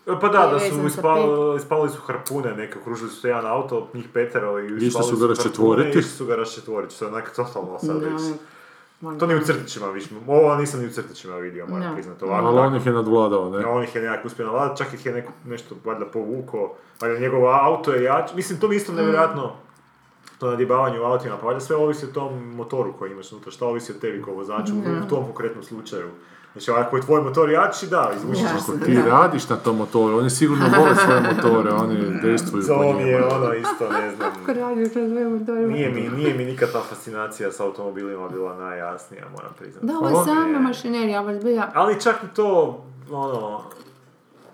Pa 0.05 0.27
da, 0.27 0.47
da 0.49 0.55
je 0.55 0.71
su 0.71 0.85
ispali, 0.87 1.23
ispali 1.57 1.89
su 1.89 1.97
harpune 1.97 2.53
neke, 2.53 2.79
okružili 2.79 3.09
su 3.09 3.15
se 3.15 3.27
jedan 3.27 3.45
auto, 3.47 3.89
njih 3.93 4.05
petero 4.09 4.59
i 4.59 4.65
ispali 4.77 5.05
su 5.05 5.11
ga 5.11 5.17
harpune 5.17 5.27
raščetvoriti. 5.29 5.89
Išli 5.89 6.11
su 6.11 6.25
ga 6.25 6.35
raščetvoriti, 6.35 6.95
što 6.95 7.05
je 7.05 7.09
onak 7.09 7.29
totalno 7.31 7.79
sad 7.79 7.89
Da, 7.89 8.07
već. 8.07 8.21
To 9.19 9.27
ni 9.27 9.35
u 9.35 9.39
crtićima 9.39 9.87
više, 9.87 10.09
ovo 10.27 10.55
nisam 10.55 10.79
ni 10.79 10.87
u 10.87 10.91
crtićima 10.91 11.35
vidio, 11.35 11.67
moram 11.67 11.93
priznati 11.93 12.25
ovako. 12.25 12.47
Ali 12.47 12.59
on 12.59 12.75
ih 12.75 12.85
je 12.85 12.93
nadvladao, 12.93 13.49
ne? 13.49 13.59
No, 13.59 13.71
on 13.71 13.83
ih 13.83 13.95
je 13.95 14.01
nekako 14.01 14.27
uspio 14.27 14.45
navladati, 14.45 14.77
čak 14.83 14.93
ih 14.93 15.05
je 15.05 15.13
neko, 15.13 15.31
nešto 15.45 15.75
valjda 15.85 16.05
povukao, 16.05 16.73
valjda 17.01 17.19
njegov 17.19 17.47
auto 17.47 17.93
je 17.93 18.03
jač, 18.03 18.33
mislim 18.35 18.59
to 18.59 18.67
mi 18.67 18.75
je 18.75 18.77
isto 18.77 18.93
nevjerojatno, 18.93 19.51
to 20.39 20.49
nadjebavanje 20.49 20.99
u 20.99 21.03
autima, 21.03 21.37
pa 21.37 21.45
valjda 21.45 21.59
sve 21.59 21.75
ovisi 21.75 22.05
o 22.05 22.13
tom 22.13 22.55
motoru 22.55 22.93
koji 22.99 23.11
imaš 23.11 23.31
unutra, 23.31 23.51
šta 23.51 23.65
ovisi 23.65 23.91
o 23.91 23.99
tebi 24.01 24.23
kao 24.23 24.33
vozaču 24.33 24.73
u 25.05 25.09
tom 25.09 25.25
konkretnom 25.25 25.63
slučaju. 25.63 26.09
Znači, 26.55 26.71
ako 26.73 26.95
je 26.95 27.01
tvoj 27.01 27.21
motor 27.21 27.49
jači, 27.49 27.87
da, 27.87 28.11
izvučeš 28.15 28.41
Jasno. 28.43 28.73
Ako 28.73 28.85
ti 28.85 28.97
radiš 29.01 29.49
na 29.49 29.55
tom 29.55 29.77
motoru, 29.77 30.17
oni 30.17 30.29
sigurno 30.29 30.65
vole 30.77 30.95
svoje 30.95 31.21
motore, 31.23 31.71
oni 31.71 31.95
dejstvuju 32.23 32.61
Za 32.61 32.73
po 32.73 32.79
ovo 32.79 32.93
mi 32.93 33.01
je 33.01 33.15
njima. 33.15 33.27
ono 33.29 33.53
isto, 33.53 33.89
ne 33.91 34.11
znam, 34.11 34.31
Kako 34.35 34.53
radiš 34.53 34.87
na 34.87 35.09
svojim 35.09 35.31
motorima? 35.31 35.67
nije 35.67 35.89
mi, 35.89 36.09
nije 36.09 36.33
mi 36.33 36.45
nikad 36.45 36.71
ta 36.71 36.81
fascinacija 36.81 37.51
s 37.51 37.59
automobilima 37.59 38.29
bila 38.29 38.55
najjasnija, 38.57 39.23
moram 39.31 39.51
priznati. 39.53 39.85
Da, 39.85 39.93
ovo 39.93 40.07
je 40.07 40.13
Ovo 40.13 40.25
sama 40.25 40.47
je- 40.47 40.59
mašinerija, 40.59 41.21
ali 41.21 41.39
zbilja... 41.41 41.71
Ali 41.73 42.01
čak 42.01 42.15
i 42.23 42.35
to, 42.35 42.83
ono, 43.11 43.61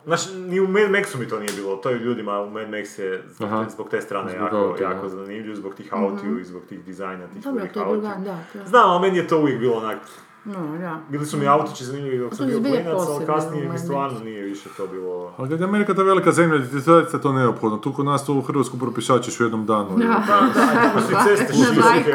Znaš, 0.06 0.22
ni 0.32 0.60
u 0.60 0.68
Mad 0.68 0.84
Maxu 0.84 1.18
mi 1.18 1.28
to 1.28 1.40
nije 1.40 1.52
bilo, 1.54 1.76
to 1.76 1.90
je 1.90 2.00
ljudima, 2.00 2.40
u 2.40 2.50
Mad 2.50 2.68
Max 2.68 3.00
je 3.00 3.24
zbog, 3.28 3.48
Aha. 3.48 3.66
zbog 3.70 3.90
te 3.90 4.02
strane 4.02 4.32
Zbog 4.32 4.42
jako, 4.44 4.58
auta, 4.58 4.84
jako 4.84 5.02
da. 5.02 5.10
zanimljiv, 5.10 5.56
zbog 5.56 5.74
tih 5.74 5.94
autiju 5.94 6.40
i 6.40 6.44
zbog 6.44 6.62
tih 6.64 6.86
dizajna 6.86 7.28
tih 7.28 7.44
Dobro, 7.44 7.64
to 7.64 7.80
je 7.80 7.86
druga, 7.88 8.16
da, 8.16 8.38
to 8.54 8.60
je... 8.60 8.66
Znam, 8.66 8.90
ali 8.90 9.02
meni 9.02 9.18
je 9.18 9.28
to 9.28 9.40
uvijek 9.40 9.60
bilo 9.60 9.76
onak, 9.76 9.98
No, 10.46 10.78
da. 10.78 11.00
bili 11.10 11.26
su 11.26 11.38
mi 11.38 11.48
autići 11.48 11.86
zanimljivi 11.86 12.18
dok 12.18 12.30
To 12.30 12.36
sam 12.36 12.50
je 12.50 12.60
bio 12.60 12.72
klinac, 12.72 13.02
ali 13.10 13.26
kasnije 13.26 13.70
mi 13.70 13.78
stvarno 13.80 14.20
nije 14.20 14.44
više 14.44 14.70
to 14.78 14.88
bilo... 14.88 15.34
Ali 15.38 15.50
kad 15.50 15.60
je 15.60 15.66
Amerika 15.66 15.94
ta 15.94 16.04
velika 16.04 16.32
zemlja, 16.32 16.70
ti 16.70 16.76
je 16.76 16.80
zaista 16.80 17.20
to 17.20 17.34
neophodno. 17.34 17.78
Tu 17.78 17.94
kod 17.94 18.06
nas 18.06 18.26
to 18.26 18.34
u 18.34 18.42
Hrvatsku 18.42 18.78
propišačeš 18.80 19.40
u 19.40 19.44
jednom 19.44 19.66
danu. 19.66 19.98
Da, 19.98 20.24
Tamo 20.28 21.02
su 21.02 21.12
i 21.12 21.16
ceste 21.28 21.54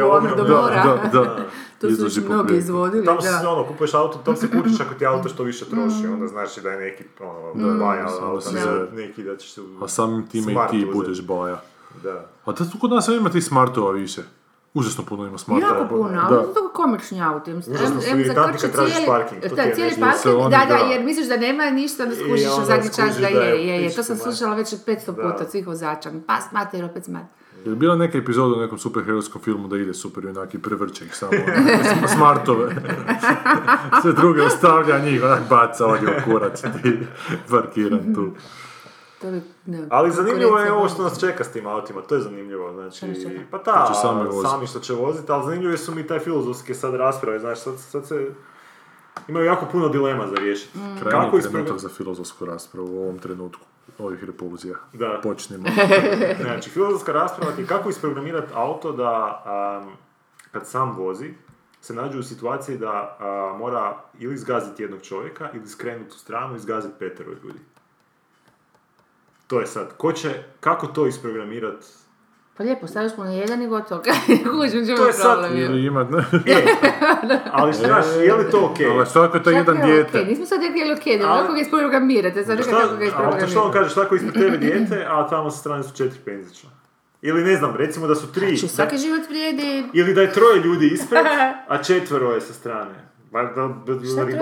ono, 0.04 0.36
do 0.36 0.42
ogromne. 0.42 0.54
mora. 0.54 0.98
Da, 1.12 1.20
da. 1.20 1.36
To 1.80 1.90
su 1.90 2.02
još 2.02 2.28
mnogi 2.28 2.56
izvodili, 2.56 3.06
Tamo 3.06 3.20
se 3.20 3.30
da. 3.42 3.50
ono, 3.50 3.64
kupuješ 3.64 3.94
auto, 3.94 4.18
tam 4.18 4.36
se 4.36 4.50
kučiš 4.50 4.80
ako 4.80 4.94
ti 4.94 5.06
auto 5.06 5.28
što 5.28 5.42
više 5.42 5.64
troši, 5.64 6.06
onda 6.06 6.26
znači 6.26 6.60
da 6.60 6.70
je 6.70 6.78
neki 6.78 7.04
ono, 7.20 7.78
baja 7.78 8.08
samo 8.08 8.26
auto, 8.26 8.50
neki 8.92 9.22
da 9.22 9.36
ćeš 9.36 9.52
se... 9.52 9.60
A 9.82 9.88
samim 9.88 10.26
time 10.26 10.52
i 10.52 10.56
ti 10.70 10.76
uzeti. 10.76 10.92
budeš 10.92 11.22
baja. 11.26 11.62
Da. 12.02 12.26
A 12.44 12.52
da 12.52 12.70
tu 12.70 12.78
kod 12.80 12.90
nas 12.90 13.08
ima 13.08 13.30
tih 13.30 13.44
smartova 13.44 13.92
više. 13.92 14.22
Užasno 14.76 15.04
puno 15.04 15.26
ima 15.26 15.38
smartova. 15.38 15.72
Jako 15.72 15.88
puno, 15.88 16.08
Da. 16.10 16.36
ali 16.38 16.54
to 16.54 16.70
komični 16.70 17.22
auti. 17.22 17.50
Em- 17.50 17.58
Užasno 17.58 18.00
su 18.00 18.10
em 18.10 18.24
zakrče 18.26 18.68
tražiš 18.68 18.94
cijeli- 18.94 19.06
parking, 19.08 19.42
to 19.42 19.54
Da, 19.56 19.62
je 19.62 19.74
cijeli 19.74 19.94
parking, 20.00 20.34
da, 20.44 20.58
da, 20.60 20.76
da. 20.76 20.92
jer 20.92 21.04
misliš 21.04 21.28
da 21.28 21.36
nema 21.38 21.64
ništa, 21.64 22.02
onda 22.02 22.14
skušiš 22.16 22.46
u 22.52 22.64
zadnji 22.64 22.88
čas 22.88 23.14
da 23.14 23.20
da 23.20 23.28
je 23.28 23.66
je, 23.66 23.82
je. 23.82 23.94
To 23.94 24.02
sam 24.02 24.16
slušala 24.16 24.54
već 24.54 24.74
500 24.76 25.06
Da. 25.06 25.22
puta 25.22 25.44
od 25.44 25.50
svih 25.50 25.66
vozača. 25.66 26.10
Pas, 26.26 26.44
mater, 26.52 26.84
opet 26.84 27.04
smat. 27.04 27.22
Je 27.64 27.70
li 27.70 27.76
bila 27.76 27.96
neka 27.96 28.18
epizoda 28.18 28.54
u 28.54 28.60
nekom 28.60 28.78
superherojskom 28.78 29.42
filmu 29.42 29.68
da 29.68 29.76
ide 29.76 29.94
super 29.94 30.24
junak 30.24 30.54
i 30.54 30.58
prevrće 30.58 31.04
ih 31.04 31.14
samo 31.14 31.32
ono, 31.32 32.08
smartove. 32.16 32.74
Sve 34.02 34.12
druge 34.12 34.42
ostavlja, 34.42 34.98
njih 35.00 35.22
onak 35.24 35.42
baca 35.50 35.86
ovdje 35.86 36.22
kurac 36.24 36.60
ti 36.74 36.98
parkiran 37.50 38.14
tu. 38.14 38.30
To 39.26 39.32
bi, 39.32 39.42
ne, 39.66 39.86
Ali 39.90 40.12
zanimljivo 40.12 40.58
je 40.58 40.72
ovo 40.72 40.88
što 40.88 41.02
nas 41.02 41.20
čeka 41.20 41.44
s 41.44 41.52
tim 41.52 41.66
autima, 41.66 42.00
to 42.00 42.14
je 42.14 42.20
zanimljivo, 42.20 42.72
znači, 42.72 43.06
pa 43.50 43.58
ta, 43.58 43.88
će 43.88 44.00
sami 44.00 44.28
sami 44.42 44.66
što 44.66 44.80
će 44.80 44.92
voziti, 44.92 45.32
ali 45.32 45.44
zanimljive 45.44 45.78
su 45.78 45.94
mi 45.94 46.06
taj 46.06 46.18
filozofske 46.18 46.74
sad 46.74 46.94
rasprave, 46.94 47.38
znači, 47.38 47.60
sad, 47.60 47.78
sad 47.78 48.06
se, 48.06 48.30
imaju 49.28 49.46
jako 49.46 49.66
puno 49.72 49.88
dilema 49.88 50.26
za 50.26 50.34
riješiti. 50.34 50.78
Mm. 50.78 50.98
Krajnji 51.00 51.30
Kako 51.30 51.40
trenutak 51.40 51.78
za 51.78 51.88
filozofsku 51.88 52.44
raspravu 52.44 52.96
u 52.96 53.02
ovom 53.02 53.18
trenutku 53.18 53.62
ovih 53.98 54.24
repulzija. 54.24 54.74
Da. 54.92 55.20
Počnimo. 55.22 55.64
Znači, 56.42 56.70
filozofska 56.70 57.12
rasprava 57.12 57.52
ti 57.52 57.62
je 57.62 57.66
kako 57.66 57.88
isprogramirati 57.88 58.52
auto 58.54 58.92
da 58.92 59.42
am, 59.44 59.96
kad 60.52 60.66
sam 60.66 60.96
vozi, 60.96 61.34
se 61.80 61.94
nađe 61.94 62.18
u 62.18 62.22
situaciji 62.22 62.78
da 62.78 63.16
a, 63.20 63.56
mora 63.58 63.96
ili 64.18 64.36
zgaziti 64.36 64.82
jednog 64.82 65.02
čovjeka 65.02 65.50
ili 65.54 65.68
skrenuti 65.68 66.10
u 66.10 66.18
stranu 66.18 66.56
i 66.56 66.60
zgaziti 66.60 66.94
petero 66.98 67.30
ljudi. 67.30 67.58
To 69.46 69.60
je 69.60 69.66
sad, 69.66 69.96
ko 69.96 70.12
će, 70.12 70.28
kako 70.60 70.86
to 70.86 71.06
isprogramirati? 71.06 71.86
Pa 72.56 72.62
lijepo, 72.62 72.86
staviš 72.86 73.12
mu 73.16 73.24
na 73.24 73.32
jedan 73.32 73.62
i 73.62 73.68
gotovo. 73.68 74.02
To 74.96 75.06
je 75.06 75.12
sad- 75.12 75.38
problem. 75.38 75.58
Ili 75.58 75.84
ima... 75.84 76.06
Ali 77.52 77.72
znaš, 77.74 78.04
je 78.18 78.34
li 78.34 78.50
to 78.50 78.60
okej? 78.64 78.86
Ali 78.88 79.06
što 79.06 79.22
ako 79.22 79.36
je 79.36 79.42
to 79.42 79.50
Čak 79.50 79.58
jedan 79.58 79.76
je 79.78 79.84
dijete? 79.84 80.08
okej, 80.10 80.24
Nismo 80.24 80.46
sad 80.46 80.60
rekli 80.62 80.78
je 80.78 80.84
li 80.84 80.92
okej, 80.92 81.18
da 81.18 81.28
Ali- 81.28 81.54
ga 81.54 81.60
isprogramirate, 81.60 82.44
sad 82.44 82.58
Šta, 82.60 82.70
kako 82.72 82.96
ga 82.96 83.04
a 83.04 83.08
to 83.08 83.10
što 83.10 83.22
on 83.22 83.38
isprogramirate. 83.38 83.72
kaže, 83.72 83.90
šta 83.90 84.02
ako 84.02 84.14
ispred 84.14 84.34
tebe 84.34 84.56
dijete, 84.58 85.06
a 85.08 85.28
tamo 85.28 85.50
sa 85.50 85.58
strane 85.58 85.82
su 85.82 85.96
četiri 85.96 86.18
penzića? 86.24 86.66
Ili 87.22 87.44
ne 87.44 87.56
znam, 87.56 87.76
recimo 87.76 88.06
da 88.06 88.14
su 88.14 88.32
tri, 88.32 88.56
Znači, 88.56 88.74
svaki 88.74 88.98
život 88.98 89.28
vrijedi... 89.28 89.84
ili 89.92 90.14
da 90.14 90.22
je 90.22 90.32
troje 90.32 90.60
ljudi 90.60 90.86
ispred, 90.86 91.26
a 91.68 91.82
četvero 91.82 92.32
je 92.32 92.40
sa 92.40 92.52
strane. 92.52 92.94
Ba, 93.36 93.42
da, 93.42 93.68
da, 93.68 93.68
da, 93.86 93.94
da- 93.94 94.22
ljudi 94.22 94.36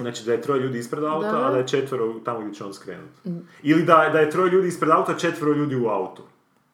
Znači 0.00 0.24
da 0.24 0.32
je 0.32 0.42
troje 0.42 0.60
ljudi 0.60 0.78
ispred 0.78 1.04
auta, 1.04 1.30
Dobro. 1.32 1.46
a 1.46 1.50
da 1.50 1.58
je 1.58 1.68
četvero 1.68 2.14
tamo 2.24 2.40
gdje 2.40 2.54
će 2.54 2.64
on 2.64 2.74
skrenuti. 2.74 3.30
Ili 3.62 3.82
da, 3.82 4.10
da 4.12 4.18
je 4.18 4.30
troje 4.30 4.50
ljudi 4.50 4.68
ispred 4.68 4.90
auta, 4.90 5.14
četvero 5.16 5.52
ljudi 5.52 5.76
u 5.76 5.88
autu. 5.88 6.22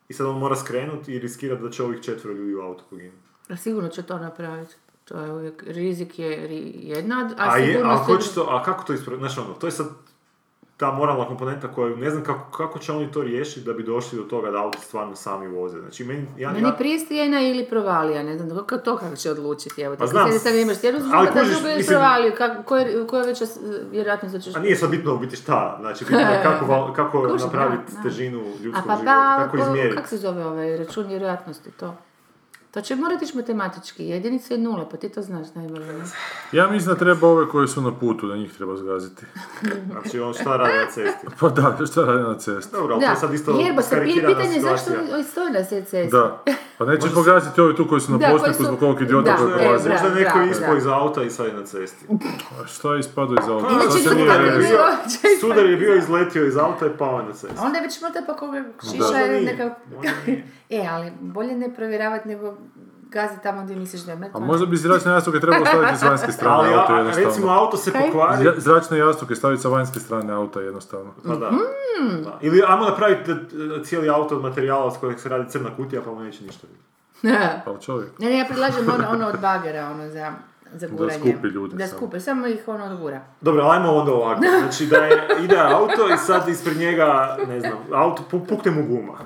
I 0.09 0.13
sad 0.13 0.27
on 0.27 0.39
mora 0.39 0.57
skrenuti 0.57 1.15
i 1.15 1.19
riskirati 1.19 1.63
da 1.63 1.71
će 1.71 1.83
ovih 1.83 2.01
četvero 2.01 2.37
ljudi 2.37 2.55
u 2.55 2.61
autu 2.61 2.85
poginuti. 2.91 3.19
A 3.49 3.57
sigurno 3.57 3.89
će 3.89 4.03
to 4.03 4.19
napraviti. 4.19 4.75
To 5.05 5.21
je 5.21 5.33
uvijek, 5.33 5.65
rizik 5.67 6.19
je 6.19 6.31
jedna, 6.75 7.31
a, 7.39 7.51
A, 7.51 7.57
je, 7.57 7.83
a, 7.85 8.19
će 8.21 8.35
to, 8.35 8.47
a 8.51 8.63
kako 8.63 8.85
to 8.85 8.93
ispraviti? 8.93 9.21
Znaš 9.21 9.39
ono, 9.39 9.55
to 9.55 9.67
je 9.67 9.71
sad 9.71 9.87
ta 10.79 10.93
moralna 10.93 11.25
komponenta 11.27 11.69
koju 11.69 11.97
ne 11.97 12.11
znam 12.11 12.25
kako, 12.25 12.51
kako 12.53 12.79
će 12.79 12.93
oni 12.93 13.13
to 13.13 13.23
riješiti 13.23 13.61
da 13.61 13.73
bi 13.73 13.83
došli 13.85 14.19
do 14.19 14.25
toga 14.25 14.51
da 14.51 14.59
auto 14.59 14.79
stvarno 14.81 15.17
sami 15.17 15.49
voze. 15.49 15.81
Znači, 15.81 16.05
meni, 16.05 16.27
ja, 16.37 16.51
Meni 16.51 16.69
ja, 16.69 16.73
pristijena 16.73 17.41
ili 17.43 17.67
provalija, 17.67 18.23
ne 18.23 18.39
znam, 18.39 18.49
kako 18.51 18.77
to 18.77 18.97
kako 18.97 19.17
će 19.17 19.31
odlučiti, 19.31 19.83
evo. 19.83 19.97
Pa 19.97 20.07
znam, 20.07 20.33
sad 20.35 20.55
imaš 20.55 20.85
jednu 20.85 21.01
žugu, 21.01 21.13
da 21.35 21.45
žugu 21.45 21.61
ili 21.61 21.77
mislim- 21.77 21.87
provaliju, 21.89 22.33
kako, 22.39 22.63
koja, 22.63 22.83
je- 22.83 23.07
koja 23.07 23.21
je 23.21 23.27
veća 23.27 23.47
s- 23.47 23.59
vjerojatnost 23.91 24.35
da 24.35 24.41
ćeš... 24.41 24.57
a 24.57 24.61
nije 24.61 24.77
sad 24.77 24.91
bitno 24.91 25.15
u 25.15 25.19
biti 25.19 25.37
šta, 25.37 25.77
znači 25.81 26.05
bitno 26.05 26.19
je 26.21 26.43
kako, 26.61 26.93
kako 26.93 27.27
napraviti 27.37 27.93
težinu 28.03 28.39
A 28.41 28.63
ljudskog 28.63 28.85
pa 28.87 28.93
života, 28.93 29.05
pa, 29.39 29.43
kako 29.45 29.57
ko- 29.57 29.61
izmjeriti. 29.61 29.97
kak 29.97 30.09
se 30.09 30.17
zove 30.17 30.47
ovaj 30.47 30.77
račun 30.77 31.07
vjerojatnosti, 31.07 31.71
to? 31.71 31.95
To 32.71 32.81
će 32.81 32.97
morati 32.97 33.25
ići 33.25 33.37
matematički, 33.37 34.05
jedinice 34.05 34.55
i 34.55 34.59
nule, 34.59 34.85
pa 34.91 34.97
ti 34.97 35.09
to 35.09 35.23
znaš 35.23 35.47
najbolje. 35.55 35.87
Ja 36.53 36.67
mislim 36.67 36.95
da 36.95 36.99
treba 36.99 37.29
ove 37.29 37.49
koji 37.49 37.69
su 37.69 37.81
na 37.83 37.95
putu, 37.95 38.29
da 38.29 38.37
njih 38.37 38.55
treba 38.55 38.77
zgaziti. 38.77 39.27
Znači, 39.93 40.21
on 40.21 40.35
šta 40.35 40.57
radi 40.57 40.79
na 40.79 40.87
cesti. 40.87 41.27
Pa 41.41 41.49
da, 41.49 41.87
šta 41.87 42.01
radi 42.03 42.23
na 42.23 42.35
cesti? 42.35 42.73
Dobro, 42.73 42.95
ali 42.95 43.01
to 43.01 43.07
Da, 43.07 43.13
je 43.13 43.17
sad 43.17 43.35
isto 43.35 43.51
jer 43.53 43.75
ba 43.77 43.83
se 43.83 44.03
pitanje 44.05 44.55
je 44.55 44.61
zašto 44.61 44.91
oni 45.15 45.25
stoje 45.25 45.51
na 45.51 45.65
sve 45.65 45.81
ceste. 45.81 46.17
Da. 46.17 46.43
Pa 46.79 46.85
neće 46.85 47.09
pogaziti 47.15 47.61
ovi 47.61 47.77
tu 47.77 47.89
koji 47.89 48.01
su 48.01 48.13
na 48.13 48.19
Da, 48.19 48.53
su- 48.55 48.65
zbog 48.65 48.83
ovog 48.83 49.03
idiota 49.03 49.31
Da, 49.31 49.37
koji 49.37 49.53
e, 49.53 49.59
prolazi. 49.59 49.89
bravo. 49.89 50.03
Možda 50.03 50.19
je 50.19 50.25
neko 50.25 50.39
bravo, 50.39 50.51
ispao 50.51 50.77
iz 50.77 50.87
auta 50.87 51.23
i 51.23 51.31
sad 51.31 51.47
je 51.47 51.53
na 51.53 51.65
cesti. 51.65 52.07
A 52.63 52.67
šta 52.67 52.95
je 52.95 53.01
ispadao 53.01 53.37
iz 53.43 53.49
auta? 53.49 53.67
Pa, 53.69 53.79
tako 53.79 54.15
rekao? 54.15 54.59
bilo. 54.59 54.87
Sudar 55.41 55.67
je 55.67 55.77
bio 55.77 55.97
izletio 55.97 56.47
iz 56.47 56.57
auta 56.57 56.87
i 56.87 56.97
pao 56.99 57.19
je 57.19 57.25
na 57.25 57.33
cestu. 57.33 57.55
A 57.59 57.63
onda 57.63 57.79
je 57.79 57.85
već 57.85 58.03
možda 58.03 58.23
pa 58.27 58.37
koga 58.37 58.65
šiša 58.91 59.19
je 59.19 59.41
nije, 59.41 59.53
neka... 59.53 59.75
e, 60.71 60.87
ali 60.87 61.13
bolje 61.13 61.55
ne 61.55 61.75
provjeravati 61.75 62.29
nego 62.29 62.57
gaziti 63.03 63.43
tamo 63.43 63.63
gdje 63.63 63.77
misliš 63.77 64.03
da 64.03 64.13
je 64.13 64.31
A 64.33 64.39
možda 64.39 64.67
bi 64.67 64.77
zračne 64.77 65.13
jastuke 65.13 65.41
trebalo 65.41 65.67
staviti 65.67 65.97
s 65.97 66.03
vanjske 66.03 66.33
strane 66.33 66.55
auta 66.71 66.87
a, 66.89 66.97
jednostavno. 66.97 67.29
recimo 67.29 67.49
auto 67.51 67.77
se 67.77 67.91
Kaj? 67.93 68.03
pokvari, 68.03 68.45
Zra- 68.45 68.59
Zračne 68.59 68.99
jastuke 68.99 69.35
staviti 69.35 69.63
sa 69.63 69.69
vanjske 69.69 70.01
strane 70.01 70.33
auta 70.33 70.61
jednostavno. 70.61 71.11
Pa 71.25 71.29
da. 71.31 71.51
Mhm. 71.51 72.23
da. 72.23 72.39
Ili 72.41 72.63
ajmo 72.69 72.85
napraviti 72.85 73.31
e, 73.31 73.37
cijeli 73.85 74.09
auto 74.09 74.37
od 74.37 74.43
materijala 74.43 74.91
s 74.91 74.97
kojeg 74.97 75.21
se 75.21 75.29
radi 75.29 75.51
crna 75.51 75.77
kutija 75.77 76.03
pa 76.03 76.11
mu 76.11 76.21
neće 76.21 76.45
ništa 76.45 76.67
biti. 76.67 76.85
Pa 77.65 77.79
čovjek. 77.79 78.19
ne, 78.19 78.27
ne, 78.27 78.39
ja 78.39 78.45
predlažem 78.45 78.85
ono, 78.91 79.09
ono 79.09 79.27
od 79.27 79.41
bagera, 79.41 79.87
ono 79.87 80.09
za, 80.09 80.33
za 80.73 80.87
Da 80.87 80.95
guranje. 80.95 81.19
skupi 81.21 81.49
ljude 81.49 81.77
Da 81.77 81.87
samo. 81.87 81.99
skupe, 81.99 82.21
samo 82.21 82.47
ih 82.47 82.63
ono 82.67 82.85
odgura. 82.85 83.21
Dobro, 83.41 83.63
ajmo 83.65 83.93
onda 83.93 84.13
ovako. 84.13 84.41
Znači 84.61 84.87
da 84.87 84.97
je, 84.97 85.27
ide 85.41 85.57
auto 85.59 86.15
i 86.15 86.19
sad 86.19 86.49
ispred 86.49 86.77
njega, 86.77 87.37
ne 87.49 87.61
znam, 87.61 87.73
auto, 87.95 88.23
pu- 88.23 88.47
pukne 88.47 88.71
mu 88.71 88.87
guma. 88.87 89.19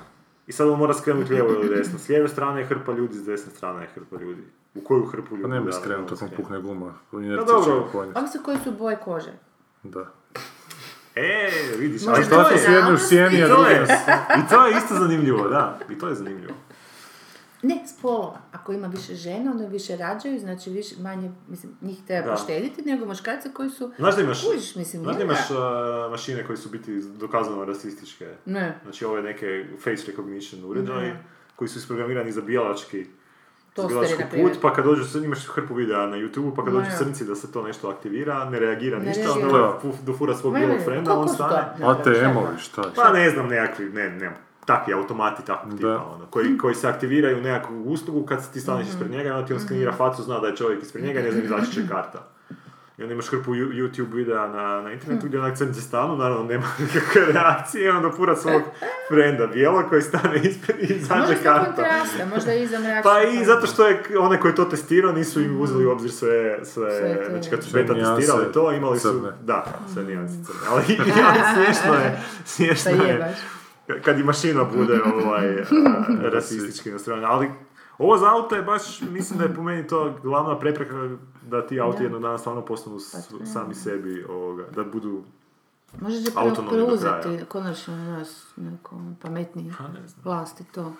I 0.52 0.54
sad 0.54 0.68
on 0.68 0.78
mora 0.78 0.94
skrenuti 0.94 1.32
lijevo 1.32 1.52
ili 1.52 1.76
desno. 1.76 1.98
S 1.98 2.08
lijeve 2.08 2.28
strane 2.28 2.60
je 2.60 2.66
hrpa 2.66 2.92
ljudi, 2.92 3.14
s 3.14 3.24
desne 3.24 3.52
strane 3.52 3.82
je 3.82 3.88
hrpa 3.94 4.16
ljudi. 4.16 4.42
U 4.74 4.80
koju 4.80 5.04
hrpu 5.04 5.36
ljudi? 5.36 5.42
Pa 5.42 5.48
ne 5.48 5.60
bi 5.60 5.70
da, 5.70 5.94
ako 6.14 6.36
pukne 6.36 6.60
guma. 6.60 6.94
Pa 7.10 7.16
dobro. 7.44 7.90
Oni 8.14 8.28
su 8.28 8.38
koji 8.44 8.58
su 8.64 8.72
boje 8.72 8.96
kože. 9.04 9.32
Da. 9.82 10.06
E, 11.14 11.50
vidiš, 11.78 12.02
Možda 12.02 12.14
ali 12.14 12.24
Šta 12.24 12.48
to 12.48 12.58
su 12.58 12.70
jedni 12.70 12.92
u 12.92 12.98
sjeni, 12.98 13.38
i 13.38 14.48
to 14.50 14.66
je 14.66 14.76
isto 14.76 14.94
zanimljivo, 14.94 15.48
da. 15.48 15.78
I 15.90 15.98
to 15.98 16.08
je 16.08 16.14
zanimljivo. 16.14 16.52
Ne, 17.62 17.82
spolova. 17.88 18.38
Ako 18.52 18.72
ima 18.72 18.86
više 18.86 19.14
žena, 19.14 19.50
onda 19.50 19.66
više 19.66 19.96
rađaju, 19.96 20.40
znači 20.40 20.70
više, 20.70 20.94
manje, 21.00 21.30
mislim, 21.48 21.72
njih 21.80 21.98
treba 22.06 22.26
Da. 22.26 22.32
poštediti 22.32 22.82
nego 22.82 23.06
muškarce 23.06 23.52
koji 23.52 23.70
su... 23.70 23.92
Znaš 23.98 24.16
da 24.16 24.22
imaš, 24.22 24.44
Kužiš, 24.44 24.76
mislim, 24.76 25.02
znaš 25.02 25.16
da 25.16 25.22
imaš 25.22 25.50
uh, 25.50 25.56
mašine 26.10 26.46
koje 26.46 26.56
su 26.56 26.68
biti 26.68 26.92
dokazano 27.00 27.64
rasističke? 27.64 28.28
Ne, 28.46 28.78
Znači 28.82 29.04
ove 29.04 29.22
neke 29.22 29.46
face 29.78 30.04
recognition 30.06 30.64
uređaji 30.64 31.12
koji 31.56 31.68
su 31.68 31.78
isprogramirani 31.78 32.32
za 32.32 32.40
bijelački 32.40 33.06
primjer. 34.30 34.48
put, 34.48 34.62
pa 34.62 34.74
kad 34.74 34.84
dođu, 34.84 35.18
imaš 35.18 35.46
hrpu 35.46 35.74
videa 35.74 36.06
na 36.06 36.16
YouTube, 36.16 36.56
pa 36.56 36.64
kad 36.64 36.72
dođu 36.72 36.86
ja. 36.86 36.96
crnci 36.98 37.24
da 37.24 37.34
se 37.34 37.52
to 37.52 37.62
nešto 37.62 37.88
aktivira, 37.88 38.44
ne 38.44 38.58
reagira 38.60 38.98
Ne 38.98 39.04
ništa, 39.04 39.32
onda 39.32 39.78
fu- 39.82 40.02
dofura 40.02 40.34
svog 40.34 40.54
bijelog 40.54 40.76
ne, 40.76 40.84
frenda, 40.84 41.12
on 41.14 41.26
to? 41.26 41.34
stane. 41.34 41.54
Ne, 41.78 41.86
ne, 41.86 41.94
šta 41.94 42.10
ATM-ovi, 42.10 42.48
ima? 42.48 42.58
šta 42.58 42.82
je? 42.82 42.88
Pa 42.96 43.12
ne 43.12 43.30
znam, 43.30 43.48
nekakvi, 43.48 43.84
ne, 43.84 44.10
ne, 44.10 44.30
takvi 44.66 44.94
automati 44.94 45.44
takvog 45.46 45.74
tipa, 45.76 45.88
ono, 46.14 46.26
koji, 46.30 46.58
koji 46.58 46.74
se 46.74 46.88
aktiviraju 46.88 47.38
u 47.38 47.42
nekakvu 47.42 47.82
uslugu 47.84 48.26
kad 48.26 48.52
ti 48.52 48.60
staneš 48.60 48.86
Mhm. 48.86 48.90
ispred 48.92 49.10
njega 49.10 49.28
i 49.28 49.32
onda 49.32 49.46
ti 49.46 49.52
on 49.54 49.60
skenira 49.60 49.92
facu, 49.92 50.22
zna 50.22 50.38
da 50.38 50.46
je 50.46 50.56
čovjek 50.56 50.82
ispred 50.82 51.04
njega 51.04 51.20
i 51.20 51.22
ne 51.22 51.30
znam 51.32 51.44
izaći 51.44 51.72
će 51.72 51.88
karta. 51.88 52.28
I 52.98 53.02
onda 53.02 53.12
imaš 53.12 53.28
hrpu 53.28 53.54
YouTube 53.54 54.14
videa 54.14 54.46
na, 54.46 54.80
na 54.82 54.92
internetu 54.92 55.26
gdje 55.26 55.40
onak 55.40 55.56
crnci 55.58 55.80
stanu, 55.80 56.16
naravno 56.16 56.44
nema 56.44 56.66
nikakve 56.78 57.32
reakcije, 57.32 57.84
i 57.84 57.88
onda 57.88 58.10
pura 58.10 58.36
svog 58.36 58.62
frenda 59.08 59.46
bijela 59.46 59.88
koji 59.88 60.02
stane 60.02 60.40
ispred 60.42 60.90
i 60.90 60.94
izađe 60.94 61.34
karta. 61.42 61.64
kontrasta, 61.64 62.26
možda 62.34 62.52
i 62.54 62.66
za 62.66 62.78
mračni. 62.78 63.02
Pa 63.02 63.22
i 63.22 63.44
zato 63.44 63.66
što 63.66 63.86
je 63.86 64.02
onaj 64.18 64.38
koji 64.38 64.52
je 64.52 64.56
to 64.56 64.64
testirao 64.64 65.12
nisu 65.12 65.40
im 65.40 65.60
uzeli 65.60 65.86
u 65.86 65.90
obzir 65.90 66.10
sve, 66.12 66.64
sve, 66.64 67.26
znači 67.30 67.50
kad 67.50 67.64
su 67.64 67.70
beta 67.72 67.94
testirali 67.94 68.52
to, 68.52 68.72
imali 68.72 68.98
su, 68.98 69.08
crne. 69.08 69.32
da, 69.42 69.64
sve 69.92 70.04
nijanse 70.04 70.34
crne, 70.44 70.60
ali, 70.70 70.82
ali 71.28 71.40
smiješno 71.54 71.94
je, 71.94 72.20
smiješno 72.44 72.90
Pa 72.98 73.04
je. 73.04 73.34
Kad 74.02 74.18
i 74.18 74.24
mašina 74.24 74.64
bude 74.66 75.00
ovaj, 75.16 75.56
rasistički 76.22 76.90
nastrojena, 76.90 77.28
ali 77.28 77.50
ovo 77.98 78.18
za 78.18 78.26
auto 78.28 78.56
je 78.56 78.62
baš, 78.62 79.00
mislim 79.02 79.38
da 79.38 79.44
je 79.44 79.54
po 79.54 79.62
meni 79.62 79.86
to 79.86 80.18
glavna 80.22 80.58
prepreka 80.58 81.08
da 81.42 81.66
ti 81.66 81.80
auti 81.80 82.02
jednog 82.02 82.22
dana 82.22 82.38
stvarno 82.38 82.62
postanu 82.62 82.98
s- 82.98 83.12
Pa, 83.30 83.46
sami 83.46 83.74
sebi, 83.74 84.24
ovoga, 84.24 84.64
da 84.66 84.84
budu, 84.84 85.22
će 85.92 86.30
autonomni 86.36 86.70
preuzeti 86.72 87.08
konačno 87.44 87.96
nas 87.96 88.52
neko 88.56 88.90
pametniji 89.22 89.72
pa 89.78 89.84
vlasti 90.24 90.64
to. 90.64 90.92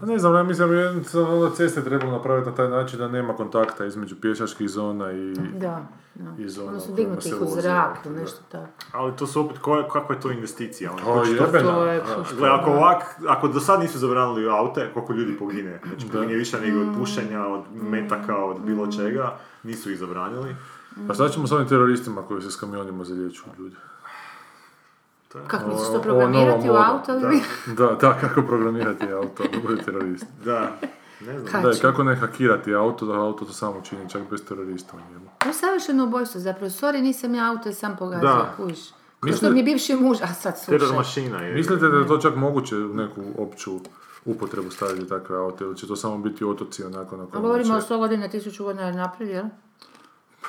Pa 0.00 0.06
ne 0.06 0.18
znam, 0.18 0.34
ja 0.34 0.42
mislim 0.42 0.68
da 0.68 0.74
bi 0.74 0.80
jednostavno 0.80 1.50
ceste 1.50 1.84
trebalo 1.84 2.12
napraviti 2.12 2.50
na 2.50 2.56
taj 2.56 2.68
način 2.68 2.98
da 2.98 3.08
nema 3.08 3.36
kontakta 3.36 3.84
između 3.84 4.16
pješačkih 4.20 4.68
zona 4.68 5.12
i... 5.12 5.34
Da, 5.34 5.86
da. 6.14 6.30
I 6.38 6.48
zona 6.48 6.68
Odnosno 6.68 6.92
u 6.92 6.96
kojima 6.96 7.10
dignuti 7.10 7.28
se 7.28 7.36
ih 7.36 7.42
u 7.42 7.60
zrak 7.60 7.98
ili 8.04 8.14
da. 8.14 8.20
nešto 8.20 8.40
tako. 8.48 8.68
Ali 8.92 9.16
to 9.16 9.26
su 9.26 9.40
opet, 9.40 9.58
koja, 9.58 9.88
kakva 9.88 10.14
je 10.14 10.20
to 10.20 10.30
investicija? 10.30 10.92
Ono, 10.92 11.02
to- 11.04 11.24
jebena. 11.24 11.72
To 11.72 11.86
je... 11.86 11.98
Da. 11.98 12.24
Gle, 12.38 12.48
ako 12.48 12.70
ovak, 12.70 13.02
ako 13.28 13.48
do 13.48 13.60
sad 13.60 13.80
nisu 13.80 13.98
zabranili 13.98 14.50
aute, 14.50 14.90
koliko 14.94 15.12
ljudi 15.12 15.38
pogine, 15.38 15.80
znači 15.88 16.06
pogine 16.12 16.34
više 16.34 16.60
nego 16.60 16.80
od 16.80 16.98
pušenja, 16.98 17.46
od 17.46 17.62
metaka, 17.72 18.36
od 18.36 18.60
bilo 18.60 18.92
čega, 18.92 19.36
nisu 19.62 19.90
ih 19.90 19.98
zabranili. 19.98 20.56
Pa 21.06 21.14
šta 21.14 21.28
ćemo 21.28 21.46
s 21.46 21.52
ovim 21.52 21.68
teroristima 21.68 22.22
koji 22.22 22.42
se 22.42 22.50
s 22.50 22.56
kamionima 22.56 23.04
zalječu 23.04 23.44
ljudi? 23.58 23.76
Kako 25.46 25.68
misliš 25.68 25.88
to 25.88 26.02
programirati 26.02 26.70
u 26.70 26.74
auto 26.74 27.12
ili? 27.14 27.40
Da, 27.68 27.86
da, 27.92 28.14
kako 28.14 28.42
programirati 28.42 29.12
auto 29.12 29.42
da 29.44 29.60
bude 29.60 29.82
terorist. 29.82 30.24
Da, 30.44 30.70
ne 31.20 31.38
znam. 31.40 31.62
Da, 31.62 31.70
kako 31.72 32.04
ne 32.04 32.16
hakirati 32.16 32.74
auto, 32.74 33.06
da 33.06 33.12
auto 33.14 33.44
to 33.44 33.52
samo 33.52 33.80
čini, 33.80 34.10
čak 34.10 34.22
bez 34.30 34.44
terorista 34.44 34.96
u 34.96 35.12
njemu. 35.12 35.26
To 35.38 35.48
je 35.48 35.54
savršeno 35.54 36.04
ubojstvo, 36.04 36.40
zapravo, 36.40 36.68
sorry, 36.68 37.00
nisam 37.00 37.34
ja 37.34 37.50
auto 37.50 37.72
sam 37.72 37.96
pogazio, 37.96 38.28
Da. 38.28 38.54
Misli- 38.58 38.92
Mislim, 39.22 39.52
mi 39.52 39.60
je 39.60 39.64
bivši 39.64 39.96
muž, 39.96 40.18
a 40.22 40.26
sad 40.28 40.66
Teror 40.66 40.80
slušaj. 40.80 40.96
mašina 40.96 41.38
je. 41.38 41.54
Mislite 41.54 41.88
da 41.88 41.96
je 41.96 42.06
to 42.06 42.18
čak 42.18 42.36
moguće 42.36 42.76
u 42.76 42.94
neku 42.94 43.20
opću 43.38 43.70
upotrebu 44.24 44.70
staviti 44.70 45.08
takve 45.08 45.36
aute, 45.36 45.64
ili 45.64 45.76
će 45.76 45.86
to 45.86 45.96
samo 45.96 46.18
biti 46.18 46.44
otoci 46.44 46.84
onako 46.84 47.16
na 47.16 47.22
A 47.22 47.26
kojima 47.26 47.42
govorimo 47.42 47.74
o 47.74 47.80
će... 47.80 47.86
100 47.86 47.98
godina, 47.98 48.28
1000 48.28 48.62
godina 48.62 48.90
naprijed, 48.92 49.30
jel? 49.30 49.44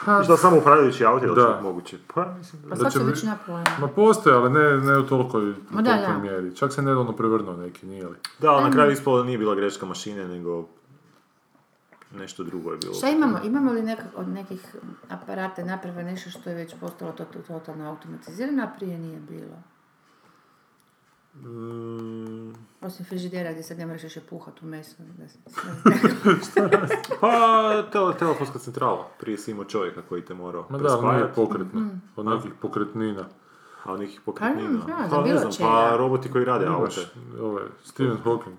Da 0.05 0.37
samo 0.37 0.57
upravljajući 0.57 1.05
auto 1.05 1.25
je 1.25 1.35
Da. 1.35 1.59
moguće? 1.63 1.97
Pa 2.13 2.25
mislim 2.27 2.61
da... 2.61 2.69
Pa 2.69 2.75
Da 2.75 2.81
sad 2.81 2.91
će 2.91 2.97
se 2.97 3.03
bi- 3.03 3.09
već 3.09 3.23
napravljeno. 3.23 3.69
Ma 3.79 3.87
postoje, 3.87 4.35
ali 4.35 4.49
ne, 4.49 4.77
ne 4.77 4.97
u 4.97 5.03
tolikoj, 5.03 5.41
Ma 5.41 5.79
u 5.79 5.81
da, 5.81 5.91
tolikoj 5.91 6.13
da. 6.13 6.19
mjeri. 6.19 6.55
Čak 6.55 6.73
se 6.73 6.81
nedavno 6.81 7.11
prevrnuo 7.11 7.55
neki, 7.55 7.85
nije 7.85 8.07
li? 8.07 8.15
Da, 8.39 8.49
ali 8.49 8.63
na 8.63 8.71
kraju 8.71 8.91
ispalo 8.91 9.17
da 9.17 9.23
nije 9.23 9.37
bila 9.37 9.55
greška 9.55 9.85
mašine, 9.85 10.27
nego 10.27 10.65
nešto 12.13 12.43
drugo 12.43 12.71
je 12.71 12.77
bilo. 12.77 12.93
Šta 12.93 13.09
imamo? 13.09 13.39
Imamo 13.43 13.71
li 13.71 13.81
nekak, 13.83 14.05
od 14.15 14.27
nekih 14.27 14.75
aparata 15.09 15.63
naprave 15.63 16.03
nešto 16.03 16.29
što 16.29 16.49
je 16.49 16.55
već 16.55 16.75
postalo 16.75 17.11
to, 17.11 17.25
to, 17.25 17.39
totalno 17.39 17.89
automatizirano, 17.89 18.63
a 18.63 18.69
prije 18.69 18.97
nije 18.97 19.19
bilo? 19.19 19.55
Mm, 21.41 22.53
Osim 22.81 23.05
frižidera 23.05 23.51
gdje 23.51 23.63
sad 23.63 23.77
ne 23.77 23.85
moraš 23.85 24.03
više 24.03 24.21
puhat 24.21 24.61
u 24.61 24.65
meso. 24.65 24.95
Da 25.17 25.27
se, 25.27 25.37
pa, 27.21 27.83
tele, 27.91 28.17
telefonska 28.17 28.59
centrala. 28.59 29.07
Prije 29.19 29.37
si 29.37 29.51
imao 29.51 29.65
čovjeka 29.65 30.01
koji 30.01 30.21
te 30.21 30.33
morao 30.33 30.65
Ma 30.69 30.77
da, 30.77 30.83
nije 30.83 30.89
prespajati. 30.91 31.35
pokretno. 31.35 31.89
Od 32.15 32.25
nekih 32.25 32.51
pokretnina. 32.61 33.25
A 33.83 33.93
od 33.93 33.99
nekih 33.99 34.21
pokretnina. 34.21 34.79
Pa, 34.87 35.07
za 35.07 35.15
Pa 35.15 35.21
ne 35.23 35.37
znam, 35.37 35.51
pa 35.59 35.95
roboti 35.97 36.31
koji 36.31 36.45
rade 36.45 36.65
Imaš 36.65 36.97
aute. 36.97 37.09
ove, 37.41 37.61
Stephen 37.83 38.17
Hawking. 38.23 38.55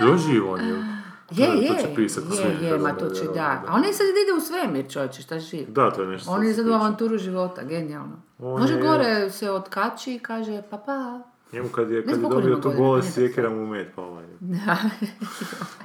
Je 0.00 0.06
li 0.06 0.18
živ 0.18 0.50
on 0.50 0.60
je? 0.60 1.02
Je, 1.30 1.46
To 1.46 1.74
je, 1.74 1.80
će 1.80 1.94
pisat 1.96 2.24
je, 2.60 2.68
je, 2.68 2.78
ma 2.78 2.92
to 2.92 3.08
će, 3.10 3.24
da. 3.24 3.32
da. 3.32 3.62
A 3.66 3.74
on 3.74 3.84
je 3.84 3.92
sad 3.92 4.06
ide 4.06 4.32
u 4.36 4.40
svemir, 4.42 4.90
čovječe, 4.90 5.22
šta 5.22 5.38
živ? 5.40 5.64
Da, 5.68 5.90
to 5.90 6.02
je 6.02 6.08
nešto. 6.08 6.30
On 6.30 6.44
je 6.44 6.54
sad 6.54 6.66
u 6.66 6.72
avanturu 6.72 7.18
života, 7.18 7.62
genijalno. 7.64 8.16
On 8.38 8.60
Može 8.60 8.74
je- 8.74 8.80
gore 8.80 9.30
se 9.30 9.50
otkači 9.50 10.14
i 10.14 10.18
kaže 10.18 10.62
pa 10.62 10.76
pa. 10.78 11.20
Njemu 11.52 11.68
kad 11.68 11.90
je, 11.90 12.04
kad 12.04 12.14
je 12.14 12.28
dobio 12.28 12.56
tu 12.56 12.72
bolest, 12.72 13.08
pa 13.08 13.12
sjekira 13.12 13.50
mu 13.50 13.66
med 13.66 13.86
pala 13.94 14.20
je. 14.22 14.28
Da. 14.40 14.76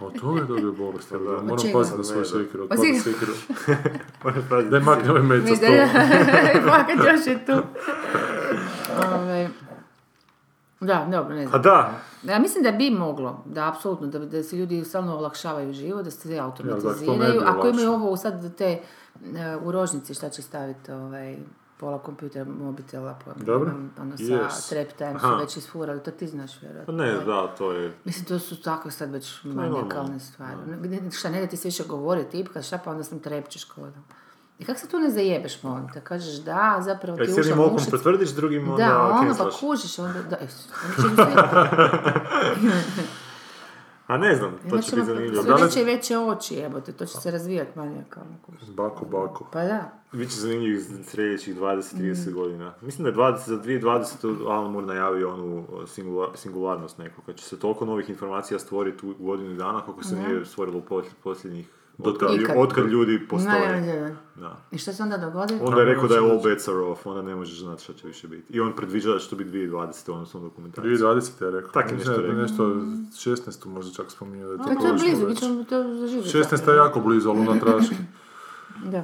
Od 0.02 0.20
toga 0.22 0.40
je 0.40 0.46
dobio 0.46 0.72
bolest. 0.74 1.12
ali 1.12 1.26
da, 1.26 1.32
Moram 1.32 1.48
paziti 1.74 1.98
na 1.98 2.04
svoju 2.04 2.26
sjekiru. 2.26 2.68
Pa 2.68 2.76
Pa 2.76 2.82
sigurno. 2.82 3.04
sjekiru. 3.04 3.34
Moram 4.24 4.44
paziti. 4.50 4.70
Daj 4.70 4.80
makni 4.80 5.10
ovaj 5.12 5.24
med 5.24 5.48
sa 5.48 5.56
stola. 5.56 5.88
Fakat 6.68 6.96
još 7.08 7.28
je 7.28 7.46
tu. 7.46 7.52
Ove, 9.16 9.50
Da, 10.82 11.08
dobro, 11.08 11.36
ne 11.36 11.44
A 11.44 11.48
znam. 11.48 11.62
da, 11.62 11.92
Ja 12.26 12.40
mislim 12.40 12.64
da 12.64 12.72
bi 12.72 12.90
moglo, 12.92 13.44
da 13.46 13.68
apsolutno, 13.70 14.08
da, 14.08 14.20
da 14.20 14.44
se 14.44 14.56
ljudi 14.56 14.84
stalno 14.84 15.18
olakšavaju 15.18 15.74
život, 15.74 16.04
da 16.04 16.12
se 16.12 16.30
Ja, 16.30 16.36
da, 16.36 16.46
automatiziraju. 16.46 17.18
bi 17.34 17.46
Ako 17.48 17.68
imaju 17.68 17.92
ovo 17.92 18.18
sad 18.18 18.56
te 18.56 18.66
e, 18.66 18.80
u 19.58 19.72
rožnici 19.72 20.14
šta 20.14 20.30
će 20.30 20.42
staviti 20.42 20.92
ovaj, 20.92 21.38
pola 21.78 22.00
kompjutera, 22.00 22.46
mobitela, 22.56 23.20
pa, 23.26 23.32
Dobro. 23.36 23.72
ono 24.00 24.18
sa 24.18 24.24
Yes. 24.24 24.70
trap 24.70 24.88
time 24.90 25.20
su 25.22 25.38
već 25.38 25.58
isfurali, 25.58 26.00
to 26.00 26.12
ti 26.12 26.28
znaš 26.28 26.52
pa 26.54 26.60
vjerojatno. 26.62 26.94
ne, 26.96 27.14
da, 27.16 27.48
to 27.50 27.72
je... 27.72 27.94
Mislim, 28.06 28.26
to 28.26 28.40
su 28.40 28.62
takve 28.62 28.92
sad 28.92 29.12
već 29.12 29.44
manijakalne 29.46 30.20
stvari. 30.20 30.56
Ne- 30.68 31.12
Šta, 31.12 31.30
ne 31.30 31.42
da 31.42 31.48
ti 31.48 31.58
se 31.58 31.68
više 31.68 31.84
govori 31.84 32.24
tipka, 32.24 32.62
šta 32.62 32.78
pa 32.78 32.92
onda 32.92 33.04
sam 33.04 33.20
trepčeš 33.20 33.64
kodom. 33.64 34.04
I 34.62 34.66
kako 34.66 34.80
se 34.80 34.88
tu 34.88 35.00
ne 35.00 35.10
zajebeš, 35.10 35.64
molim 35.64 35.88
te? 35.90 36.02
Kažeš 36.02 36.36
da, 36.36 36.78
zapravo 36.82 37.18
Kad 37.18 37.26
ti 37.26 37.32
jednim 37.32 37.54
ušla 37.54 37.66
okom 37.66 37.80
potvrdiš, 37.92 38.30
drugim 38.30 38.70
onda 38.70 38.86
Da, 38.86 39.08
ono 39.22 39.36
pa 39.36 39.50
kužiš, 39.52 40.00
onda 40.00 40.20
da, 40.22 40.36
e, 40.36 40.48
A 44.08 44.18
ne 44.18 44.36
znam, 44.36 44.52
to 44.62 44.78
će 44.80 44.96
biti 44.96 45.06
zanimljivo. 45.06 45.44
sve 45.44 45.54
veće 45.56 45.82
i 45.82 45.86
veće 45.86 46.18
oči, 46.20 46.54
jebote, 46.56 46.92
to 46.92 47.06
će 47.06 47.14
se 47.14 47.32
razvijati 47.32 47.72
manijakalno. 47.76 48.36
kužiš. 48.42 48.70
Bako, 48.70 49.06
bako. 49.06 49.48
Pa 49.54 49.64
da. 49.64 49.92
Biće 50.12 50.36
zanimljiv 50.36 50.80
za 50.80 51.04
sljedećih 51.04 51.56
Mm. 51.56 51.60
20-30 51.60 52.34
godina. 52.34 52.74
Mislim 52.82 53.04
da 53.04 53.10
je 53.10 53.16
20, 53.16 53.48
za 53.48 53.58
2020. 53.58 54.16
Alan 54.48 54.72
Moore 54.72 54.88
najavio 54.88 55.34
onu 55.34 55.66
singula- 55.88 56.36
singularnost 56.36 56.98
neku, 56.98 57.22
kad 57.22 57.36
će 57.36 57.44
se 57.44 57.60
toliko 57.60 57.86
novih 57.86 58.10
informacija 58.10 58.60
stvoriti 58.60 59.06
u 59.08 59.16
godinu 59.20 59.56
dana 59.56 59.82
kako 59.82 60.04
se 60.04 60.16
nije 60.18 60.46
stvorilo 60.46 60.78
u 60.78 60.84
posl- 60.84 61.14
posljednjih 61.24 61.68
otkad, 62.04 62.30
otkad 62.58 62.86
ljudi 62.86 63.28
postoje. 63.28 63.72
ne, 63.72 64.02
ne. 64.02 64.16
Da. 64.36 64.58
I 64.72 64.78
što 64.78 64.94
se 64.94 65.04
onda 65.04 65.18
dogodi? 65.18 65.60
Onda 65.62 65.80
je 65.80 65.86
rekao 65.86 66.08
da 66.08 66.16
je 66.16 66.22
all 66.22 66.42
bets 66.42 66.68
are 66.68 66.78
off, 66.78 67.06
onda 67.06 67.22
ne 67.22 67.36
možeš 67.36 67.60
znati 67.60 67.84
što 67.84 67.94
će 67.94 68.08
više 68.08 68.28
biti. 68.28 68.54
I 68.54 68.60
on 68.60 68.76
predviđa 68.76 69.10
da 69.10 69.20
će 69.20 69.30
to 69.30 69.36
biti 69.36 69.50
2020. 69.52 70.12
u 70.14 70.26
svom 70.26 70.44
dokumentaciji. 70.44 70.92
2020 70.92 71.46
je 71.46 71.52
rekao. 71.52 71.72
Tak 71.72 71.92
je 71.92 71.98
nešto 71.98 72.12
Ne, 72.12 72.18
rekao. 72.18 72.34
nešto 72.34 72.64
16. 72.66 73.66
možda 73.66 73.94
čak 73.94 74.12
spominjao 74.12 74.48
da 74.48 74.54
je 74.54 74.58
to 74.70 74.82
to 74.82 74.88
je 74.88 74.94
blizu, 74.94 75.28
bit 75.28 75.40
ćemo 75.40 75.64
to 75.64 75.84
zaživjeti. 75.96 76.30
16. 76.30 76.70
je 76.70 76.78
jako 76.78 77.00
blizu, 77.00 77.30
ali 77.30 77.40
unatraški. 77.40 77.96
Da. 78.86 79.04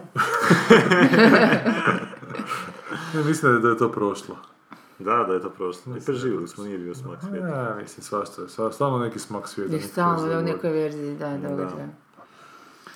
Ne, 3.14 3.24
mislim 3.24 3.52
da 3.52 3.58
je, 3.58 3.62
da 3.62 3.70
je 3.70 3.78
to 3.78 3.92
prošlo. 3.92 4.36
Da, 5.00 5.26
da 5.28 5.34
je 5.34 5.42
to 5.42 5.50
prošlo. 5.50 5.98
I 5.98 6.02
preživjeli 6.02 6.48
smo, 6.48 6.64
nije 6.64 6.78
bio 6.78 6.96
smak 6.96 7.20
svijeta. 7.22 7.48
Ja, 7.48 7.76
mislim, 7.76 8.04
svašta 8.04 8.42
je. 8.42 8.48
sva- 8.48 8.72
Stalno 8.72 8.98
neki 8.98 9.20
smak 9.20 9.48
svijeta. 9.48 9.88
Stalno 9.88 10.40
u 10.40 10.44
nekoj 10.44 10.70
verziji, 10.72 11.16
da, 11.16 11.38
događaja. 11.40 11.88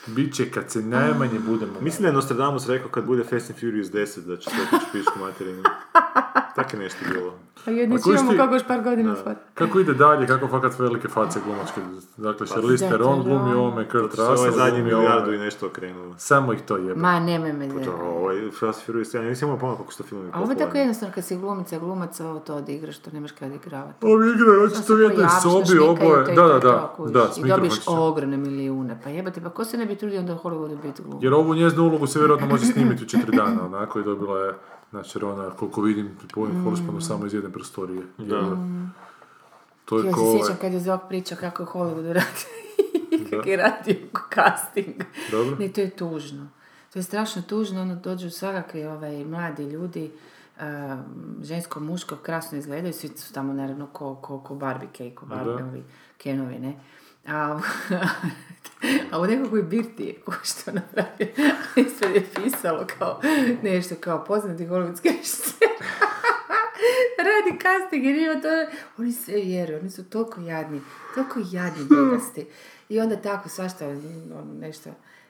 Biće 0.07 0.51
kad 0.51 0.71
se 0.71 0.81
najmanje 0.81 1.39
budemo... 1.39 1.73
Mislim 1.81 2.01
da 2.01 2.07
je 2.07 2.13
Nostradamus 2.13 2.67
rekao 2.67 2.89
kad 2.89 3.05
bude 3.05 3.23
Fast 3.23 3.49
and 3.49 3.59
Furious 3.59 3.87
10 3.87 4.19
da 4.19 4.37
će 4.37 4.49
se 4.49 4.55
otići 4.61 4.91
pišku 4.91 5.19
materinu. 5.19 5.63
Tako 6.55 6.69
je 6.77 6.79
nešto 6.83 7.05
bilo. 7.13 7.33
Pa 7.65 7.71
jedni 7.71 7.95
A 7.95 7.99
čivamo 7.99 8.31
ti- 8.31 8.37
kako 8.37 8.53
još 8.53 8.67
par 8.67 8.83
godina 8.83 9.15
fot. 9.15 9.37
Kako 9.53 9.79
ide 9.79 9.93
dalje, 9.93 10.27
kako 10.27 10.47
fakat 10.47 10.79
velike 10.79 11.07
face 11.07 11.39
glumačke. 11.45 11.81
Dakle, 12.17 12.47
Charlize 12.47 12.85
Pa, 12.85 12.89
da, 12.89 12.97
Theron 12.97 13.17
to 13.17 13.23
glumi 13.23 13.51
da. 13.51 13.57
ovome, 13.57 13.89
Kurt 13.89 14.19
Ovo 14.19 14.23
je 14.23 14.31
Russell 14.31 14.51
zadnji 14.51 14.81
glumi 14.81 14.95
milijardu 14.95 15.33
i 15.33 15.37
nešto 15.37 15.67
okrenulo. 15.67 16.15
Samo 16.17 16.53
ih 16.53 16.61
to 16.61 16.77
jebe. 16.77 17.01
Ma, 17.01 17.19
nemoj 17.19 17.53
me 17.53 17.69
To, 17.85 17.91
ovo 18.01 18.31
je 18.31 18.51
Fast 18.51 18.85
Furious, 18.85 19.13
ja 19.13 19.21
nisam 19.21 19.47
imao 19.47 19.59
pojma 19.59 19.77
kako 19.77 19.91
su 19.91 19.97
to 19.97 20.03
filmovi 20.03 20.29
A 20.33 20.41
ovo 20.41 20.51
je 20.51 20.57
tako 20.57 20.77
jednostavno 20.77 21.15
kad 21.15 21.25
si 21.25 21.37
glumica, 21.37 21.79
glumac, 21.79 22.19
ovo 22.19 22.39
to 22.39 22.55
odigraš, 22.55 22.97
to 22.97 23.11
nemaš 23.13 23.31
kad 23.31 23.51
igravati. 23.51 24.05
Ovi 24.05 24.31
igraju 24.31 24.63
očito 24.63 24.93
u 24.93 24.97
jednoj 24.97 25.25
sobi, 25.41 25.79
oboje. 25.79 26.35
Da, 26.35 26.43
da, 26.43 26.59
da, 26.59 26.93
da, 27.11 27.29
I 27.37 27.49
dobiš 27.49 27.73
ogromne 27.87 28.37
milijune. 28.37 28.99
Pa 29.03 29.09
jebate, 29.09 29.41
pa 29.41 29.49
ko 29.49 29.65
se 29.65 29.77
ne 29.77 29.85
bi 29.85 29.95
trudio 29.95 30.19
onda 30.19 30.33
u 30.33 30.37
Hollywoodu 30.37 30.81
biti 30.81 31.03
glumac? 31.03 31.23
Jer 31.23 31.33
ovu 31.33 31.55
njezinu 31.55 31.83
ulogu 31.83 32.07
se 32.07 32.19
vjerojatno 32.19 32.47
može 32.47 32.65
snimiti 32.65 33.03
u 33.03 33.07
četiri 33.07 33.37
dana, 33.37 33.65
onako, 33.65 33.99
i 33.99 34.03
dobila 34.03 34.39
je, 34.39 34.53
znači, 34.91 35.17
jer 35.17 35.25
ona, 35.25 35.49
koliko 35.49 35.81
vidim, 35.81 36.17
po 36.33 36.45
mm. 36.45 37.01
samo 37.01 37.25
iz 37.25 37.33
jedne 37.33 37.51
prostorije. 37.51 38.03
Da. 38.17 38.57
To 39.85 39.99
je 39.99 40.05
Ja 40.05 40.11
ko 40.11 40.19
se 40.19 40.25
ovaj- 40.25 40.39
sjećam 40.39 40.57
kad 40.61 40.73
je 40.73 40.79
Zok 40.79 41.01
priča 41.09 41.35
kako 41.35 41.63
je 41.63 41.67
u 41.67 41.71
Hollywoodu 41.71 42.11
radi. 42.13 42.45
kako 43.29 43.49
je 43.49 43.57
radio 43.57 43.95
casting. 44.33 45.03
Dobro. 45.31 45.55
Ne, 45.59 45.67
to 45.67 45.81
je 45.81 45.89
tužno. 45.89 46.47
To 46.93 46.99
je 46.99 47.03
strašno 47.03 47.41
tužno, 47.41 47.81
ono 47.81 47.95
dođu 47.95 48.29
svakakvi 48.29 48.85
ovaj, 48.85 49.25
mladi 49.25 49.63
ljudi, 49.63 50.11
a, 50.59 50.97
žensko, 51.41 51.79
muško, 51.79 52.15
krasno 52.15 52.57
izgledaju, 52.57 52.93
svi 52.93 53.07
su 53.07 53.33
tamo 53.33 53.53
naravno 53.53 53.87
ko, 53.87 54.15
ko, 54.15 54.39
ko 54.39 54.55
Barbie 54.55 54.89
cake, 54.89 55.15
ko 55.15 55.25
Barbie, 55.25 55.55
Da. 55.55 55.65
ovi 55.65 55.83
Kenovi, 56.17 56.59
ne. 56.59 56.79
A, 57.27 57.59
a 59.11 59.19
u 59.19 59.25
nekakvoj 59.25 59.63
birti, 59.63 60.17
što 60.43 60.71
napravio, 60.71 61.27
ispred 61.87 62.15
je 62.15 62.25
pisalo 62.35 62.87
kao 62.99 63.21
nešto 63.63 63.95
kao 63.99 64.25
poznati 64.25 64.67
hollywoodski 64.67 65.11
režiser. 65.11 65.67
radi 67.27 67.59
casting 67.61 68.05
jer 68.05 68.15
ima 68.15 68.41
to, 68.41 68.47
oni 68.97 69.13
sve 69.13 69.33
vjeruju, 69.33 69.79
oni 69.79 69.89
su 69.89 70.09
toliko 70.09 70.41
jadni, 70.41 70.81
toliko 71.15 71.39
jadni 71.51 71.85
bedasti. 71.89 72.47
I 72.89 72.99
onda 72.99 73.15
tako 73.15 73.49
svašta, 73.49 73.87
ono, 73.87 74.53
nešto, 74.59 74.89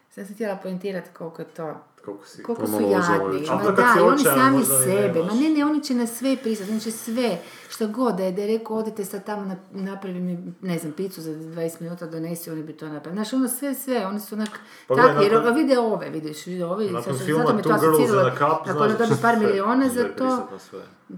sam 0.09 0.25
se 0.25 0.33
htjela 0.33 0.55
poentirati 0.55 1.09
koliko 1.13 1.41
je 1.41 1.47
to, 1.47 1.83
Koliko 2.05 2.25
si... 2.25 2.43
koliko 2.43 2.67
su 2.67 2.73
jadni. 2.81 3.47
Ma 3.63 3.71
da, 3.71 3.93
si 3.93 3.99
i 3.99 4.01
oni 4.01 4.23
sami 4.23 4.65
sebe, 4.65 5.19
nemaš. 5.19 5.33
ma 5.33 5.39
ne, 5.41 5.49
ne, 5.49 5.65
oni 5.65 5.83
će 5.83 5.93
na 5.93 6.07
sve 6.07 6.37
pristati, 6.37 6.79
će 6.79 6.91
sve, 6.91 7.37
što 7.69 7.87
god, 7.87 8.15
da 8.15 8.23
je, 8.23 8.31
da 8.31 8.41
je 8.41 8.57
rekao, 8.57 8.77
odite 8.77 9.05
sad 9.05 9.25
tamo, 9.25 9.45
na, 9.45 9.55
napravi 9.71 10.19
mi, 10.19 10.53
ne 10.61 10.77
znam, 10.77 10.91
picu 10.91 11.21
za 11.21 11.31
20 11.31 11.81
minuta, 11.81 12.05
donesi, 12.07 12.51
oni 12.51 12.63
bi 12.63 12.73
to 12.73 12.85
napravili. 12.87 13.15
Znaš, 13.15 13.33
ono 13.33 13.47
sve, 13.47 13.73
sve, 13.73 14.05
oni 14.07 14.19
su 14.19 14.35
onak, 14.35 14.49
Pa 14.87 14.95
takvi, 14.95 15.23
jer 15.23 15.33
nakon- 15.33 15.55
vide 15.55 15.79
ove, 15.79 16.09
vidiš, 16.09 16.45
vide 16.45 16.65
ove, 16.65 16.91
Nakon 16.91 17.17
sad, 17.17 17.25
filma 17.25 17.43
zato 17.43 17.55
mi 17.55 17.63
to 17.63 17.69
Two 17.69 17.79
Girls 17.79 17.99
asociralo, 17.99 18.21
and 18.21 18.31
a 18.33 18.37
Cup, 18.37 18.61
ako 18.61 18.71
znaš 18.71 18.89
ono 18.89 18.97
da 18.97 19.05
dobi 19.05 19.21
par 19.21 19.37
miliona 19.39 19.83
da 19.83 19.89
za 19.89 20.03
to, 20.17 20.47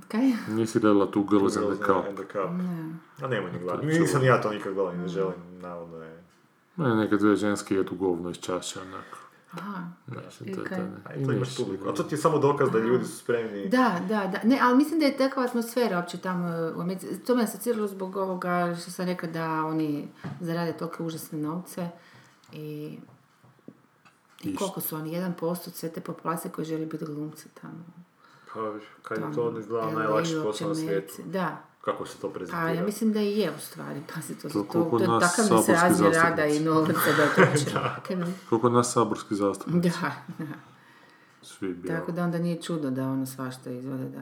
kaj? 0.07 0.31
Nisi 0.47 0.80
gledala 0.80 1.11
tu 1.11 1.23
Girls 1.30 1.57
and 1.57 1.65
the 1.65 1.85
Cup. 1.85 2.05
and 2.10 2.18
the 2.18 2.26
Cup. 2.26 2.49
A 3.22 3.27
nema 3.27 3.49
ni 3.49 3.60
gledati. 3.60 3.85
Nisam 3.85 4.22
ni 4.22 4.27
ja 4.27 4.41
to 4.41 4.49
nikad 4.49 4.73
gledao 4.73 4.93
i 4.93 4.97
ne 4.97 5.07
želim, 5.07 5.60
navodno 5.61 5.97
je. 5.97 6.23
Mene 6.76 6.95
neke 6.95 7.15
dvije 7.15 7.35
ženske 7.35 7.76
jedu 7.76 7.95
govno 7.95 8.30
iz 8.30 8.38
čaše, 8.38 8.80
onako. 8.81 9.18
Aha. 9.57 9.84
Znači, 10.07 10.51
to 10.51 10.63
to, 10.63 10.75
ne. 11.15 11.25
to 11.25 11.31
imaš 11.31 11.57
publiku. 11.57 11.89
A 11.89 11.93
to 11.93 12.03
ti 12.03 12.15
je 12.15 12.19
samo 12.19 12.38
dokaz 12.38 12.71
da 12.71 12.80
ljudi 12.80 13.05
su 13.05 13.17
spremni. 13.17 13.69
Da, 13.69 13.99
da, 14.07 14.27
da. 14.27 14.39
Ne, 14.43 14.59
ali 14.61 14.77
mislim 14.77 14.99
da 14.99 15.05
je 15.05 15.17
takva 15.17 15.43
atmosfera 15.43 15.97
uopće 15.97 16.17
tamo 16.17 16.71
u 16.77 16.81
Americi. 16.81 17.19
To 17.19 17.35
me 17.35 17.43
asociralo 17.43 17.88
zbog 17.88 18.15
ovoga 18.15 18.75
što 18.81 18.91
sam 18.91 19.05
rekla 19.05 19.30
da 19.30 19.65
oni 19.65 20.07
zarade 20.39 20.73
tolike 20.73 21.03
užasne 21.03 21.39
novce 21.39 21.89
i 22.53 22.97
i 24.43 24.55
koliko 24.55 24.81
su 24.81 24.95
oni, 24.95 25.11
1% 25.11 25.67
od 25.67 25.73
sve 25.73 25.89
te 25.89 26.01
populacije 26.01 26.51
koji 26.51 26.65
želi 26.65 26.85
biti 26.85 27.05
glumci 27.05 27.49
tamo. 27.61 27.85
Pa, 28.53 28.73
kad 29.01 29.17
je 29.17 29.35
to 29.35 29.59
izgleda 29.59 29.85
LA 29.85 29.93
najlakši 29.93 30.35
posao 30.43 30.67
na 30.67 30.75
svijetu. 30.75 31.13
Da. 31.25 31.73
Kako 31.84 32.05
se 32.05 32.18
to 32.18 32.27
Pa 32.27 32.34
prezentira? 32.34 32.69
ja 32.69 32.84
mislim 32.84 33.14
da 33.14 33.22
i 33.22 33.31
je 33.31 33.51
u 33.51 33.60
stvari. 33.60 34.01
Pazi, 34.14 34.35
to, 34.35 34.49
To 34.49 34.64
to, 34.64 34.84
to, 34.84 35.19
takav 35.19 35.57
nesrazmjer 35.57 36.14
rada 36.14 36.45
i 36.45 36.60
novaca 36.60 36.93
da 37.18 37.27
to 37.35 37.41
mi- 38.15 38.34
Koliko 38.49 38.69
nas 38.69 38.93
saborski 38.93 39.35
zastupnici, 39.35 39.89
Da, 39.91 40.11
da. 40.39 40.45
svi 41.41 41.68
bijeli. 41.68 41.99
Tako 41.99 42.11
da 42.11 42.23
onda 42.23 42.38
nije 42.38 42.61
čudo 42.61 42.89
da 42.89 43.03
ono 43.03 43.26
svašta 43.26 43.69
izvode 43.72 44.05
da... 44.05 44.22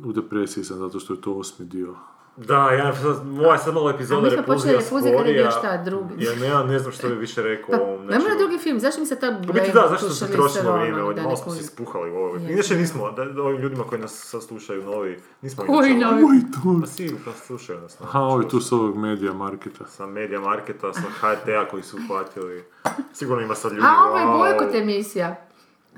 U 0.00 0.12
depresiji 0.12 0.64
sam 0.64 0.78
zato 0.78 1.00
što 1.00 1.12
je 1.12 1.20
to 1.20 1.34
osmi 1.34 1.66
dio. 1.66 1.96
Da, 2.36 2.70
ja 2.70 2.94
sad, 2.94 3.26
moja 3.26 3.58
sad 3.58 3.74
malo 3.74 3.86
A 3.86 3.90
epizoda 3.90 4.20
mi 4.20 4.30
smo 4.30 4.42
počeli 4.44 4.78
kad 4.78 5.06
je 5.06 5.12
bio 5.12 5.12
sporija. 5.14 5.50
šta, 5.50 5.76
drugi. 5.76 6.14
Ja 6.18 6.34
ne, 6.34 6.46
ja 6.46 6.62
ne 6.64 6.78
znam 6.78 6.92
što 6.92 7.08
bi 7.08 7.14
više 7.14 7.42
rekao 7.42 7.68
Pa, 7.70 7.76
o 7.76 7.86
ovom. 7.86 8.06
ne 8.06 8.18
mora 8.18 8.34
drugi 8.36 8.58
film, 8.58 8.80
zašto 8.80 9.00
mi 9.00 9.06
se 9.06 9.16
ta 9.16 9.28
U 9.40 9.52
biti 9.52 9.70
da, 9.72 9.86
zašto 9.90 10.08
se 10.10 10.26
trošimo 10.26 10.48
sa 10.62 10.70
vrijeme, 10.72 11.02
ovdje, 11.02 11.22
malo 11.22 11.36
smo 11.36 11.44
se 11.44 11.58
kužim. 11.58 11.66
spuhali 11.66 12.10
u 12.10 12.16
ovo. 12.16 12.36
Je. 12.36 12.52
Inače 12.52 12.76
nismo, 12.76 13.10
da, 13.10 13.24
da 13.24 13.42
ovim 13.42 13.60
ljudima 13.60 13.84
koji 13.84 14.00
nas 14.00 14.12
sad 14.20 14.42
slušaju 14.42 14.84
novi, 14.84 15.20
nismo 15.42 15.64
Koji 15.66 15.90
inače 15.90 16.06
novi? 16.06 16.24
Oj, 16.24 16.40
tu. 16.52 16.80
Pa 16.80 16.86
svi 16.86 17.16
pa 17.24 17.32
slušaju 17.32 17.80
nas. 17.80 18.00
Aha, 18.00 18.20
ovi 18.20 18.48
tu 18.48 18.60
s 18.60 18.72
ovog 18.72 18.96
medija 18.96 19.32
marketa. 19.32 19.86
Sa 19.86 20.06
Media 20.06 20.40
Marketa, 20.40 20.92
sa 20.92 21.00
HRT-a 21.20 21.68
koji 21.70 21.82
su 21.82 21.96
uhvatili. 21.98 22.64
Sigurno 23.12 23.42
ima 23.42 23.54
sad 23.54 23.72
ljudi. 23.72 23.86
A 23.88 24.04
ovo 24.04 24.18
je 24.18 24.24
"Au, 24.24 24.38
bojkot 24.38 24.74
emisija. 24.74 25.46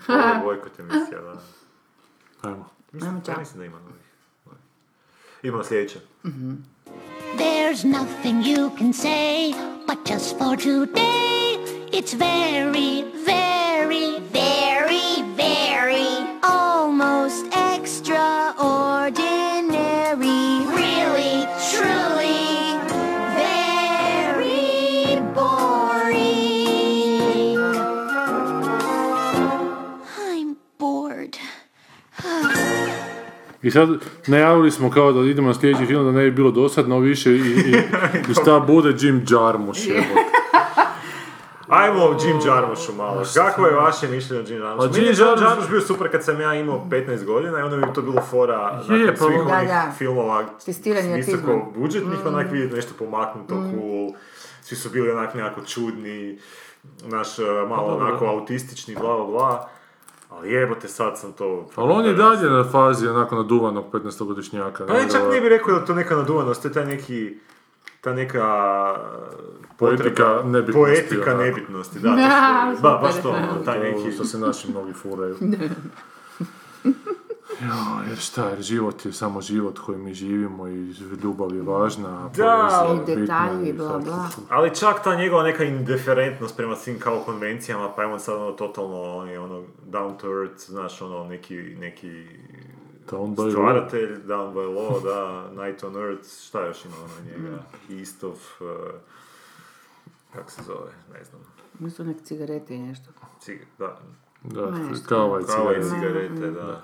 Ovo 0.09 0.19
je 0.19 0.40
bojkot 0.44 0.78
emisija, 0.81 1.20
da. 1.23 1.35
Ajmo. 2.43 2.69
Mislim, 2.93 3.20
ja 3.28 3.35
mislim 3.39 3.59
da 3.59 3.65
ima 3.65 3.78
novih. 3.78 4.03
Sljedeće. 5.44 5.98
Mm-hmm. 6.24 6.54
There's 7.36 7.84
nothing 7.84 8.42
you 8.42 8.70
can 8.78 8.92
say, 8.92 9.52
but 9.86 9.98
just 10.06 10.38
for 10.38 10.56
today, 10.56 11.58
it's 11.92 12.14
very, 12.14 13.04
very, 13.26 13.34
I 33.65 33.70
sad 33.70 33.89
najavili 34.27 34.70
smo 34.70 34.91
kao 34.91 35.12
da 35.12 35.20
idemo 35.20 35.49
na 35.49 35.55
sljedeći 35.55 35.86
film 35.86 36.05
da 36.05 36.12
ne 36.12 36.23
bi 36.23 36.31
bilo 36.31 36.51
dosadno 36.51 36.99
više 36.99 37.31
i, 37.31 37.36
i, 37.36 37.74
i 38.31 38.35
šta 38.35 38.61
bude 38.61 38.95
Jim 38.99 39.24
Jarmusch. 39.31 39.81
Ajmo 41.69 42.01
o 42.01 42.16
Jim 42.20 42.39
Jarmushu 42.47 42.93
malo. 42.93 43.23
Kako 43.35 43.66
je 43.66 43.74
vaše 43.74 44.09
mišljenje 44.09 44.43
o 44.43 44.47
Jim 44.47 44.62
Jarmushu? 44.62 44.85
A 44.85 44.93
Meni 44.93 45.05
je 45.05 45.09
Jim 45.09 45.16
Jarmusch- 45.16 45.70
bio 45.70 45.81
super 45.81 46.11
kad 46.11 46.24
sam 46.24 46.41
ja 46.41 46.55
imao 46.55 46.86
15 46.91 47.24
godina 47.24 47.59
i 47.59 47.62
onda 47.62 47.77
mi 47.77 47.82
je 47.82 47.93
to 47.93 48.03
bilo 48.03 48.23
fora 48.23 48.55
Je, 48.89 48.97
nakon 48.97 49.07
pa 49.09 49.16
svih 49.16 49.41
ono- 49.41 49.51
onih 49.51 49.69
Da, 49.69 49.74
da. 49.74 49.93
filmova 49.99 50.45
Testiranje 50.66 51.16
visoko 51.16 51.73
budžetnih, 51.77 52.27
onak 52.27 52.51
vidjeti 52.51 52.74
nešto 52.74 52.95
pomaknuto, 52.99 53.55
cool. 53.55 54.12
Svi 54.62 54.77
su 54.77 54.91
bili 54.91 55.11
onak 55.11 55.35
nekako 55.35 55.61
čudni, 55.62 56.39
naš 57.03 57.39
uh, 57.39 57.47
malo 57.69 57.91
dobro. 57.91 58.07
onako 58.07 58.27
autistični, 58.27 58.95
bla 58.95 59.16
bla 59.16 59.27
bla. 59.27 59.69
Ali 60.35 60.52
jebote, 60.52 60.89
sad 60.89 61.19
sam 61.19 61.32
to... 61.32 61.69
Ali 61.74 61.93
on 61.93 62.05
je 62.05 62.15
dalje 62.15 62.51
na 62.51 62.65
fazi 62.65 63.09
onako 63.09 63.36
naduvanog 63.36 63.85
15-godišnjaka. 63.93 64.86
Pa 64.86 64.93
ne, 64.93 65.11
čak 65.12 65.23
ne 65.32 65.40
bih 65.40 65.48
rekao 65.48 65.78
da 65.78 65.85
to 65.85 65.94
neka 65.94 66.16
naduvanost, 66.16 66.62
to 66.62 66.69
je 66.69 66.73
taj 66.73 66.86
neki 66.86 67.39
ta 68.01 68.12
neka 68.12 68.97
Poetika 69.78 70.24
potreba- 70.24 70.44
nebitnosti, 70.44 70.73
Poetika 70.73 71.35
nebitnosti, 71.35 71.98
da. 71.98 72.11
Ba, 72.82 72.98
baš 73.02 73.23
to, 73.23 73.35
taj 73.65 73.78
neki... 73.78 74.12
Što 74.12 74.24
se 74.24 74.39
naši 74.39 74.70
mnogi 74.70 74.93
furaju. 74.93 75.36
Ja, 77.65 78.03
jer 78.09 78.19
šta, 78.19 78.49
jer 78.49 78.62
život 78.62 79.07
je 79.07 79.12
samo 79.12 79.41
život 79.41 79.78
koji 79.78 79.99
mi 79.99 80.15
živimo 80.15 80.69
i 80.69 80.93
ljubav 81.23 81.55
je 81.55 81.62
važna, 81.62 82.31
Da, 82.36 82.86
i 82.95 83.16
detalji, 83.16 83.69
i 83.69 83.73
bla, 83.73 83.99
bla. 83.99 84.28
Ali 84.49 84.74
čak 84.74 85.05
ta 85.05 85.15
njegova 85.15 85.43
neka 85.43 85.65
indiferentnost 85.65 86.57
prema 86.57 86.77
svim 86.77 86.99
kao 86.99 87.20
konvencijama, 87.20 87.93
pa 87.95 88.03
je 88.03 88.09
on 88.09 88.20
sad 88.20 88.36
ono 88.36 88.53
totalno, 88.53 89.03
on 89.03 89.28
je 89.28 89.41
ono 89.41 89.62
down 89.86 90.16
to 90.16 90.41
earth, 90.41 90.61
znaš, 90.61 91.03
ono 91.03 91.24
neki, 91.24 91.57
neki 91.57 92.27
Down 93.11 93.36
by 93.36 93.43
law. 93.43 93.51
stvaratelj, 93.51 94.16
down 94.27 94.53
by 94.55 94.66
law, 94.69 95.03
da, 95.03 95.51
night 95.65 95.85
on 95.85 95.97
earth, 95.97 96.28
šta 96.47 96.66
još 96.66 96.85
ima 96.85 96.95
ono 96.97 97.15
njega, 97.31 97.62
east 98.01 98.24
of, 98.24 98.61
uh, 98.61 98.69
kako 100.32 100.51
se 100.51 100.62
zove, 100.62 100.93
ne 101.12 101.24
znam, 101.24 101.41
Nisu 101.78 102.05
neke 102.05 102.20
cigarete 102.24 102.74
i 102.74 102.78
nešto. 102.78 103.11
cig, 103.41 103.59
da, 103.78 103.99
Da, 104.43 104.73
kava 105.09 105.41
i 105.41 105.45
kava 105.45 105.73
i 105.73 105.82
cigarete. 105.82 106.35
cigarete, 106.35 106.51
da. 106.51 106.82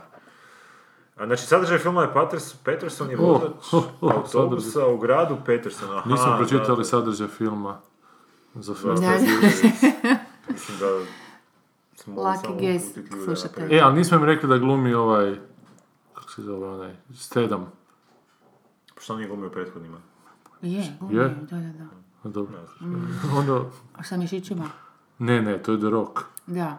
A 1.20 1.26
znači, 1.26 1.46
sadržaj 1.46 1.78
filma 1.78 2.02
je 2.02 2.12
Paters, 2.12 2.54
Peterson 2.54 3.10
je 3.10 3.18
Oh, 3.18 3.26
vozač 3.28 3.50
oh, 3.72 3.84
oh, 4.00 4.12
autobusa 4.16 4.86
u 4.86 4.98
gradu 4.98 5.36
Peterson. 5.46 5.90
Aha, 5.90 6.08
Nismo 6.08 6.26
da, 6.26 6.36
pročitali 6.36 6.78
da. 6.78 6.84
sadržaj 6.84 7.28
filma 7.28 7.78
za 8.54 8.74
film. 8.74 8.94
Da, 8.96 9.10
Mislim 10.52 10.78
da 10.78 10.86
smo 11.94 12.14
Lucky 12.14 12.60
guess, 12.60 12.84
slušajte. 13.24 13.60
naprijed. 13.60 13.72
E, 13.72 13.84
ali 13.84 13.94
nismo 13.94 14.16
im 14.16 14.24
rekli 14.24 14.48
da 14.48 14.58
glumi 14.58 14.94
ovaj, 14.94 15.36
kako 16.14 16.30
se 16.30 16.42
zove 16.42 16.68
onaj, 16.68 16.96
Stedham. 17.14 17.72
Što 18.98 19.16
nije 19.16 19.28
glumio 19.28 19.50
prethodnima? 19.50 19.98
Je, 20.62 20.70
Je? 20.70 20.84
je, 21.12 21.28
da, 21.50 21.56
da, 21.56 21.72
da. 22.24 22.30
Dobro. 22.30 22.58
Onda, 23.36 23.60
A 23.96 24.02
sa 24.04 24.16
mišićima? 24.16 24.64
ne, 25.18 25.42
ne, 25.42 25.62
to 25.62 25.72
je 25.72 25.78
The 25.78 25.88
Rock. 25.88 26.20
Da. 26.46 26.78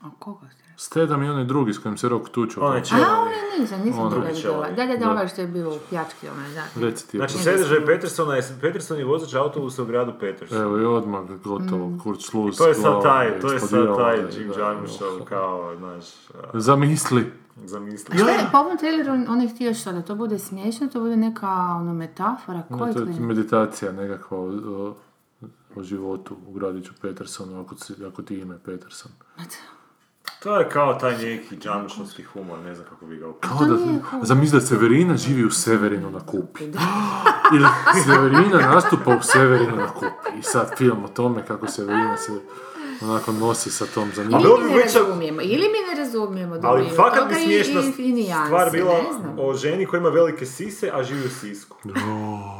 A 0.00 0.06
koga 0.18 0.46
ste 0.50 0.61
Stedham 0.82 1.22
je 1.22 1.30
onaj 1.30 1.44
drugi 1.44 1.72
s 1.72 1.78
kojim 1.78 1.98
se 1.98 2.08
Rock 2.08 2.28
tučao. 2.28 2.64
Onaj 2.64 2.80
A, 2.80 2.84
čelni. 2.84 3.04
onaj 3.04 3.60
nisam, 3.60 3.80
nisam 3.80 4.00
Ono. 4.00 4.10
toga 4.10 4.26
vidjela. 4.26 4.70
Da, 4.70 4.86
da, 4.86 4.96
da, 4.96 5.10
ovaj 5.10 5.28
što 5.28 5.40
je 5.40 5.46
bio 5.46 5.68
u 5.68 5.78
pljački, 5.90 6.28
onaj, 6.28 6.50
da. 6.50 6.80
Reci 6.80 7.08
ti. 7.08 7.16
Znači, 7.16 7.34
sadržaj 7.34 7.56
nisam. 7.70 7.86
Petersona 7.86 8.34
je, 8.34 8.42
Peterson 8.60 8.98
je 8.98 9.04
vozač 9.04 9.34
autobusa 9.34 9.82
u 9.82 9.86
gradu 9.86 10.12
Peterson. 10.20 10.60
Evo 10.60 10.78
i 10.78 10.84
odmah 10.84 11.20
gotovo, 11.44 11.88
Mm. 11.88 11.98
Kurt 11.98 12.20
Schluss. 12.20 12.58
to 12.58 12.68
je 12.68 12.74
sad 12.74 13.02
taj, 13.02 13.40
to 13.40 13.52
je 13.52 13.60
sad 13.60 13.96
taj 13.96 14.16
i 14.16 14.40
Jim 14.40 14.52
Jarmuschov, 14.58 15.24
kao, 15.24 15.76
znaš, 15.76 16.04
a, 16.30 16.60
Zamisli. 16.60 17.32
zamisli. 17.56 18.18
Šta 18.18 18.30
je, 18.30 18.48
po 18.52 18.58
ovom 18.58 18.78
traileru 18.78 19.12
on 19.28 19.40
je 19.40 19.48
htio 19.48 19.74
što, 19.74 19.92
da 19.92 20.02
to 20.02 20.14
bude 20.14 20.38
smiješno, 20.38 20.86
to 20.86 21.00
bude 21.00 21.16
neka 21.16 21.48
ono, 21.72 21.94
metafora, 21.94 22.62
No, 22.68 22.78
koji 22.78 22.94
to 22.94 23.00
je 23.00 23.06
meditacija 23.20 23.92
nekakva 23.92 24.38
o, 24.38 24.44
o, 24.44 24.94
o 25.76 25.82
životu 25.82 26.36
u 26.48 26.52
gradiću 26.52 26.92
Petersonu, 27.02 27.60
ako, 27.60 27.74
ako 28.08 28.22
ti 28.22 28.34
ime 28.36 28.58
Peterson. 28.58 29.12
To 30.42 30.58
je 30.58 30.68
kao 30.68 30.94
taj 30.94 31.18
neki 31.18 31.56
Jarmuschovski 31.64 32.22
humor, 32.22 32.58
ne 32.58 32.74
znam 32.74 32.86
kako 32.88 33.06
bi 33.06 33.16
ga 33.16 33.28
opisao. 33.28 33.58
Kao 33.58 33.66
da, 33.66 33.76
zamisli 34.22 34.60
da 34.60 34.66
Severina 34.66 35.16
živi 35.16 35.44
u 35.44 35.50
Severinu 35.50 36.10
na 36.10 36.26
kupi. 36.26 36.64
Ili 37.56 37.66
Severina 38.04 38.58
nastupa 38.74 39.16
u 39.16 39.22
Severinu 39.22 39.76
na 39.76 39.88
kupi. 39.88 40.38
I 40.38 40.42
sad 40.42 40.76
film 40.78 41.04
o 41.04 41.08
tome 41.08 41.46
kako 41.46 41.66
Severina 41.66 42.16
se 42.16 42.32
onako 43.02 43.32
nosi 43.32 43.70
sa 43.70 43.86
tom 43.94 44.10
zanimljivom. 44.14 44.60
Ili 44.60 44.70
mi 44.70 44.74
ne 44.74 44.82
razumijemo, 44.82 45.40
ili 45.42 45.68
mi 45.68 45.78
ne 45.88 46.04
razumijemo 46.04 46.58
Ali 46.62 46.90
fakat 46.96 47.28
bi 47.28 47.34
smiješna 47.34 47.82
stvar 48.46 48.70
bila 48.70 48.94
o 49.38 49.54
ženi 49.54 49.86
koja 49.86 50.00
ima 50.00 50.08
velike 50.08 50.46
sise, 50.46 50.90
a 50.94 51.02
živi 51.02 51.26
u 51.26 51.30
Sisku. 51.30 51.76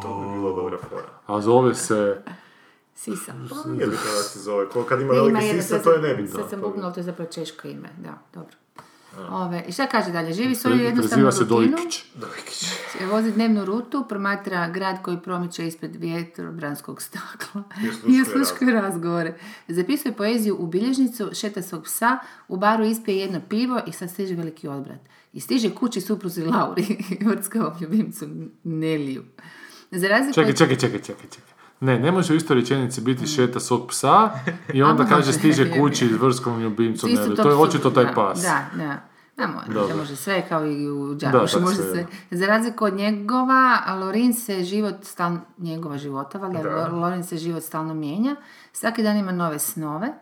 To 0.03 0.21
bi 0.21 0.35
bilo 0.35 0.53
dobra 0.57 0.79
fora. 0.91 1.09
A 1.27 1.41
zove 1.41 1.75
se... 1.75 2.23
Sisa. 2.95 3.33
Nije 3.67 3.87
bitno 3.87 4.11
da 4.13 4.23
se 4.23 4.41
zove, 4.41 4.69
ko 4.69 4.85
kad 4.85 5.01
ima 5.01 5.13
velike 5.13 5.63
sad 5.63 5.85
to 5.85 5.93
je 5.93 6.03
nebitno. 6.03 6.41
Sad 6.41 6.51
sam 6.51 6.61
buknula, 6.61 6.93
to 6.93 7.01
je 7.01 7.05
zapravo 7.05 7.31
češko 7.31 7.69
ime, 7.69 7.89
da, 7.99 8.19
dobro. 8.35 8.57
Ove, 9.31 9.65
I 9.69 9.73
šta 9.73 9.87
kaže 9.87 10.11
dalje? 10.11 10.33
Živi 10.33 10.55
svoju 10.55 10.77
jednostavnu 10.77 11.31
rutinu, 11.31 11.77
Dojkić. 12.15 12.65
vozi 13.11 13.33
dnevnu 13.33 13.65
rutu, 13.65 14.05
promatra 14.09 14.69
grad 14.69 15.03
koji 15.03 15.19
promiče 15.19 15.67
ispred 15.67 15.97
vjetrobranskog 15.97 17.03
stakla 17.03 17.63
I 18.09 18.23
osluškuje 18.23 18.73
razgovore. 18.73 19.35
Zapisuje 19.69 20.13
poeziju 20.13 20.57
u 20.59 20.67
bilježnicu, 20.67 21.31
šeta 21.35 21.63
svog 21.63 21.85
psa, 21.85 22.19
u 22.49 22.57
baru 22.57 22.85
ispije 22.85 23.17
jedno 23.19 23.41
pivo 23.49 23.81
i 23.87 23.93
sad 23.93 24.11
stiže 24.11 24.35
veliki 24.35 24.69
odbrat. 24.69 25.01
I 25.33 25.41
stiže 25.41 25.71
kući 25.71 26.01
supruzi 26.01 26.45
Lauri 26.45 26.97
vrtskavom 27.27 27.73
ljubimcu 27.81 28.27
Neliju. 28.65 29.23
Za 29.91 30.09
razliku 30.09 30.35
Čekaj, 30.35 30.51
od- 30.51 30.59
čekaj, 30.59 30.77
čekaj, 30.77 30.99
čekaj, 30.99 31.31
čekaj. 31.31 31.52
Ne, 31.83 31.99
ne 31.99 32.13
može 32.13 32.33
u 32.33 32.37
istoj 32.37 32.57
rečenici 32.57 33.01
biti 33.01 33.27
šeta 33.27 33.61
svog 33.61 33.89
psa 33.89 34.31
i 34.73 34.83
onda 34.91 35.05
kaže 35.05 35.33
stiže 35.33 35.81
kući 35.81 36.09
s 36.09 36.21
vrskom 36.21 36.61
ljubimcom. 36.61 37.11
Tog 37.17 37.37
To 37.37 37.49
je 37.49 37.57
očito 37.57 37.91
taj 37.91 38.15
pas. 38.15 38.43
Da, 38.43 38.67
da. 38.77 38.97
Da, 39.37 39.47
može, 39.47 39.95
može 39.95 40.17
sve 40.17 40.49
kao 40.49 40.67
i 40.67 40.91
u 40.91 41.19
tak 41.19 41.33
može 41.61 41.77
sve, 41.77 41.93
sve. 41.93 42.07
Za 42.31 42.47
razliku 42.47 42.85
od 42.85 42.95
njegova, 42.95 43.95
Lorin 44.01 44.35
se 44.35 44.65
život 44.65 44.95
stalno, 45.03 45.41
njegova 45.59 45.99
života, 45.99 46.39
valjda, 46.39 46.63
Da. 46.63 46.89
Lorin 46.89 47.25
se 47.25 47.37
život 47.37 47.63
stalno 47.63 47.95
mijenja. 47.95 48.37
Svaki 48.73 49.03
dan 49.03 49.17
ima 49.17 49.33
nove 49.33 49.59
snove. 49.59 50.13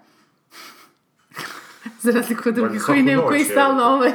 Za 2.02 2.11
razliku 2.11 2.48
od 2.48 2.55
drugih 2.55 2.82
koji 2.82 3.02
ne, 3.02 3.19
koji 3.19 3.39
je. 3.39 3.44
stalno 3.44 3.82
ovaj... 3.85 4.12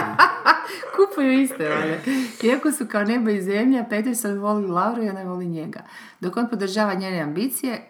kupuju 0.96 1.32
iste, 1.32 1.68
valjda. 1.68 1.96
Iako 2.42 2.72
su 2.72 2.86
kao 2.86 3.04
nebo 3.04 3.30
i 3.30 3.42
zemlja, 3.42 3.84
Peterson 3.84 4.38
voli 4.38 4.66
Lauru 4.66 5.02
i 5.02 5.08
ona 5.08 5.22
voli 5.22 5.46
njega. 5.46 5.80
Dok 6.20 6.36
on 6.36 6.48
podržava 6.48 6.94
njene 6.94 7.20
ambicije, 7.20 7.82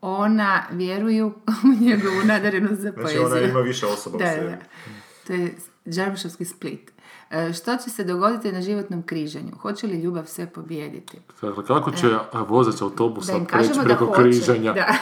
ona 0.00 0.62
vjeruju 0.70 1.26
u 1.64 1.84
njegovu 1.84 2.24
nadarenost 2.24 2.74
za 2.74 2.90
Znači 2.90 3.02
poeziju. 3.02 3.26
ona 3.26 3.40
ima 3.40 3.60
više 3.60 3.86
osoba 3.86 4.16
u 4.16 4.18
Da, 4.18 4.24
da, 4.24 4.30
sebi. 4.30 4.46
da. 4.46 4.56
To 5.26 5.32
je 5.32 5.54
Džarmušovski 5.86 6.44
split. 6.44 6.92
E, 7.30 7.52
Što 7.52 7.76
će 7.76 7.90
se 7.90 8.04
dogoditi 8.04 8.52
na 8.52 8.62
životnom 8.62 9.02
križanju? 9.02 9.52
Hoće 9.52 9.86
li 9.86 9.94
ljubav 9.94 10.24
sve 10.26 10.46
pobijediti? 10.46 11.18
Dakle, 11.42 11.66
kako 11.66 11.90
će 11.90 12.06
a, 12.32 12.42
vozač 12.42 12.82
autobusa 12.82 13.32
Da 13.32 13.38
preći 13.38 13.50
kažemo 13.50 13.74
da 13.76 13.82
preko 13.84 14.04
hoće. 14.06 14.22
križanja? 14.22 14.72
Da. 14.72 14.94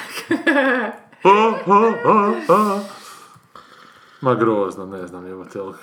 Ma 4.21 4.35
grozno, 4.35 4.87
ne 4.87 5.07
znam, 5.07 5.27
jebate, 5.27 5.59
ali... 5.59 5.75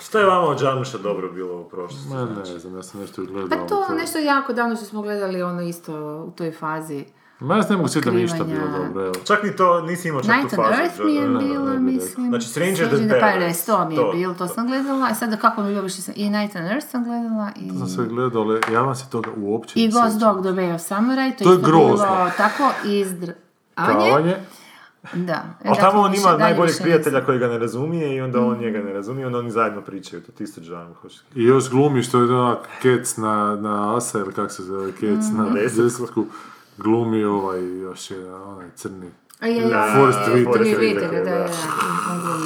Šta 0.00 0.20
je 0.20 0.26
vama 0.26 0.46
od 0.46 0.60
Jarmusha 0.60 0.98
dobro 0.98 1.32
bilo 1.32 1.60
u 1.60 1.68
prošlosti? 1.68 2.08
Ma 2.08 2.24
ne 2.24 2.58
znam, 2.58 2.76
ja 2.76 2.82
sam 2.82 3.00
nešto 3.00 3.22
i 3.22 3.26
gledao. 3.26 3.58
Pa 3.58 3.66
to 3.66 3.94
nešto 3.94 4.18
jako 4.18 4.52
davno 4.52 4.76
što 4.76 4.84
smo 4.84 5.02
gledali 5.02 5.42
ono 5.42 5.62
isto 5.62 5.94
u 6.26 6.30
toj 6.30 6.52
fazi. 6.52 7.04
Ma 7.40 7.56
ja 7.56 7.62
se 7.62 7.70
ne 7.70 7.76
mogu 7.76 7.88
sjetiti 7.88 8.14
da 8.14 8.20
ništa 8.20 8.44
bilo 8.44 8.66
dobro, 8.78 9.04
evo. 9.04 9.14
Čak 9.24 9.42
ni 9.42 9.56
to, 9.56 9.80
nisi 9.80 10.08
imao 10.08 10.22
čak 10.22 10.36
Night 10.36 10.54
tu 10.54 10.60
on 10.60 10.68
fazu. 10.68 10.82
Earth 10.82 11.00
mi 11.04 11.14
je 11.14 11.28
bilo, 11.28 11.80
mislim. 11.80 12.28
Znači, 12.28 12.48
Stranger 12.48 12.88
than 12.88 13.20
Paradise, 13.20 13.66
to 13.66 13.88
mi 13.88 13.94
je 13.94 14.00
to, 14.00 14.12
bilo, 14.12 14.34
to 14.34 14.46
to. 14.46 14.54
sam 14.54 14.66
gledala. 14.66 15.06
A 15.10 15.14
sada 15.14 15.36
kako 15.36 15.62
mi 15.62 15.68
je 15.68 15.74
bilo, 15.74 15.88
i 16.14 16.30
Night 16.30 16.56
on 16.56 16.62
Earth 16.62 16.88
sam 16.90 17.04
gledala 17.04 17.50
i... 17.56 17.68
To 17.68 17.74
sam 17.74 17.88
sve 17.88 18.06
gledao, 18.06 18.42
ali 18.42 18.60
ja 18.72 18.82
vam 18.82 18.94
se 18.94 19.10
toga 19.10 19.30
uopće 19.36 19.80
I 19.80 19.84
ne 19.86 19.90
Ghost 19.90 20.12
sjećam. 20.12 20.34
Dog 20.34 20.42
the 20.42 20.50
Way 20.50 20.74
of 20.74 20.80
Samurai, 20.80 21.36
to, 21.36 21.44
To 21.44 21.50
je 21.50 21.56
isto 21.56 21.70
grozno. 21.70 22.06
bilo 22.06 22.30
tako 22.36 22.70
izdr... 22.84 23.32
Da. 25.12 25.44
Ali 25.64 25.74
dakle, 25.76 25.80
tamo 25.80 26.00
on 26.00 26.14
ima 26.14 26.36
najboljeg 26.36 26.70
više 26.70 26.82
prijatelja 26.82 27.24
koji 27.24 27.38
ga 27.38 27.48
ne 27.48 27.58
razumije 27.58 28.16
i 28.16 28.20
onda 28.20 28.40
on 28.40 28.58
njega 28.58 28.78
ne 28.82 28.92
razumije, 28.92 29.26
onda 29.26 29.38
oni 29.38 29.50
zajedno 29.50 29.80
pričaju, 29.82 30.22
to 30.22 30.32
ti 30.32 30.44
isto 30.44 30.60
Jarmusch. 30.64 31.16
I 31.34 31.44
još 31.44 31.70
glumi 31.70 32.02
što 32.02 32.18
je 32.20 32.34
onak 32.34 32.58
Kec 32.82 33.16
na, 33.16 33.56
na 33.60 33.96
Asa, 33.96 34.18
ili 34.18 34.32
kako 34.32 34.48
se 34.48 34.62
zove, 34.62 34.92
Kec 34.92 35.24
Mm. 35.32 35.36
na 35.36 35.50
Desetku. 35.76 36.26
Glumi 36.78 37.24
ovaj, 37.24 37.78
još 37.78 38.10
je 38.10 38.34
onaj 38.34 38.66
crni. 38.74 39.10
A 39.40 39.46
je, 39.46 39.54
je, 39.56 39.68
da, 39.68 39.86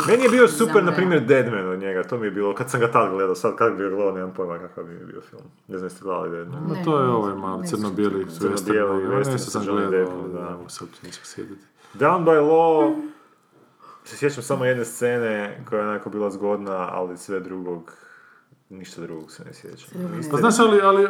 Meni 0.09 0.23
je 0.23 0.29
bio 0.31 0.49
super, 0.49 0.85
na 0.85 0.93
primjer, 0.93 1.27
Deadman 1.27 1.69
od 1.69 1.79
njega, 1.79 2.03
to 2.03 2.19
mi 2.19 2.27
je 2.27 2.31
bilo, 2.31 2.55
kad 2.55 2.71
sam 2.71 2.81
ga 2.81 2.91
tad 2.91 3.11
gledao, 3.11 3.35
sad 3.35 3.57
kad 3.57 3.73
bi 3.73 3.83
ga 3.83 3.89
gledao, 3.89 4.13
nemam 4.13 4.33
pojma 4.37 4.59
kakav 4.59 4.85
bi 4.85 4.95
mi 4.95 5.05
bio 5.05 5.21
film. 5.21 5.43
Ne 5.69 5.79
znam 5.79 5.87
jeste 5.87 6.01
gledali 6.03 6.31
Deadman. 6.31 6.63
Ma 6.63 6.75
Ne, 6.75 6.85
to 6.85 6.99
je 6.99 7.09
ovaj 7.09 7.35
malo 7.35 7.63
crno-bijeli. 7.63 8.27
Crno-bijeli 8.31 10.07
mogu 10.57 10.69
se 10.69 10.85
uopće 10.85 11.07
ničeg 11.07 11.25
sjetiti. 11.25 11.65
Down 11.95 12.25
by 12.25 12.41
Law, 12.41 12.95
se 14.05 14.17
sjećam 14.17 14.43
samo 14.43 14.65
jedne 14.65 14.85
scene 14.85 15.65
koja 15.69 15.83
je 15.83 15.89
onako 15.89 16.11
bila 16.11 16.31
zgodna, 16.31 16.89
ali 16.93 17.17
sve 17.19 17.41
drugog 17.41 17.93
ništa 18.71 19.01
drugog 19.01 19.33
se 19.33 19.45
ne 19.45 19.55
sjećam. 19.55 19.89
Pa 20.31 20.37
znaš, 20.37 20.59
ali, 20.59 20.81
ali 20.81 21.07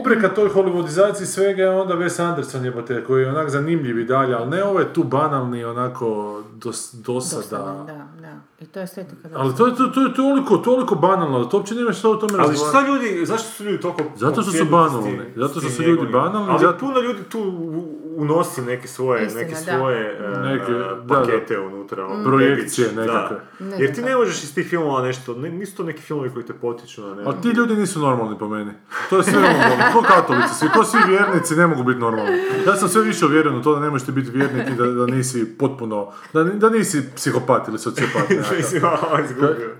opreka 0.00 0.28
toj 0.28 0.48
hollywoodizaciji 0.48 1.24
svega 1.24 1.62
je 1.62 1.70
onda 1.70 1.94
Wes 1.94 2.22
Anderson 2.22 2.64
jebote, 2.64 3.04
koji 3.04 3.22
je 3.22 3.28
onak 3.28 3.50
zanimljiv 3.50 3.98
i 3.98 4.04
dalje, 4.04 4.34
ali 4.34 4.50
ne 4.50 4.64
ovaj 4.64 4.92
tu 4.92 5.04
banalni, 5.04 5.64
onako, 5.64 6.40
dos, 6.54 6.94
dosada. 6.94 7.40
Dosadan, 7.42 7.86
da, 7.86 8.06
da. 8.20 8.36
I 8.60 8.66
to 8.66 8.78
je 8.80 8.84
estetika. 8.84 9.28
Ali 9.34 9.56
to 9.56 9.66
je, 9.66 9.74
to, 9.76 9.86
to 9.86 10.00
je 10.02 10.14
toliko, 10.14 10.56
toliko 10.56 10.94
banalno, 10.94 11.38
da 11.38 11.48
to 11.48 11.56
uopće 11.56 11.74
nemaš 11.74 11.98
što 11.98 12.10
o 12.10 12.16
tome 12.16 12.32
Ali 12.38 12.56
šta 12.56 12.86
ljudi, 12.86 13.26
zašto 13.26 13.48
su 13.48 13.64
ljudi 13.64 13.80
toliko... 13.80 14.02
Zato 14.16 14.42
što 14.42 14.52
su 14.52 14.64
banalni, 14.64 15.20
zato 15.36 15.60
što 15.60 15.70
su 15.70 15.82
ljudi 15.82 16.12
banalni, 16.12 16.50
Ali 16.50 16.58
zato- 16.60 16.78
puno 16.78 17.00
ljudi 17.00 17.18
tu 17.30 17.40
u- 17.40 18.00
unosi 18.20 18.62
neke 18.62 18.88
svoje, 18.88 19.26
Istina, 19.26 19.42
neke 19.42 19.54
da. 19.54 19.76
svoje 19.76 20.18
e, 20.18 20.38
Neke, 20.40 20.72
e, 20.72 20.74
da, 20.74 21.04
pakete 21.08 21.58
unutra. 21.58 22.06
ono, 22.06 22.24
Projekcije 22.24 22.88
nekakve. 22.88 23.36
da. 23.58 23.66
Ne 23.66 23.76
Jer 23.78 23.94
ti 23.94 24.02
ne 24.02 24.16
možeš 24.16 24.44
iz 24.44 24.54
tih 24.54 24.66
filmova 24.66 25.02
nešto, 25.02 25.34
ne- 25.34 25.50
nisu 25.50 25.76
to 25.76 25.82
neki 25.82 26.02
filmovi 26.02 26.30
koji 26.30 26.44
te 26.44 26.52
potiču 26.52 27.02
na 27.02 27.14
ne 27.14 27.22
Ali 27.26 27.36
ti 27.42 27.48
ljudi 27.48 27.74
nisu 27.74 28.00
normalni 28.00 28.38
po 28.38 28.48
meni. 28.48 28.70
To 29.10 29.16
je 29.16 29.22
sve 29.22 29.32
normalno. 29.32 29.84
Ko 29.94 30.02
katolici 30.02 30.54
svi, 30.54 30.68
ko 30.68 30.84
svi 30.84 30.98
vjernici 31.08 31.56
ne 31.56 31.66
mogu 31.66 31.82
biti 31.82 32.00
normalni. 32.00 32.38
Ja 32.66 32.76
sam 32.76 32.88
sve 32.88 33.02
više 33.02 33.26
uvjeren 33.26 33.56
u 33.56 33.62
to 33.62 33.74
da 33.74 33.80
ne 33.80 33.90
možeš 33.90 34.06
ti 34.06 34.12
biti 34.12 34.30
vjernik 34.30 34.68
i 34.68 34.74
da, 34.74 34.86
da 34.86 35.06
nisi 35.06 35.58
potpuno, 35.58 36.12
da, 36.32 36.44
da 36.44 36.70
nisi 36.70 37.02
psihopat 37.16 37.68
ili 37.68 37.78
sociopat. 37.78 38.30
a, 39.12 39.20
izgubio. 39.20 39.70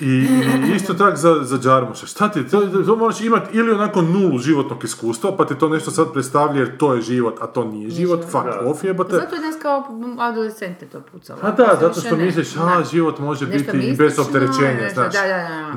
I, 0.00 0.06
I 0.06 0.74
isto 0.76 0.94
tak 0.94 1.16
za, 1.16 1.38
za 1.42 1.58
Džarmuša. 1.58 2.06
Šta 2.06 2.28
ti, 2.28 2.48
to, 2.48 2.60
to 2.86 2.96
moraš 2.96 3.20
imati 3.20 3.56
ili 3.56 3.70
onako 3.72 4.02
nulu 4.02 4.38
životnog 4.38 4.84
iskustva, 4.84 5.36
pa 5.36 5.44
ti 5.44 5.54
to 5.54 5.68
nešto 5.68 5.90
sad 5.90 6.12
predstavlja 6.12 6.58
jer 6.58 6.76
to 6.76 6.94
je 6.94 7.02
život, 7.02 7.34
a 7.40 7.46
to 7.46 7.64
nije 7.64 7.90
život, 7.90 8.22
fuck 8.22 8.44
Da. 8.44 8.60
off 8.62 8.84
jebate. 8.84 9.10
Zato 9.12 9.34
je 9.34 9.40
nas 9.40 9.56
kao 9.62 9.84
adolescente 10.20 10.86
to 10.86 11.00
pucalo. 11.02 11.38
A 11.42 11.50
da, 11.50 11.76
zato 11.80 12.00
što 12.00 12.16
misliš, 12.16 12.56
a, 12.56 12.84
život 12.84 13.18
može 13.18 13.46
Nešto 13.46 13.72
biti 13.72 13.86
i 13.86 13.96
bez 13.96 14.18
opterećenja, 14.18 14.74
nešto, 14.74 14.94
znaš. 14.94 15.12
da, 15.12 15.20
da, 15.22 15.28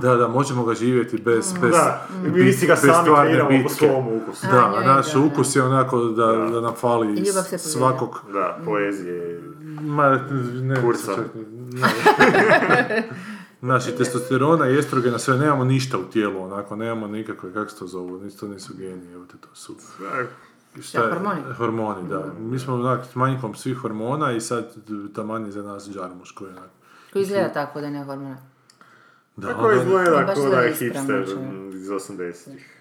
da. 0.01 0.09
Da, 0.09 0.17
da, 0.17 0.27
možemo 0.27 0.63
ga 0.63 0.73
živjeti 0.73 1.17
bez, 1.17 1.53
bez, 1.53 1.71
Da, 1.71 2.07
bit- 2.23 2.33
mi 2.35 2.53
si 2.53 2.67
ga 2.67 2.73
bez 2.73 2.81
sami 2.83 3.03
stvarne 3.03 3.25
kreiramo 3.25 3.49
po 3.51 3.57
bitke. 3.59 3.73
svom 3.87 4.07
ukusu. 4.09 4.45
A, 4.45 4.51
Da, 4.51 4.85
naš 4.85 5.05
ukus 5.15 5.55
je 5.55 5.63
onako 5.63 5.99
da, 5.99 6.25
da 6.25 6.61
nam 6.61 6.73
fali 6.75 7.25
svakog... 7.57 8.19
Da, 8.33 8.57
poezije. 8.65 9.41
Ma, 9.81 10.19
ne, 10.53 10.81
Kurca. 10.81 11.11
ne. 13.61 13.67
Znači, 13.69 13.97
testosterona 13.97 14.69
i 14.69 14.77
estrogena, 14.77 15.19
sve, 15.19 15.37
nemamo 15.37 15.63
ništa 15.63 15.97
u 15.97 16.03
tijelu, 16.03 16.43
onako, 16.43 16.75
nemamo 16.75 17.07
nikakve, 17.07 17.53
kako 17.53 17.69
se 17.69 17.79
to 17.79 17.87
zovu, 17.87 18.19
nisu 18.19 18.39
to 18.39 18.47
nisu 18.47 18.73
geni, 18.75 19.13
evo 19.13 19.25
te 19.25 19.37
to 19.37 19.47
su. 19.53 19.75
Šta 20.81 20.97
Ja, 20.97 21.03
je? 21.03 21.13
hormoni? 21.13 21.41
Hormoni, 21.53 22.09
da. 22.09 22.25
Mi 22.39 22.59
smo 22.59 22.73
onak 22.75 23.05
s 23.05 23.15
manjkom 23.15 23.55
svih 23.55 23.77
hormona 23.77 24.31
i 24.31 24.41
sad 24.41 24.75
taman 25.15 25.45
je 25.45 25.51
za 25.51 25.63
nas 25.63 25.89
džarmuš 25.89 26.31
koji 26.31 26.49
je 26.49 26.57
onak. 26.57 26.69
Koji 27.13 27.23
izgleda 27.23 27.49
tako 27.49 27.81
da 27.81 27.89
ne 27.89 28.03
hormona. 28.03 28.37
Da, 29.35 29.47
Tako 29.47 29.61
ono- 29.61 29.73
izgleda 29.73 30.33
kao 30.35 30.49
da 30.49 30.61
je 30.61 30.69
hipster 30.69 31.25
mm, 31.37 31.69
iz 31.69 31.89
80-ih. 31.89 32.80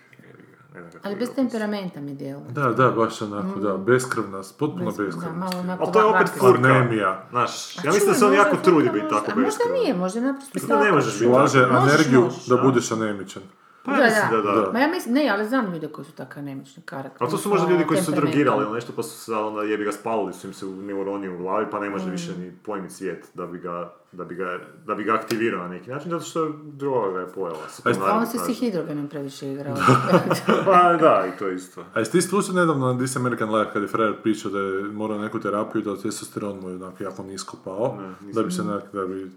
Ne 0.75 0.81
znam 0.81 0.93
kako 0.93 1.09
Ali 1.09 1.17
bez 1.17 1.29
temperamenta 1.35 2.01
mi 2.01 2.15
djeluje. 2.15 2.51
Da, 2.51 2.63
da, 2.63 2.91
baš 2.91 3.23
onako, 3.23 3.61
da, 3.61 3.77
beskrvna, 3.77 4.43
potpuno 4.59 4.91
Da, 4.91 5.05
beskrvna. 5.05 5.33
malo 5.33 5.59
onako 5.61 5.83
Ali 5.85 5.93
to 5.93 5.99
je 5.99 6.05
opet 6.05 6.29
furka. 6.39 6.69
Anemija. 6.69 7.25
Znaš, 7.31 7.79
A 7.79 7.81
ja 7.85 7.93
mislim 7.93 8.13
da 8.13 8.19
se 8.19 8.27
on 8.27 8.35
jako 8.35 8.57
trudi 8.57 8.91
biti 8.93 9.09
tako 9.09 9.31
a 9.31 9.35
Možda 9.35 9.65
nije, 9.73 9.95
možda 9.95 10.19
je 10.19 10.25
naprosto 10.25 10.51
Mislim 10.55 10.79
da 10.79 10.85
ne 10.85 10.93
možeš 10.93 11.13
biti 11.19 11.33
tako. 11.33 11.41
Možeš, 11.41 11.95
energiju 11.95 12.21
možeš, 12.21 12.47
da 12.47 12.57
da. 12.57 12.63
budeš 12.63 12.91
anemičan. 12.93 13.43
Pa 13.85 13.93
ja 13.93 14.05
mislim 14.05 14.43
da 14.43 14.53
da. 14.53 14.73
Ma 14.73 14.79
ja 14.79 14.89
mislim, 14.89 15.15
ne, 15.15 15.29
ali 15.29 15.49
znam 15.49 15.73
ljude 15.73 15.89
koji 15.89 16.05
su 16.05 16.13
tako 16.13 16.39
anemični 16.39 16.83
karakter. 16.83 17.17
Ali 17.21 17.31
to 17.31 17.37
su 17.37 17.49
možda 17.49 17.71
ljudi 17.71 17.85
koji 17.87 17.99
su 18.01 18.05
se 18.05 18.17
drogirali 18.17 18.65
ili 18.65 18.75
nešto, 18.75 18.93
pa 18.97 19.03
su 19.03 19.25
se 19.25 19.33
onda 19.33 19.63
jebi 19.63 19.85
ga 19.85 19.93
spalili 19.93 20.33
su 20.33 20.47
im 20.47 20.53
se 20.55 20.67
u 20.67 20.77
neuroni 20.77 21.29
u 21.29 21.39
glavi, 21.39 21.67
pa 21.71 21.81
ne 21.81 21.91
može 21.91 22.11
više 22.11 22.39
ni 22.39 22.53
pojmiti 22.65 22.95
svijet 22.95 23.27
da 23.35 23.47
bi 23.47 23.59
ga, 23.59 23.93
da 24.13 24.25
bi 24.25 24.35
ga, 24.35 24.59
da 24.87 24.95
bi 24.95 25.05
ga 25.05 25.15
aktivirao 25.15 25.63
na 25.63 25.69
neki 25.69 25.91
način, 25.91 26.11
zato 26.11 26.25
što 26.25 26.49
droga 26.65 27.13
ga 27.13 27.21
je 27.21 27.27
pojela. 27.33 27.69
se 27.69 27.83
to 27.83 27.89
A 27.89 27.93
A 27.93 27.99
naravno 27.99 28.21
on 28.21 28.27
se 28.27 28.39
si 28.39 28.53
hidrogenom 28.53 29.09
previše 29.09 29.53
igrao. 29.53 29.77
Pa 30.67 30.97
da, 31.01 31.27
i 31.35 31.39
to 31.39 31.49
isto. 31.49 31.85
A 31.95 31.99
jesi 31.99 32.13
ti 32.13 32.23
slušao 32.23 32.55
nedavno 32.55 32.93
na 32.93 32.99
This 32.99 33.17
American 33.17 33.55
Life 33.55 33.73
kad 33.73 33.83
je 33.83 33.89
frajer 33.89 34.15
pričao 34.23 34.51
da 34.51 34.59
je 34.59 34.83
morao 34.83 35.19
neku 35.19 35.41
terapiju 35.41 35.83
da 35.83 35.97
testosteron 35.97 36.61
mu 36.61 36.69
je 36.69 36.77
onako 36.77 37.03
jako 37.03 37.23
nisko 37.23 37.57
pao, 37.65 37.99
da 38.33 38.43
bi 38.43 38.51
se 38.51 38.63
onak, 38.63 38.83
da 38.93 39.07
bi 39.07 39.31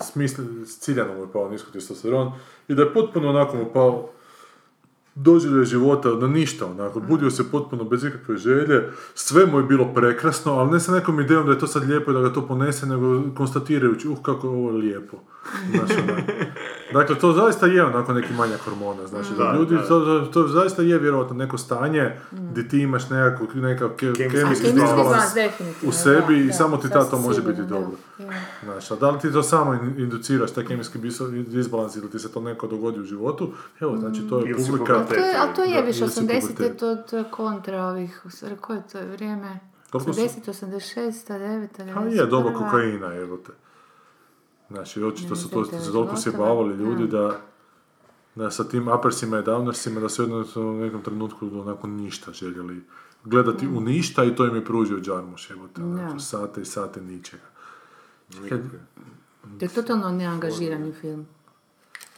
smisli, 0.00 0.66
ciljano 0.66 1.14
mu 1.14 1.20
je 1.20 1.32
pao 1.32 1.48
nisko 1.48 1.70
testosteron 1.70 2.32
i 2.68 2.74
da 2.74 2.82
je 2.82 2.92
potpuno 2.92 3.28
onako 3.28 3.56
mu 3.56 3.70
pao 3.72 4.10
doživlje 5.18 5.64
života 5.64 6.08
na 6.10 6.26
ništa, 6.28 6.66
onako, 6.66 7.00
budio 7.00 7.30
se 7.30 7.50
potpuno 7.50 7.84
bez 7.84 8.04
ikakve 8.04 8.36
želje, 8.36 8.82
sve 9.14 9.46
mu 9.46 9.58
je 9.58 9.64
bilo 9.64 9.84
prekrasno, 9.86 10.52
ali 10.52 10.70
ne 10.70 10.80
sa 10.80 10.92
nekom 10.92 11.20
idejom 11.20 11.46
da 11.46 11.52
je 11.52 11.58
to 11.58 11.66
sad 11.66 11.84
lijepo 11.84 12.10
i 12.10 12.14
da 12.14 12.20
ga 12.20 12.32
to 12.32 12.42
ponese, 12.42 12.86
nego 12.86 13.22
konstatirajući, 13.32 14.08
uh, 14.08 14.18
kako 14.22 14.46
je 14.46 14.50
ovo 14.50 14.70
lijepo. 14.70 15.16
Znaš, 15.70 15.90
onak. 16.00 16.24
Dakle, 16.92 17.16
to 17.16 17.32
zaista 17.32 17.66
je 17.66 17.84
onako 17.84 18.12
neki 18.12 18.32
manjak 18.32 18.60
hormona, 18.60 19.06
znači, 19.06 19.28
da, 19.38 19.54
ljudi, 19.54 19.74
da. 19.74 19.82
To, 19.82 20.00
to, 20.00 20.26
to 20.26 20.48
zaista 20.48 20.82
je 20.82 20.98
vjerojatno 20.98 21.36
neko 21.36 21.58
stanje 21.58 22.12
gdje 22.32 22.68
ti 22.68 22.78
imaš 22.78 23.10
nekakav, 23.10 23.46
nekakav 23.54 23.88
ke- 23.90 24.12
Kemijski 24.30 24.66
balans, 24.96 25.32
u 25.82 25.92
sebi 25.92 26.38
i 26.38 26.52
samo 26.52 26.76
ti 26.76 26.90
ta 26.90 27.04
to 27.04 27.18
može 27.18 27.42
biti 27.42 27.56
sigurno, 27.56 27.80
dobro. 27.80 27.96
Znaš, 28.64 28.90
a 28.90 28.96
da 28.96 29.10
li 29.10 29.18
ti 29.20 29.32
to 29.32 29.42
samo 29.42 29.74
in- 29.74 29.94
induciraš, 29.98 30.50
taj 30.50 30.64
kemijski 30.64 30.98
disbalans 31.42 31.96
ili 31.96 32.10
ti 32.10 32.18
se 32.18 32.32
to 32.32 32.40
neko 32.40 32.66
dogodi 32.66 33.00
u 33.00 33.04
životu, 33.04 33.50
evo, 33.80 33.96
znači 33.96 34.20
to 34.20 34.38
je 34.38 34.44
publika... 34.68 34.94
A 35.08 35.14
to 35.14 35.26
je, 35.26 35.36
ali 35.38 35.54
to 35.54 35.62
je 35.64 35.74
Da, 35.74 35.86
više 35.86 36.00
ili 36.00 36.10
si 36.10 36.20
80. 36.20 36.40
pubertet. 36.40 36.78
To, 36.78 36.96
to 36.96 37.18
je 37.18 37.24
kontra 37.30 37.84
ovih, 37.84 38.22
koje 38.60 38.76
je 38.76 38.82
to 38.92 39.06
vrijeme? 39.06 39.60
Koliko 39.92 40.12
su- 40.12 40.20
80, 40.20 40.48
86, 40.48 41.28
9, 41.28 41.68
91. 41.76 41.94
Pa 41.94 42.00
je, 42.02 42.26
doba 42.26 42.52
kokaina, 42.52 43.14
evo 43.14 43.36
te. 43.36 43.52
Znači, 44.70 45.02
očito 45.02 45.36
su 45.36 45.50
to, 45.50 45.64
se 45.64 45.92
toliko 45.92 46.16
se 46.16 46.30
bavili 46.30 46.76
ljudi 46.76 47.06
da, 47.06 47.40
da 48.34 48.50
sa 48.50 48.64
tim 48.64 48.88
uppersima 48.88 49.38
i 49.38 49.42
downersima 49.42 50.00
da 50.00 50.08
su 50.08 50.22
jednostavno 50.22 50.70
u 50.70 50.74
nekom 50.74 51.02
trenutku 51.02 51.50
onako 51.52 51.86
ništa 51.86 52.32
željeli 52.32 52.82
gledati 53.24 53.68
u 53.68 53.80
ništa 53.80 54.24
i 54.24 54.36
to 54.36 54.46
im 54.46 54.54
je 54.54 54.64
pružio 54.64 55.00
Džarmuš, 55.00 55.50
evo 55.50 55.68
te, 55.68 55.82
sate 56.18 56.60
i 56.60 56.64
sate 56.64 57.00
ničega. 57.00 57.42
To 59.58 59.64
je 59.64 59.68
totalno 59.68 60.10
neangažirani 60.10 60.92
film. 60.92 61.26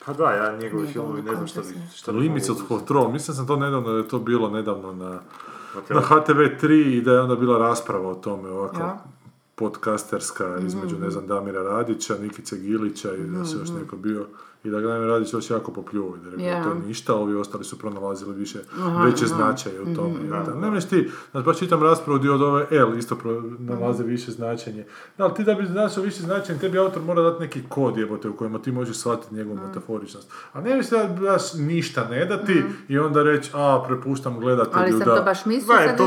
Pa 0.06 0.12
da, 0.12 0.30
ja 0.32 0.56
njegovi 0.56 0.86
filmovi 0.86 1.22
ne 1.22 1.34
znam 1.34 1.46
šta 1.46 1.60
bi... 1.60 1.94
Šta 1.94 2.12
Limits 2.12 2.48
mogao 2.48 2.66
Control, 2.68 3.12
mislim 3.12 3.34
sam 3.34 3.46
to 3.46 3.56
nedavno, 3.56 3.92
da 3.92 3.98
je 3.98 4.08
to 4.08 4.18
bilo 4.18 4.50
nedavno 4.50 4.92
na, 4.92 5.20
na 5.90 6.00
HTV3 6.00 6.96
i 6.96 7.00
da 7.00 7.12
je 7.12 7.20
onda 7.20 7.36
bila 7.36 7.58
rasprava 7.58 8.08
o 8.08 8.14
tome, 8.14 8.48
ovako, 8.48 8.80
Ja. 8.80 9.04
podcasterska 9.54 10.56
između, 10.66 10.98
ne 10.98 11.10
znam, 11.10 11.26
Damira 11.26 11.62
Radića, 11.62 12.14
Nikice 12.18 12.56
Gilića 12.56 13.14
i 13.14 13.24
da 13.24 13.44
se 13.44 13.56
još 13.58 13.68
neko 13.80 13.96
bio 13.96 14.26
i 14.64 14.70
da 14.70 14.80
ga 14.80 14.88
Damir 14.88 15.08
Radić 15.08 15.32
još 15.32 15.50
jako 15.50 15.72
popljuvao 15.72 16.16
i 16.16 16.20
da 16.20 16.26
je 16.26 16.30
rekao 16.30 16.46
Ja. 16.46 16.64
to 16.64 16.68
je 16.68 16.86
ništa, 16.86 17.14
ovi 17.14 17.34
ostali 17.34 17.64
su 17.64 17.78
pronalazili 17.78 18.34
više, 18.34 18.58
veće 19.04 19.26
značaje 19.26 19.80
u 19.80 19.94
tome. 19.94 20.18
Da, 20.28 20.42
Da, 20.42 20.70
ne 20.70 20.80
ti, 20.80 21.10
znači 21.30 21.46
baš 21.46 21.58
čitam 21.58 21.82
raspravu 21.82 22.18
gdje 22.18 22.30
od 22.30 22.42
ove 22.42 22.66
L 22.70 22.98
isto 22.98 23.16
nalaze 23.58 24.04
više 24.04 24.30
značenje. 24.30 24.84
Da, 25.18 25.24
ali 25.24 25.34
ti 25.34 25.44
da 25.44 25.54
bi 25.54 25.66
značio 25.66 26.02
više 26.02 26.22
značenje, 26.22 26.58
tebi 26.58 26.78
autor 26.78 27.02
mora 27.02 27.22
dati 27.22 27.40
neki 27.40 27.62
kod 27.68 27.96
jebote 27.96 28.28
u 28.28 28.36
kojima 28.36 28.58
ti 28.58 28.72
možeš 28.72 28.96
shvatiti 28.96 29.34
njegovu 29.34 29.58
metaforičnost. 29.66 30.32
A 30.52 30.60
ne 30.60 30.76
možeš 30.76 30.90
da 30.90 31.16
baš 31.20 31.54
ništa 31.54 32.08
ne 32.10 32.24
dati 32.24 32.62
i 32.88 32.98
onda 32.98 33.22
reći, 33.22 33.50
a, 33.54 33.84
prepuštam 33.86 34.40
gledatelju 34.40 34.82
Ali 34.82 34.90
sam 34.90 34.98
da... 34.98 35.16
to 35.16 35.22
baš 35.22 35.44
mislila. 35.46 35.76
Da, 35.80 35.86
sad 35.86 35.96
to 35.96 36.06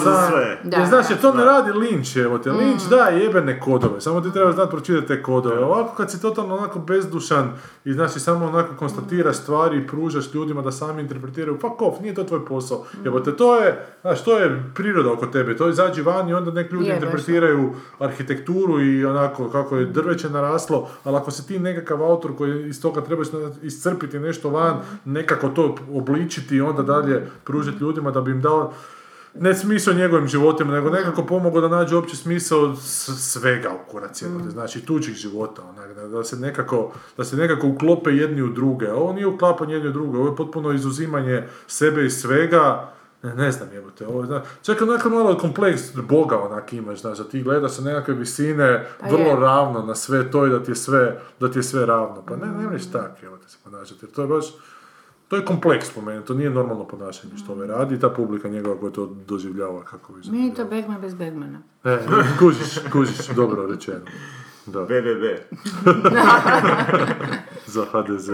za 0.00 0.28
sve. 0.28 0.60
Da, 0.64 0.76
jer 0.76 0.88
znaš, 0.88 1.08
da. 1.08 1.14
jer 1.14 1.20
to 1.20 1.34
ne 1.34 1.44
radi 1.44 1.70
Lynch, 1.70 2.24
evo 2.24 2.38
te. 2.38 2.50
Lynch 2.50 2.88
da 2.90 3.04
jebene 3.04 3.60
kodove, 3.60 4.00
samo 4.00 4.20
ti 4.20 4.32
treba 4.32 4.52
znati 4.52 4.70
pročitati 4.70 5.06
te 5.06 5.22
kodove. 5.22 5.64
Ovako 5.64 5.94
kad 5.96 6.10
si 6.10 6.22
totalno 6.22 6.56
onako 6.56 6.78
bezdušan 6.78 7.52
i 7.84 7.92
znači 7.92 8.20
samo 8.20 8.46
onako 8.46 8.74
konstatiraš 8.76 9.36
stvari 9.36 9.78
i 9.78 9.86
pružaš 9.86 10.34
ljudima 10.34 10.62
da 10.62 10.72
sami 10.72 11.02
interpretiraju, 11.02 11.58
fuck 11.60 11.82
off, 11.82 12.00
nije 12.00 12.14
to 12.14 12.24
tvoj 12.24 12.46
posao. 12.46 12.84
Evo 13.04 13.20
te, 13.20 13.36
to 13.36 13.56
je, 13.56 13.86
znaš, 14.00 14.24
to 14.24 14.38
je 14.38 14.62
priroda 14.74 15.12
oko 15.12 15.26
tebe, 15.26 15.56
to 15.56 15.68
izađi 15.68 16.02
van 16.02 16.28
i 16.28 16.34
onda 16.34 16.50
nek 16.50 16.72
ljudi 16.72 16.86
Je, 16.86 16.92
baš 16.92 17.02
interpretiraju 17.02 17.72
arhitekturu 17.98 18.80
i 18.80 19.04
onako 19.04 19.48
kako 19.50 19.76
je 19.76 19.86
drveće 19.86 20.30
naraslo, 20.30 20.88
ali 21.04 21.16
ako 21.16 21.30
si 21.30 21.46
ti 21.46 21.58
nekakav 21.58 22.02
autor 22.02 22.36
koji 22.36 22.68
iz 22.68 22.82
toga 22.82 23.00
trebaš 23.00 23.28
iscrpiti 23.62 24.18
nešto 24.18 24.50
van, 24.50 24.80
nekako 25.04 25.48
to 25.48 25.76
obličiti 25.92 26.56
i 26.56 26.60
onda 26.60 26.82
dalje 26.82 27.26
pružiti 27.44 27.84
ljudima 27.84 28.10
da 28.10 28.20
bi 28.20 28.30
im 28.30 28.40
dao 28.40 28.72
ne 29.34 29.54
smisao 29.54 29.94
njegovim 29.94 30.28
životima, 30.28 30.72
nego 30.72 30.90
nekako 30.90 31.22
pomogao 31.22 31.60
da 31.60 31.68
nađe 31.68 31.96
opći 31.96 32.16
smisao 32.16 32.76
svega 32.76 33.70
u 33.70 33.90
kurac 33.90 34.22
jebote, 34.22 34.50
znači 34.50 34.86
tuđih 34.86 35.14
života, 35.14 35.62
onak, 35.62 35.94
da, 35.94 36.08
da 36.08 36.24
se 36.24 36.36
nekako, 36.36 36.92
da 37.16 37.24
se 37.24 37.36
nekako 37.36 37.66
uklope 37.66 38.10
jedni 38.10 38.42
u 38.42 38.48
druge, 38.48 38.88
a 38.88 38.94
ovo 38.94 39.12
nije 39.12 39.26
uklapanje 39.26 39.74
jedni 39.74 39.88
u 39.88 39.92
druge, 39.92 40.18
ovo 40.18 40.28
je 40.28 40.36
potpuno 40.36 40.72
izuzimanje 40.72 41.44
sebe 41.66 42.04
i 42.06 42.10
svega, 42.10 42.92
ne, 43.22 43.34
ne 43.34 43.52
znam 43.52 43.68
jebote, 43.72 44.06
ovo 44.06 44.26
zna, 44.26 44.42
čak 44.62 44.82
onako 44.82 45.10
malo 45.10 45.38
kompleks 45.38 45.82
Boga 46.08 46.38
onak 46.38 46.72
imaš, 46.72 47.00
znaš, 47.00 47.18
da 47.18 47.24
ti 47.24 47.42
gledaš 47.42 47.72
sa 47.72 47.82
nekakve 47.82 48.14
visine, 48.14 48.86
Pa 49.00 49.06
vrlo 49.06 49.30
je. 49.30 49.40
ravno 49.40 49.82
na 49.82 49.94
sve 49.94 50.30
to 50.30 50.46
i 50.46 50.50
da 50.50 50.62
ti 50.62 50.70
je 50.70 50.74
sve, 50.74 51.20
da 51.40 51.50
ti 51.50 51.58
je 51.58 51.62
sve 51.62 51.86
ravno, 51.86 52.22
pa 52.26 52.36
ne, 52.36 52.46
ne 52.46 52.78
tak, 52.92 53.22
jebote, 53.22 53.48
se 53.48 53.58
ponašati, 53.64 54.04
jer 54.04 54.10
to 55.30 55.36
je 55.36 55.44
kompleks 55.44 55.90
po 55.90 56.00
meni, 56.00 56.24
to 56.24 56.34
nije 56.34 56.50
normalno 56.50 56.84
ponašanje 56.84 57.36
što 57.36 57.52
ove 57.52 57.66
radi 57.66 57.94
i 57.94 58.00
ta 58.00 58.10
publika 58.10 58.48
njegova 58.48 58.80
koja 58.80 58.92
to 58.92 59.06
doživljava 59.26 59.84
kako 59.84 60.12
bi 60.12 60.20
Meni 60.30 60.46
je 60.46 60.54
to 60.54 60.64
Bergman 60.64 61.00
bez 61.00 61.14
Bergmana. 61.14 61.62
E, 61.84 61.98
kužiš, 62.38 62.78
kužiš, 62.92 63.26
dobro 63.26 63.66
rečeno. 63.66 64.00
Da, 64.66 64.82
BBB. 64.82 65.24
za 67.74 67.84
HDZ. 67.84 68.28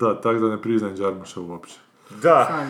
da, 0.00 0.20
tako 0.20 0.38
da 0.38 0.48
ne 0.48 0.62
priznajem 0.62 0.96
Đarmuša 0.96 1.40
uopće. 1.40 1.78
Da, 2.22 2.66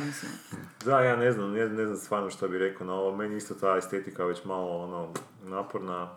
da, 0.85 1.01
ja 1.01 1.17
ne 1.17 1.33
znam, 1.33 1.51
ne, 1.53 1.69
ne 1.69 1.87
znam 1.87 1.97
stvarno 1.97 2.31
što 2.31 2.49
bi 2.49 2.59
rekao 2.59 2.87
na 2.87 2.95
ovo. 2.95 3.17
Meni 3.17 3.37
isto 3.37 3.55
ta 3.55 3.77
estetika 3.77 4.25
već 4.25 4.45
malo 4.45 4.79
ono, 4.79 5.09
naporna. 5.45 6.11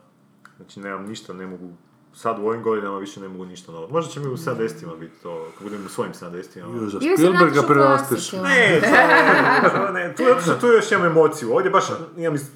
Znači 0.57 0.79
nemam 0.79 1.05
ništa, 1.05 1.33
ne 1.33 1.47
mogu 1.47 1.69
sad 2.17 2.39
u 2.39 2.47
ovim 2.47 2.63
godinama 2.63 2.97
više 2.97 3.19
ne 3.19 3.27
mogu 3.27 3.45
ništa 3.45 3.71
novo. 3.71 3.87
Možda 3.87 4.11
će 4.11 4.19
mi 4.19 4.27
u 4.27 4.37
70-ima 4.37 4.95
biti 4.95 5.13
to, 5.23 5.47
kad 5.53 5.63
budem 5.63 5.85
u 5.85 5.89
svojim 5.89 6.13
70-ima. 6.13 6.67
Još 6.75 6.91
za 6.91 6.99
Ili 7.01 7.17
se 7.17 7.23
Spielberga 7.23 7.61
prerasteš. 7.63 8.29
klasike, 8.29 8.37
Ne, 8.43 8.81
to, 9.71 9.91
ne, 9.91 10.15
tu, 10.15 10.23
što 10.41 10.53
tu 10.53 10.67
još 10.67 10.91
imam 10.91 11.05
emociju. 11.05 11.53
Ovdje 11.53 11.71
baš 11.71 11.83
imam 12.17 12.35
is- 12.35 12.51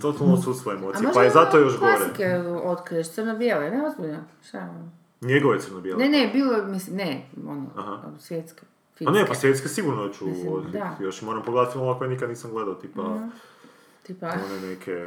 totalno 0.00 0.34
odsustvo 0.34 0.72
A 0.72 0.74
emocije, 0.74 1.02
možda 1.02 1.12
pa 1.14 1.22
je 1.22 1.30
zato 1.30 1.58
još 1.58 1.78
gore. 1.78 1.96
Klasike 1.96 2.26
otkriješ, 2.64 3.10
crno-bijele, 3.10 3.70
ne 3.70 3.86
ozbiljno. 3.86 4.18
Šta? 4.48 4.58
ono? 4.58 4.90
Njegove 5.22 5.60
crno-bijele. 5.60 5.98
Ne, 5.98 6.08
ne, 6.10 6.30
bilo, 6.32 6.52
je, 6.52 6.62
mislim, 6.62 6.96
ne, 6.96 7.26
ono, 7.48 7.66
Aha. 7.76 7.98
svjetske. 8.18 8.62
A 9.06 9.10
ne, 9.10 9.26
pa 9.26 9.34
svjetske 9.34 9.68
sigurno 9.68 10.08
ću 10.08 10.26
Mislim. 10.26 10.62
Još 11.00 11.22
moram 11.22 11.42
pogledati 11.42 11.72
filmova 11.72 11.98
koje 11.98 12.10
nikad 12.10 12.28
nisam 12.28 12.50
gledao, 12.50 12.74
tipa 12.74 13.02
Tipa, 14.02 14.26
one 14.26 14.60
neke 14.62 15.06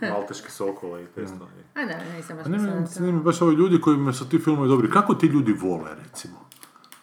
e, 0.00 0.10
malteške 0.10 0.50
sokole 0.50 1.02
i 1.02 1.06
te 1.06 1.26
stvari. 1.26 1.52
a 1.74 1.84
da, 1.84 2.14
nisam 2.16 2.36
baš 2.36 2.46
ne, 2.46 2.86
zanima 2.86 3.20
baš 3.20 3.42
ovi 3.42 3.54
ljudi 3.54 3.80
kojima 3.80 4.12
su 4.12 4.28
ti 4.28 4.38
filmovi 4.38 4.68
dobri. 4.68 4.90
Kako 4.90 5.14
ti 5.14 5.26
ljudi 5.26 5.52
vole, 5.54 5.90
recimo, 6.04 6.34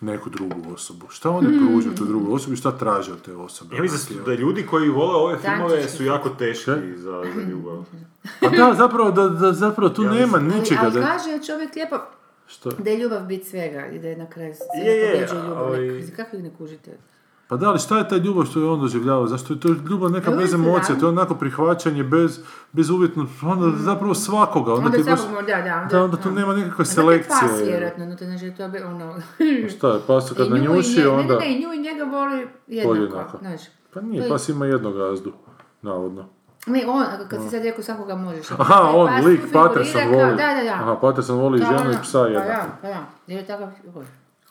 neku 0.01 0.29
drugu 0.29 0.73
osobu? 0.73 1.05
Šta 1.09 1.29
oni 1.31 1.47
Hmm. 1.47 1.67
pružaju 1.67 1.95
toj 1.95 2.07
drugoj 2.07 2.33
osobi? 2.33 2.55
Šta 2.55 2.71
traže 2.73 3.13
od 3.13 3.21
te 3.21 3.33
osobe? 3.33 3.75
Ja 3.75 3.81
mislim 3.81 4.19
da 4.25 4.33
ljudi 4.33 4.63
koji 4.63 4.89
vole 4.89 5.15
ove 5.15 5.37
filmove 5.39 5.89
su 5.89 6.03
jako 6.05 6.29
teški 6.29 6.61
Šta? 6.61 6.75
za, 6.95 7.23
za 7.35 7.41
ljubav. 7.41 7.85
Pa 8.39 8.49
da, 8.49 8.73
zapravo, 8.75 9.11
da, 9.11 9.29
da, 9.29 9.53
zapravo 9.53 9.89
tu 9.89 10.03
Ja 10.03 10.11
nema 10.11 10.39
mislim- 10.39 10.59
ničega. 10.59 10.81
Ali, 10.81 10.91
Da, 10.91 10.99
ali 10.99 11.07
kaže 11.07 11.45
čovjek 11.45 11.75
lijepo 11.75 11.95
što? 12.47 12.71
da 12.71 12.89
je 12.89 12.97
ljubav 12.97 13.21
bit 13.21 13.45
svega 13.45 13.87
i 13.87 13.99
da 13.99 14.07
je 14.07 14.17
na 14.17 14.29
kraju 14.29 14.53
sve 14.55 14.83
Je, 14.85 15.27
ljubav. 15.33 15.57
ali- 15.59 16.01
Ne- 16.01 16.11
Kako 16.11 16.35
ih 16.35 16.43
ne 16.43 16.51
kužite? 16.51 16.97
Pa 17.53 17.57
da, 17.57 17.69
ali 17.69 17.79
šta 17.79 17.97
je 17.97 18.07
ta 18.07 18.17
ljubav 18.17 18.45
što 18.45 18.59
je 18.59 18.65
on 18.65 18.79
doživljavao? 18.79 19.27
Zašto 19.27 19.53
je 19.53 19.59
to 19.59 19.67
ljubav 19.89 20.11
neka 20.11 20.25
Ljubav 20.25 20.41
bez 20.41 20.53
emocija? 20.53 20.93
da. 20.95 20.99
To 20.99 21.05
je 21.05 21.09
onako 21.09 21.35
prihvaćanje 21.35 22.03
bez, 22.03 22.39
bez 22.71 22.89
uvjetno, 22.89 23.27
onda 23.43 23.77
zapravo 23.77 24.13
svakoga. 24.13 24.73
Onda, 24.73 24.85
Onda 24.85 24.97
ti 24.97 25.03
baš, 25.03 25.19
da, 25.47 25.61
da. 25.61 25.87
da, 25.91 26.03
onda 26.03 26.17
tu 26.17 26.31
nema 26.31 26.53
nikakve 26.53 26.81
A 26.81 26.85
zato 26.85 27.11
je 27.11 27.23
pas 27.23 27.39
selekcije. 27.39 27.67
vjerojatno, 27.67 28.05
no 28.05 28.15
to 28.15 28.25
znači 28.25 28.51
to 28.51 28.67
bi 28.69 28.77
ono... 28.79 29.15
Šta 29.69 29.87
je, 29.87 29.99
pasu 30.07 30.35
kad 30.37 30.49
nanjuši, 30.49 31.05
onda... 31.07 31.33
Ne, 31.33 31.45
ne, 31.45 31.53
nju 31.55 31.73
i 31.73 31.79
njega 31.79 32.03
voli 32.05 32.47
jednako, 32.67 32.89
Podjednako. 32.89 33.37
znaš. 33.37 33.61
Pa 33.93 34.01
nije, 34.01 34.23
je- 34.23 34.29
pas 34.29 34.49
ima 34.49 34.65
jednog 34.65 34.93
gazdu, 34.95 35.31
navodno. 35.81 36.25
Ne, 36.67 36.83
on, 36.87 37.05
kad 37.29 37.41
si 37.41 37.49
sad 37.49 37.63
rekao 37.63 37.83
svakoga 37.83 38.15
možeš. 38.15 38.51
Aha, 38.51 38.73
Taj 38.75 38.93
on, 38.93 39.07
pas 39.07 39.25
lik, 39.25 39.41
Patterson 39.53 40.01
voli. 40.07 40.29
Da, 40.31 40.53
da, 40.53 40.63
da. 40.63 40.73
Aha, 40.73 40.97
Patterson 41.01 41.37
voli 41.37 41.57
ženu 41.59 41.91
i 41.91 42.01
psa 42.01 42.19
Pa 42.19 42.27
jednako. 42.27 42.47
da, 42.47 42.77
pa 42.81 42.87
da. 42.87 43.05
Jer 43.27 43.39
je 43.39 43.47
takav... 43.47 43.69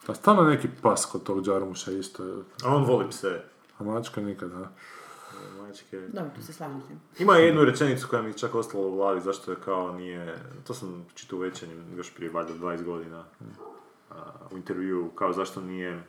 oj. 0.03 0.07
Pa 0.07 0.15
stvarno 0.15 0.43
neki 0.43 0.69
pas 0.83 1.07
kod 1.07 1.23
tog 1.23 1.45
Džarmuša 1.45 1.93
isto. 1.93 2.23
A 2.65 2.75
on 2.75 2.85
voli 2.85 3.11
pse. 3.11 3.43
A 3.79 3.85
mačka 3.85 4.21
nikad, 4.21 4.53
a? 4.53 4.69
Mačke. 5.63 6.01
Dobro, 6.13 6.31
tu 6.35 6.43
se 6.43 6.53
slažem 6.53 6.83
s 6.83 6.87
tim. 6.87 7.01
Ima 7.19 7.37
jednu 7.37 7.65
rečenicu 7.65 8.07
koja 8.11 8.23
mi 8.23 8.29
je 8.29 8.39
čak 8.39 8.55
ostala 8.55 8.87
u 8.87 8.91
glavi, 8.97 9.21
zašto 9.21 9.51
je 9.51 9.57
kao 9.65 9.93
nije, 9.93 10.39
to 10.67 10.75
sam 10.75 11.07
čitao 11.15 11.37
u 11.37 11.43
večernjem 11.43 11.85
još 11.97 12.15
prije 12.15 12.31
valjda 12.33 12.55
20 12.55 12.85
godina, 12.85 13.25
a, 14.11 14.15
u 14.51 14.57
intervju, 14.57 15.11
kao 15.15 15.33
zašto 15.33 15.61
nije, 15.61 16.03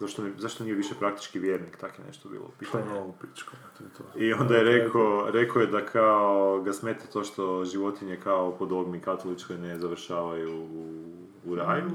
zašto, 0.00 0.22
zašto 0.38 0.64
nije 0.64 0.76
više 0.76 0.94
praktički 0.98 1.38
vjernik, 1.38 1.76
tak 1.76 1.98
je 1.98 2.04
nešto 2.04 2.28
bilo 2.28 2.44
Pa 2.46 2.52
pitanje. 2.58 2.84
novu 2.84 3.14
pičku. 3.20 3.52
to 3.78 3.84
je 3.84 3.90
to. 3.90 4.18
I 4.18 4.32
onda 4.32 4.54
je 4.54 4.64
rekao, 4.78 5.30
rekao 5.30 5.60
je 5.60 5.66
da 5.66 5.86
kao 5.86 6.60
ga 6.64 6.72
smeta 6.72 7.04
to 7.12 7.24
što 7.24 7.64
životinje 7.64 8.20
kao 8.24 8.56
po 8.58 8.66
dogmi 8.66 9.00
katoličkoj 9.00 9.58
ne 9.58 9.78
završavaju 9.78 10.62
u, 10.62 11.12
u 11.44 11.54
raju, 11.54 11.90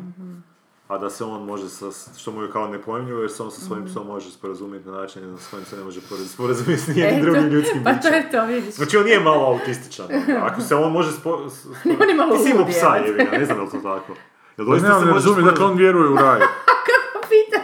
a 0.87 0.97
da 0.97 1.09
se 1.09 1.23
on 1.25 1.43
može, 1.43 1.69
sa, 1.69 1.85
što 2.17 2.31
mu 2.31 2.41
je 2.41 2.51
kao 2.51 2.67
nepojmljivo, 2.67 3.21
jer 3.21 3.31
se 3.31 3.43
on 3.43 3.51
sa 3.51 3.61
svojim 3.61 3.85
psom 3.85 4.07
može 4.07 4.31
sporazumjeti 4.31 4.87
na 4.87 4.93
način 4.93 5.31
da 5.31 5.37
s 5.37 5.47
kojim 5.47 5.65
se 5.65 5.77
ne 5.77 5.83
može 5.83 5.99
poraz- 6.01 6.27
sporazumjeti 6.27 6.81
s 6.81 6.87
nijednim 6.95 7.21
drugim 7.21 7.43
ljudskim 7.45 7.83
Pa 7.83 7.93
to 7.93 8.07
je 8.07 8.31
to, 8.31 8.45
vidiš. 8.45 8.75
Znači 8.75 8.97
on 8.97 9.05
nije 9.05 9.19
malo 9.19 9.45
autističan. 9.45 10.05
ono. 10.05 10.39
Ako 10.47 10.61
se 10.61 10.75
on 10.75 10.91
može 10.91 11.11
spo... 11.11 11.49
s- 11.49 11.65
spo- 11.65 11.95
On 12.01 12.09
je 12.09 12.15
malo 12.15 12.37
Ti 12.37 12.43
si 12.43 12.49
imao 12.49 12.67
psa, 12.67 12.99
ga, 13.17 13.37
ne 13.37 13.45
znam 13.45 13.57
je 13.57 13.63
li 13.63 13.71
to 13.71 13.77
tako. 13.77 14.13
Jel 14.57 14.57
Pa 14.57 14.63
doista 14.63 14.87
ne, 14.89 14.93
se 14.95 15.05
može 15.05 15.13
razumijem, 15.13 15.45
dakle 15.45 15.65
on 15.65 15.77
vjeruje 15.77 16.09
u 16.09 16.15
raj. 16.15 16.39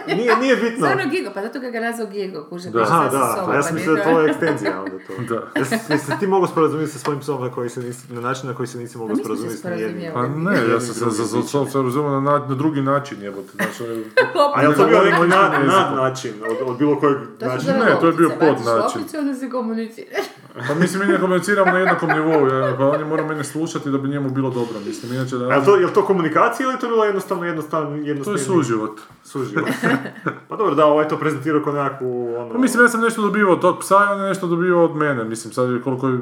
Nije, 0.18 0.36
nije 0.36 0.56
bitno. 0.56 0.86
Stvarno 0.86 1.10
Gigo, 1.10 1.30
pa 1.34 1.42
zato 1.42 1.60
ga 1.60 1.70
ga 1.70 1.80
nazvao 1.80 2.06
Gigo, 2.08 2.44
kuže. 2.44 2.70
Da. 2.70 2.82
Aha, 2.82 3.08
da, 3.08 3.46
a 3.48 3.54
ja 3.56 3.62
sam 3.62 3.74
mislio 3.74 3.94
da 3.94 4.02
to 4.02 4.20
je 4.20 4.30
ekstenzija 4.30 4.82
onda 4.82 4.96
to. 5.06 5.34
Da. 5.34 5.60
Jesi 5.94 6.06
se 6.06 6.12
ti 6.20 6.26
mogao 6.26 6.48
sporazumjeti 6.48 6.92
sa 6.92 6.98
svojim 6.98 7.20
psom 7.20 7.42
na, 7.42 7.50
koji 7.50 7.68
se 7.70 7.80
nisi, 7.82 8.12
na 8.12 8.20
način 8.20 8.48
na 8.48 8.54
koji 8.54 8.66
se 8.66 8.78
nisi 8.78 8.98
mogao 8.98 9.16
Pa 9.16 9.16
se 9.16 9.22
sporazumjeti 9.24 9.58
s 9.58 9.64
nijednim? 9.64 10.10
Pa 10.14 10.26
ne, 10.26 10.52
ja 10.72 10.80
sam 10.80 10.94
se 10.94 11.00
za, 11.00 11.10
za, 11.10 11.38
bićem. 11.38 11.64
za, 11.64 11.70
se 11.70 11.82
razumio 11.82 12.10
na, 12.10 12.20
na, 12.20 12.38
na 12.38 12.54
drugi 12.54 12.82
način, 12.82 13.22
jebote. 13.22 13.48
Znači, 13.54 13.82
je- 13.84 14.04
A 14.54 14.62
je 14.62 14.68
li 14.68 14.74
to 14.74 14.86
bio 14.86 14.98
neki 14.98 15.16
Govorimo 15.16 15.36
nad, 15.66 15.96
način, 15.96 16.32
od, 16.50 16.68
od 16.68 16.78
bilo 16.78 17.00
kojeg 17.00 17.18
načina? 17.40 17.72
Ne, 17.84 17.96
to 18.00 18.06
je 18.06 18.12
bio 18.12 18.28
baciš 18.28 18.40
podnačin. 18.40 18.80
lopticu, 19.00 19.18
onda 19.18 19.34
se 19.34 19.50
komuniciraš. 19.50 20.24
Pa 20.68 20.74
mislim, 20.74 21.06
mi 21.06 21.12
ne 21.12 21.20
komuniciramo 21.20 21.72
na 21.72 21.78
jednakom 21.78 22.08
nivou, 22.10 22.46
ja, 22.48 22.74
pa 22.78 22.88
on 22.88 23.00
je 23.00 23.04
morao 23.06 23.26
mene 23.26 23.44
slušati 23.44 23.90
da 23.90 23.98
bi 23.98 24.08
njemu 24.08 24.30
bilo 24.30 24.50
dobro, 24.50 24.80
mislim, 24.86 25.12
inače 25.12 25.36
da... 25.36 25.48
A 25.48 25.52
je 25.52 25.58
li 25.58 25.64
to, 25.64 25.76
je 25.76 25.92
to 25.92 26.04
komunikacija 26.04 26.64
ili 26.64 26.74
je 26.74 26.80
to 26.80 26.88
bilo 26.88 27.04
jednostavno, 27.04 27.44
jednostavno, 27.44 27.90
To 27.90 27.96
je 27.96 28.06
jednostavno... 28.06 28.38
suživot. 28.38 29.00
Suživot. 29.24 29.68
pa 30.48 30.56
dobro, 30.56 30.74
da, 30.74 30.86
ovaj 30.86 31.08
to 31.08 31.16
prezentirao 31.16 31.62
kao 31.62 31.72
nekakvu, 31.72 32.34
ono... 32.38 32.52
Pa 32.52 32.58
mislim, 32.58 32.84
ja 32.84 32.88
sam 32.88 33.00
nešto 33.00 33.22
dobivao 33.22 33.52
od 33.52 33.60
tog 33.60 33.78
psa 33.80 33.96
on 33.96 34.20
je 34.20 34.28
nešto 34.28 34.46
dobivao 34.46 34.84
od 34.84 34.96
mene, 34.96 35.24
mislim, 35.24 35.52
sad 35.52 35.70
je 35.70 35.82
koliko 35.82 36.08
je 36.08 36.18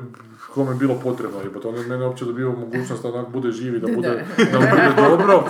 kome 0.55 0.71
je 0.71 0.75
bilo 0.75 0.95
potrebno, 1.03 1.41
jebote, 1.45 1.69
on 1.69 1.75
je 1.75 1.81
od 1.81 1.87
mene 1.87 2.07
uopće 2.07 2.25
dobio 2.25 2.53
mogućnost 2.53 3.03
da 3.03 3.09
onak 3.09 3.29
bude 3.29 3.51
živi, 3.51 3.79
da 3.81 3.87
bude, 3.95 4.25
da 4.53 4.59
bude 4.59 4.93
dobro. 4.97 5.45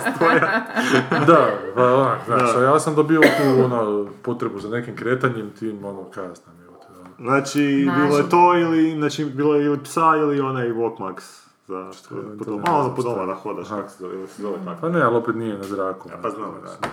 da, 1.27 1.49
pa 1.75 1.93
onak, 1.93 2.19
znaš, 2.25 2.55
a 2.55 2.61
ja 2.61 2.79
sam 2.79 2.95
dobio 2.95 3.21
tu, 3.21 3.63
ono, 3.63 4.07
potrebu 4.21 4.59
za 4.59 4.69
nekim 4.69 4.95
kretanjem, 4.95 5.49
tim, 5.59 5.85
ono, 5.85 6.03
kaj 6.03 6.25
ja 6.25 6.35
znam, 6.35 6.55
jebote, 6.61 6.87
ono. 6.99 7.09
Znači, 7.19 7.89
bilo 8.01 8.17
je 8.17 8.29
to 8.29 8.57
ili, 8.57 8.91
znači, 8.91 9.25
bilo 9.25 9.55
je 9.55 9.65
ili 9.65 9.83
psa 9.83 10.15
ili 10.17 10.39
onaj 10.39 10.69
Walkmax 10.69 11.43
za 11.67 11.77
je, 11.77 12.37
po 12.37 12.45
to 12.45 12.51
domu. 12.51 12.63
ne 12.65 12.71
Malo 12.71 12.83
znam 12.83 12.95
po 12.95 13.01
domu 13.01 13.15
šta 13.15 13.21
je. 13.21 13.27
da 13.27 13.33
hodaš, 13.33 13.69
kako 13.69 13.89
se 13.89 13.97
zove, 13.99 14.15
ili 14.15 14.27
se 14.27 14.41
zove 14.41 14.57
tako. 14.65 14.81
Pa 14.81 14.89
ne, 14.89 15.01
ali 15.01 15.15
opet 15.15 15.35
nije 15.35 15.57
na 15.57 15.63
zraku. 15.63 16.09
Pa 16.21 16.29
znamo, 16.29 16.53
da. 16.63 16.87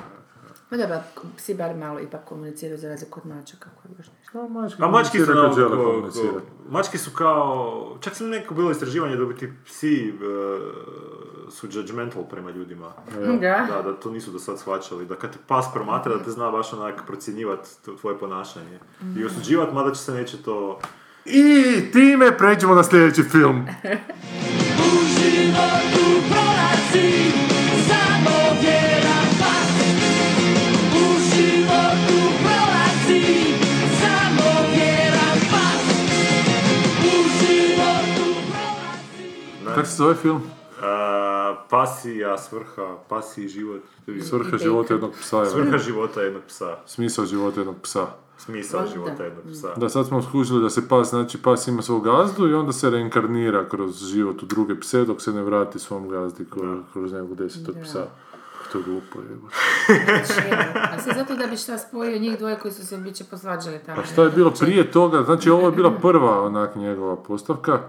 Ma 0.70 0.76
dobro, 0.76 0.96
psi 1.36 1.54
bar 1.54 1.76
malo 1.76 2.00
ipak 2.00 2.24
komuniciraju 2.24 2.78
za 2.78 2.88
razliku 2.88 3.20
od 3.20 3.28
mačaka 3.28 3.70
koji 3.72 3.92
još 3.98 4.06
nešto. 4.08 4.32
Pa 4.32 4.48
mački 4.50 4.82
A 4.82 4.88
mački 4.88 5.18
su 5.18 5.24
žele 5.24 5.48
ko- 5.68 5.84
komunicirati. 5.84 6.30
ko- 6.30 6.40
mački 6.70 6.98
su 6.98 7.10
kao, 7.10 7.96
čak 8.00 8.14
sam 8.14 8.28
neko 8.28 8.54
bilo 8.54 8.70
istraživanje 8.70 9.16
da 9.16 9.24
bi 9.24 9.36
ti 9.36 9.52
psi 9.64 10.08
e, 10.08 10.12
su 11.50 11.68
judgmental 11.68 12.24
prema 12.24 12.50
ljudima. 12.50 12.92
Da. 13.40 13.66
Da, 13.66 13.82
da 13.82 13.92
to 13.92 14.10
nisu 14.10 14.30
do 14.30 14.38
sad 14.38 14.58
shvaćali, 14.58 15.06
da 15.06 15.16
kad 15.16 15.32
te 15.32 15.38
pas 15.46 15.66
promatra 15.74 16.14
da 16.14 16.24
te 16.24 16.30
zna 16.30 16.50
baš 16.50 16.72
onak 16.72 17.06
procjenjivat 17.06 17.68
tvoje 18.00 18.18
ponašanje. 18.18 18.78
I 19.16 19.24
osuđivat, 19.24 19.72
mada 19.72 19.90
će 19.90 20.00
se 20.00 20.12
neće 20.12 20.36
to... 20.36 20.78
I 21.24 21.52
time 21.92 22.38
pređemo 22.38 22.74
na 22.74 22.84
sljedeći 22.84 23.22
film. 23.22 23.66
Kako 39.74 39.86
se 39.86 39.96
zove 39.96 40.14
film? 40.14 40.42
A, 40.82 41.56
pasija, 41.70 42.38
svrha, 42.38 42.96
pasiji 43.08 43.48
život. 43.48 43.80
Svrha 44.22 44.56
života 44.58 44.94
jednog 44.94 45.10
psa. 45.20 45.38
je. 45.38 45.46
Svrha 45.46 45.78
života 45.78 46.20
jednog 46.22 46.42
psa. 46.48 46.76
Smisao 46.86 47.26
života 47.26 47.60
jednog 47.60 47.76
psa. 47.82 48.06
Smisao 48.38 48.80
Da. 48.80 48.86
života 48.86 49.24
jednog 49.24 49.44
psa. 49.52 49.74
Da, 49.76 49.88
sad 49.88 50.06
smo 50.06 50.22
skužili 50.22 50.62
da 50.62 50.70
se 50.70 50.88
pas, 50.88 51.08
znači 51.10 51.38
pas 51.38 51.68
ima 51.68 51.82
svog 51.82 52.04
gazdu 52.04 52.48
i 52.48 52.54
onda 52.54 52.72
se 52.72 52.90
reinkarnira 52.90 53.68
kroz 53.68 54.04
život 54.04 54.42
u 54.42 54.46
druge 54.46 54.80
pse 54.80 55.04
dok 55.04 55.22
se 55.22 55.32
ne 55.32 55.42
vrati 55.42 55.78
svom 55.78 56.08
gazdi 56.08 56.44
kroz, 56.50 56.78
kroz 56.92 57.12
nekog 57.12 57.34
desetog 57.36 57.74
Da. 57.74 57.82
psa. 57.82 58.06
To 58.72 58.78
je 58.78 58.84
glupo, 58.84 59.18
jebote. 59.30 59.54
A 60.92 60.98
sve 61.00 61.12
zato 61.14 61.34
da 61.36 61.46
bi 61.46 61.56
šta 61.56 61.78
spojio 61.78 62.18
njih 62.18 62.38
dvoje 62.38 62.58
koji 62.58 62.72
su 62.74 62.86
se 62.86 62.96
biće 62.96 63.24
posvađali 63.24 63.78
tamo. 63.86 64.00
Pa 64.00 64.06
šta 64.06 64.22
je 64.22 64.30
bilo 64.30 64.50
prije 64.50 64.90
toga? 64.90 65.22
Znači 65.22 65.50
ovo 65.50 65.66
je 65.66 65.72
bila 65.72 65.90
prva 65.90 66.42
onak 66.42 66.76
njegova 66.76 67.16
postavka, 67.16 67.80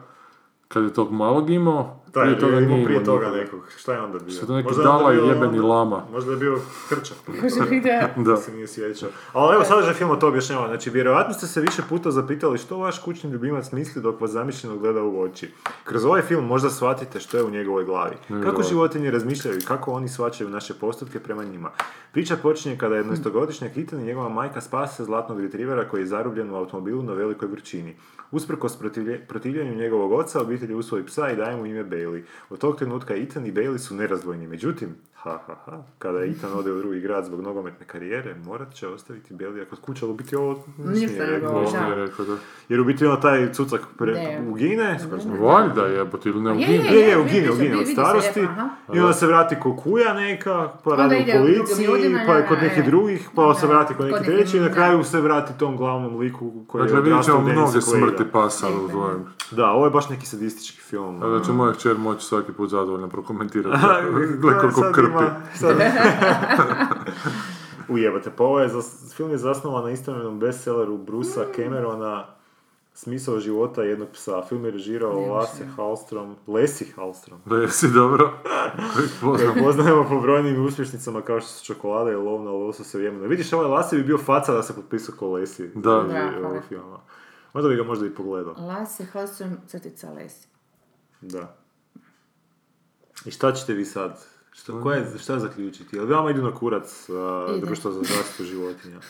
kad 0.73 0.83
je 0.83 0.93
tog 0.93 1.11
malog 1.11 1.49
imao 1.49 2.00
Taj, 2.11 2.23
Prije 2.23 2.39
toga 2.39 2.55
je 2.55 2.61
nije 2.61 2.85
prije 2.85 3.03
toga 3.03 3.29
nekog. 3.29 3.59
Šta 3.77 3.93
je 3.93 4.01
onda 4.01 4.19
bio? 4.19 4.33
Što 4.33 4.45
je 4.45 4.57
neki 4.57 4.67
Možda 4.67 4.81
je 4.81 4.87
onda 4.87 4.99
Dalaj 4.99 5.15
bio 5.15 5.25
jebeni 5.25 5.59
ono- 5.59 5.67
lama. 5.67 6.03
Možda 6.11 6.31
je 6.31 6.37
bio 6.37 6.59
Krčak. 6.89 7.17
Da. 7.83 8.23
Da. 8.23 8.37
se 8.37 8.51
nije 8.51 8.67
sjećao. 8.67 9.09
Ali 9.33 9.55
evo 9.55 9.63
sadržaj 9.63 9.93
filma 9.93 10.15
to 10.15 10.27
objašnjava. 10.27 10.67
Znači, 10.67 10.89
vjerojatno 10.89 11.33
ste 11.33 11.47
se 11.47 11.61
više 11.61 11.81
puta 11.89 12.11
zapitali 12.11 12.57
što 12.57 12.77
vaš 12.77 12.99
kućni 12.99 13.31
ljubimac 13.31 13.71
misli 13.71 14.01
dok 14.01 14.21
vas 14.21 14.31
zamišljeno 14.31 14.77
gleda 14.77 15.03
u 15.03 15.21
oči. 15.21 15.51
Kroz 15.83 16.05
ovaj 16.05 16.21
film 16.21 16.45
možda 16.45 16.69
shvatite 16.69 17.19
što 17.19 17.37
je 17.37 17.43
u 17.43 17.49
njegovoj 17.49 17.83
glavi. 17.85 18.15
Kako 18.43 18.63
životinje 18.63 19.11
razmišljaju 19.11 19.57
i 19.57 19.63
kako 19.63 19.91
oni 19.91 20.09
shvaćaju 20.09 20.49
naše 20.49 20.73
postupke 20.73 21.19
prema 21.19 21.43
njima. 21.43 21.69
Priča 22.11 22.35
počinje 22.37 22.77
kada 22.77 22.95
je 22.95 23.03
11-godišnjak 23.03 23.77
Ethan 23.77 23.99
i 23.99 24.05
njegova 24.05 24.29
majka 24.29 24.61
spase 24.61 25.03
zlatnog 25.03 25.41
retrivera 25.41 25.87
koji 25.87 26.01
je 26.01 26.07
zarubljen 26.07 26.51
u 26.51 26.55
automobilu 26.55 27.03
na 27.03 27.13
velikoj 27.13 27.47
vrućini. 27.47 27.95
Usprkos 28.31 28.79
protivlje- 28.79 29.19
protivljenju 29.19 29.75
njegovog 29.75 30.11
oca, 30.11 30.41
obitelj 30.41 30.73
usvoji 30.73 31.05
psa 31.05 31.31
i 31.31 31.35
daje 31.35 31.57
mu 31.57 31.65
ime 31.65 31.83
Bailey. 32.01 32.23
Od 32.49 32.59
tog 32.59 32.77
trenutka 32.77 33.15
Ethan 33.15 33.45
i 33.45 33.51
Bailey 33.51 33.77
su 33.77 33.95
nerazdvojni. 33.95 34.47
Međutim, 34.47 34.95
ha 35.23 35.39
ha 35.47 35.55
ha, 35.65 35.83
kada 35.99 36.25
Ethan 36.25 36.53
ode 36.53 36.71
u 36.71 36.77
drugi 36.77 36.99
grad 36.99 37.25
zbog 37.25 37.41
nogometne 37.41 37.85
karijere, 37.85 38.35
morat 38.45 38.73
će 38.73 38.87
ostaviti 38.87 39.33
Bailey 39.33 39.65
kod 39.65 39.79
kuće, 39.81 40.05
ali 40.05 40.13
u 40.13 40.17
biti 40.17 40.35
ovo 40.35 40.63
nije 40.77 41.07
ne 41.07 41.25
rekao. 41.25 41.61
je 41.61 41.71
Da. 41.71 41.95
rekao 41.95 42.25
da. 42.25 42.35
Jer 42.69 42.79
u 42.79 42.85
biti 42.85 43.05
ono 43.05 43.15
taj 43.15 43.53
cucak 43.53 43.81
pre, 43.97 44.13
Ne. 44.13 44.45
ugine, 44.49 44.99
Valjda 45.39 45.81
jebote, 45.81 46.29
ili 46.29 46.41
ne 46.41 46.49
Je, 46.49 46.55
ugine. 46.55 46.73
je, 46.73 46.99
je, 46.99 47.17
vidi 47.17 47.21
ugine, 47.21 47.51
ugine 47.51 47.77
od 47.77 47.87
starosti 47.87 48.47
i 48.93 48.99
onda 48.99 49.13
se 49.13 49.27
vrati 49.27 49.55
ko 49.59 49.75
kuja 49.75 50.13
neka, 50.13 50.69
pa 50.83 50.95
radi 50.95 51.15
u 51.15 51.37
policiji, 51.37 51.87
pa 52.27 52.33
je 52.33 52.47
kod 52.47 52.57
nekih 52.61 52.85
drugih, 52.85 53.29
pa 53.35 53.53
se 53.53 53.67
vrati 53.67 53.93
kod 53.93 53.97
kod 53.97 54.11
nekih 54.11 54.27
treći 54.27 54.57
i 54.57 54.61
na 54.61 54.69
kraju 54.69 55.03
se 55.03 55.21
vrati 55.21 55.59
tom 55.59 55.77
glavnom 55.77 56.17
liku 56.17 56.51
koji 56.67 56.81
je 56.81 56.83
Dakle, 56.83 57.01
vidjet 57.01 57.13
odrastao 57.13 57.35
ćemo 57.37 57.49
u 57.49 57.53
mnoge 57.53 57.81
smrti 57.81 58.23
pasa 58.31 58.67
u 58.69 58.89
tvojem. 58.89 59.25
Da, 59.51 59.69
ovo 59.71 59.85
je 59.85 59.91
baš 59.91 60.09
neki 60.09 60.25
sadistički 60.25 60.81
film. 60.81 61.19
Da 61.19 61.41
će 61.45 61.51
moja 61.51 61.73
kćer 61.73 61.97
moći 61.97 62.25
svaki 62.25 62.51
put 62.51 62.69
zadovoljno 62.69 63.07
prokomentirati. 63.09 63.77
Gle 64.41 64.59
koliko 64.59 64.81
sad 64.81 64.93
sad- 65.55 65.77
Ujebate, 67.89 68.31
pa 68.37 68.43
ovo 68.43 68.59
je, 68.59 68.69
zas- 68.69 69.13
film 69.15 69.31
je 69.31 69.37
zasnovan 69.37 69.83
na 69.83 69.91
istomenom 69.91 70.39
bestselleru 70.39 70.97
Brusa 70.97 71.45
Camerona 71.55 72.27
Smisao 72.93 73.39
života 73.39 73.83
jednog 73.83 74.07
psa. 74.09 74.41
Film 74.41 74.65
je 74.65 74.71
režirao 74.71 75.19
Lasse 75.27 75.65
Hallstrom, 75.67 76.35
Lesi 76.47 76.85
Hallstrom. 76.85 77.39
Da 77.45 77.55
jesi 77.61 77.87
dobro. 77.89 78.33
Poznam. 79.21 79.55
Poznajemo 79.59 80.05
po 80.09 80.19
brojnim 80.19 80.65
uspješnicama 80.65 81.21
kao 81.21 81.39
što 81.39 81.49
su 81.49 81.65
čokolada 81.65 82.11
i 82.11 82.15
lov 82.15 82.43
na 82.43 82.51
lososa 82.51 82.97
u 82.97 83.01
Jemenu. 83.01 83.27
Vidiš, 83.27 83.53
ovaj 83.53 83.67
Lasi 83.67 83.95
bi 83.95 84.03
bio 84.03 84.17
faca 84.17 84.53
da 84.53 84.63
se 84.63 84.75
potpisao 84.75 85.15
ko 85.15 85.27
Lesi. 85.27 85.67
Da. 85.67 85.81
Da, 85.81 85.97
ovog 85.97 86.39
hvala. 86.39 86.61
filma. 86.61 86.99
Možda 87.53 87.69
bi 87.69 87.75
ga 87.75 87.83
možda 87.83 88.05
i 88.05 88.15
pogledao. 88.15 88.53
Lasse 88.57 89.05
Hallström 89.13 89.55
crtica 89.67 90.09
Lesi. 90.09 90.47
Da. 91.21 91.55
I 93.25 93.31
šta 93.31 93.51
ćete 93.51 93.73
vi 93.73 93.85
sad? 93.85 94.25
Što, 94.51 94.81
koja 94.81 94.97
je, 94.97 95.17
šta 95.17 95.39
zaključiti? 95.39 95.95
Jel 95.95 96.07
vama 96.07 96.31
idu 96.31 96.41
na 96.41 96.55
kurac 96.55 97.09
Ide. 97.57 97.65
društvo 97.65 97.91
za 97.91 97.99
zaštitu 97.99 98.43
životinja? 98.43 98.99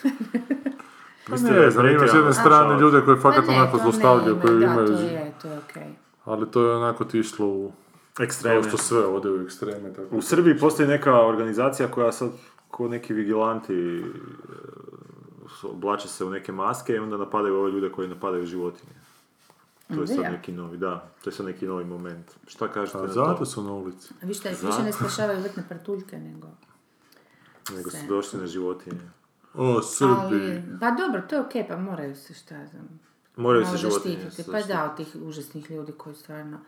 Pa 1.29 1.35
ne 1.35 1.69
znam, 1.69 1.87
imaš 1.87 2.11
s 2.11 2.13
jedne 2.13 2.33
strane 2.33 2.79
ljude 2.79 3.01
koji 3.05 3.17
fakat 3.17 3.45
Pa 3.45 3.51
ne, 3.51 3.57
onako 3.57 3.77
zlostavljaju, 3.77 4.39
koji 4.41 4.59
da, 4.59 4.65
imaju... 4.65 4.87
to 4.87 4.93
je, 4.93 5.33
to 5.41 5.47
je 5.47 5.57
okej. 5.57 5.93
Ali 6.25 6.51
to 6.51 6.65
je 6.65 6.75
onako 6.75 7.05
ti 7.05 7.19
išlo 7.19 7.47
u... 7.47 7.71
Kao 8.13 8.23
Ekstremne. 8.23 8.69
što 8.69 8.77
sve 8.77 9.05
ode 9.05 9.29
u 9.29 9.41
ekstreme. 9.41 9.93
Tako. 9.93 10.15
U 10.15 10.21
Srbiji 10.21 10.57
postoji 10.57 10.89
neka 10.89 11.21
organizacija 11.21 11.87
koja 11.87 12.11
sad 12.11 12.29
ko 12.67 12.87
neki 12.87 13.13
vigilanti 13.13 13.99
e, 13.99 14.03
oblače 15.63 16.07
se 16.07 16.25
u 16.25 16.29
neke 16.29 16.51
maske 16.51 16.93
i 16.93 16.99
onda 16.99 17.17
napadaju 17.17 17.55
ove 17.55 17.71
ljude 17.71 17.89
koji 17.89 18.07
napadaju 18.07 18.45
životinje. 18.45 19.00
To 19.95 20.01
je 20.01 20.07
sad 20.07 20.31
neki 20.31 20.51
novi, 20.51 20.77
da, 20.77 21.09
to 21.23 21.29
je 21.29 21.33
sad 21.33 21.45
neki 21.45 21.67
novi 21.67 21.85
moment. 21.85 22.31
Šta 22.47 22.67
kažete 22.71 22.97
A 22.97 23.01
na 23.01 23.07
zato 23.07 23.35
to? 23.35 23.45
su 23.45 23.63
na 23.63 23.73
ulici. 23.73 24.13
A 24.23 24.25
vi 24.25 24.33
šta, 24.33 24.53
Za- 24.53 24.67
više 24.67 24.83
ne 24.83 24.91
spašavaju 24.93 25.41
vrtne 25.41 25.63
prtuljke 25.69 26.17
nego... 26.19 26.47
Nego 27.75 27.89
su 27.89 27.97
došli 28.09 28.39
na 28.39 28.47
životinje. 28.47 29.11
O, 29.53 29.81
Srbi. 29.81 30.13
Ali, 30.13 30.63
pa 30.79 30.91
dobro, 30.91 31.21
to 31.29 31.35
je 31.35 31.41
okej, 31.41 31.67
pa 31.67 31.77
moraju 31.77 32.15
se 32.15 32.33
šta 32.33 32.65
znam, 32.71 32.99
Moraju 33.35 33.65
se 33.65 33.77
životinje 33.77 34.17
zaštititi. 34.23 34.51
Pa 34.51 34.61
da, 34.61 34.85
od 34.91 34.97
tih 34.97 35.15
užasnih 35.21 35.71
ljudi 35.71 35.91
koji 35.91 36.15
stvarno 36.15 36.59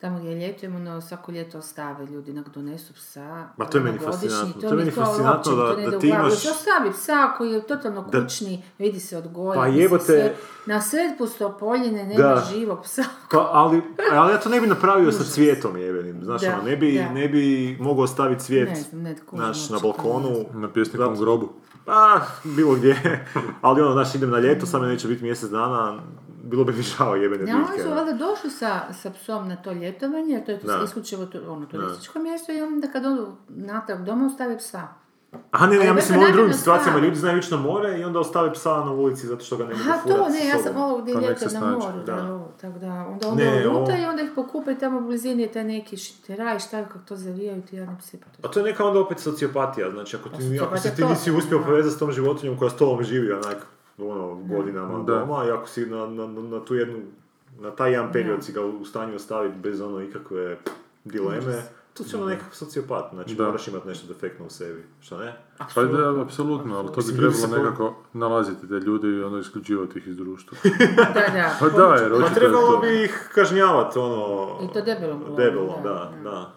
tamo 0.00 0.18
gdje 0.18 0.34
ljetujemo, 0.36 0.78
no 0.80 1.00
svako 1.00 1.32
ljeto 1.32 1.58
ostave 1.58 2.06
ljudi, 2.06 2.32
nek 2.32 2.48
donesu 2.48 2.92
psa. 2.94 3.48
Ma 3.56 3.64
to 3.66 3.78
je 3.78 3.84
meni 3.84 3.98
godišnji, 3.98 4.12
fascinantno. 4.28 4.52
to 4.54 4.60
To 4.60 4.66
je 4.68 4.74
meni 4.74 4.90
fascinantno 4.90 5.52
uopće, 5.56 5.82
da- 5.82 5.90
da 5.90 5.98
ti 5.98 6.08
imaš- 6.08 6.32
Još 6.34 6.46
Ostavi 6.46 6.92
psa 6.92 7.32
koji 7.38 7.50
je 7.50 7.62
totalno 7.62 8.02
Da- 8.02 8.22
kućni, 8.22 8.62
vidi 8.78 9.00
se 9.00 9.18
odgoja. 9.18 9.54
Pa 9.54 9.64
mislim, 9.64 9.82
jebote- 9.82 10.04
sve- 10.04 10.34
Na 10.66 10.82
sred 10.82 11.18
pustopoljine 11.18 12.04
nema 12.04 12.22
Da. 12.24 12.44
živog 12.50 12.82
psa. 12.82 13.02
Pa, 13.30 13.48
ali, 13.52 13.82
ali 14.12 14.32
ja 14.32 14.38
to 14.38 14.48
ne 14.48 14.60
bi 14.60 14.66
napravio 14.66 15.12
sa 15.12 15.24
cvijetom 15.24 15.76
jebenim, 15.76 16.24
znaš, 16.24 16.40
Da, 16.40 16.54
ono, 16.54 16.62
ne 16.62 16.76
bi, 16.76 16.92
da. 16.94 17.10
ne 17.10 17.28
bi 17.28 17.42
mogao 17.80 18.06
staviti 18.06 18.42
cvijet, 18.42 18.68
Ne 18.68 18.74
znam, 18.76 19.14
znaš, 19.32 19.70
na 19.70 19.78
balkonu, 19.78 20.30
Na 20.52 20.68
pjesnikom 20.68 21.16
grobu. 21.16 21.48
pa, 21.84 22.20
bilo 22.44 22.74
gdje, 22.74 23.24
ali 23.60 23.82
ono, 23.82 23.92
znaš, 23.92 24.14
idem 24.14 24.30
na 24.30 24.38
ljeto, 24.38 24.66
samo 24.66 24.84
neće 24.84 25.08
biti 25.08 25.24
mjesec 25.24 25.50
dana, 25.50 26.00
bilo 26.40 26.64
bi 26.64 26.72
mi 26.72 26.82
žao 26.82 27.14
jebene 27.14 27.50
Ja, 27.50 27.56
oni 27.58 27.82
su 27.82 27.90
valjda 27.90 28.12
došli 28.14 28.50
sa, 28.50 28.92
sa 28.92 29.10
psom 29.12 29.48
na 29.48 29.56
to 29.56 29.72
ljetovanje, 29.72 30.28
jer 30.28 30.44
to 30.44 30.50
je 30.50 30.56
Da. 30.58 30.80
isključivo 30.84 31.26
ono, 31.46 31.66
turističko 31.66 32.18
mjesto 32.18 32.52
i 32.52 32.62
onda 32.62 32.88
kad 32.88 33.06
odu 33.06 33.26
natrag 33.48 34.00
doma 34.00 34.26
ostave 34.26 34.58
psa. 34.58 34.88
Aha, 35.50 35.66
ne, 35.66 35.76
ne, 35.78 35.86
ja 35.86 35.94
mislim 35.94 36.18
u 36.18 36.20
to 36.20 36.24
ovim 36.24 36.34
drugim 36.34 36.52
situacijama, 36.54 36.98
ljudi 36.98 37.16
znaju 37.16 37.38
ići 37.38 37.50
na 37.50 37.56
more 37.58 38.00
i 38.00 38.04
onda 38.04 38.18
ostave 38.20 38.52
psa 38.52 38.70
na 38.70 38.92
ulici 38.92 39.26
zato 39.26 39.44
što 39.44 39.56
ga 39.56 39.64
ne 39.64 39.70
mogu 39.70 39.82
Aha, 39.82 39.98
furat 39.98 40.16
to, 40.16 40.28
ne, 40.28 40.46
ja 40.46 40.58
sam 40.58 40.76
ovo 40.76 40.98
gdje 40.98 41.14
Pa 41.14 41.20
ljeto 41.20 41.44
na 41.44 41.50
snađe, 41.50 41.76
moru, 41.78 41.98
da. 41.98 42.14
da, 42.14 42.46
tako 42.52 42.78
da, 42.78 42.86
onda 42.86 43.28
onda 43.28 43.44
Ne, 43.44 43.66
luta 43.66 43.96
i 43.96 44.04
onda 44.04 44.22
ih 44.22 44.30
pokupa 44.34 44.70
i 44.70 44.78
tamo 44.78 44.98
u 44.98 45.02
blizini 45.02 45.42
je 45.42 45.52
taj 45.52 45.64
neki 45.64 45.96
šteraj, 45.96 46.58
šta 46.58 46.84
kako 46.84 46.98
to 47.00 47.16
zavijaju 47.16 47.62
ti 47.62 47.76
jadni 47.76 47.98
psi. 47.98 48.18
pa 48.18 48.26
to- 48.32 48.48
A 48.48 48.52
to 48.52 48.60
je 48.60 48.64
neka 48.64 48.84
onda 48.84 49.00
opet 49.00 49.18
sociopatija, 49.20 49.90
znači 49.90 50.16
ako 50.16 50.28
ti, 50.28 50.34
ako 50.34 50.42
sociopatija 50.42 50.80
se 50.82 50.90
ti 50.90 51.02
to, 51.02 51.08
nisi 51.08 51.30
uspio 51.32 51.58
da. 51.58 51.64
povezati 51.64 51.96
s 51.96 51.98
tom 51.98 52.12
životinjom 52.12 52.56
koja 52.56 52.70
s 52.70 52.76
tobom 52.76 53.02
živi 53.04 53.32
onak, 53.32 53.66
ono, 54.02 54.34
godinama 54.48 54.98
Da. 54.98 55.14
doma 55.14 55.44
i 55.44 55.50
ako 55.50 55.68
si 55.68 55.86
na, 55.86 56.06
na, 56.06 56.26
na, 56.26 56.40
na 56.42 56.64
tu 56.64 56.74
jednu, 56.74 56.98
na 57.58 57.70
taj 57.70 57.92
jedan 57.92 58.12
period 58.12 58.44
si 58.44 58.52
ga 58.52 58.60
u 58.60 58.84
stanju 58.84 59.16
ostaviti 59.16 59.58
bez 59.58 59.80
ono 59.80 60.00
ikakve 60.02 60.58
dileme, 61.04 61.62
to 61.94 62.04
si 62.04 62.16
ono 62.16 62.26
nekakav 62.26 62.54
sociopat, 62.54 63.04
znači 63.12 63.34
Da. 63.34 63.44
moraš 63.44 63.68
imati 63.68 63.88
nešto 63.88 64.06
defektno 64.06 64.46
u 64.46 64.50
sebi, 64.50 64.84
šta 65.00 65.18
ne? 65.18 65.36
Pa 65.74 65.82
da, 65.84 66.20
apsolutno, 66.22 66.78
ali 66.78 66.88
to 66.88 67.00
bi 67.02 67.16
trebalo 67.16 67.56
nekako 67.64 67.94
nalaziti 68.12 68.68
te 68.68 68.74
ljude 68.74 69.08
i 69.08 69.22
ono 69.22 69.38
isključivati 69.38 69.98
ih 69.98 70.06
iz 70.08 70.16
društva. 70.16 70.58
Da, 71.14 71.32
da. 71.32 71.56
Pa 71.60 71.68
da, 71.68 71.94
jer 71.94 72.10
Pa 72.10 72.16
očito 72.16 72.28
je 72.28 72.34
trebalo 72.34 72.72
to. 72.72 72.80
bi 72.80 73.04
ih 73.04 73.30
kažnjavati, 73.34 73.98
ono... 73.98 74.48
I 74.62 74.72
to 74.72 74.80
debelom 74.80 75.22
Debelom, 75.36 75.82
da, 75.82 75.88
da, 76.24 76.30
da. 76.30 76.52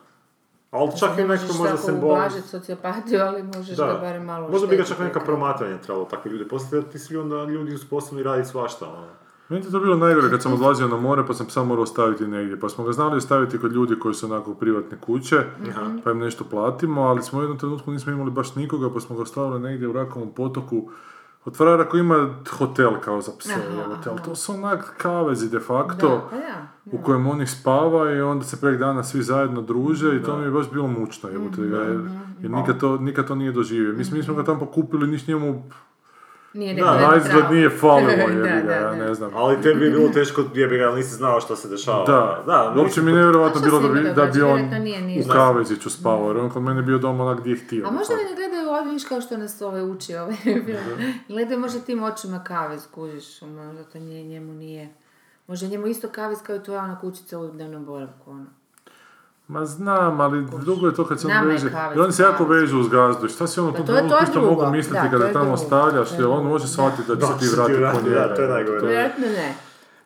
Da. 0.73 0.79
Ali 0.79 0.91
čak 0.99 1.09
i 1.17 1.21
ne 1.21 1.27
neko 1.27 1.43
možeš 1.43 1.57
možda 1.57 1.75
tako 1.75 1.87
simbol... 1.87 2.11
ublažiti 2.11 2.47
sociopatiju, 2.47 3.21
ali 3.21 3.43
možeš 3.43 3.77
ga 3.77 3.85
Da, 3.85 3.93
barem 3.93 4.25
malo 4.25 4.49
možda 4.49 4.67
bi 4.67 4.77
ga 4.77 4.83
čak 4.83 4.99
neka 4.99 5.19
promatranja 5.19 5.77
trebalo 5.77 6.05
takve 6.05 6.31
ljude 6.31 6.47
postaviti, 6.47 6.91
ti 6.91 6.99
su 6.99 7.19
onda 7.19 7.43
ljudi 7.43 7.77
sposobni 7.77 8.23
raditi 8.23 8.49
svašta, 8.49 8.87
ono. 8.87 9.07
Meni 9.49 9.65
je 9.65 9.71
to 9.71 9.79
bilo 9.79 9.95
najgore 9.95 10.29
kad 10.29 10.41
sam 10.41 10.53
odlazio 10.53 10.87
na 10.87 10.97
more 10.97 11.25
pa 11.27 11.33
sam 11.33 11.49
sam 11.49 11.67
morao 11.67 11.85
staviti 11.85 12.27
negdje. 12.27 12.59
Pa 12.59 12.69
smo 12.69 12.83
ga 12.83 12.91
znali 12.91 13.17
ostaviti 13.17 13.59
kod 13.59 13.71
ljudi 13.71 13.99
koji 13.99 14.13
su 14.13 14.25
onako 14.25 14.53
privatne 14.53 14.97
kuće, 15.01 15.37
pa 16.03 16.11
im 16.11 16.19
nešto 16.19 16.43
platimo, 16.43 17.01
ali 17.01 17.23
smo 17.23 17.39
u 17.39 17.41
jednom 17.41 17.59
trenutku 17.59 17.91
nismo 17.91 18.11
imali 18.11 18.31
baš 18.31 18.55
nikoga 18.55 18.93
pa 18.93 18.99
smo 18.99 19.15
ga 19.15 19.21
ostavili 19.21 19.59
negdje 19.59 19.87
u 19.87 19.93
Rakovom 19.93 20.31
potoku 20.31 20.89
od 21.45 21.57
frajera 21.57 21.89
koji 21.89 22.01
ima 22.01 22.35
hotel 22.57 22.91
kao 23.01 23.21
za 23.21 23.31
pse, 23.39 23.53
aha. 23.53 24.17
to 24.25 24.35
su 24.35 24.53
onak 24.53 24.93
kavezi 24.97 25.49
de 25.49 25.59
facto. 25.59 26.09
Da, 26.09 26.27
pa 26.29 26.35
ja. 26.35 26.67
U 26.91 26.97
kojem 26.97 27.27
oni 27.27 27.47
spava 27.47 28.11
i 28.11 28.21
onda 28.21 28.45
se 28.45 28.61
prek 28.61 28.79
dana 28.79 29.03
svi 29.03 29.21
zajedno 29.21 29.61
druže 29.61 30.15
i 30.15 30.23
to 30.23 30.37
mi 30.37 30.43
je 30.43 30.51
baš 30.51 30.71
bilo 30.71 30.87
mučno, 30.87 31.29
jebote 31.29 31.61
ga, 31.61 31.77
jer, 31.77 31.99
jer 32.41 32.51
nikad, 32.51 32.79
to, 32.79 32.97
nikad 32.97 33.27
to 33.27 33.35
nije 33.35 33.51
doživio. 33.51 33.93
Mislim, 33.93 34.17
mi 34.17 34.23
smo 34.23 34.33
ga 34.33 34.43
tamo 34.43 34.59
pokupili, 34.59 35.07
niš 35.07 35.27
njemu 35.27 35.63
Nije 36.53 36.73
Da, 36.73 37.09
na 37.09 37.17
izgled 37.17 37.45
nije 37.51 37.69
falilo, 37.69 38.11
jebi 38.37 38.67
ga, 38.67 38.73
ja 38.73 38.95
ne 38.95 39.13
znam. 39.13 39.31
Ali 39.35 39.61
tebi 39.61 39.79
bi 39.79 39.89
bilo 39.91 40.09
teško 40.09 40.43
jebi 40.53 40.77
ga, 40.77 40.85
ali 40.87 40.95
nisi 40.95 41.15
znao 41.15 41.41
što 41.41 41.55
se 41.55 41.69
dešava. 41.69 42.05
Da, 42.05 42.43
da 42.45 42.81
uopće 42.81 43.01
mi 43.01 43.11
je 43.11 43.15
nevjerojatno 43.15 43.61
bilo 43.61 43.79
da 43.79 43.89
bi, 44.25 44.39
da 44.39 44.47
on 44.47 44.61
u 45.25 45.31
Kaveziću 45.31 45.89
spavao, 45.89 46.27
jer 46.27 46.37
on 46.37 46.49
kod 46.49 46.63
mene 46.63 46.81
bio 46.81 46.97
doma 46.97 47.23
onak 47.23 47.39
gdje 47.39 47.51
je 47.51 47.57
htio. 47.57 47.87
A 47.87 47.91
možda 47.91 48.13
ne 48.15 48.35
gledaju 48.35 48.69
ovdje, 48.69 48.93
viš 48.93 49.05
kao 49.05 49.21
što 49.21 49.37
nas 49.37 49.61
ovaj 49.61 49.91
uči 49.91 50.15
ovaj 50.15 50.35
film. 50.35 50.65
Gledaju 51.27 51.59
možda 51.59 51.79
tim 51.79 52.03
očima 52.03 52.43
kavez, 52.43 52.87
kužiš, 52.91 53.41
možda 53.41 53.83
to 53.83 53.99
nije, 53.99 54.23
njemu 54.23 54.53
nije. 54.53 54.89
Možda 55.47 55.67
njemu 55.67 55.87
isto 55.87 56.07
kavez 56.09 56.37
kao 56.41 56.55
i 56.55 56.59
tvoja 56.59 56.81
ona 56.81 56.99
kućica 56.99 57.39
u 57.39 57.47
dnevnom 57.47 57.85
boravku, 57.85 58.31
ono. 58.31 58.45
Ma 59.47 59.65
znam, 59.65 60.21
ali 60.21 60.45
drugo 60.55 60.87
je 60.87 60.95
to 60.95 61.05
kad 61.05 61.21
se 61.21 61.27
on 61.29 61.47
veže, 61.47 61.67
jer 61.89 62.01
oni 62.01 62.11
se 62.13 62.23
jako 62.23 62.45
vežu 62.45 62.79
uz 62.79 62.87
gazdu. 62.89 63.27
Šta 63.27 63.47
si 63.47 63.59
ono 63.59 63.71
Pa 63.71 63.77
tu 63.77 63.85
to 63.85 63.93
to 63.93 64.31
drugo. 64.31 64.49
mogu 64.49 64.71
misliti 64.71 64.93
Da, 64.95 65.03
to 65.03 65.09
kada 65.11 65.33
tamo 65.33 65.45
drugo. 65.45 65.57
stavljaš, 65.57 66.09
To 66.09 66.15
je 66.15 66.19
jer 66.19 66.27
on 66.27 66.45
može 66.45 66.67
shvatiti 66.67 67.07
da 67.07 67.15
će 67.15 67.19
Da, 67.21 67.27
se 67.27 67.33
ti 67.33 67.45
će 67.45 67.51
ti 67.51 67.55
vratiti 67.55 67.79
po 68.03 68.09
da, 68.09 68.21
njega. 68.21 68.35
to 68.35 68.41
je 68.41 68.49
najgore. 68.49 68.79
To- 68.79 68.85
Vjerojatno 68.85 69.25
ne. 69.27 69.55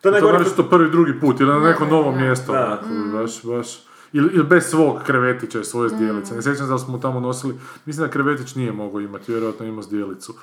To 0.00 0.08
je 0.08 0.10
To 0.10 0.10
najgore 0.10 0.32
moraš 0.32 0.52
to 0.52 0.62
prvi, 0.62 0.90
drugi 0.90 1.20
put, 1.20 1.40
ili 1.40 1.50
na 1.50 1.58
neko 1.60 1.84
da, 1.84 1.90
novo 1.90 2.12
da. 2.12 2.18
mjesto, 2.18 2.52
Da. 2.52 2.66
onako, 2.66 2.86
baš, 3.12 3.42
baš. 3.44 3.82
Ili, 4.12 4.30
ili 4.32 4.44
bez 4.44 4.64
svog 4.64 4.98
krevetića 5.02 5.60
i 5.60 5.64
svoje 5.64 5.88
zdjelice. 5.88 6.34
Ne 6.34 6.42
sjećam 6.42 6.66
se 6.66 6.72
da 6.72 6.78
smo 6.78 6.92
mu 6.92 7.00
tamo 7.00 7.20
nosili, 7.20 7.54
mislim 7.86 8.06
da 8.06 8.12
krevetić 8.12 8.54
nije 8.54 8.72
mogao 8.72 9.00
imati, 9.00 9.32
vjerojatno 9.32 9.66
ima 9.66 9.82
zdjelicu. 9.82 10.34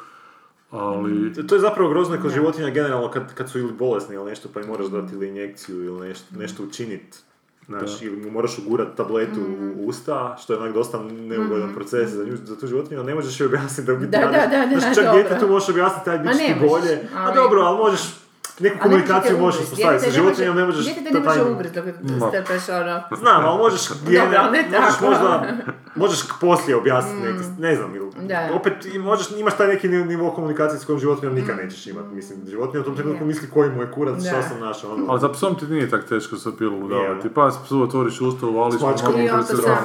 Ali, 0.76 1.48
To 1.48 1.56
je 1.56 1.62
zapravo 1.62 1.90
grozno 1.90 2.18
kod 2.22 2.32
životinja 2.32 2.70
generalno 2.70 3.12
kad, 3.12 3.34
kad 3.34 3.50
su 3.50 3.60
ili 3.60 3.74
bolesni 3.74 4.16
ili 4.16 4.26
nešto 4.26 4.50
pa 4.54 4.62
im 4.62 4.68
moraš 4.68 4.88
dati 4.88 5.14
ili 5.14 5.28
injekciju 5.28 5.84
ili 5.84 6.08
nešto, 6.08 6.26
nešto 6.38 6.64
učiniti 6.64 7.18
Znaš, 7.68 8.02
ili 8.02 8.18
mu 8.18 8.32
moraš 8.32 8.58
ugurat 8.60 8.88
tabletu 8.98 9.40
Mm. 9.40 9.72
u 9.72 9.88
usta, 9.88 10.38
što 10.42 10.54
je 10.54 10.60
onak 10.60 10.74
dosta 10.74 11.00
neugodan 11.04 11.74
proces 11.74 12.10
za, 12.10 12.24
nju, 12.24 12.38
za 12.38 12.60
tu 12.60 12.68
životinju, 12.68 13.00
a 13.00 13.04
ne 13.04 13.16
možeš 13.16 13.40
joj 13.40 13.46
objasniti 13.48 13.88
da 13.88 13.94
u 13.94 13.98
biti 13.98 14.12
Da, 14.12 14.20
da, 14.20 14.28
da, 14.48 14.76
da, 14.80 14.94
čak 14.96 15.14
djetetu 15.14 15.48
možeš 15.48 15.70
objasniti, 15.70 16.10
aj, 16.10 16.18
Ma 16.18 16.24
bit 16.24 16.32
će 16.32 16.38
ne 16.38 16.48
ti 16.50 16.60
možeš, 16.60 16.70
bolje, 16.72 17.00
a 17.16 17.24
ali- 17.24 17.36
dobro, 17.36 17.62
ali 17.62 17.78
možeš, 17.78 18.02
neku 18.60 18.80
komunikaciju 18.82 19.38
možeš 19.40 19.62
uspostaviti, 19.62 20.04
sa 20.06 20.12
životinjom 20.12 20.56
ne 20.56 20.66
možeš... 20.66 20.86
Dijete 20.86 21.04
te 21.04 21.12
to 21.12 21.20
ne 21.20 21.26
može 21.26 21.42
ugrizt 21.44 21.76
dok 21.76 21.86
Ma. 22.02 22.28
strpaš 22.30 22.70
ono... 22.70 23.02
Znam, 23.18 23.46
ali 23.46 23.58
možeš, 23.58 23.90
Dobro, 23.90 24.52
ne 24.52 24.80
možeš 24.80 24.96
tako. 25.00 25.06
možda, 25.06 25.48
možeš 25.96 26.20
poslije 26.42 26.76
objasniti 26.78 27.28
neki, 27.28 27.44
ne 27.60 27.76
znam, 27.76 27.96
ili, 27.96 28.10
opet 28.54 28.74
i 28.86 29.00
možeš, 29.00 29.32
imaš 29.32 29.58
taj 29.58 29.68
neki 29.68 29.88
ni- 29.88 30.06
nivo 30.06 30.32
komunikacije 30.32 30.80
s 30.80 30.86
kojom 30.86 31.00
životinjom 31.00 31.36
nikad 31.36 31.58
nećeš 31.58 31.88
imati, 31.88 32.08
mislim, 32.08 32.40
životinja 32.48 32.82
u 32.82 32.86
tom 32.86 32.96
trenutku 32.96 33.26
misli 33.26 33.50
koji 33.50 33.70
mu 33.70 33.82
je 33.82 33.92
kurac, 33.92 34.22
šta 34.22 34.42
sam 34.42 34.60
našao, 34.60 34.94
ono. 34.94 35.06
Ali 35.10 35.20
za 35.20 35.30
psom 35.30 35.56
ti 35.56 35.66
nije 35.66 35.90
tak 35.90 36.06
teško 36.06 36.36
sa 36.36 36.50
pilulu 36.58 36.88
davati. 36.88 37.30
Pa 37.30 37.52
psu 37.66 37.82
otvoriš 37.82 38.22
usta, 38.22 38.46
uvališ 38.46 38.76
S 38.76 38.82
mačkom 38.82 39.14
a, 39.14 39.18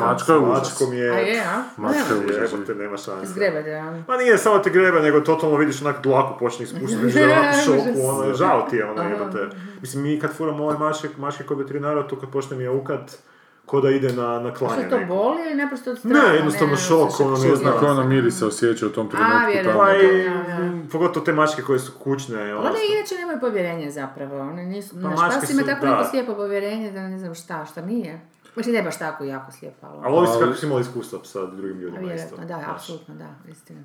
Mačka 0.07 0.33
je 0.33 0.39
užas. 0.39 0.63
mačkom 0.63 0.93
je... 0.93 1.11
A 1.11 1.19
je, 1.19 1.41
a? 1.41 1.63
Mačka 1.77 2.15
je 2.15 2.27
užas. 2.27 2.53
Jebote, 2.53 2.75
nema 2.75 2.97
šanse. 2.97 3.27
Zgreba 3.27 3.63
da. 3.63 4.03
Ma 4.09 4.17
nije 4.17 4.39
samo 4.39 4.59
te 4.59 4.71
grebe, 4.71 5.01
nego 5.01 5.21
totalno 5.21 5.57
vidiš 5.57 5.83
onak 5.83 6.03
dlaku 6.03 6.39
počne 6.39 6.65
ispuštati, 6.65 7.07
je 7.19 7.37
šoku, 7.65 8.09
ono, 8.09 8.35
žao 8.35 8.60
ti 8.69 8.77
je, 8.77 8.91
ono, 8.91 9.03
jebote. 9.03 9.49
Mislim, 9.81 10.03
mi 10.03 10.21
kad 10.21 10.33
furamo 10.33 10.65
ove 10.65 10.79
mačke, 10.79 11.09
mačke 11.19 11.45
kod 11.45 11.59
veterinara, 11.59 12.07
to 12.09 12.21
kad 12.21 12.31
počne 12.31 12.57
mi 12.57 12.69
ukat, 12.69 13.19
ko 13.67 13.81
da 13.81 13.91
ide 13.91 14.13
na, 14.13 14.41
na 14.41 14.55
klanje 14.55 14.83
Što 14.83 14.91
to 14.91 14.99
neko. 14.99 15.15
boli 15.15 15.43
ili 15.47 15.55
naprosto 15.55 15.91
od 15.91 15.99
straha? 15.99 16.29
Ne, 16.29 16.35
jednostavno 16.35 16.77
šok, 16.77 17.21
ono, 17.21 17.37
ne 17.37 17.57
znam. 17.57 17.73
Kako 17.73 17.87
ona 17.87 18.05
mirisa 18.05 18.47
osjeća 18.47 18.87
u 18.87 18.91
tom 18.91 19.11
trenutku 19.11 19.37
vjerujem. 19.47 19.65
tamo. 19.65 19.79
Pa 19.79 19.93
i, 19.97 20.25
Da, 20.29 20.57
da. 20.59 20.65
m, 20.65 20.89
pogotovo 20.93 21.27
te 21.27 21.33
mačke 21.33 21.63
koje 21.63 21.79
su 21.79 21.93
kućne, 21.99 22.55
ono, 22.55 22.69
One 22.69 22.79
inače 22.97 23.15
nemaju 23.15 23.41
povjerenje 23.41 23.91
zapravo. 23.91 24.39
One 24.41 24.65
nisu, 24.67 24.95
Pa 25.03 25.09
naš 25.09 25.19
mačke 25.19 25.41
pas 25.41 25.51
ima 25.51 25.63
tako 25.63 25.87
neko 25.87 26.05
slijepo 26.11 26.35
povjerenje 26.35 26.91
da 26.93 27.09
ne 27.09 27.19
znam 27.19 27.35
šta, 27.35 27.65
šta 27.67 27.83
nije. 27.83 28.21
Mislim, 28.57 28.75
ne 28.75 28.83
baš 28.83 28.99
tako 28.99 29.25
jako 29.25 29.53
slijepo, 29.53 29.87
ali... 29.87 30.15
Ovisi 30.17 30.33
kako 30.41 30.55
si 30.55 30.67
imali 30.67 30.81
iskustva 30.81 31.19
sa 31.25 31.47
drugim 31.47 31.77
A 31.77 31.81
ljudima 31.81 32.15
isto. 32.15 32.37
Vjerojatno, 32.37 32.45
da, 32.47 32.73
apsolutno, 32.75 33.15
da, 33.15 33.51
istina. 33.53 33.81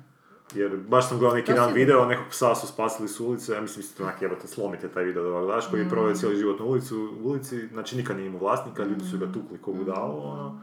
Jer 0.54 0.76
baš 0.76 1.08
sam 1.08 1.18
gledao 1.18 1.36
neki 1.36 1.52
dan 1.52 1.72
video, 1.72 2.06
nekog 2.06 2.26
psa 2.30 2.54
su 2.54 2.66
spasili 2.66 3.08
s 3.08 3.20
ulice, 3.20 3.52
ja 3.52 3.60
mislim 3.60 3.80
isto 3.80 4.02
onak 4.02 4.22
jebate, 4.22 4.48
slomite 4.48 4.88
taj 4.88 5.04
video 5.04 5.22
da 5.24 5.30
ga 5.30 5.40
gledaš, 5.44 5.70
koji 5.70 5.80
je 5.80 5.88
proveo 5.88 6.12
Mm. 6.12 6.16
cijeli 6.16 6.36
život 6.36 6.58
na 6.58 6.64
ulicu, 6.64 7.12
ulici, 7.22 7.68
znači 7.72 7.96
nikad 7.96 8.16
nije 8.16 8.26
imao 8.26 8.40
vlasnika, 8.40 8.84
ljudi 8.84 9.04
su 9.04 9.18
ga 9.18 9.26
tukli 9.32 9.58
ko 9.58 9.72
budalo, 9.72 10.14
ono. 10.22 10.60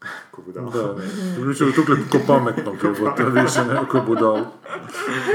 Ko 0.30 0.42
budalo. 0.42 0.70
Da, 0.70 0.94
ne. 1.38 1.44
Mi 1.46 1.54
ćemo 1.54 1.70
tukli 1.72 1.96
ko 2.12 2.18
pametnog, 2.26 2.76
jebote, 2.84 3.24
više 3.24 3.64
nego 3.64 3.86
ko 3.86 4.00
budalu. 4.06 4.36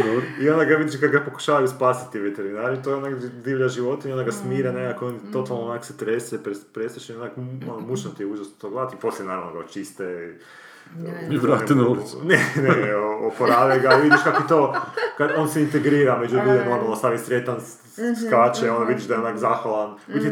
Dobro. 0.05 0.21
I 0.41 0.49
onda 0.49 0.65
ga 0.65 0.75
vidiš 0.75 0.99
kako 0.99 1.11
ga 1.11 1.21
pokušavaju 1.25 1.67
spasiti 1.67 2.19
veterinari, 2.19 2.83
to 2.83 2.89
je 2.89 2.95
onak 2.95 3.15
divlja 3.43 3.67
životinja, 3.67 4.13
onda 4.13 4.23
ga 4.25 4.31
smire 4.31 4.71
nekako, 4.71 5.07
on 5.07 5.19
totalno 5.33 5.63
onak 5.63 5.85
se 5.85 5.97
trese, 5.97 6.43
pres, 6.43 6.65
presrećen, 6.73 7.21
onak 7.21 7.31
ono, 7.69 7.79
mučno 7.79 8.11
ti 8.11 8.23
je 8.23 8.27
užasno 8.27 8.53
to 8.61 8.69
gledati, 8.69 8.95
poslije 9.01 9.27
naravno 9.27 9.53
ga 9.53 9.59
očiste 9.59 10.37
I 11.29 11.37
vrate 11.37 11.75
na 11.75 11.87
ulicu. 11.89 12.17
Ne, 12.23 12.39
ne, 12.57 12.95
oporave 13.23 13.79
ga 13.79 13.89
vidiš 13.91 14.19
kako 14.23 14.43
to, 14.43 14.75
kad 15.17 15.31
on 15.37 15.49
se 15.49 15.61
integrira 15.61 16.17
među 16.17 16.35
ljude, 16.37 16.65
normalno 16.65 16.95
stavi 16.95 17.17
sretan, 17.17 17.57
Mhm, 17.97 18.27
skače, 18.27 18.71
ono 18.71 18.85
vidiš 18.85 19.03
da 19.03 19.13
je 19.13 19.19
onak 19.19 19.37
zahvalan. 19.37 19.95
Biti 20.09 20.29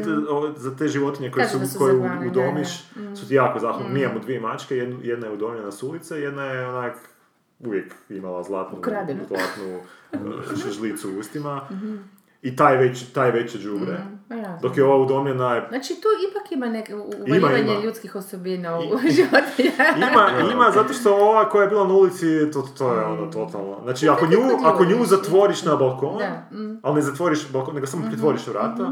za 0.55 0.75
te 0.75 0.87
životinje 0.87 1.31
koje 1.31 1.45
su, 1.47 1.77
koje 1.77 1.93
u- 1.93 1.99
da, 1.99 2.27
udomiš. 2.29 2.67
Mhm. 2.95 3.15
su 3.15 3.27
ti 3.27 3.35
jako 3.35 3.59
zahvalne. 3.59 3.89
Mi 3.89 4.01
imamo 4.01 4.19
dvije 4.19 4.39
mačke, 4.39 4.75
jedna 5.01 5.27
je 5.27 5.33
udomljena 5.33 5.71
s 5.71 5.83
ulice, 5.83 6.15
jedna 6.15 6.43
je 6.43 6.67
onak 6.67 6.93
uvijek 7.59 7.93
imala 8.09 8.43
zlatnu, 8.43 8.77
zlatnu 9.27 9.79
žlicu 10.71 11.09
u 11.09 11.19
ustima. 11.19 11.61
I 12.43 12.55
taj 12.55 12.77
već, 12.77 13.11
taj 13.13 13.31
veće 13.31 13.57
đubre. 13.57 13.97
Pa 14.29 14.35
ja. 14.35 14.59
Dok 14.61 14.77
je 14.77 14.83
ova 14.83 14.97
udomljena 14.97 15.55
je 15.55 15.65
Znači 15.69 15.93
tu 15.93 16.07
ipak 16.29 16.51
ima 16.51 16.65
neke 16.65 16.95
uvaljivanje 16.95 17.71
ima. 17.73 17.83
ljudskih 17.83 18.15
osobina 18.15 18.79
u 18.79 18.83
I- 18.83 19.11
životinja. 19.15 19.85
Ima, 20.11 20.29
ima, 20.53 20.71
zato 20.73 20.93
što 20.93 21.15
ova 21.15 21.49
koja 21.49 21.63
je 21.63 21.69
bila 21.69 21.87
na 21.87 21.93
ulici, 21.93 22.51
to, 22.53 22.67
to 22.77 22.93
je 22.93 23.05
ono 23.05 23.31
totalno. 23.31 23.79
Znači, 23.83 24.09
ako 24.09 24.25
nju, 24.25 24.39
ako 24.63 24.85
nju 24.85 25.05
zatvoriš 25.05 25.63
na 25.63 25.75
balkon, 25.75 26.17
Da, 26.17 26.57
mm. 26.57 26.79
ali 26.83 26.95
ne 26.95 27.01
zatvoriš 27.01 27.51
balkon, 27.51 27.75
nego 27.75 27.87
samo 27.87 28.05
pritvoriš 28.07 28.47
vrata, 28.47 28.91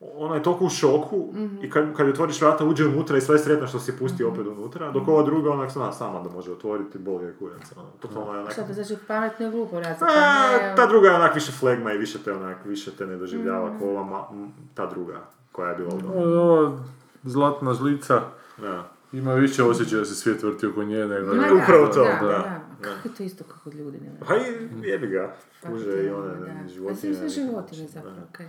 ona 0.00 0.34
je 0.34 0.42
toliko 0.42 0.64
u 0.64 0.70
šoku 0.70 1.32
i 1.62 1.70
kad, 1.70 1.96
kad 1.96 2.08
otvoriš 2.08 2.40
vrata 2.40 2.64
uđe 2.64 2.86
unutra 2.86 3.16
i 3.16 3.20
sve 3.20 3.34
je 3.34 3.38
sretna 3.38 3.66
što 3.66 3.78
si 3.78 3.90
je 3.90 3.96
pusti 3.96 4.24
opet 4.24 4.46
unutra, 4.46 4.90
dok 4.90 5.08
ova 5.08 5.22
druga 5.22 5.50
onak 5.50 5.70
zna 5.70 5.92
sama 5.92 6.22
da 6.22 6.30
može 6.30 6.52
otvoriti, 6.52 6.98
boli 6.98 7.24
je 7.24 7.34
kurac. 7.34 7.72
Ono, 7.76 7.86
totalno 8.00 8.32
je 8.32 8.40
onak... 8.40 8.52
Šta 8.52 8.62
to 8.62 8.72
znači 8.74 8.96
pametno 9.06 9.46
i 9.46 9.50
glupo 9.50 9.80
razlika? 9.80 10.06
A, 10.06 10.50
ne- 10.52 10.74
ta 10.76 10.86
druga 10.86 11.08
je 11.08 11.14
onak 11.14 11.34
više 11.34 11.52
flegma 11.52 11.92
i 11.92 11.98
više 11.98 12.18
te 12.18 12.32
onak, 12.32 12.64
više 12.64 12.90
te 12.90 13.06
ne 13.06 13.16
doživljava 13.16 13.78
ko 13.78 13.84
ova 13.86 14.02
ma- 14.02 14.48
ta 14.74 14.86
druga 14.86 15.20
koja 15.52 15.70
je 15.70 15.76
bila 15.76 15.88
u 15.88 15.98
domu. 15.98 16.14
Ova 16.16 16.78
zlatna 17.22 17.74
žlica 17.74 18.20
Da. 18.58 18.88
ima 19.12 19.34
više 19.34 19.62
osjećaja 19.62 19.98
da 19.98 20.04
se 20.04 20.14
svijet 20.14 20.42
vrti 20.42 20.66
oko 20.66 20.84
nje 20.84 20.98
nego... 20.98 21.34
Da, 21.34 21.40
Upravo 21.54 21.86
to, 21.86 22.04
da, 22.04 22.18
da. 22.22 22.26
da. 22.28 22.60
Kako 22.80 23.08
je 23.08 23.14
to 23.14 23.22
isto 23.22 23.44
kako 23.44 23.70
ljudi 23.70 23.98
ne 23.98 24.10
Pa 24.28 24.36
i 24.36 24.40
jebi 24.82 25.06
ga, 25.06 25.34
kuže 25.62 26.04
i 26.04 26.10
one 26.10 26.28
Da. 26.28 26.68
životinje. 26.68 27.12
Pa 27.12 27.18
sve 27.18 27.28
životinje 27.30 27.86
zapravo, 27.88 28.16
okej. 28.30 28.46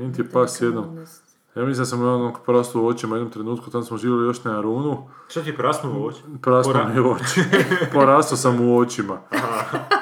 Meni 0.00 0.12
ti 0.12 0.20
je 0.20 0.28
pas 0.28 0.60
jednom... 0.60 0.84
Ja 1.54 1.64
mislim 1.64 1.82
da 1.82 1.86
sam 1.86 2.02
onog 2.02 2.38
prastu 2.46 2.82
u 2.82 2.86
očima 2.86 3.14
u 3.14 3.18
jednom 3.18 3.32
trenutku, 3.32 3.70
tam 3.70 3.82
smo 3.82 3.96
živjeli 3.96 4.26
još 4.26 4.44
na 4.44 4.58
Arunu, 4.58 5.08
Šta 5.28 5.42
ti 5.42 5.48
je 5.48 5.56
prasnuo 5.56 6.00
u 6.00 6.06
oči? 6.06 6.18
prasto 6.42 6.72
Pora- 6.72 6.88
mi 6.88 6.94
je 6.94 7.00
u 7.00 7.10
oči. 7.10 7.42
Porastao 7.94 8.36
sam 8.36 8.60
u 8.60 8.78
očima. 8.78 9.18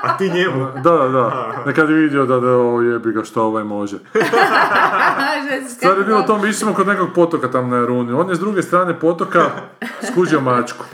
A 0.03 0.17
ti 0.17 0.31
njemu? 0.31 0.67
Da, 0.75 0.91
da, 0.93 1.09
da. 1.09 1.53
Nekad 1.67 1.89
je 1.91 1.97
vidio 1.97 2.27
da, 2.27 2.41
da 2.41 2.51
ovo 2.51 2.83
jebi 2.83 3.13
ga 3.13 3.25
što 3.25 3.43
ovaj 3.43 3.65
može. 3.65 3.99
Stvar 5.69 5.99
je 5.99 6.05
bilo 6.05 6.23
tom, 6.23 6.41
išli 6.41 6.53
smo 6.55 6.75
kod 6.75 6.87
nekog 6.87 7.09
potoka 7.15 7.51
tam 7.51 7.69
na 7.71 7.77
Aruni. 7.77 8.13
On 8.13 8.29
je 8.29 8.35
s 8.37 8.41
druge 8.41 8.63
strane 8.63 9.01
potoka 9.01 9.45
skužio 10.13 10.41
mačku. 10.41 10.85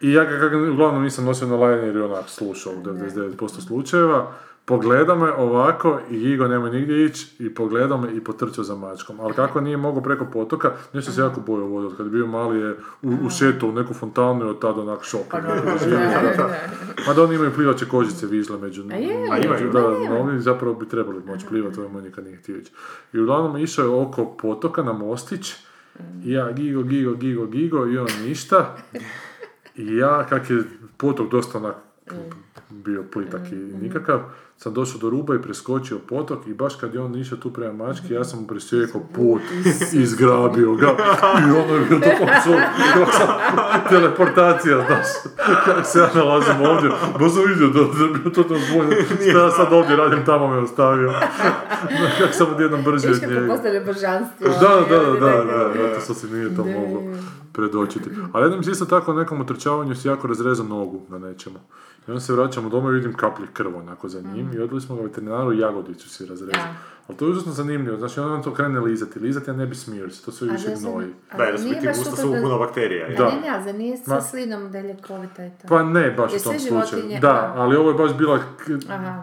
I 0.00 0.12
ja 0.12 0.24
ga 0.24 0.70
uglavnom 0.72 1.02
nisam 1.02 1.24
nosio 1.24 1.48
na 1.48 1.56
lajner 1.56 1.96
je 1.96 2.04
onak 2.04 2.28
slušao 2.28 2.72
u 2.72 2.82
99% 2.82 3.66
slučajeva. 3.66 4.32
Pogledao 4.70 5.16
me 5.16 5.32
ovako 5.32 6.00
i 6.10 6.18
Gigo 6.18 6.48
nemoj 6.48 6.70
nigdje 6.70 7.04
ići 7.04 7.26
i 7.38 7.54
pogledao 7.54 7.98
me 7.98 8.16
i 8.16 8.24
potrčao 8.24 8.64
za 8.64 8.76
mačkom. 8.76 9.20
Ali 9.20 9.34
kako 9.34 9.60
nije 9.60 9.76
mogao 9.76 10.02
preko 10.02 10.26
potoka, 10.32 10.72
nešto 10.92 11.12
se 11.12 11.20
jako 11.20 11.40
bojao 11.40 11.66
vode. 11.66 11.86
Od 11.86 11.96
kad 11.96 12.06
je 12.06 12.10
bio 12.10 12.26
mali 12.26 12.60
je 12.60 12.76
u, 13.02 13.12
ušetao 13.26 13.68
u 13.68 13.72
neku 13.72 13.94
fontanu 13.94 14.46
i 14.46 14.48
od 14.48 14.60
tada 14.60 14.80
onak 14.80 15.04
šok. 15.04 15.20
Pa 15.30 15.40
da, 15.40 15.48
da, 15.54 16.34
da. 16.36 16.50
Mada 17.06 17.22
oni 17.22 17.34
imaju 17.34 17.52
plivače 17.54 17.88
kožice 17.88 18.26
vižle 18.26 18.58
među... 18.58 18.84
A 18.92 18.94
je? 18.94 19.28
A 19.32 19.38
imaju? 19.38 19.70
Da, 19.70 19.80
no, 19.80 20.20
oni 20.20 20.40
zapravo 20.40 20.74
bi 20.74 20.88
trebali 20.88 21.22
moći 21.26 21.46
plivati, 21.46 21.80
ovaj 21.80 21.92
moj 21.92 22.02
nikad 22.02 22.24
nije 22.24 22.36
htio 22.36 22.56
ići. 22.56 22.72
I 23.12 23.20
uglavnom 23.20 23.56
išao 23.56 23.84
je 23.84 24.02
oko 24.02 24.24
potoka 24.24 24.82
na 24.82 24.92
mostić, 24.92 25.54
i 26.24 26.32
ja 26.32 26.52
gigo, 26.52 26.82
gigo, 26.82 27.14
gigo, 27.14 27.46
gigo, 27.46 27.86
i 27.86 27.98
on 27.98 28.08
ništa. 28.26 28.76
I 29.76 29.96
ja, 29.96 30.26
kak 30.28 30.50
je 30.50 30.62
potok 30.96 31.30
dosta 31.30 31.58
onak 31.58 31.74
bio 32.70 33.04
plitak 33.12 33.52
i 33.52 33.54
nikakav, 33.54 34.20
sam 34.62 34.74
došao 34.74 35.00
do 35.00 35.10
ruba 35.10 35.34
i 35.34 35.42
preskočio 35.42 35.98
potok 35.98 36.46
i 36.46 36.54
baš 36.54 36.74
kad 36.76 36.94
je 36.94 37.00
on 37.00 37.16
išao 37.16 37.38
tu 37.38 37.52
prema 37.52 37.86
mački, 37.86 38.14
ja 38.14 38.24
sam 38.24 38.40
mu 38.40 38.46
presjekao 38.46 39.00
put, 39.14 39.42
izgrabio 39.92 40.74
ga 40.74 40.96
i 41.48 41.50
ono 41.50 41.74
je 41.74 41.84
bilo 41.84 42.00
teleportacija, 43.90 44.86
znaš, 44.86 45.06
kako 45.64 45.84
se 45.84 45.98
ja 45.98 46.08
nalazim 46.14 46.60
ovdje, 46.60 46.90
baš 47.18 47.32
sam 47.32 47.42
vidio 47.46 47.68
da, 47.68 47.80
da 47.98 48.04
je 48.04 48.10
bio 48.10 48.30
to 48.30 48.42
zbunjen, 48.42 49.04
šta 49.30 49.38
ja 49.38 49.50
sad 49.50 49.72
ovdje 49.72 49.96
radim, 49.96 50.24
tamo 50.24 50.48
me 50.48 50.58
ostavio, 50.58 51.12
kako 52.18 52.32
sam 52.32 52.46
odjednom 52.52 52.82
brže 52.82 53.08
od 53.10 53.22
njega. 53.28 53.46
Da, 54.40 54.84
da, 54.88 54.98
da, 54.98 55.44
da, 55.44 55.68
da, 55.68 56.00
što 56.04 56.14
se 56.14 56.26
nije 56.26 56.56
to 56.56 56.64
moglo 56.64 57.02
predočiti. 57.52 58.10
Ali 58.32 58.44
jednom 58.44 58.60
isto 58.60 58.84
tako 58.84 59.12
nekom 59.12 59.40
utrčavanju 59.40 59.94
si 59.94 60.08
jako 60.08 60.26
razrezao 60.26 60.66
nogu 60.66 61.00
na 61.08 61.18
nečemu. 61.18 61.58
I 62.08 62.10
onda 62.10 62.20
se 62.20 62.32
vraćamo 62.32 62.68
doma 62.68 62.90
i 62.90 62.92
vidim 62.92 63.14
kaplje 63.14 63.46
krv 63.52 63.76
onako 63.76 64.08
za 64.08 64.20
njim 64.20 64.49
i 64.52 64.58
odveli 64.58 64.80
smo 64.80 64.96
ga 64.96 65.02
veterinaru 65.02 65.52
jagodicu 65.52 66.08
si 66.08 66.26
razrezao. 66.26 66.52
Ja. 66.56 66.74
Ali 67.08 67.18
to 67.18 67.24
je 67.24 67.30
užasno 67.30 67.52
zanimljivo, 67.52 67.96
znači 67.96 68.20
on 68.20 68.42
to 68.42 68.54
krene 68.54 68.80
lizati, 68.80 69.18
lizati, 69.18 69.50
a 69.50 69.54
ne 69.54 69.66
bi 69.66 69.74
smio 69.74 70.00
jer 70.00 70.12
se 70.12 70.24
to 70.24 70.32
sve 70.32 70.48
više 70.48 70.68
da, 70.68 70.74
gnoji. 70.76 71.06
Da, 71.36 71.44
jer 71.44 71.60
su 71.60 71.68
biti 71.68 71.86
baš 71.86 71.96
usta 71.98 72.10
to 72.10 72.16
su 72.16 72.34
puno 72.42 72.58
bakterija. 72.58 73.08
Da. 73.08 73.24
Ne, 73.26 73.40
ne, 73.40 73.48
ali 73.48 73.64
za 73.64 73.72
nije 73.72 73.96
sa 73.96 74.20
slinom 74.20 74.72
da 74.72 74.78
je 74.78 74.84
ljekovita 74.84 75.46
i 75.46 75.50
to. 75.52 75.68
Pa 75.68 75.82
ne 75.82 76.10
baš 76.10 76.32
Jer 76.32 76.40
u 76.40 76.44
tom 76.44 76.58
slučaju. 76.58 76.84
životinje- 76.92 77.20
Da, 77.20 77.52
ali 77.56 77.76
ovo 77.76 77.88
je 77.90 77.94
baš 77.96 78.14
bila... 78.14 78.38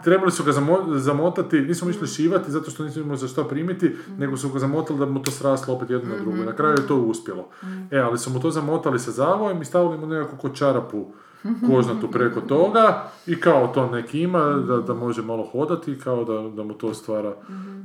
Trebali 0.04 0.32
su 0.32 0.44
ga 0.44 0.52
zamo- 0.52 0.96
zamotati, 0.96 1.60
nismo 1.60 1.90
išli 1.90 2.06
šivati 2.08 2.50
zato 2.50 2.70
što 2.70 2.84
nismo 2.84 3.02
imali 3.02 3.18
za 3.18 3.28
što 3.28 3.44
primiti, 3.44 3.86
Mhm. 3.88 4.20
nego 4.20 4.36
su 4.36 4.48
ga 4.48 4.58
zamotali 4.58 4.98
da 4.98 5.06
mu 5.06 5.22
to 5.22 5.30
sraslo 5.30 5.74
opet 5.74 5.90
jedno 5.90 6.08
na 6.08 6.16
drugo. 6.16 6.36
I 6.36 6.46
na 6.46 6.52
kraju 6.52 6.72
je 6.72 6.86
to 6.86 6.96
uspjelo. 6.96 7.48
E, 7.90 7.98
ali 7.98 8.18
su 8.18 8.30
mu 8.30 8.40
to 8.40 8.50
zamotali 8.50 8.98
sa 8.98 9.10
zavojem 9.10 9.62
i 9.62 9.64
stavili 9.64 9.98
mu 9.98 10.06
nekakvu 10.06 10.38
ko 10.38 10.48
čarapu 10.48 11.06
kožnatu 11.66 12.10
preko 12.10 12.40
toga 12.40 13.10
i 13.26 13.40
kao 13.40 13.66
to 13.66 13.90
neki 13.90 14.20
ima, 14.20 14.38
da, 14.38 14.76
da 14.76 14.94
može 14.94 15.22
malo 15.22 15.44
hodati 15.52 15.92
i 15.92 15.98
kao 15.98 16.24
da, 16.24 16.48
da 16.56 16.62
mu 16.64 16.74
to 16.74 16.94
stvara, 16.94 17.34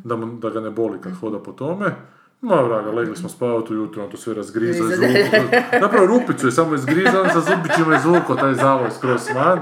da, 0.03 0.15
mu, 0.15 0.37
da 0.37 0.49
ga 0.49 0.59
ne 0.59 0.69
boli 0.69 1.01
kad 1.01 1.13
hoda 1.19 1.39
po 1.39 1.51
tome. 1.51 1.95
Ma 2.41 2.55
vraga, 2.55 2.91
legli 2.91 3.15
smo 3.15 3.29
spavati 3.29 3.73
ujutro, 3.73 4.03
on 4.03 4.09
to 4.09 4.17
sve 4.17 4.33
razgrizao, 4.33 4.87
Griza, 4.87 5.05
izvukao. 5.07 5.59
Zapravo 5.81 6.05
rupicu 6.05 6.47
je 6.47 6.51
samo 6.51 6.75
izgrizao, 6.75 7.21
on 7.21 7.29
sa 7.29 7.39
zubićima 7.39 7.95
izvukao 7.95 8.35
taj 8.35 8.53
zavoj 8.53 8.91
skroz 8.91 9.21
van. 9.35 9.59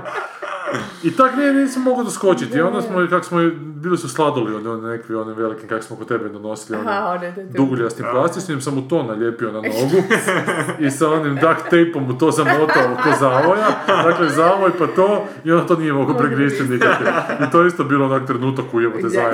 I 1.03 1.15
tak 1.15 1.35
nije, 1.35 1.53
nisam 1.53 1.83
mogao 1.83 2.03
doskočiti. 2.03 2.57
I 2.57 2.61
onda 2.61 2.81
smo, 2.81 3.07
kak 3.09 3.25
smo, 3.25 3.39
bili 3.75 3.97
su 3.97 4.09
sladoli 4.09 4.55
oni, 4.55 4.67
oni 4.67 4.87
nekvi, 4.87 5.15
oni 5.15 5.33
velikim, 5.33 5.69
kak 5.69 5.83
smo 5.83 5.95
kod 5.95 6.07
tebe 6.07 6.29
donosili, 6.29 6.77
ono, 6.79 7.09
one, 7.09 7.31
da. 7.31 7.57
duguljastim 7.57 8.05
plastičnim, 8.11 8.61
sam 8.61 8.75
mu 8.75 8.81
to 8.81 9.03
nalijepio 9.03 9.51
na 9.51 9.61
nogu 9.67 10.03
i 10.79 10.91
sa 10.91 11.09
onim 11.09 11.35
duct 11.35 11.63
tapeom 11.63 12.03
mu 12.07 12.17
to 12.17 12.31
zamotao 12.31 12.95
ko 13.03 13.09
zavoja, 13.19 13.67
dakle 13.87 14.29
zavoj 14.29 14.71
pa 14.77 14.87
to, 14.87 15.25
i 15.43 15.51
on 15.51 15.67
to 15.67 15.75
nije 15.75 15.93
mogao 15.93 16.17
pregristi 16.17 16.63
nikad. 16.63 16.91
I 17.47 17.51
to 17.51 17.61
je 17.61 17.67
isto 17.67 17.83
bilo 17.83 18.05
onak 18.05 18.27
trenutak 18.27 18.65
u 18.73 18.81
jebote 18.81 19.07
da, 19.07 19.33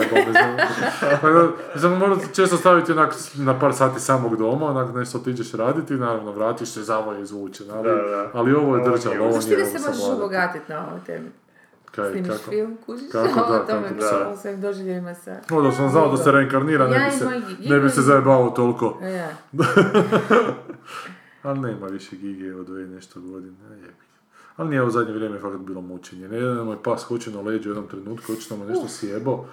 Sam 1.80 1.98
morao 1.98 2.18
često 2.36 2.58
staviti 2.58 2.92
onak 2.92 3.14
na 3.36 3.60
par 3.60 3.74
sati 3.74 4.00
samog 4.00 4.38
doma, 4.38 4.66
onak 4.66 4.96
nešto 4.96 5.18
otiđeš 5.18 5.52
raditi, 5.52 5.94
naravno 5.94 6.32
vratiš 6.32 6.70
se, 6.70 6.84
zavoj 6.84 7.22
izvuče, 7.22 7.64
naravno. 7.66 8.04
Da, 8.04 8.10
da. 8.10 8.30
ali 8.34 8.54
ovo 8.54 8.76
je 8.76 8.84
držalo, 8.84 9.16
ovo 9.16 9.40
nije 9.40 9.58
ovo 9.58 9.66
se 9.66 9.80
sam 9.80 9.82
možeš 9.82 10.04
vladat. 10.04 10.18
obogatiti 10.18 10.72
na 10.72 10.88
ovoj 10.88 11.00
temi? 11.06 11.27
Kaj, 11.98 12.12
Snimiš 12.12 12.30
kako? 12.30 12.52
film, 12.52 12.78
kužiš? 12.86 13.12
Kako 13.12 13.40
da, 13.52 13.56
o 13.62 13.66
tome, 13.66 13.88
kako 13.90 14.00
da. 14.20 14.30
o 14.30 14.38
svojim 14.38 14.62
doživljajima 14.62 15.16
sa... 15.16 15.40
No, 15.50 15.62
da 15.62 15.72
sam 15.72 15.90
znao 15.90 16.12
da 16.12 16.18
se 16.18 16.32
reinkarnira, 16.32 16.88
ne 16.88 17.06
bi 17.06 17.18
se, 17.18 17.26
moj- 17.26 17.70
ne 17.70 17.80
bi 17.80 17.90
se 17.90 18.02
zajebao 18.02 18.50
toliko. 18.50 19.00
Ja. 19.04 19.30
Ali 21.44 21.60
nema 21.60 21.88
više 21.88 22.16
gige 22.16 22.56
od 22.56 22.66
dvije 22.66 22.88
nešto 22.88 23.22
godine, 23.22 23.58
jebi. 23.72 23.94
Ali 24.56 24.70
nije 24.70 24.84
u 24.84 24.90
zadnje 24.90 25.14
vrijeme 25.14 25.40
fakat 25.40 25.60
bilo 25.60 25.82
mučenje. 25.82 26.28
Ne, 26.28 26.38
jedan 26.38 26.66
moj 26.66 26.84
pas 26.84 27.04
hoće 27.04 27.32
na 27.32 27.42
leđu 27.42 27.70
u 27.70 27.74
jednom 27.74 27.88
trenutku, 27.88 28.34
očito 28.34 28.58
mu 28.58 28.66
nešto 28.66 28.88
sjebo 28.88 29.46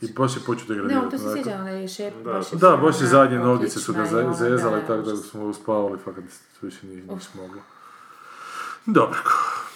i 0.00 0.12
baš 0.12 0.36
je 0.36 0.42
počeo 0.46 0.64
Ne, 0.68 0.74
degradirati. 0.74 1.04
on 1.06 1.10
to 1.10 1.18
se 1.18 1.34
sjeća, 1.34 1.56
ona 1.60 1.70
je 1.70 1.88
šep, 1.88 2.14
baš 2.24 2.52
je 2.52 2.58
Da, 2.58 2.76
baš 2.76 3.00
je 3.00 3.06
zadnje 3.06 3.38
nogice 3.38 3.80
su 3.80 3.92
ga 3.92 4.04
zezale, 4.34 4.80
da, 4.80 4.86
tako 4.86 5.02
da 5.02 5.16
smo 5.16 5.44
uspavali, 5.44 5.98
fakat 6.04 6.24
više 6.62 6.86
nije 6.86 7.02
niš 7.02 7.24
moglo. 7.34 7.62
Dobro, 8.86 9.18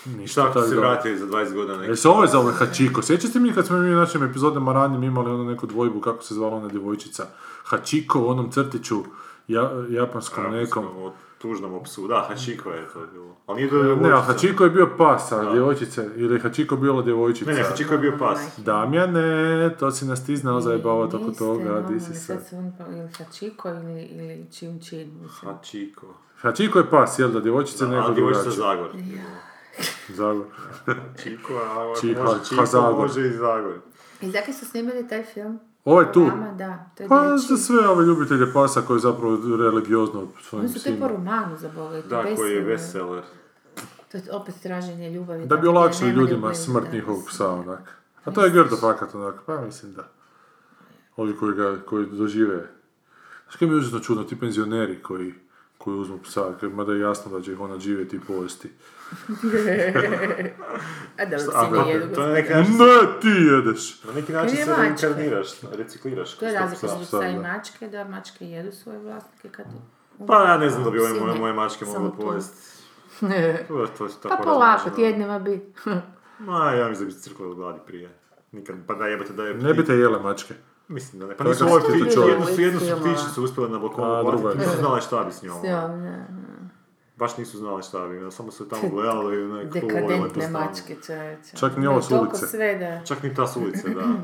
ništa. 0.07 0.33
Šta 0.33 0.43
ako 0.45 0.53
tako 0.53 0.67
se 0.69 0.77
vratio 0.77 1.17
za 1.17 1.27
20 1.27 1.55
godina 1.55 1.79
neki? 1.79 1.93
E 1.93 1.97
se 1.97 2.09
ovo 2.09 2.23
je 2.23 2.29
za 2.29 2.39
ovaj 2.39 2.55
Hachiko. 2.55 3.03
Sjećate 3.03 3.41
mi 3.41 3.53
kad 3.53 3.67
smo 3.67 3.79
mi 3.79 3.95
u 3.95 3.97
našim 3.97 4.23
epizodama 4.25 4.73
ranijim 4.73 5.03
imali 5.05 5.31
ono 5.31 5.45
neku 5.45 5.67
dvojbu 5.67 6.01
kako 6.01 6.23
se 6.23 6.35
zvala 6.35 6.57
ona 6.57 6.69
djevojčica. 6.69 7.27
Hachiko 7.65 8.21
u 8.21 8.29
onom 8.29 8.51
crtiću 8.51 9.03
ja, 9.49 9.71
japanskom 9.89 10.53
nekom. 10.53 10.85
O 10.85 11.13
tužnom 11.39 11.75
opsu, 11.75 12.09
da, 12.09 12.25
Hachiko 12.29 12.71
je 12.71 12.87
to 12.93 13.07
bilo. 13.13 13.37
Ali 13.47 13.57
nije 13.57 13.71
to 13.71 13.77
Ne, 13.77 13.81
a 13.83 13.95
djevojčica. 13.95 14.23
Hachiko 14.33 14.65
je 14.65 14.71
bio 14.71 14.89
pas, 14.99 15.33
a 15.33 15.53
djevojčice, 15.53 16.09
ili 16.17 16.35
je 16.35 16.41
Hachiko 16.41 16.77
bila 16.77 17.03
djevojčica. 17.03 17.51
Ne, 17.51 17.57
ne, 17.57 17.63
Hachiko 17.63 17.95
je 17.95 17.99
bio 17.99 18.17
pas. 18.19 18.39
Damjane, 18.59 19.77
to 19.79 19.91
si 19.91 20.05
nas 20.05 20.27
ti 20.27 20.37
znao 20.37 20.61
zajebavati 20.61 21.17
oko 21.17 21.31
toga, 21.31 21.81
di 21.81 22.01
si 22.01 22.15
sad 22.15 22.17
sad. 22.39 22.47
su 22.49 22.57
on 22.57 22.73
pa- 22.79 22.87
ili 22.87 23.09
Hachiko 23.19 23.69
ili, 23.69 24.03
ili 24.03 24.47
Čim 24.53 24.75
mislim. 24.75 25.29
Hachiko. 25.29 26.07
Hachiko 26.41 26.79
je 26.79 26.91
pas, 26.91 27.19
jel 27.19 27.31
da, 27.31 27.41
djevojčica 27.41 27.85
je 27.85 27.91
neko 27.91 28.11
a 28.11 28.15
djevojčica. 28.15 28.51
Zagor. 28.51 28.91
Zagor. 30.19 30.47
Čiko, 31.23 31.55
a 31.55 31.91
ako 31.91 32.01
Či- 32.01 32.17
može 32.25 32.45
Čiko, 32.49 32.61
Hazagor. 32.61 32.95
može 32.95 33.27
i 33.27 33.33
Zagor. 33.33 33.79
I 34.21 34.31
zakaj 34.31 34.55
su 34.55 34.67
snimili 34.67 35.09
taj 35.09 35.25
film? 35.25 35.61
Ovo 35.85 36.01
je 36.01 36.13
tu. 36.13 36.21
Mama, 36.21 36.53
da, 36.53 36.91
to 36.97 37.03
je 37.03 37.09
Pa 37.09 37.37
za 37.37 37.57
sve 37.57 37.89
ove 37.89 38.05
ljubitelje 38.05 38.53
pasa 38.53 38.81
koji 38.81 39.01
zapravo 39.01 39.39
religiozno 39.57 40.29
svojim 40.43 40.67
Oni 40.67 40.79
su 40.79 40.85
te 40.85 41.01
po 41.01 41.09
romanu 41.09 41.57
za 41.57 41.69
Boga. 41.69 42.01
Da, 42.01 42.25
koji 42.37 42.53
je 42.53 42.63
bestseller. 42.63 43.23
To 44.13 44.17
je 44.17 44.23
opet 44.33 44.55
traženje 44.63 45.11
ljubavi. 45.11 45.47
Da 45.47 45.57
bi 45.57 45.67
olakšali 45.67 46.11
ljudima 46.11 46.37
ljubavi, 46.37 46.55
smrt 46.55 46.85
da. 46.85 46.93
njihovog 46.93 47.23
psa, 47.29 47.49
onak. 47.49 48.01
A 48.25 48.31
to 48.31 48.45
je 48.45 48.51
grdo 48.51 48.77
fakat, 48.77 49.15
onak, 49.15 49.35
pa 49.47 49.61
mislim 49.61 49.93
da. 49.93 50.09
Ovi 51.17 51.37
koji 51.37 51.55
ga, 51.55 51.77
koji 51.87 52.07
dožive. 52.07 52.69
Znaš 53.45 53.57
kaj 53.57 53.69
mi 53.69 53.75
je 53.75 53.79
užasno 53.79 54.01
čudno, 54.01 54.25
ti 54.25 54.41
penzioneri 54.41 55.03
koji, 55.03 55.35
koji 55.79 55.97
uzmu 55.97 56.19
psa, 56.19 56.53
mada 56.73 56.93
je 56.93 57.01
jasno 57.01 57.39
da 57.39 57.45
će 57.45 57.53
ih 57.53 57.61
ona 57.61 57.79
živjeti 57.79 58.17
i 58.17 58.21
povesti. 58.21 58.71
A 61.19 61.25
da, 61.25 61.37
A, 61.37 61.39
psi 61.39 61.73
ne 61.73 61.91
jedu. 61.91 62.15
to 62.15 62.23
je 62.23 62.33
neki 62.33 62.53
način, 62.53 62.73
Ne, 62.73 63.21
ti 63.21 63.29
jedeš! 63.29 64.05
na 64.05 64.13
neki 64.13 64.33
način 64.33 64.57
se 64.57 64.75
reinkarniraš, 64.79 65.49
recikliraš. 65.73 66.35
To 66.35 66.47
je 66.47 66.53
razlika 66.55 66.87
između 66.87 67.05
psa 67.05 67.27
i 67.27 67.39
mačke, 67.39 67.89
da 67.89 68.05
mačke 68.05 68.47
jedu 68.47 68.73
svoje 68.73 68.99
vlasnike 68.99 69.49
kad... 69.49 69.67
Pa 70.27 70.43
ja 70.43 70.59
ne 70.59 70.71
znam 70.71 70.85
da 70.85 70.91
bi 70.91 70.99
ove 71.01 71.13
moje, 71.13 71.35
ne. 71.35 71.41
moje 71.41 71.53
mačke 71.53 71.85
mogle 71.85 72.11
pojesti. 72.21 72.57
Ne. 73.21 73.65
To, 73.69 73.87
to 73.89 74.05
je 74.05 74.11
Pa 74.23 74.37
polako, 74.45 74.91
tjednima 74.91 75.39
bi. 75.39 75.73
Ma, 76.39 76.71
ja 76.71 76.89
mislim 76.89 77.09
da 77.09 77.15
bi 77.15 77.21
se 77.21 77.31
crkla 77.31 77.47
od 77.47 77.55
gladi 77.57 77.81
prije. 77.87 78.11
Nikad, 78.53 78.77
pa 78.87 78.95
da 78.95 79.07
jebate 79.07 79.33
da 79.33 79.45
je... 79.45 79.55
Ne 79.55 79.75
bi 79.75 79.85
te 79.85 79.95
jele 79.95 80.19
mačke. 80.21 80.55
Mislim 80.89 81.21
da 81.21 81.27
ne. 81.27 81.37
Pa 81.37 81.45
nisu 81.45 81.65
ptiče, 81.81 82.11
čovjek? 82.15 82.31
jednu 82.31 82.47
su, 82.47 82.61
jednu 82.61 82.81
su 82.81 82.97
ptičicu 83.01 83.45
uspjele 83.45 83.69
na 83.71 83.79
balkonu 83.79 84.07
A, 84.07 84.23
druga 84.23 84.33
je 84.33 84.37
uhvatiti, 84.39 84.59
nisu 84.59 84.73
to. 84.73 84.81
znale 84.81 85.01
šta 85.01 85.25
bi 85.25 85.33
s 85.33 85.43
njom. 85.43 85.57
ono. 85.59 85.69
Ja, 85.69 85.89
ne. 85.89 86.27
Baš 87.21 87.37
nisu 87.37 87.59
znali 87.59 87.83
šta 87.83 88.09
bi, 88.09 88.31
samo 88.31 88.51
su 88.51 88.65
je 88.65 88.69
tamo 88.69 88.83
gledali 88.89 89.37
i 89.41 89.43
onak 89.43 89.73
Dekadentne 89.73 90.49
mačke, 90.49 90.97
čovječe. 91.07 91.57
Čak 91.57 91.77
ni 91.77 91.83
Ima 91.83 91.91
ovo 91.93 92.03
s 92.03 92.09
toliko 92.09 92.31
ulice. 92.31 92.47
sve 92.47 92.75
da... 92.75 93.05
Čak 93.05 93.23
ni 93.23 93.35
ta 93.35 93.47
s 93.47 93.57
ulice, 93.57 93.89
da. 93.89 94.03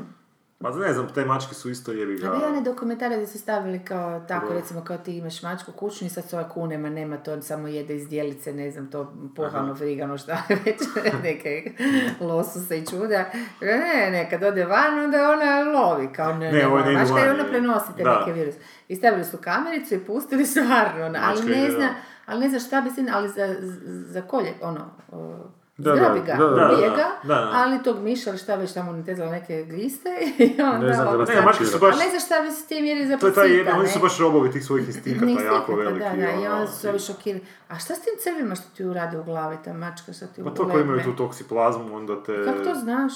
Pa 0.61 0.69
ne 0.69 0.93
znam, 0.93 1.07
te 1.13 1.25
mačke 1.25 1.53
su 1.55 1.69
isto 1.69 1.91
jebi 1.91 2.17
ga. 2.17 2.29
bi 2.29 2.43
one 2.43 2.61
dokumentare 2.61 3.15
gdje 3.15 3.27
su 3.27 3.39
stavili 3.39 3.79
kao, 3.85 4.19
tako 4.27 4.53
recimo 4.53 4.83
kao 4.83 4.97
ti 4.97 5.17
imaš 5.17 5.41
mačku 5.43 5.71
kućnu 5.71 6.07
i 6.07 6.09
sad 6.09 6.29
se 6.29 6.37
ova 6.37 6.49
kunema 6.49 6.89
nema 6.89 7.17
to, 7.17 7.33
on 7.33 7.41
samo 7.41 7.67
jede 7.67 7.95
iz 7.95 8.09
dijelice, 8.09 8.53
ne 8.53 8.71
znam, 8.71 8.91
to 8.91 9.13
pohano, 9.35 9.75
frigano, 9.75 10.17
šta 10.17 10.43
već, 10.65 10.77
neke 11.23 11.71
losuse 12.19 12.77
i 12.77 12.85
čuda. 12.85 13.25
Ne, 13.61 14.09
ne, 14.11 14.27
kad 14.29 14.43
ode 14.43 14.65
van, 14.65 14.99
onda 14.99 15.17
ona 15.31 15.79
lovi, 15.79 16.09
kao 16.13 16.33
ne, 16.33 16.51
Ne, 16.51 16.59
ne, 16.59 16.67
ovo 16.67 16.79
ne 16.79 16.91
idu 16.91 16.99
mačka 16.99 17.19
i 17.19 17.21
van, 17.21 17.29
ona 17.29 17.43
je. 17.43 17.49
prenosi 17.49 17.87
te 17.97 18.03
Da. 18.03 18.19
neke 18.19 18.33
viruse. 18.33 18.57
I 18.87 18.95
stavili 18.95 19.25
su 19.25 19.37
kamericu 19.37 19.95
i 19.95 19.99
pustili 19.99 20.45
su 20.45 20.59
Arno, 20.59 21.03
ali 21.05 21.19
Mačka 21.19 21.45
ne 21.45 21.63
ide, 21.63 21.71
zna, 21.71 21.79
da. 21.79 21.93
Ali 22.27 22.39
ne 22.39 22.49
zna 22.49 22.59
šta 22.59 22.81
bi 22.81 22.89
se, 22.89 23.05
ali 23.11 23.29
za, 23.29 23.55
za 24.07 24.21
kolje, 24.21 24.53
ono, 24.61 24.85
Da, 25.77 25.95
zgrabi 25.95 26.19
ga, 26.19 26.33
da, 26.33 26.45
da, 26.45 26.65
ubije 26.65 26.89
da, 26.89 26.95
ga, 26.95 27.07
da, 27.23 27.35
da. 27.35 27.51
ali 27.53 27.83
tog 27.83 27.99
miša 27.99 28.29
ili 28.29 28.39
šta 28.39 28.55
već 28.55 28.73
tamo 28.73 28.91
netezala 28.91 29.31
neke 29.31 29.63
gliste 29.63 30.09
i 30.39 30.61
onda... 30.63 30.77
Ne 30.79 30.93
znam 30.93 31.07
ono- 31.07 31.25
Ne, 31.25 31.41
mačke 31.41 31.65
su 31.65 31.79
baš... 31.79 31.93
ali 31.93 32.03
ne 32.03 32.09
znaš 32.09 32.25
šta 32.25 32.41
bi 32.41 32.51
se 32.51 32.67
tim 32.67 32.85
jer 32.85 33.07
za 33.07 33.17
To 33.17 33.27
je 33.27 33.33
taj 33.33 33.51
jedan, 33.51 33.73
oni 33.73 33.83
ne? 33.83 33.89
su 33.89 33.99
baš 33.99 34.19
robovi 34.19 34.51
tih 34.51 34.65
svojih 34.65 34.87
instinkata 34.87 35.25
Ne 35.25 35.43
jako 35.45 35.75
veliki. 35.75 35.99
Da, 35.99 36.09
da, 36.11 36.31
i 36.31 36.47
ono, 36.47 36.55
onda 36.55 36.67
su 36.67 36.89
ovi 36.89 36.99
šokirani. 36.99 37.45
A 37.67 37.79
šta 37.79 37.95
s 37.95 38.01
tim 38.01 38.13
crvima 38.19 38.55
što 38.55 38.65
ti 38.69 38.85
urade 38.85 39.19
u 39.19 39.23
glavi, 39.23 39.57
ta 39.65 39.73
mačka 39.73 40.13
što 40.13 40.27
ti 40.27 40.43
Pa 40.43 40.49
to 40.49 40.63
koji 40.63 40.81
imaju 40.81 40.87
ulegne? 40.89 41.03
tu 41.05 41.17
toksiplazmu, 41.17 41.95
onda 41.95 42.23
te... 42.23 42.45
Kako 42.45 42.63
to 42.63 42.75
znaš? 42.75 43.13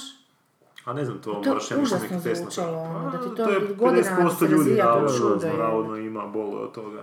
A 0.86 0.94
ne 0.94 1.06
znam, 1.06 1.18
to, 1.18 1.34
To 1.34 1.50
moraš 1.50 1.72
ja 1.72 1.78
mislim 1.78 1.82
užasno 1.84 2.08
neki 2.10 2.24
test 2.24 2.42
zvučalo, 2.42 2.84
napraviti. 2.84 2.98
ono, 2.98 3.12
da 3.12 3.18
ti 3.20 3.30
Pa, 3.30 3.36
to 3.36 3.50
je 3.50 3.76
godinama 3.76 4.18
50% 4.22 4.40
se 4.40 4.46
ljudi 4.46 4.58
razvija 4.58 4.86
to 4.86 4.92
navodno, 4.92 5.18
čudo, 5.18 5.48
je. 5.48 5.54
navodno 5.58 5.98
ima 5.98 6.28
bol 6.28 6.56
od 6.56 6.72
toga. 6.72 7.02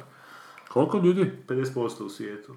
Koliko 0.79 1.07
ljudi? 1.07 1.33
50% 1.49 2.03
u 2.03 2.09
svijetu. 2.09 2.55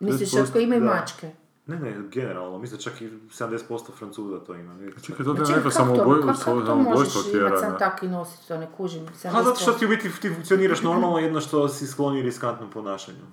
Misliš 0.00 0.30
10%, 0.30 0.48
ako 0.48 0.58
imaju 0.58 0.80
da. 0.80 0.86
mačke? 0.86 1.30
Ne, 1.66 1.80
ne, 1.80 2.08
generalno, 2.10 2.58
mislim 2.58 2.78
da 2.78 2.82
čak 2.82 3.00
i 3.00 3.08
70% 3.08 3.92
Francuza 3.98 4.38
to 4.38 4.54
ima. 4.54 4.74
Čekaj, 5.02 5.24
to 5.24 5.32
je 5.32 5.38
čekaj, 5.38 5.54
neko 5.54 5.54
kako 5.54 5.62
to, 5.62 5.70
samoboj, 5.70 6.20
kako, 6.20 6.38
kako 6.38 6.60
to 6.60 6.76
možeš 6.76 7.12
tjera. 7.30 7.48
imat 7.48 7.60
sam 7.60 7.72
ne? 7.72 7.78
tako 7.78 8.06
i 8.06 8.08
nositi 8.08 8.48
to, 8.48 8.58
ne 8.58 8.68
kužim. 8.76 9.06
A 9.24 9.42
zato 9.42 9.60
što 9.60 9.72
70%. 9.72 9.78
ti 9.78 9.86
u 9.86 9.88
biti 9.88 10.20
ti 10.20 10.34
funkcioniraš 10.34 10.82
normalno, 10.82 11.18
jedno 11.18 11.40
što 11.40 11.68
si 11.68 11.86
skloni 11.86 12.22
riskantnom 12.22 12.70
ponašanju. 12.70 13.24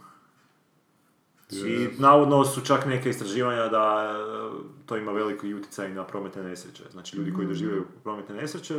I 1.51 1.89
navodno 1.99 2.45
su 2.45 2.61
čak 2.61 2.85
neke 2.85 3.09
istraživanja 3.09 3.67
da 3.67 4.11
e, 4.11 4.85
to 4.85 4.97
ima 4.97 5.11
veliki 5.11 5.53
utjecaj 5.53 5.89
na 5.89 6.03
prometne 6.03 6.43
nesreće. 6.43 6.83
Znači 6.91 7.17
ljudi 7.17 7.33
koji 7.33 7.47
doživaju 7.47 7.85
prometne 8.03 8.35
nesreće 8.35 8.73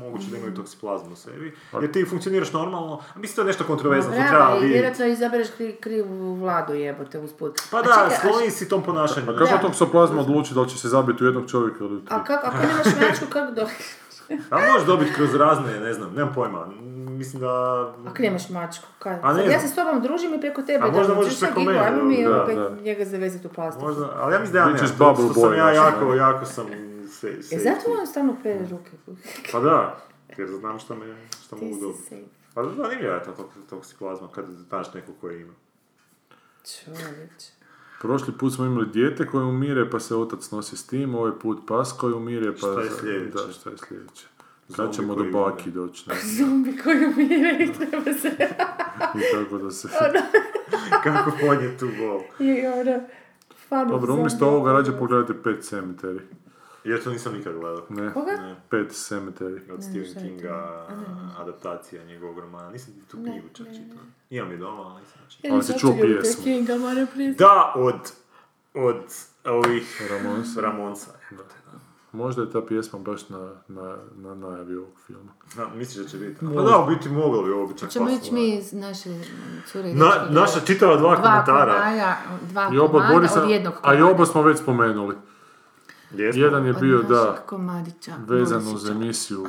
moguće 0.00 0.30
da 0.30 0.36
imaju 0.36 0.54
toksiplazmu 0.54 1.12
u 1.12 1.16
sebi. 1.16 1.54
Jer 1.80 1.92
ti 1.92 2.04
funkcioniraš 2.04 2.52
normalno, 2.52 3.00
a 3.14 3.18
mislim 3.18 3.34
to 3.36 3.40
je 3.40 3.46
nešto 3.46 3.64
kontroverzno, 3.64 4.10
to 4.10 4.16
treba 4.16 4.30
Bravo, 4.30 4.62
i 4.62 4.66
vjerojatno 4.66 5.06
izabereš 5.06 5.48
kri- 5.58 5.80
krivu 5.80 6.34
vladu 6.34 6.74
jebote 6.74 7.18
usput. 7.18 7.60
Pa 7.70 7.82
da, 7.82 8.08
čekaj, 8.10 8.46
a 8.46 8.50
si 8.50 8.68
tom 8.68 8.82
ponašanju. 8.82 9.30
A 9.30 9.38
kako 9.38 9.66
toksoplazma 9.66 10.20
odluči 10.20 10.54
da 10.54 10.60
li 10.60 10.68
će 10.68 10.78
se 10.78 10.88
zabiti 10.88 11.24
u 11.24 11.26
jednog 11.26 11.50
čovjeka 11.50 11.84
ili? 11.84 12.02
A 12.08 12.24
kako, 12.24 12.46
ako 12.46 12.56
nemaš 12.56 12.86
mačku, 12.86 13.26
kako 13.30 13.52
do... 13.52 13.66
A 14.50 14.72
možeš 14.72 14.86
dobiti 14.86 15.12
kroz 15.12 15.34
razne, 15.34 15.80
ne 15.80 15.92
znam, 15.92 16.14
nemam 16.14 16.34
pojma. 16.34 16.66
Mislim 17.16 17.40
da... 17.40 17.48
Ako 18.06 18.22
nemaš 18.22 18.48
mačku, 18.50 18.86
kad? 18.98 19.18
A 19.22 19.32
ne 19.32 19.42
Sad 19.42 19.50
ja 19.52 19.60
se 19.60 19.68
s 19.68 19.74
tobom 19.74 20.02
družim 20.02 20.34
i 20.34 20.40
preko 20.40 20.62
tebe 20.62 20.78
A 20.78 20.86
možda 20.86 21.00
dođem. 21.00 21.16
možeš 21.16 21.40
preko 21.40 21.60
mene, 21.60 21.78
Ajmo 21.78 22.04
mi 22.04 22.24
da, 22.24 22.42
opet 22.42 22.56
da. 22.56 22.70
njega 22.80 23.04
zavezati 23.04 23.46
u 23.46 23.50
plastiku. 23.50 23.86
Možda, 23.86 24.10
ali 24.14 24.34
ja 24.34 24.38
mislim 24.38 24.52
da 24.54 24.58
ja 24.60 24.76
to- 24.98 25.34
sam 25.34 25.54
ja 25.54 25.70
jako, 25.72 26.14
jako 26.14 26.44
sam 26.44 26.66
se, 27.10 27.28
E 27.30 27.42
se, 27.42 27.58
zato 27.58 28.00
on 28.00 28.06
stalno 28.06 28.36
pere 28.42 28.66
ruke. 28.70 28.90
Pa 29.52 29.60
da, 29.60 29.96
jer 30.38 30.48
znam 30.50 30.78
šta, 30.78 30.94
me, 30.94 31.16
šta 31.42 31.56
Ti 31.56 31.64
mogu 31.64 31.74
si 31.74 31.80
dobiti. 31.80 32.02
safe. 32.02 32.22
Pa 32.54 32.62
zanimljiva 32.64 33.14
je 33.14 33.22
ta 33.22 33.30
tok- 33.32 33.68
toksiplazma 33.70 34.28
kad 34.28 34.44
znaš 34.68 34.94
nekog 34.94 35.14
koji 35.20 35.40
ima. 35.40 35.52
Čovječ. 36.84 37.44
Prošli 38.00 38.32
put 38.32 38.54
smo 38.54 38.64
imali 38.64 38.86
dijete 38.86 39.26
koje 39.26 39.44
umire 39.44 39.90
pa 39.90 40.00
se 40.00 40.16
otac 40.16 40.50
nosi 40.50 40.76
s 40.76 40.86
tim, 40.86 41.14
ovaj 41.14 41.32
put 41.42 41.58
pas 41.68 41.92
koji 41.92 42.14
umire 42.14 42.52
pa... 42.52 42.58
Šta 42.58 42.80
je 42.80 42.90
sljedeće? 42.90 43.46
Da, 43.46 43.52
šta 43.52 43.70
je 43.70 43.76
sljedeće? 43.78 44.26
Kad 44.76 44.94
ćemo 44.94 45.14
do 45.14 45.24
baki 45.24 45.70
doći, 45.70 46.08
ne? 46.08 46.14
Zombi 46.38 46.78
koji 46.84 47.06
umire 47.06 47.64
i 47.64 47.72
treba 47.72 48.12
se... 48.12 48.28
I 49.18 49.20
tako 49.32 49.58
da 49.58 49.70
se... 49.70 49.88
Kako 51.04 51.32
podnije 51.40 51.78
tu 51.78 51.88
bol. 51.98 52.20
I 52.48 52.66
ono... 52.66 53.00
Fan 53.68 53.88
Dobro, 53.88 54.14
umjesto 54.14 54.46
ovoga 54.46 54.72
rađe 54.72 54.98
pogledajte 54.98 55.42
Pet 55.42 55.58
Cemetery. 55.58 56.20
Ja 56.84 57.00
to 57.00 57.10
nisam 57.10 57.34
nikad 57.34 57.54
gledao. 57.54 57.86
Ne, 57.88 58.12
Koga? 58.12 58.32
Ne. 58.32 58.56
Pet 58.70 58.90
Cemetery. 58.90 59.72
Od 59.72 59.84
Stephen 59.84 60.22
Kinga, 60.22 60.86
adaptacija 61.38 62.04
njegovog 62.04 62.38
romana. 62.38 62.70
Nisam 62.70 62.94
tu 63.10 63.16
knjigu 63.16 63.48
čak 63.52 63.66
čitao. 63.66 64.04
Imam 64.30 64.50
je 64.50 64.56
doma, 64.56 64.82
ali 64.82 65.00
nisam 65.00 65.18
čitao. 65.28 65.52
Ali 65.52 65.62
si 65.62 65.78
čuo 65.78 65.96
pjesmu. 66.02 66.44
Kinga. 66.44 66.74
Da, 67.38 67.72
od, 67.76 68.12
od 68.74 69.02
ovih 69.44 70.02
Ramonsa. 70.10 70.60
Ramonsa. 70.60 71.10
Možda 72.16 72.42
je 72.42 72.50
ta 72.50 72.60
pjesma 72.68 72.98
baš 72.98 73.28
na, 73.28 73.50
na, 73.68 73.96
na 74.16 74.34
najavi 74.34 74.76
ovog 74.76 75.00
filma. 75.06 75.32
Da, 75.56 75.68
misliš 75.74 76.04
da 76.04 76.10
će 76.10 76.18
biti? 76.18 76.40
Pa 76.54 76.62
da, 76.62 76.78
u 76.78 76.86
biti 76.86 77.08
moglo 77.08 77.42
bi 77.42 77.50
ovo 77.50 77.66
biti 77.66 77.86
ići 78.20 78.34
mi 78.34 78.56
iz 78.56 78.72
naše 78.72 79.10
cure 79.72 79.94
Na, 79.94 80.10
naša 80.30 80.60
čitava 80.60 80.96
dva, 80.96 81.16
komentara. 81.16 81.72
Komaja, 81.72 82.16
dva 82.42 82.70
I 82.74 82.78
oba 82.78 82.92
komada 82.92 83.14
Borisa, 83.14 83.42
od 83.42 83.50
jednog 83.50 83.74
a 83.82 83.94
i 83.94 83.96
komada. 83.96 84.14
oba 84.14 84.26
smo 84.26 84.42
već 84.42 84.58
spomenuli. 84.58 85.16
Jesmo? 86.14 86.42
Jedan 86.42 86.66
je 86.66 86.72
bio, 86.72 87.02
da, 87.02 87.42
komadića, 87.46 88.12
vezan 88.26 88.74
uz 88.74 88.88
emisiju. 88.90 89.46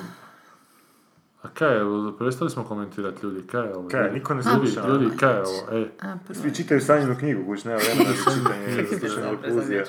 A 1.47 1.49
kaj 1.53 1.75
je 1.75 1.83
ovo? 1.83 2.11
Prestali 2.11 2.49
smo 2.49 2.63
komentirati 2.63 3.25
ljudi, 3.25 3.41
kaj 3.47 3.67
je 3.67 3.75
ovo? 3.75 3.89
Kaj, 3.89 4.01
Ljudi, 4.01 4.13
niko 4.13 4.33
ne 4.33 4.41
ljudi, 4.55 4.71
sluša. 4.71 4.87
ljudi, 4.87 5.17
kaj 5.17 5.33
je 5.33 5.41
ovo? 5.41 5.77
E, 5.77 5.89
A, 6.01 6.17
prvo. 6.27 6.39
Svi 6.41 6.55
čitaju 6.55 6.81
sanjenu 6.81 7.15
knjigu, 7.19 7.45
kuć, 7.45 7.63
nema 7.63 7.77
vremena 7.77 8.09
za 8.15 8.31
čitanje, 8.33 8.99
slušanje 8.99 9.37
aluzije. 9.49 9.85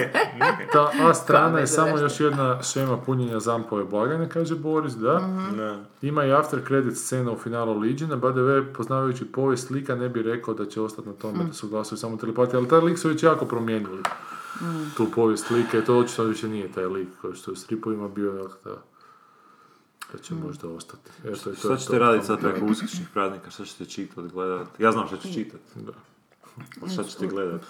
ta 0.72 0.90
A 1.02 1.14
strana 1.14 1.58
je 1.58 1.66
samo 1.66 1.98
još 1.98 2.20
jedna 2.20 2.62
šema 2.62 2.96
punjenja 2.96 3.40
zampove 3.40 3.84
blagajne, 3.84 4.28
kaže 4.28 4.54
Boris, 4.56 4.92
da. 4.94 5.28
Da. 5.56 5.78
Ima 6.02 6.24
i 6.24 6.32
after 6.32 6.60
credit 6.66 6.96
scena 6.96 7.32
u 7.32 7.36
finalu 7.38 7.78
Legiona, 7.80 8.16
BDV, 8.16 8.72
poznavajući 8.76 9.24
povijest 9.24 9.70
lika, 9.70 9.94
ne 9.94 10.08
bi 10.08 10.22
rekao 10.22 10.54
da 10.54 10.66
će 10.66 10.80
ostati 10.80 11.08
na 11.08 11.14
tome 11.14 11.44
da 11.44 11.52
su 11.52 11.68
glasovi 11.68 11.98
samo 11.98 12.16
telepati, 12.16 12.56
ali 12.56 12.68
taj 12.68 12.80
lik 12.80 12.98
su 12.98 13.08
već 13.08 13.22
jako 13.22 13.44
promijenili. 13.46 14.02
Tu 14.96 15.06
povijest 15.14 15.50
lika 15.50 15.80
to 15.80 15.98
očito 15.98 16.24
više 16.24 16.48
nije 16.48 16.72
taj 16.72 16.86
lik 16.86 17.08
koji 17.20 17.34
što 17.34 17.50
je 17.50 17.52
u 17.52 17.56
stripovima 17.56 18.08
bio, 18.08 18.32
jel 18.32 18.48
da 20.12 20.18
će 20.18 20.34
možda 20.34 20.68
ostati. 20.68 21.10
Eto, 21.24 21.50
to 21.50 21.54
Šta 21.54 21.72
je 21.72 21.78
ćete 21.78 21.98
raditi 21.98 22.26
sad 22.26 22.40
preko 22.40 22.66
uskrsnih 22.66 23.08
praznika? 23.12 23.50
Šta 23.50 23.64
ćete 23.64 23.84
čitati, 23.84 24.28
gledati? 24.28 24.82
Ja 24.82 24.92
znam 24.92 25.06
šta 25.06 25.16
ću 25.16 25.32
čitati. 25.32 25.64
Da. 25.76 25.92
Ali 26.82 26.90
šta 26.90 27.04
ćete 27.04 27.26
gledati? 27.26 27.66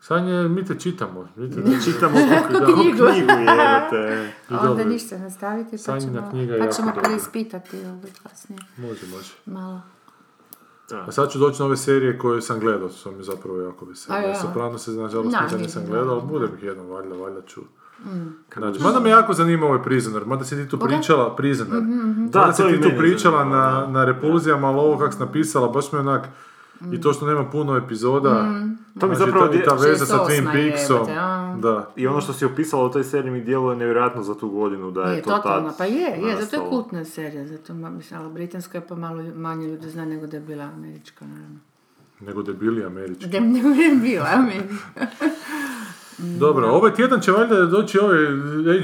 Sanje, 0.00 0.48
mi 0.48 0.64
te 0.64 0.78
čitamo. 0.78 1.28
Mi 1.36 1.50
te 1.50 1.60
ne 1.60 1.82
Čitamo 1.84 2.18
da. 2.28 2.48
knjigu. 2.48 3.06
knjigu, 3.12 3.32
jebote. 3.32 4.32
I 4.50 4.54
Onda 4.54 4.68
dobro, 4.68 4.84
ništa 4.84 5.18
nastaviti, 5.18 5.70
pa 5.70 5.78
Sanjina 5.78 6.20
ćemo, 6.20 6.30
knjiga 6.30 6.56
pa 6.58 6.72
ćemo 6.72 6.92
preispitati 7.02 7.76
ovaj 7.76 8.10
kasnije. 8.22 8.60
Može, 8.76 9.06
može. 9.06 9.32
Malo. 9.46 9.80
A 10.96 11.12
sad 11.12 11.30
ću 11.30 11.38
doći 11.38 11.60
na 11.60 11.66
ove 11.66 11.76
serije 11.76 12.18
koje 12.18 12.42
sam 12.42 12.60
gledao, 12.60 12.88
što 12.88 13.12
mi 13.12 13.22
zapravo 13.22 13.60
jako 13.60 13.84
veseli. 13.84 14.18
A 14.18 14.20
ja. 14.20 14.34
Soprano 14.34 14.78
se, 14.78 14.90
nažalost, 14.90 15.30
Da, 15.30 15.40
nikad 15.40 15.60
nisam 15.60 15.82
gledao, 15.88 16.14
ali 16.14 16.22
budem 16.22 16.50
ih 16.56 16.62
jednom, 16.62 16.86
valjda, 16.86 17.14
valjda 17.14 17.42
ću. 17.42 17.60
Znači, 18.56 18.82
mada 18.82 19.00
me 19.00 19.10
jako 19.10 19.32
zanima 19.32 19.66
ovaj 19.66 19.82
Prisoner, 19.82 20.26
mada 20.26 20.44
si 20.44 20.56
ti 20.56 20.68
tu 20.68 20.78
pričala, 20.78 21.36
Prisoner. 21.36 21.80
Da, 22.28 22.40
Mada 22.40 22.52
si 22.52 22.62
to 22.62 22.70
i 22.70 22.72
ti 22.72 22.82
tu 22.82 22.90
pričala 22.98 23.38
zanima, 23.38 23.56
na, 23.56 23.80
da. 23.80 23.86
na 23.86 24.04
repulzijama, 24.04 24.68
ali 24.68 24.78
ovo 24.78 24.98
kak 24.98 25.12
si 25.12 25.20
napisala, 25.20 25.68
baš 25.68 25.92
me 25.92 25.98
onak, 25.98 26.28
i 26.92 27.00
to 27.00 27.12
što 27.12 27.26
nema 27.26 27.50
puno 27.50 27.76
epizoda, 27.76 28.44
To 29.00 29.06
mi 29.06 29.14
znači, 29.14 29.30
zapravo 29.30 29.48
ta, 29.48 29.58
i 29.58 29.64
ta 29.64 29.74
veza 29.74 30.06
sa 30.06 30.18
68 30.18 30.26
Twin 30.28 30.52
Peaksom. 30.52 31.06
Da. 31.60 31.90
I 31.96 32.06
ono 32.06 32.20
što 32.20 32.32
si 32.32 32.44
opisala 32.44 32.84
u 32.84 32.90
toj 32.90 33.04
seriji 33.04 33.32
mi 33.32 33.40
djeluje 33.40 33.76
nevjerojatno 33.76 34.22
za 34.22 34.34
tu 34.34 34.48
godinu, 34.50 34.90
da 34.90 35.02
je, 35.02 35.16
Je, 35.16 35.22
to 35.22 35.30
tad 35.30 35.42
totalno, 35.42 35.72
pa 35.78 35.84
je, 35.84 35.92
je, 36.00 36.20
zato 36.20 36.26
je 36.28 36.34
nastalo. 36.34 36.70
kultna 36.70 37.04
serija, 37.04 37.46
zato, 37.46 37.74
mislim, 37.74 38.20
ali 38.20 38.32
britanska 38.32 38.78
je 38.78 38.86
pa 38.88 38.94
malo 38.94 39.22
manje 39.34 39.66
ljudi 39.66 39.90
zna 39.90 40.04
nego 40.04 40.26
da 40.26 40.36
je 40.36 40.40
bila 40.40 40.64
američka, 40.64 41.24
naravno. 41.26 41.58
Nego 42.20 42.42
debili 42.42 42.84
američki. 42.84 43.26
Da 43.26 43.36
je 43.36 43.94
bila 44.02 44.26
američka. 44.32 45.06
Dobro, 46.38 46.68
ovaj 46.68 46.94
tjedan 46.94 47.20
će 47.20 47.32
valjda 47.32 47.66
doći 47.66 47.98
ovaj 47.98 48.18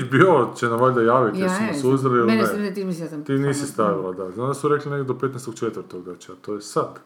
HBO 0.01 0.55
će 0.57 0.67
nam 0.67 0.81
valjda 0.81 1.03
javiti, 1.03 1.39
Ja, 1.39 1.45
jesu 1.45 1.63
je, 1.63 1.67
nas 1.67 1.85
uzeli 1.85 2.19
ili 2.19 2.27
Mene 2.27 2.41
ne. 2.43 2.47
se 2.47 2.59
ne 2.59 2.75
ti. 2.75 2.87
Ti 3.25 3.33
nisi 3.33 3.67
stavila, 3.67 4.13
da. 4.13 4.31
Znam 4.31 4.49
da 4.49 4.55
su 4.55 4.69
rekli 4.69 4.91
negdje 4.91 5.05
do 5.05 5.29
15.4. 5.29 6.03
da 6.03 6.17
će, 6.17 6.33
a 6.33 6.35
to 6.43 6.55
je 6.55 6.61
sad. 6.61 6.99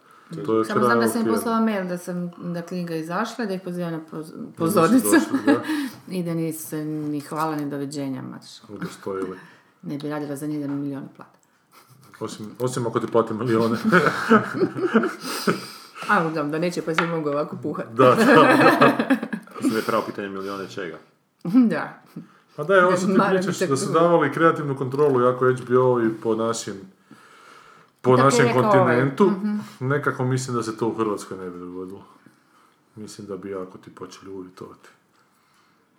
To 0.46 0.58
je 0.58 0.64
Samo 0.64 0.84
znam 0.84 1.00
da 1.00 1.08
sam 1.08 1.20
im 1.20 1.28
poslala 1.34 1.60
mail 1.60 1.88
da 1.88 1.98
sam, 1.98 2.30
da 2.52 2.62
knjiga 2.62 2.94
izašla, 2.94 3.46
da 3.46 3.54
ih 3.54 3.60
pozivam 3.60 3.92
na 3.92 4.00
poz- 4.12 4.32
pozornicu. 4.56 5.16
I 6.08 6.22
da 6.22 6.34
nisu 6.34 6.76
ni 6.76 7.20
hvala 7.20 7.56
ni 7.56 7.70
doviđenja, 7.70 8.22
mač. 8.22 8.42
Udostojili. 8.68 9.38
Ne 9.82 9.98
bi 9.98 10.08
radila 10.08 10.36
za 10.36 10.46
njih 10.46 10.60
da 10.60 10.66
mi 10.66 10.74
milioni 10.74 11.06
plate. 11.16 11.38
Osim, 12.20 12.46
osim 12.58 12.86
ako 12.86 13.00
ti 13.00 13.06
plati 13.06 13.34
milijone. 13.34 13.76
A, 16.08 16.30
znam 16.32 16.50
da 16.50 16.58
neće 16.58 16.82
pa 16.82 16.94
se 16.94 17.06
mogu 17.06 17.28
ovako 17.28 17.56
puhat. 17.62 17.86
da, 17.92 18.04
da. 18.04 18.14
Da 19.70 19.76
je 19.76 19.82
pravo 19.86 20.02
pitanje 20.06 20.28
milijone 20.28 20.68
čega. 20.68 20.98
da. 21.44 22.02
Pa 22.56 22.64
da 22.64 22.74
je, 22.74 22.86
ovo 22.86 22.96
što 22.96 23.06
ti 23.06 23.20
pričaš 23.30 23.58
da 23.58 23.76
su 23.76 23.92
davali 23.92 24.32
kreativnu 24.32 24.76
kontrolu 24.76 25.20
jako 25.20 25.44
HBO 25.52 26.00
i 26.00 26.20
po 26.22 26.34
našim 26.34 26.74
po 28.02 28.16
našem 28.16 28.46
rekao 28.46 28.62
kontinentu. 28.62 29.24
ovaj. 29.24 29.38
Nekako 29.80 30.24
mislim 30.24 30.56
da 30.56 30.62
se 30.62 30.76
to 30.76 30.88
u 30.88 30.94
Hrvatskoj 30.94 31.38
ne 31.38 31.50
bi 31.50 31.58
dogodilo. 31.58 32.04
Mislim 32.96 33.26
da 33.26 33.36
bi 33.36 33.50
jako 33.50 33.78
ti 33.78 33.90
počeli 33.90 34.30
uvjetovati. 34.30 34.88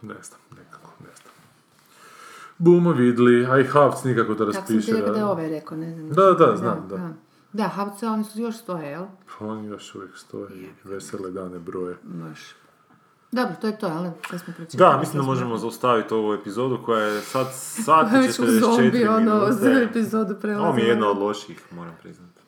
Ne 0.01 0.15
znam, 0.21 0.39
nekako, 0.51 0.89
ne 0.99 1.09
znam. 1.15 1.33
Bumo 2.57 2.91
vidli, 2.91 3.45
a 3.45 3.59
i 3.59 3.65
Havc 3.65 4.03
nikako 4.03 4.33
da 4.33 4.37
Tako 4.37 4.51
sam 4.53 4.61
raspiše. 4.61 4.85
ti 4.85 4.93
rekao 4.93 5.09
da 5.09 5.15
je 5.15 5.19
da- 5.19 5.31
ovaj 5.31 5.49
rekao, 5.49 5.77
ne 5.77 5.93
znam. 5.93 6.09
Da, 6.09 6.31
da, 6.31 6.55
znam, 6.57 6.87
da. 6.89 7.09
Da, 7.53 7.67
Havca, 7.67 8.09
oni 8.09 8.23
su 8.23 8.41
još 8.41 8.57
stoje, 8.57 8.85
jel? 8.87 9.05
Pa 9.29 9.45
oni 9.45 9.67
još 9.67 9.95
uvijek 9.95 10.17
stoje 10.17 10.55
i 10.55 10.67
vesele 10.83 11.31
dane 11.31 11.59
broje. 11.59 11.95
Baš. 12.03 12.39
Dobro, 13.33 13.55
to 13.61 13.67
je 13.67 13.77
to, 13.77 13.87
ali 13.87 14.09
sve 14.29 14.39
smo 14.39 14.53
pročitali. 14.53 14.91
Da, 14.91 14.99
mislim 14.99 15.21
da 15.21 15.25
možemo 15.25 15.57
zaustaviti 15.57 16.13
ovu 16.13 16.33
epizodu 16.33 16.79
koja 16.85 17.03
je 17.03 17.21
sad 17.21 17.47
sat 17.53 18.07
i 18.11 18.17
Već 18.27 18.39
u 18.39 18.45
zombi, 18.59 18.91
44 18.91 19.15
ono, 19.15 19.51
za 19.51 19.69
epizodu 19.69 20.35
prelazimo. 20.41 20.67
Ovo 20.67 20.75
mi 20.75 20.81
je 20.81 20.87
jedna 20.87 21.09
od 21.09 21.17
loših, 21.17 21.61
moram 21.71 21.95
priznati. 22.01 22.41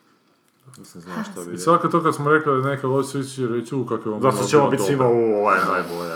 Nisam 0.78 1.02
znao 1.02 1.18
što 1.32 1.46
bi... 1.46 1.56
I 1.56 1.58
svako 1.58 1.88
to 1.88 2.04
kad 2.04 2.16
smo 2.16 2.32
rekli 2.32 2.62
da 2.62 2.70
je 2.70 2.76
neka 2.76 2.88
loša 2.88 3.24
će 3.24 3.48
reći, 3.48 3.76
u 3.76 3.86
kako 3.86 4.10
je 4.10 4.14
vam 4.14 4.22
Zato 4.22 4.48
ćemo 4.48 4.70
biti 4.70 4.78
dobro." 4.78 4.88
svima 4.88 5.08
u 5.08 5.36
ovaj 5.42 5.60
najbolje. 5.72 6.14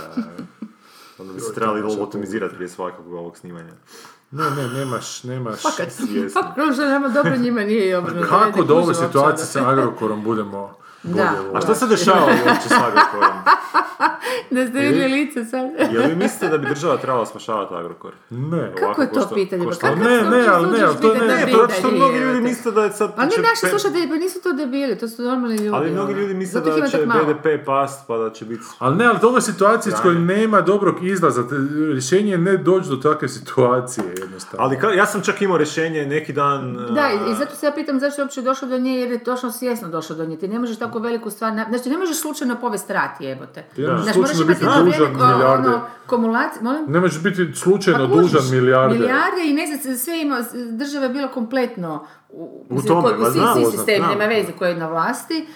Onda 1.20 1.34
bi 1.34 1.40
se 1.40 1.54
trebali 1.54 1.82
lobotomizirati 1.82 2.56
prije 2.56 2.70
svakog 2.70 3.14
ovog 3.14 3.38
snimanja. 3.38 3.74
Ne, 4.32 4.50
ne, 4.50 4.68
nemaš, 4.68 5.24
nemaš. 5.24 5.62
Fakat, 5.62 5.94
fakat, 6.34 6.58
ono 6.58 6.74
što 6.74 6.86
nama 6.86 7.08
dobro 7.08 7.38
njima 7.38 7.62
nije 7.62 7.90
i 7.90 7.96
obrnuto. 7.96 8.28
Kako 8.30 8.64
do 8.64 8.76
ove 8.76 8.94
situacije 8.94 9.22
uopće 9.22 9.46
sa 9.46 9.70
Agrokorom 9.70 10.24
budemo 10.24 10.79
Da. 11.04 11.32
A 11.54 11.62
što 11.62 11.76
se 11.76 11.88
dešava 11.88 12.26
uopće 12.26 12.70
s 12.70 12.74
Agrokorom? 12.74 13.38
Da 14.52 14.68
ste 14.68 14.80
vidjeli 14.80 15.08
lice 15.10 15.46
sad. 15.46 15.94
Je 15.94 16.00
li 16.00 16.16
mislite 16.16 16.48
da 16.48 16.58
bi 16.58 16.68
država 16.68 16.98
trebala 16.98 17.26
spašavati 17.26 17.74
Agrokor? 17.76 18.12
Ne. 18.30 18.72
Kako 18.80 19.02
je 19.02 19.08
ko 19.08 19.16
to 19.16 19.22
što- 19.22 19.36
pitanje? 19.36 19.64
ko 19.64 19.70
Pa 19.70 19.76
što- 19.76 19.82
kako 19.82 19.96
Ne, 19.96 20.10
ne, 20.22 20.48
ali 20.48 20.68
ne, 20.70 20.84
ali 20.84 20.98
to 20.98 21.14
ne, 21.14 21.20
da 21.20 21.26
Ne, 21.26 21.42
pa 21.44 21.58
zato 21.58 21.74
što 21.74 21.92
mnogi 21.92 22.18
ljudi 22.18 22.42
misle 22.42 22.72
da 22.72 22.84
je 22.84 22.92
sad... 22.92 23.14
Ali 23.18 23.32
će 23.32 23.42
ne 23.42 23.48
naši 23.50 23.62
pe- 23.62 23.70
slušatelji, 23.70 24.10
pa 24.10 24.16
nisu 24.16 24.42
to 24.42 24.54
debili, 24.54 24.98
to 24.98 25.08
su 25.08 25.22
normalni 25.22 25.56
ljudi. 25.58 25.70
Ali 25.70 25.92
mnogi 25.92 26.14
ono. 26.14 26.22
ljudi 26.22 26.34
misle 26.34 26.62
da 26.62 26.88
će. 26.88 26.98
BDP 26.98 27.66
past 27.66 28.08
pa 28.08 28.18
da 28.18 28.30
će 28.30 28.46
biti... 28.46 28.64
Ali 28.80 28.96
ne, 28.96 29.06
ali 29.06 29.20
to 29.20 29.36
je 29.36 29.42
situacija 29.42 29.98
s 29.98 30.02
kojoj 30.02 30.16
nema 30.18 30.62
dobrog 30.62 31.04
izlaza. 31.04 31.44
Te- 31.44 31.56
Rješenje 31.88 32.32
je 32.32 32.38
ne 32.38 32.58
doći 32.58 32.90
do 32.90 32.96
takve 32.98 33.28
situacije 33.30 34.04
jednostavno. 34.18 34.66
Ali 34.66 34.98
ja 34.98 35.06
sam 35.06 35.22
čak 35.22 35.42
imao 35.42 35.58
rješenje 35.58 36.06
neki 36.06 36.34
dan... 36.34 36.74
Da, 36.90 37.10
i, 37.10 37.32
i 37.32 37.36
zato 37.36 37.56
se 37.56 37.66
ja 37.66 37.72
pitam 37.72 38.00
zašto 38.00 38.22
je 38.22 38.26
uopće 38.26 38.42
došlo 38.42 38.68
do 38.68 38.78
nje, 38.78 38.92
jer 38.92 39.12
je 39.12 39.24
točno 39.24 39.52
svjesno 39.52 39.88
došlo 39.88 40.16
do 40.16 40.26
nje. 40.26 40.38
Ti 40.38 40.48
ne 40.48 40.60
možeš 40.60 40.80
tako 40.80 40.89
veliku 40.98 41.30
stvar, 41.30 41.54
na... 41.54 41.66
znači 41.70 41.90
ne 41.90 41.98
možeš 41.98 42.22
slučajno 42.22 42.56
povesti 42.56 42.94
rat 42.94 43.22
jebote. 43.22 43.66
Možeš 43.78 44.04
Znači 44.04 44.20
moraš 44.20 44.38
biti 44.38 44.60
dužan 44.60 44.84
veliko, 44.86 45.26
milijarde. 45.26 45.70
ono, 45.70 45.82
kumulaciju, 46.08 46.64
molim? 46.64 46.86
Ne 46.88 47.00
možeš 47.00 47.24
biti 47.24 47.54
slučajno 47.56 48.10
Pa 48.10 48.16
dužan 48.16 48.50
milijarde. 48.52 48.94
Milijarde 49.00 49.42
i 49.46 49.54
ne 49.54 49.68
znam, 49.68 49.98
sve 49.98 50.22
ima, 50.22 50.44
država 50.72 51.06
je 51.06 51.10
bila 51.10 51.28
kompletno 51.28 52.08
u, 52.32 52.66
U 52.70 52.82
tome, 52.82 53.14
ma 53.14 53.26
svi, 53.26 53.40
svi 53.56 53.66
sistemi, 53.68 54.08
nema 54.08 54.26
veze 54.26 54.52
koji 54.52 54.70
je 54.70 54.76
na 54.76 54.88
vlasti, 54.88 55.48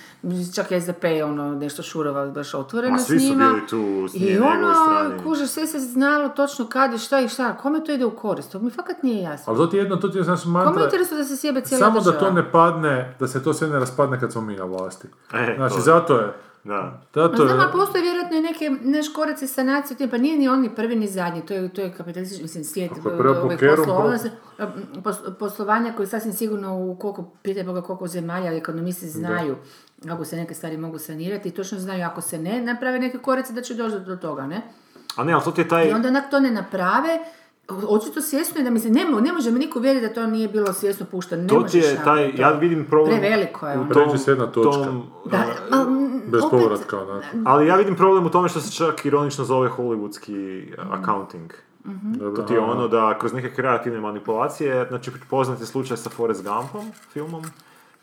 čak 0.51 0.67
SDP 0.77 1.03
je 1.05 1.25
ono 1.25 1.51
nešto 1.51 1.83
šurova 1.83 2.25
baš 2.27 2.53
otvoreno 2.53 2.91
Ma 2.91 2.99
s 2.99 3.05
svi 3.05 3.19
su 3.19 3.25
njima. 3.25 3.47
bili 3.47 3.67
tu 3.67 4.07
s 4.09 4.13
I 4.13 4.19
njegove 4.21 4.49
ono, 4.49 5.23
kuže, 5.23 5.47
sve 5.47 5.67
se 5.67 5.79
znalo 5.79 6.29
točno 6.29 6.67
kad 6.67 6.93
i 6.93 6.97
šta 6.97 7.19
i 7.19 7.29
šta, 7.29 7.53
kome 7.53 7.83
to 7.83 7.91
ide 7.91 8.05
u 8.05 8.11
korist, 8.11 8.51
to 8.51 8.59
mi 8.59 8.71
fakat 8.71 9.03
nije 9.03 9.21
jasno. 9.21 9.43
Ali 9.47 9.57
to 9.57 9.67
ti 9.67 9.77
je 9.77 9.81
jedno, 9.81 9.95
to 9.97 10.09
ti 10.09 10.17
je 10.17 10.23
Kome 10.45 10.59
je 10.59 10.65
mantra. 10.65 10.83
interesu 10.83 11.15
da 11.15 11.23
se 11.23 11.37
sjebe 11.37 11.61
cijela 11.61 11.79
Samo 11.79 11.93
da 11.95 11.99
država? 12.01 12.19
to 12.19 12.31
ne 12.31 12.51
padne, 12.51 13.15
da 13.19 13.27
se 13.27 13.43
to 13.43 13.53
sve 13.53 13.67
ne 13.67 13.79
raspadne 13.79 14.19
kad 14.19 14.31
smo 14.31 14.41
mi 14.41 14.55
na 14.55 14.65
vlasti. 14.65 15.07
E, 15.33 15.53
Znači, 15.57 15.75
to- 15.75 15.81
zato 15.81 16.17
je. 16.17 16.33
Da. 16.63 17.01
Zato 17.15 17.43
Ma 17.43 17.47
znam, 17.47 17.59
je... 17.59 17.65
a 17.65 17.71
postoje 17.71 18.01
vjerojatno 18.01 18.37
i 18.37 18.41
neke 18.41 18.69
neš 18.69 19.13
koraci 19.13 19.47
sanacije, 19.47 19.97
tim, 19.97 20.09
pa 20.09 20.17
nije 20.17 20.37
ni 20.37 20.49
on 20.49 20.61
ni 20.61 20.75
prvi 20.75 20.95
ni 20.95 21.07
zadnji, 21.07 21.45
to 21.45 21.53
je, 21.53 21.73
to 21.73 21.81
je 21.81 21.93
kapitalistički, 21.93 22.43
mislim, 22.43 22.63
svijet 22.63 22.91
Ako 22.99 23.09
ovaj, 23.09 23.41
pokerom, 23.41 23.85
poslovanja- 23.85 24.29
pos- 25.03 25.37
poslovanja 25.39 25.93
koji 25.95 26.07
sasvim 26.07 26.33
sigurno 26.33 26.77
u 26.77 26.95
koliko, 26.99 27.31
pitaj 27.41 27.63
Boga 27.63 27.81
koliko 27.81 28.07
zemalja 28.07 28.51
ekonomisti 28.53 29.09
znaju 29.09 29.55
kako 30.07 30.25
se 30.25 30.35
neke 30.35 30.53
stvari 30.53 30.77
mogu 30.77 30.99
sanirati 30.99 31.49
i 31.49 31.51
točno 31.51 31.79
znaju 31.79 32.03
ako 32.05 32.21
se 32.21 32.39
ne 32.39 32.61
naprave 32.61 32.99
neke 32.99 33.17
koraci 33.17 33.53
da 33.53 33.61
će 33.61 33.73
doći 33.73 33.99
do 33.99 34.15
toga, 34.15 34.47
ne? 34.47 34.61
A 35.15 35.23
ne, 35.23 35.33
ali 35.33 35.43
to 35.43 35.51
ti 35.51 35.61
je 35.61 35.67
taj... 35.67 35.87
I 35.89 35.93
onda 35.93 36.07
onak 36.07 36.29
to 36.31 36.39
ne 36.39 36.51
naprave, 36.51 37.19
očito 37.69 38.21
svjesno 38.21 38.59
je 38.59 38.63
da 38.63 38.69
mislim, 38.69 38.93
ne, 38.93 39.01
mo- 39.03 39.21
ne 39.21 39.33
može 39.33 39.51
mi 39.51 39.59
niko 39.59 39.79
vjeriti 39.79 40.07
da 40.07 40.13
to 40.13 40.27
nije 40.27 40.47
bilo 40.47 40.73
svjesno 40.73 41.05
pušteno, 41.05 41.41
ne 41.43 41.47
To 41.49 41.61
ti 41.61 41.77
je 41.77 42.01
taj, 42.03 42.31
ja 42.31 42.49
vidim 42.51 42.85
problem... 42.85 43.19
Preveliko 43.19 43.67
je 43.67 43.77
u 43.77 43.81
ono. 43.81 43.89
tom- 43.89 44.03
Pređe 44.03 44.17
se 44.17 44.31
jedna 44.31 44.47
točka. 44.47 44.83
tom, 44.83 45.03
Da, 45.25 45.37
a, 45.71 45.83
mm, 45.83 46.21
Bez 46.25 46.41
opet- 46.41 46.49
povratka. 46.51 46.97
Ali 47.45 47.67
ja 47.67 47.75
vidim 47.75 47.95
problem 47.95 48.25
u 48.25 48.29
tome 48.29 48.49
što 48.49 48.59
se 48.59 48.71
čak 48.73 49.05
ironično 49.05 49.45
zove 49.45 49.69
hollywoodski 49.69 50.63
accounting. 50.91 51.51
Dobro, 51.85 52.35
To 52.35 52.41
ti 52.41 52.53
je 52.53 52.59
ono 52.61 52.87
da 52.87 53.17
kroz 53.19 53.33
neke 53.33 53.49
kreativne 53.51 53.99
manipulacije, 53.99 54.85
znači 54.89 55.11
poznati 55.29 55.65
slučaj 55.65 55.97
sa 55.97 56.09
Forrest 56.09 56.43
Gumpom, 56.43 56.81
filmom, 57.09 57.43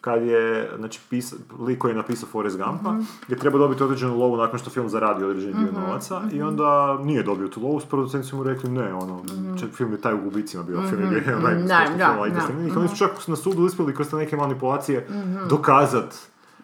kad 0.01 0.23
je, 0.23 0.71
znači, 0.79 1.01
pisa, 1.11 1.37
lik 1.59 1.79
koji 1.79 1.91
je 1.91 1.97
napisao 1.97 2.29
Forrest 2.29 2.57
Gumpa, 2.57 2.97
je 3.29 3.37
trebao 3.37 3.59
dobiti 3.59 3.83
određenu 3.83 4.19
lovu 4.19 4.37
nakon 4.37 4.59
što 4.59 4.71
film 4.71 4.89
zaradi 4.89 5.25
određeni 5.25 5.55
dio 5.55 5.81
novaca 5.81 6.23
i 6.33 6.43
onda 6.43 6.99
nije 7.03 7.23
dobio 7.23 7.49
tu 7.49 7.63
lovu, 7.63 7.81
s 7.81 7.87
producenti 7.87 8.29
su 8.29 8.37
mu 8.37 8.43
rekli 8.43 8.71
ne, 8.71 8.95
ono, 8.95 9.23
čak 9.61 9.71
film 9.71 9.93
je 9.93 10.01
taj 10.01 10.15
u 10.15 10.21
gubicima 10.21 10.63
bio, 10.63 10.83
film 10.89 11.03
je 11.03 11.09
bio 11.09 11.21
da. 12.31 12.41
snimljenih. 12.41 12.77
Oni 12.77 12.89
su 12.89 12.97
čak 12.97 13.11
na 13.29 13.37
sudu 13.37 13.63
uspjeli 13.63 13.95
kroz 13.95 14.11
te 14.11 14.17
neke 14.17 14.37
manipulacije 14.37 15.07
dokazat 15.49 16.15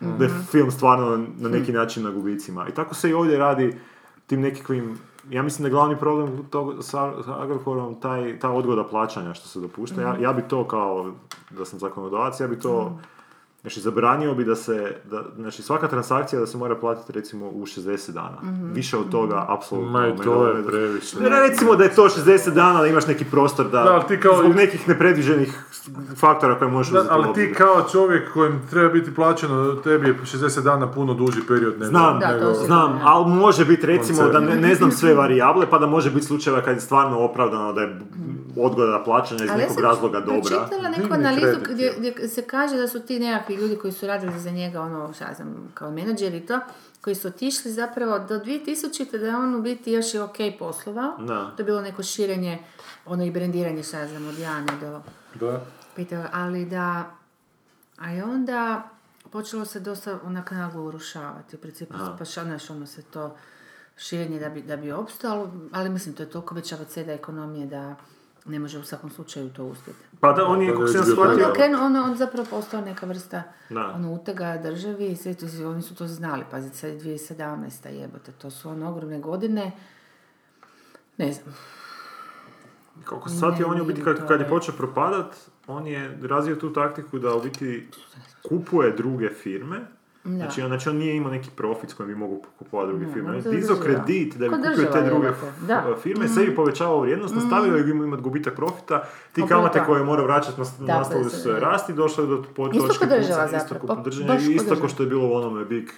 da 0.00 0.24
je 0.24 0.30
film 0.50 0.70
stvarno 0.70 1.26
na 1.38 1.48
neki 1.48 1.72
način 1.72 2.04
na 2.04 2.10
gubicima. 2.10 2.68
I 2.68 2.74
tako 2.74 2.94
se 2.94 3.10
i 3.10 3.14
ovdje 3.14 3.38
radi 3.38 3.78
tim 4.26 4.40
nekakvim 4.40 4.98
ja 5.30 5.42
mislim 5.42 5.62
da 5.62 5.68
je 5.68 5.72
glavni 5.72 5.96
problem 5.96 6.46
tog, 6.50 6.74
sa, 6.80 7.12
Agrokorom 7.26 8.00
taj, 8.00 8.38
ta 8.38 8.50
odgoda 8.50 8.84
plaćanja 8.84 9.34
što 9.34 9.48
se 9.48 9.60
dopušta. 9.60 10.02
Ja, 10.02 10.16
ja 10.20 10.32
bi 10.32 10.42
to 10.42 10.68
kao, 10.68 11.12
da 11.50 11.64
sam 11.64 11.78
zakonodavac, 11.78 12.40
ja 12.40 12.46
bi 12.46 12.58
to, 12.58 12.98
znači 13.66 13.80
zabranio 13.80 14.34
bi 14.34 14.44
da 14.44 14.54
se, 14.56 14.96
da, 15.04 15.22
znači 15.36 15.62
svaka 15.62 15.88
transakcija 15.88 16.40
da 16.40 16.46
se 16.46 16.58
mora 16.58 16.76
platiti 16.76 17.12
recimo 17.12 17.46
u 17.46 17.62
60 17.62 18.10
dana. 18.10 18.36
Više 18.64 18.96
od 18.96 19.10
toga, 19.10 19.46
apsolutno. 19.48 19.90
Ma 19.90 20.06
i 20.06 20.10
me- 20.10 20.16
to 20.18 20.46
je 20.46 20.54
me- 20.54 20.64
previše. 20.64 21.20
Ne, 21.20 21.40
recimo 21.40 21.76
da 21.76 21.84
je 21.84 21.94
to 21.94 22.02
60 22.04 22.50
dana, 22.50 22.80
da 22.80 22.86
imaš 22.86 23.06
neki 23.06 23.24
prostor 23.24 23.66
da, 23.66 23.70
Da, 23.78 23.92
ali 23.92 24.04
ti 24.08 24.20
kao- 24.20 24.38
zbog 24.38 24.54
nekih 24.54 24.88
nepredviđenih 24.88 25.58
faktora 26.16 26.54
koje 26.54 26.70
možeš 26.70 26.92
Da, 26.92 26.98
uzeti 26.98 27.14
ali 27.14 27.34
ti 27.34 27.54
kao 27.54 27.84
čovjek 27.84 28.32
kojem 28.32 28.62
treba 28.70 28.88
biti 28.90 29.14
plaćeno, 29.14 29.74
tebi 29.74 30.08
je 30.08 30.14
60 30.16 30.62
dana 30.62 30.90
puno 30.90 31.14
duži 31.14 31.40
period 31.42 31.72
nego... 31.72 31.84
Znam, 31.84 32.18
Da, 32.20 32.28
nego- 32.28 32.54
znam, 32.56 33.00
ali 33.04 33.26
može 33.26 33.64
biti 33.64 33.86
recimo 33.86 34.18
Koncert. 34.18 34.32
da 34.34 34.54
ne, 34.54 34.56
ne 34.58 34.74
znam 34.74 34.90
sve 34.92 35.14
varijable, 35.22 35.66
pa 35.70 35.78
da 35.78 35.86
može 35.86 36.10
biti 36.10 36.26
slučajeva 36.26 36.62
kad 36.62 36.74
je 36.74 36.80
stvarno 36.80 37.18
opravdano 37.20 37.72
da 37.72 37.80
je 37.80 38.00
odgoda 38.58 39.02
plaćanja 39.04 39.44
iz 39.44 39.50
Ali 39.50 39.50
ja 39.52 39.56
nekog 39.58 39.74
sam 39.74 39.84
razloga 39.84 40.20
dobra. 40.20 40.34
pročitala 40.34 40.88
neku 40.88 41.02
Divni 41.02 41.16
analizu 41.16 41.46
kredit, 41.46 41.68
gdje, 41.70 41.84
je. 41.84 41.94
gdje 42.12 42.28
se 42.28 42.42
kaže 42.44 42.76
da 42.76 42.88
su 42.88 43.00
ti 43.00 43.18
nekakvi 43.20 43.55
ljudi 43.56 43.78
koji 43.78 43.92
su 43.92 44.06
radili 44.06 44.40
za 44.40 44.50
njega, 44.50 44.80
ono, 44.80 45.12
šta 45.12 45.34
znam, 45.36 45.70
kao 45.74 45.90
menadžeri 45.90 46.36
i 46.36 46.46
to, 46.46 46.60
koji 47.00 47.16
su 47.16 47.28
otišli 47.28 47.72
zapravo 47.72 48.18
do 48.18 48.38
2000. 48.38 49.18
da 49.18 49.26
je 49.26 49.36
on 49.36 49.54
u 49.54 49.62
biti 49.62 49.92
još 49.92 50.14
i 50.14 50.18
ok 50.18 50.36
poslovao. 50.58 51.16
Da. 51.18 51.52
To 51.56 51.62
je 51.62 51.64
bilo 51.64 51.80
neko 51.80 52.02
širenje, 52.02 52.58
ono 53.06 53.24
i 53.24 53.30
brendiranje, 53.30 53.82
šta 53.82 54.08
znam, 54.08 54.28
od 54.28 54.38
Jane 54.38 54.72
do 54.80 55.02
Da. 55.34 55.64
Peter, 55.96 56.26
ali 56.32 56.64
da... 56.64 57.10
A 57.96 58.12
i 58.12 58.22
onda 58.22 58.90
počelo 59.30 59.64
se 59.64 59.80
dosta 59.80 60.18
onak 60.24 60.50
naglo 60.50 60.82
urušavati. 60.82 61.56
U 61.56 61.58
principu, 61.58 61.94
pa 62.18 62.24
šta, 62.24 62.44
znaš, 62.44 62.70
ono 62.70 62.86
se 62.86 63.02
to 63.02 63.36
širenje 63.96 64.38
da 64.40 64.48
bi, 64.48 64.62
da 64.62 64.76
bi 64.76 64.92
opstalo, 64.92 65.52
ali 65.72 65.90
mislim, 65.90 66.14
to 66.14 66.22
je 66.22 66.30
toliko 66.30 66.54
već 66.54 66.72
abeceda 66.72 67.12
ekonomije 67.12 67.66
da 67.66 67.94
ne 68.46 68.58
može 68.58 68.78
u 68.78 68.84
svakom 68.84 69.10
slučaju 69.10 69.48
to 69.48 69.64
uspjeti. 69.64 69.98
Pa 70.20 70.32
da, 70.32 70.44
on 70.44 70.62
je, 70.62 70.68
kako 70.68 70.86
sam 70.86 70.96
je 70.96 71.04
bio 71.04 71.14
shvatio, 71.14 71.52
ono, 71.76 72.02
on 72.02 72.16
zapravo 72.16 72.46
postao 72.50 72.80
neka 72.80 73.06
vrsta 73.06 73.42
Da. 73.70 73.86
ono, 73.88 74.12
utega 74.12 74.56
državi 74.56 75.06
i 75.06 75.16
sve 75.16 75.34
to, 75.34 75.46
oni 75.64 75.82
su 75.82 75.94
to 75.94 76.06
znali. 76.06 76.44
Pazite, 76.50 76.76
sad 76.76 76.90
je 76.90 76.98
2017. 76.98 77.88
jebote, 77.90 78.32
to 78.32 78.50
su 78.50 78.68
ono 78.68 78.90
ogromne 78.90 79.20
godine. 79.20 79.72
Ne 81.18 81.32
znam. 81.32 81.54
kako 83.04 83.28
sam 83.28 83.38
shvatio, 83.38 83.68
on 83.68 83.76
je 83.76 83.82
u 83.82 83.86
biti 83.86 84.04
kad, 84.04 84.28
kad 84.28 84.40
je 84.40 84.44
je- 84.44 84.50
počeo 84.50 84.74
propadat, 84.74 85.36
on 85.66 85.86
je 85.86 86.18
razvio 86.22 86.56
tu 86.56 86.72
taktiku 86.72 87.18
da 87.18 87.34
u 87.34 87.40
biti 87.40 87.88
kupuje 88.42 88.90
druge 88.92 89.28
firme, 89.30 89.80
Znači, 90.26 90.62
on, 90.62 90.68
znači 90.68 90.88
on 90.88 90.96
nije 90.96 91.16
imao 91.16 91.32
neki 91.32 91.50
profit 91.50 91.90
s 91.90 91.94
kojim 91.94 92.08
bi 92.08 92.14
mogu 92.14 92.42
kupovati 92.58 92.88
druge 92.88 93.06
Ne, 93.06 93.12
firme. 93.12 93.30
On 93.30 93.36
je 93.36 93.42
dizao 93.42 93.76
kredit 93.76 94.36
da 94.36 94.48
bi 94.48 94.54
kupio 94.54 94.90
te 94.92 95.02
druge 95.02 95.28
da. 95.60 95.84
f- 95.96 96.02
firme, 96.02 96.28
sebi 96.28 96.54
povećavao 96.54 97.00
vrijednost, 97.00 97.34
nastavio 97.34 97.76
je 97.76 97.90
imati 97.90 98.22
gubitak 98.22 98.54
profita, 98.54 99.02
ti 99.32 99.42
Upravo 99.42 99.62
kamate 99.62 99.84
koje 99.86 100.04
mora 100.04 100.22
vraćati 100.22 100.60
nastavili 100.78 101.30
su 101.30 101.52
rasti, 101.52 101.92
došlo 101.92 102.24
je 102.24 102.28
do 102.28 102.44
po 102.56 102.68
Isto 102.68 102.86
točke 102.88 103.04
ko 103.04 103.10
država 103.10 103.46
zapravo, 103.48 103.56
isto 103.56 103.74
pa 103.86 104.34
isto 104.34 104.70
država. 104.70 104.88
što 104.88 105.02
je 105.02 105.08
bilo 105.08 105.28
u 105.28 105.34
onome 105.34 105.64
Big 105.64 105.90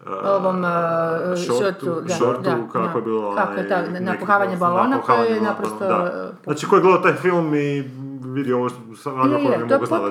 uh, 0.00 0.06
Ovom 0.24 0.56
uh, 0.56 0.70
shortu, 1.36 1.62
šortu, 1.62 2.00
da, 2.00 2.14
shortu, 2.14 2.42
da, 2.42 2.58
kako 2.72 2.88
da. 2.88 2.98
je 2.98 3.02
bilo 3.02 3.34
Kako 3.34 3.52
je 3.52 3.68
ta, 3.68 3.82
napuhavanje 4.00 4.56
balona 4.56 5.00
koje 5.00 5.30
je 5.30 5.40
naprosto... 5.40 5.78
da. 5.78 6.32
Znači, 6.44 6.66
ko 6.66 6.76
je 6.76 6.82
gledao 6.82 7.00
taj 7.00 7.12
film 7.12 7.54
i 7.54 7.90
vidio 8.32 8.58
ovo 8.58 8.68
što 8.68 9.10
je, 9.10 9.16
ne 9.16 9.22
to 9.22 9.28
mogu 9.28 9.52
je 9.52 9.58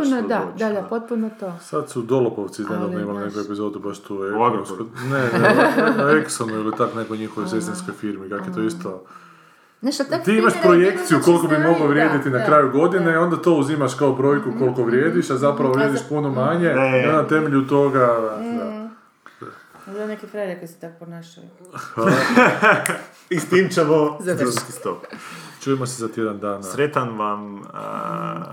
znati 0.05 0.27
da 0.27 0.27
će 0.27 0.27
da, 0.27 0.45
doći. 0.45 0.59
da, 0.59 0.81
da, 0.81 0.87
potpuno 0.87 1.29
to. 1.39 1.53
Sad 1.61 1.89
su 1.89 2.01
Dolopovci 2.01 2.61
nedavno 2.63 2.85
Ali, 2.87 3.01
imali 3.01 3.25
neku 3.25 3.39
epizodu 3.39 3.79
baš 3.79 3.99
tu 3.99 4.15
u 4.15 4.19
U 4.19 4.43
Agrokoru? 4.43 4.85
ekonomskoj- 4.85 5.09
Ne, 5.09 5.39
ne, 5.39 6.03
na 6.03 6.11
Exxonu 6.11 6.53
ili 6.53 6.71
tak 6.77 6.95
nekoj 6.95 7.17
njihovoj 7.17 7.49
sestrinskoj 7.49 7.93
firmi, 7.93 8.29
kak 8.29 8.47
je 8.47 8.53
to 8.53 8.61
isto... 8.61 9.03
Nešto 9.81 10.03
tak 10.03 10.23
Ti 10.23 10.31
imaš 10.33 10.53
projekciju 10.63 11.07
znači, 11.07 11.23
koliko 11.25 11.43
bi 11.43 11.53
scenarij, 11.53 11.71
moglo 11.71 11.87
da, 11.87 11.91
vrijediti 11.93 12.29
na 12.29 12.37
da, 12.37 12.45
kraju 12.45 12.71
godine 12.71 13.05
da. 13.05 13.11
i 13.11 13.15
onda 13.15 13.37
to 13.37 13.53
uzimaš 13.53 13.93
kao 13.93 14.13
brojku 14.13 14.49
koliko 14.59 14.83
vrijediš, 14.83 15.29
a 15.29 15.37
zapravo 15.37 15.73
vrijediš 15.73 15.99
puno 16.09 16.29
manje 16.31 16.71
i 17.03 17.07
na 17.07 17.27
temelju 17.27 17.67
toga... 17.67 17.99
da. 18.59 18.78
Bilo 19.91 20.07
neki 20.07 20.27
frajeri 20.27 20.59
koji 20.59 20.67
se 20.67 20.79
tako 20.79 20.95
ponašaju. 20.99 21.47
I 23.29 23.39
s 23.39 23.49
tim 23.49 23.69
ćemo 23.69 24.17
Završiti. 24.19 24.37
završiti 24.45 24.71
stop. 24.71 25.05
Čujemo 25.63 25.85
se 25.85 25.95
za 25.97 26.07
tjedan 26.07 26.39
dana. 26.39 26.63
Sretan 26.63 27.17
vam, 27.17 27.61
a, 27.73 28.51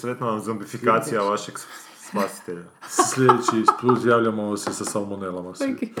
sretna 0.00 0.26
vam 0.26 0.40
zombifikacija 0.40 1.22
vašeg 1.22 1.54
spasitelja. 2.00 2.62
Sljedeći 2.88 3.64
put 3.80 3.98
javljamo 4.04 4.56
se 4.56 4.72
sa 4.72 4.84
salmonelama. 4.84 5.54
svi. 5.54 5.94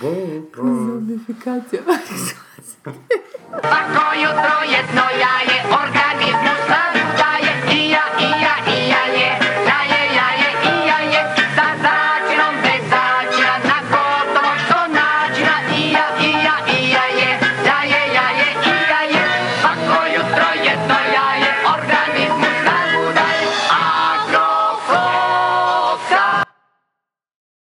Bog. 0.00 0.66
Modifikacija. 0.66 1.82
Svako 3.44 4.14
jutro 4.16 4.58
jedno 4.70 5.02
jaje 5.20 5.64
organizmu 5.74 6.66
sam 6.66 7.08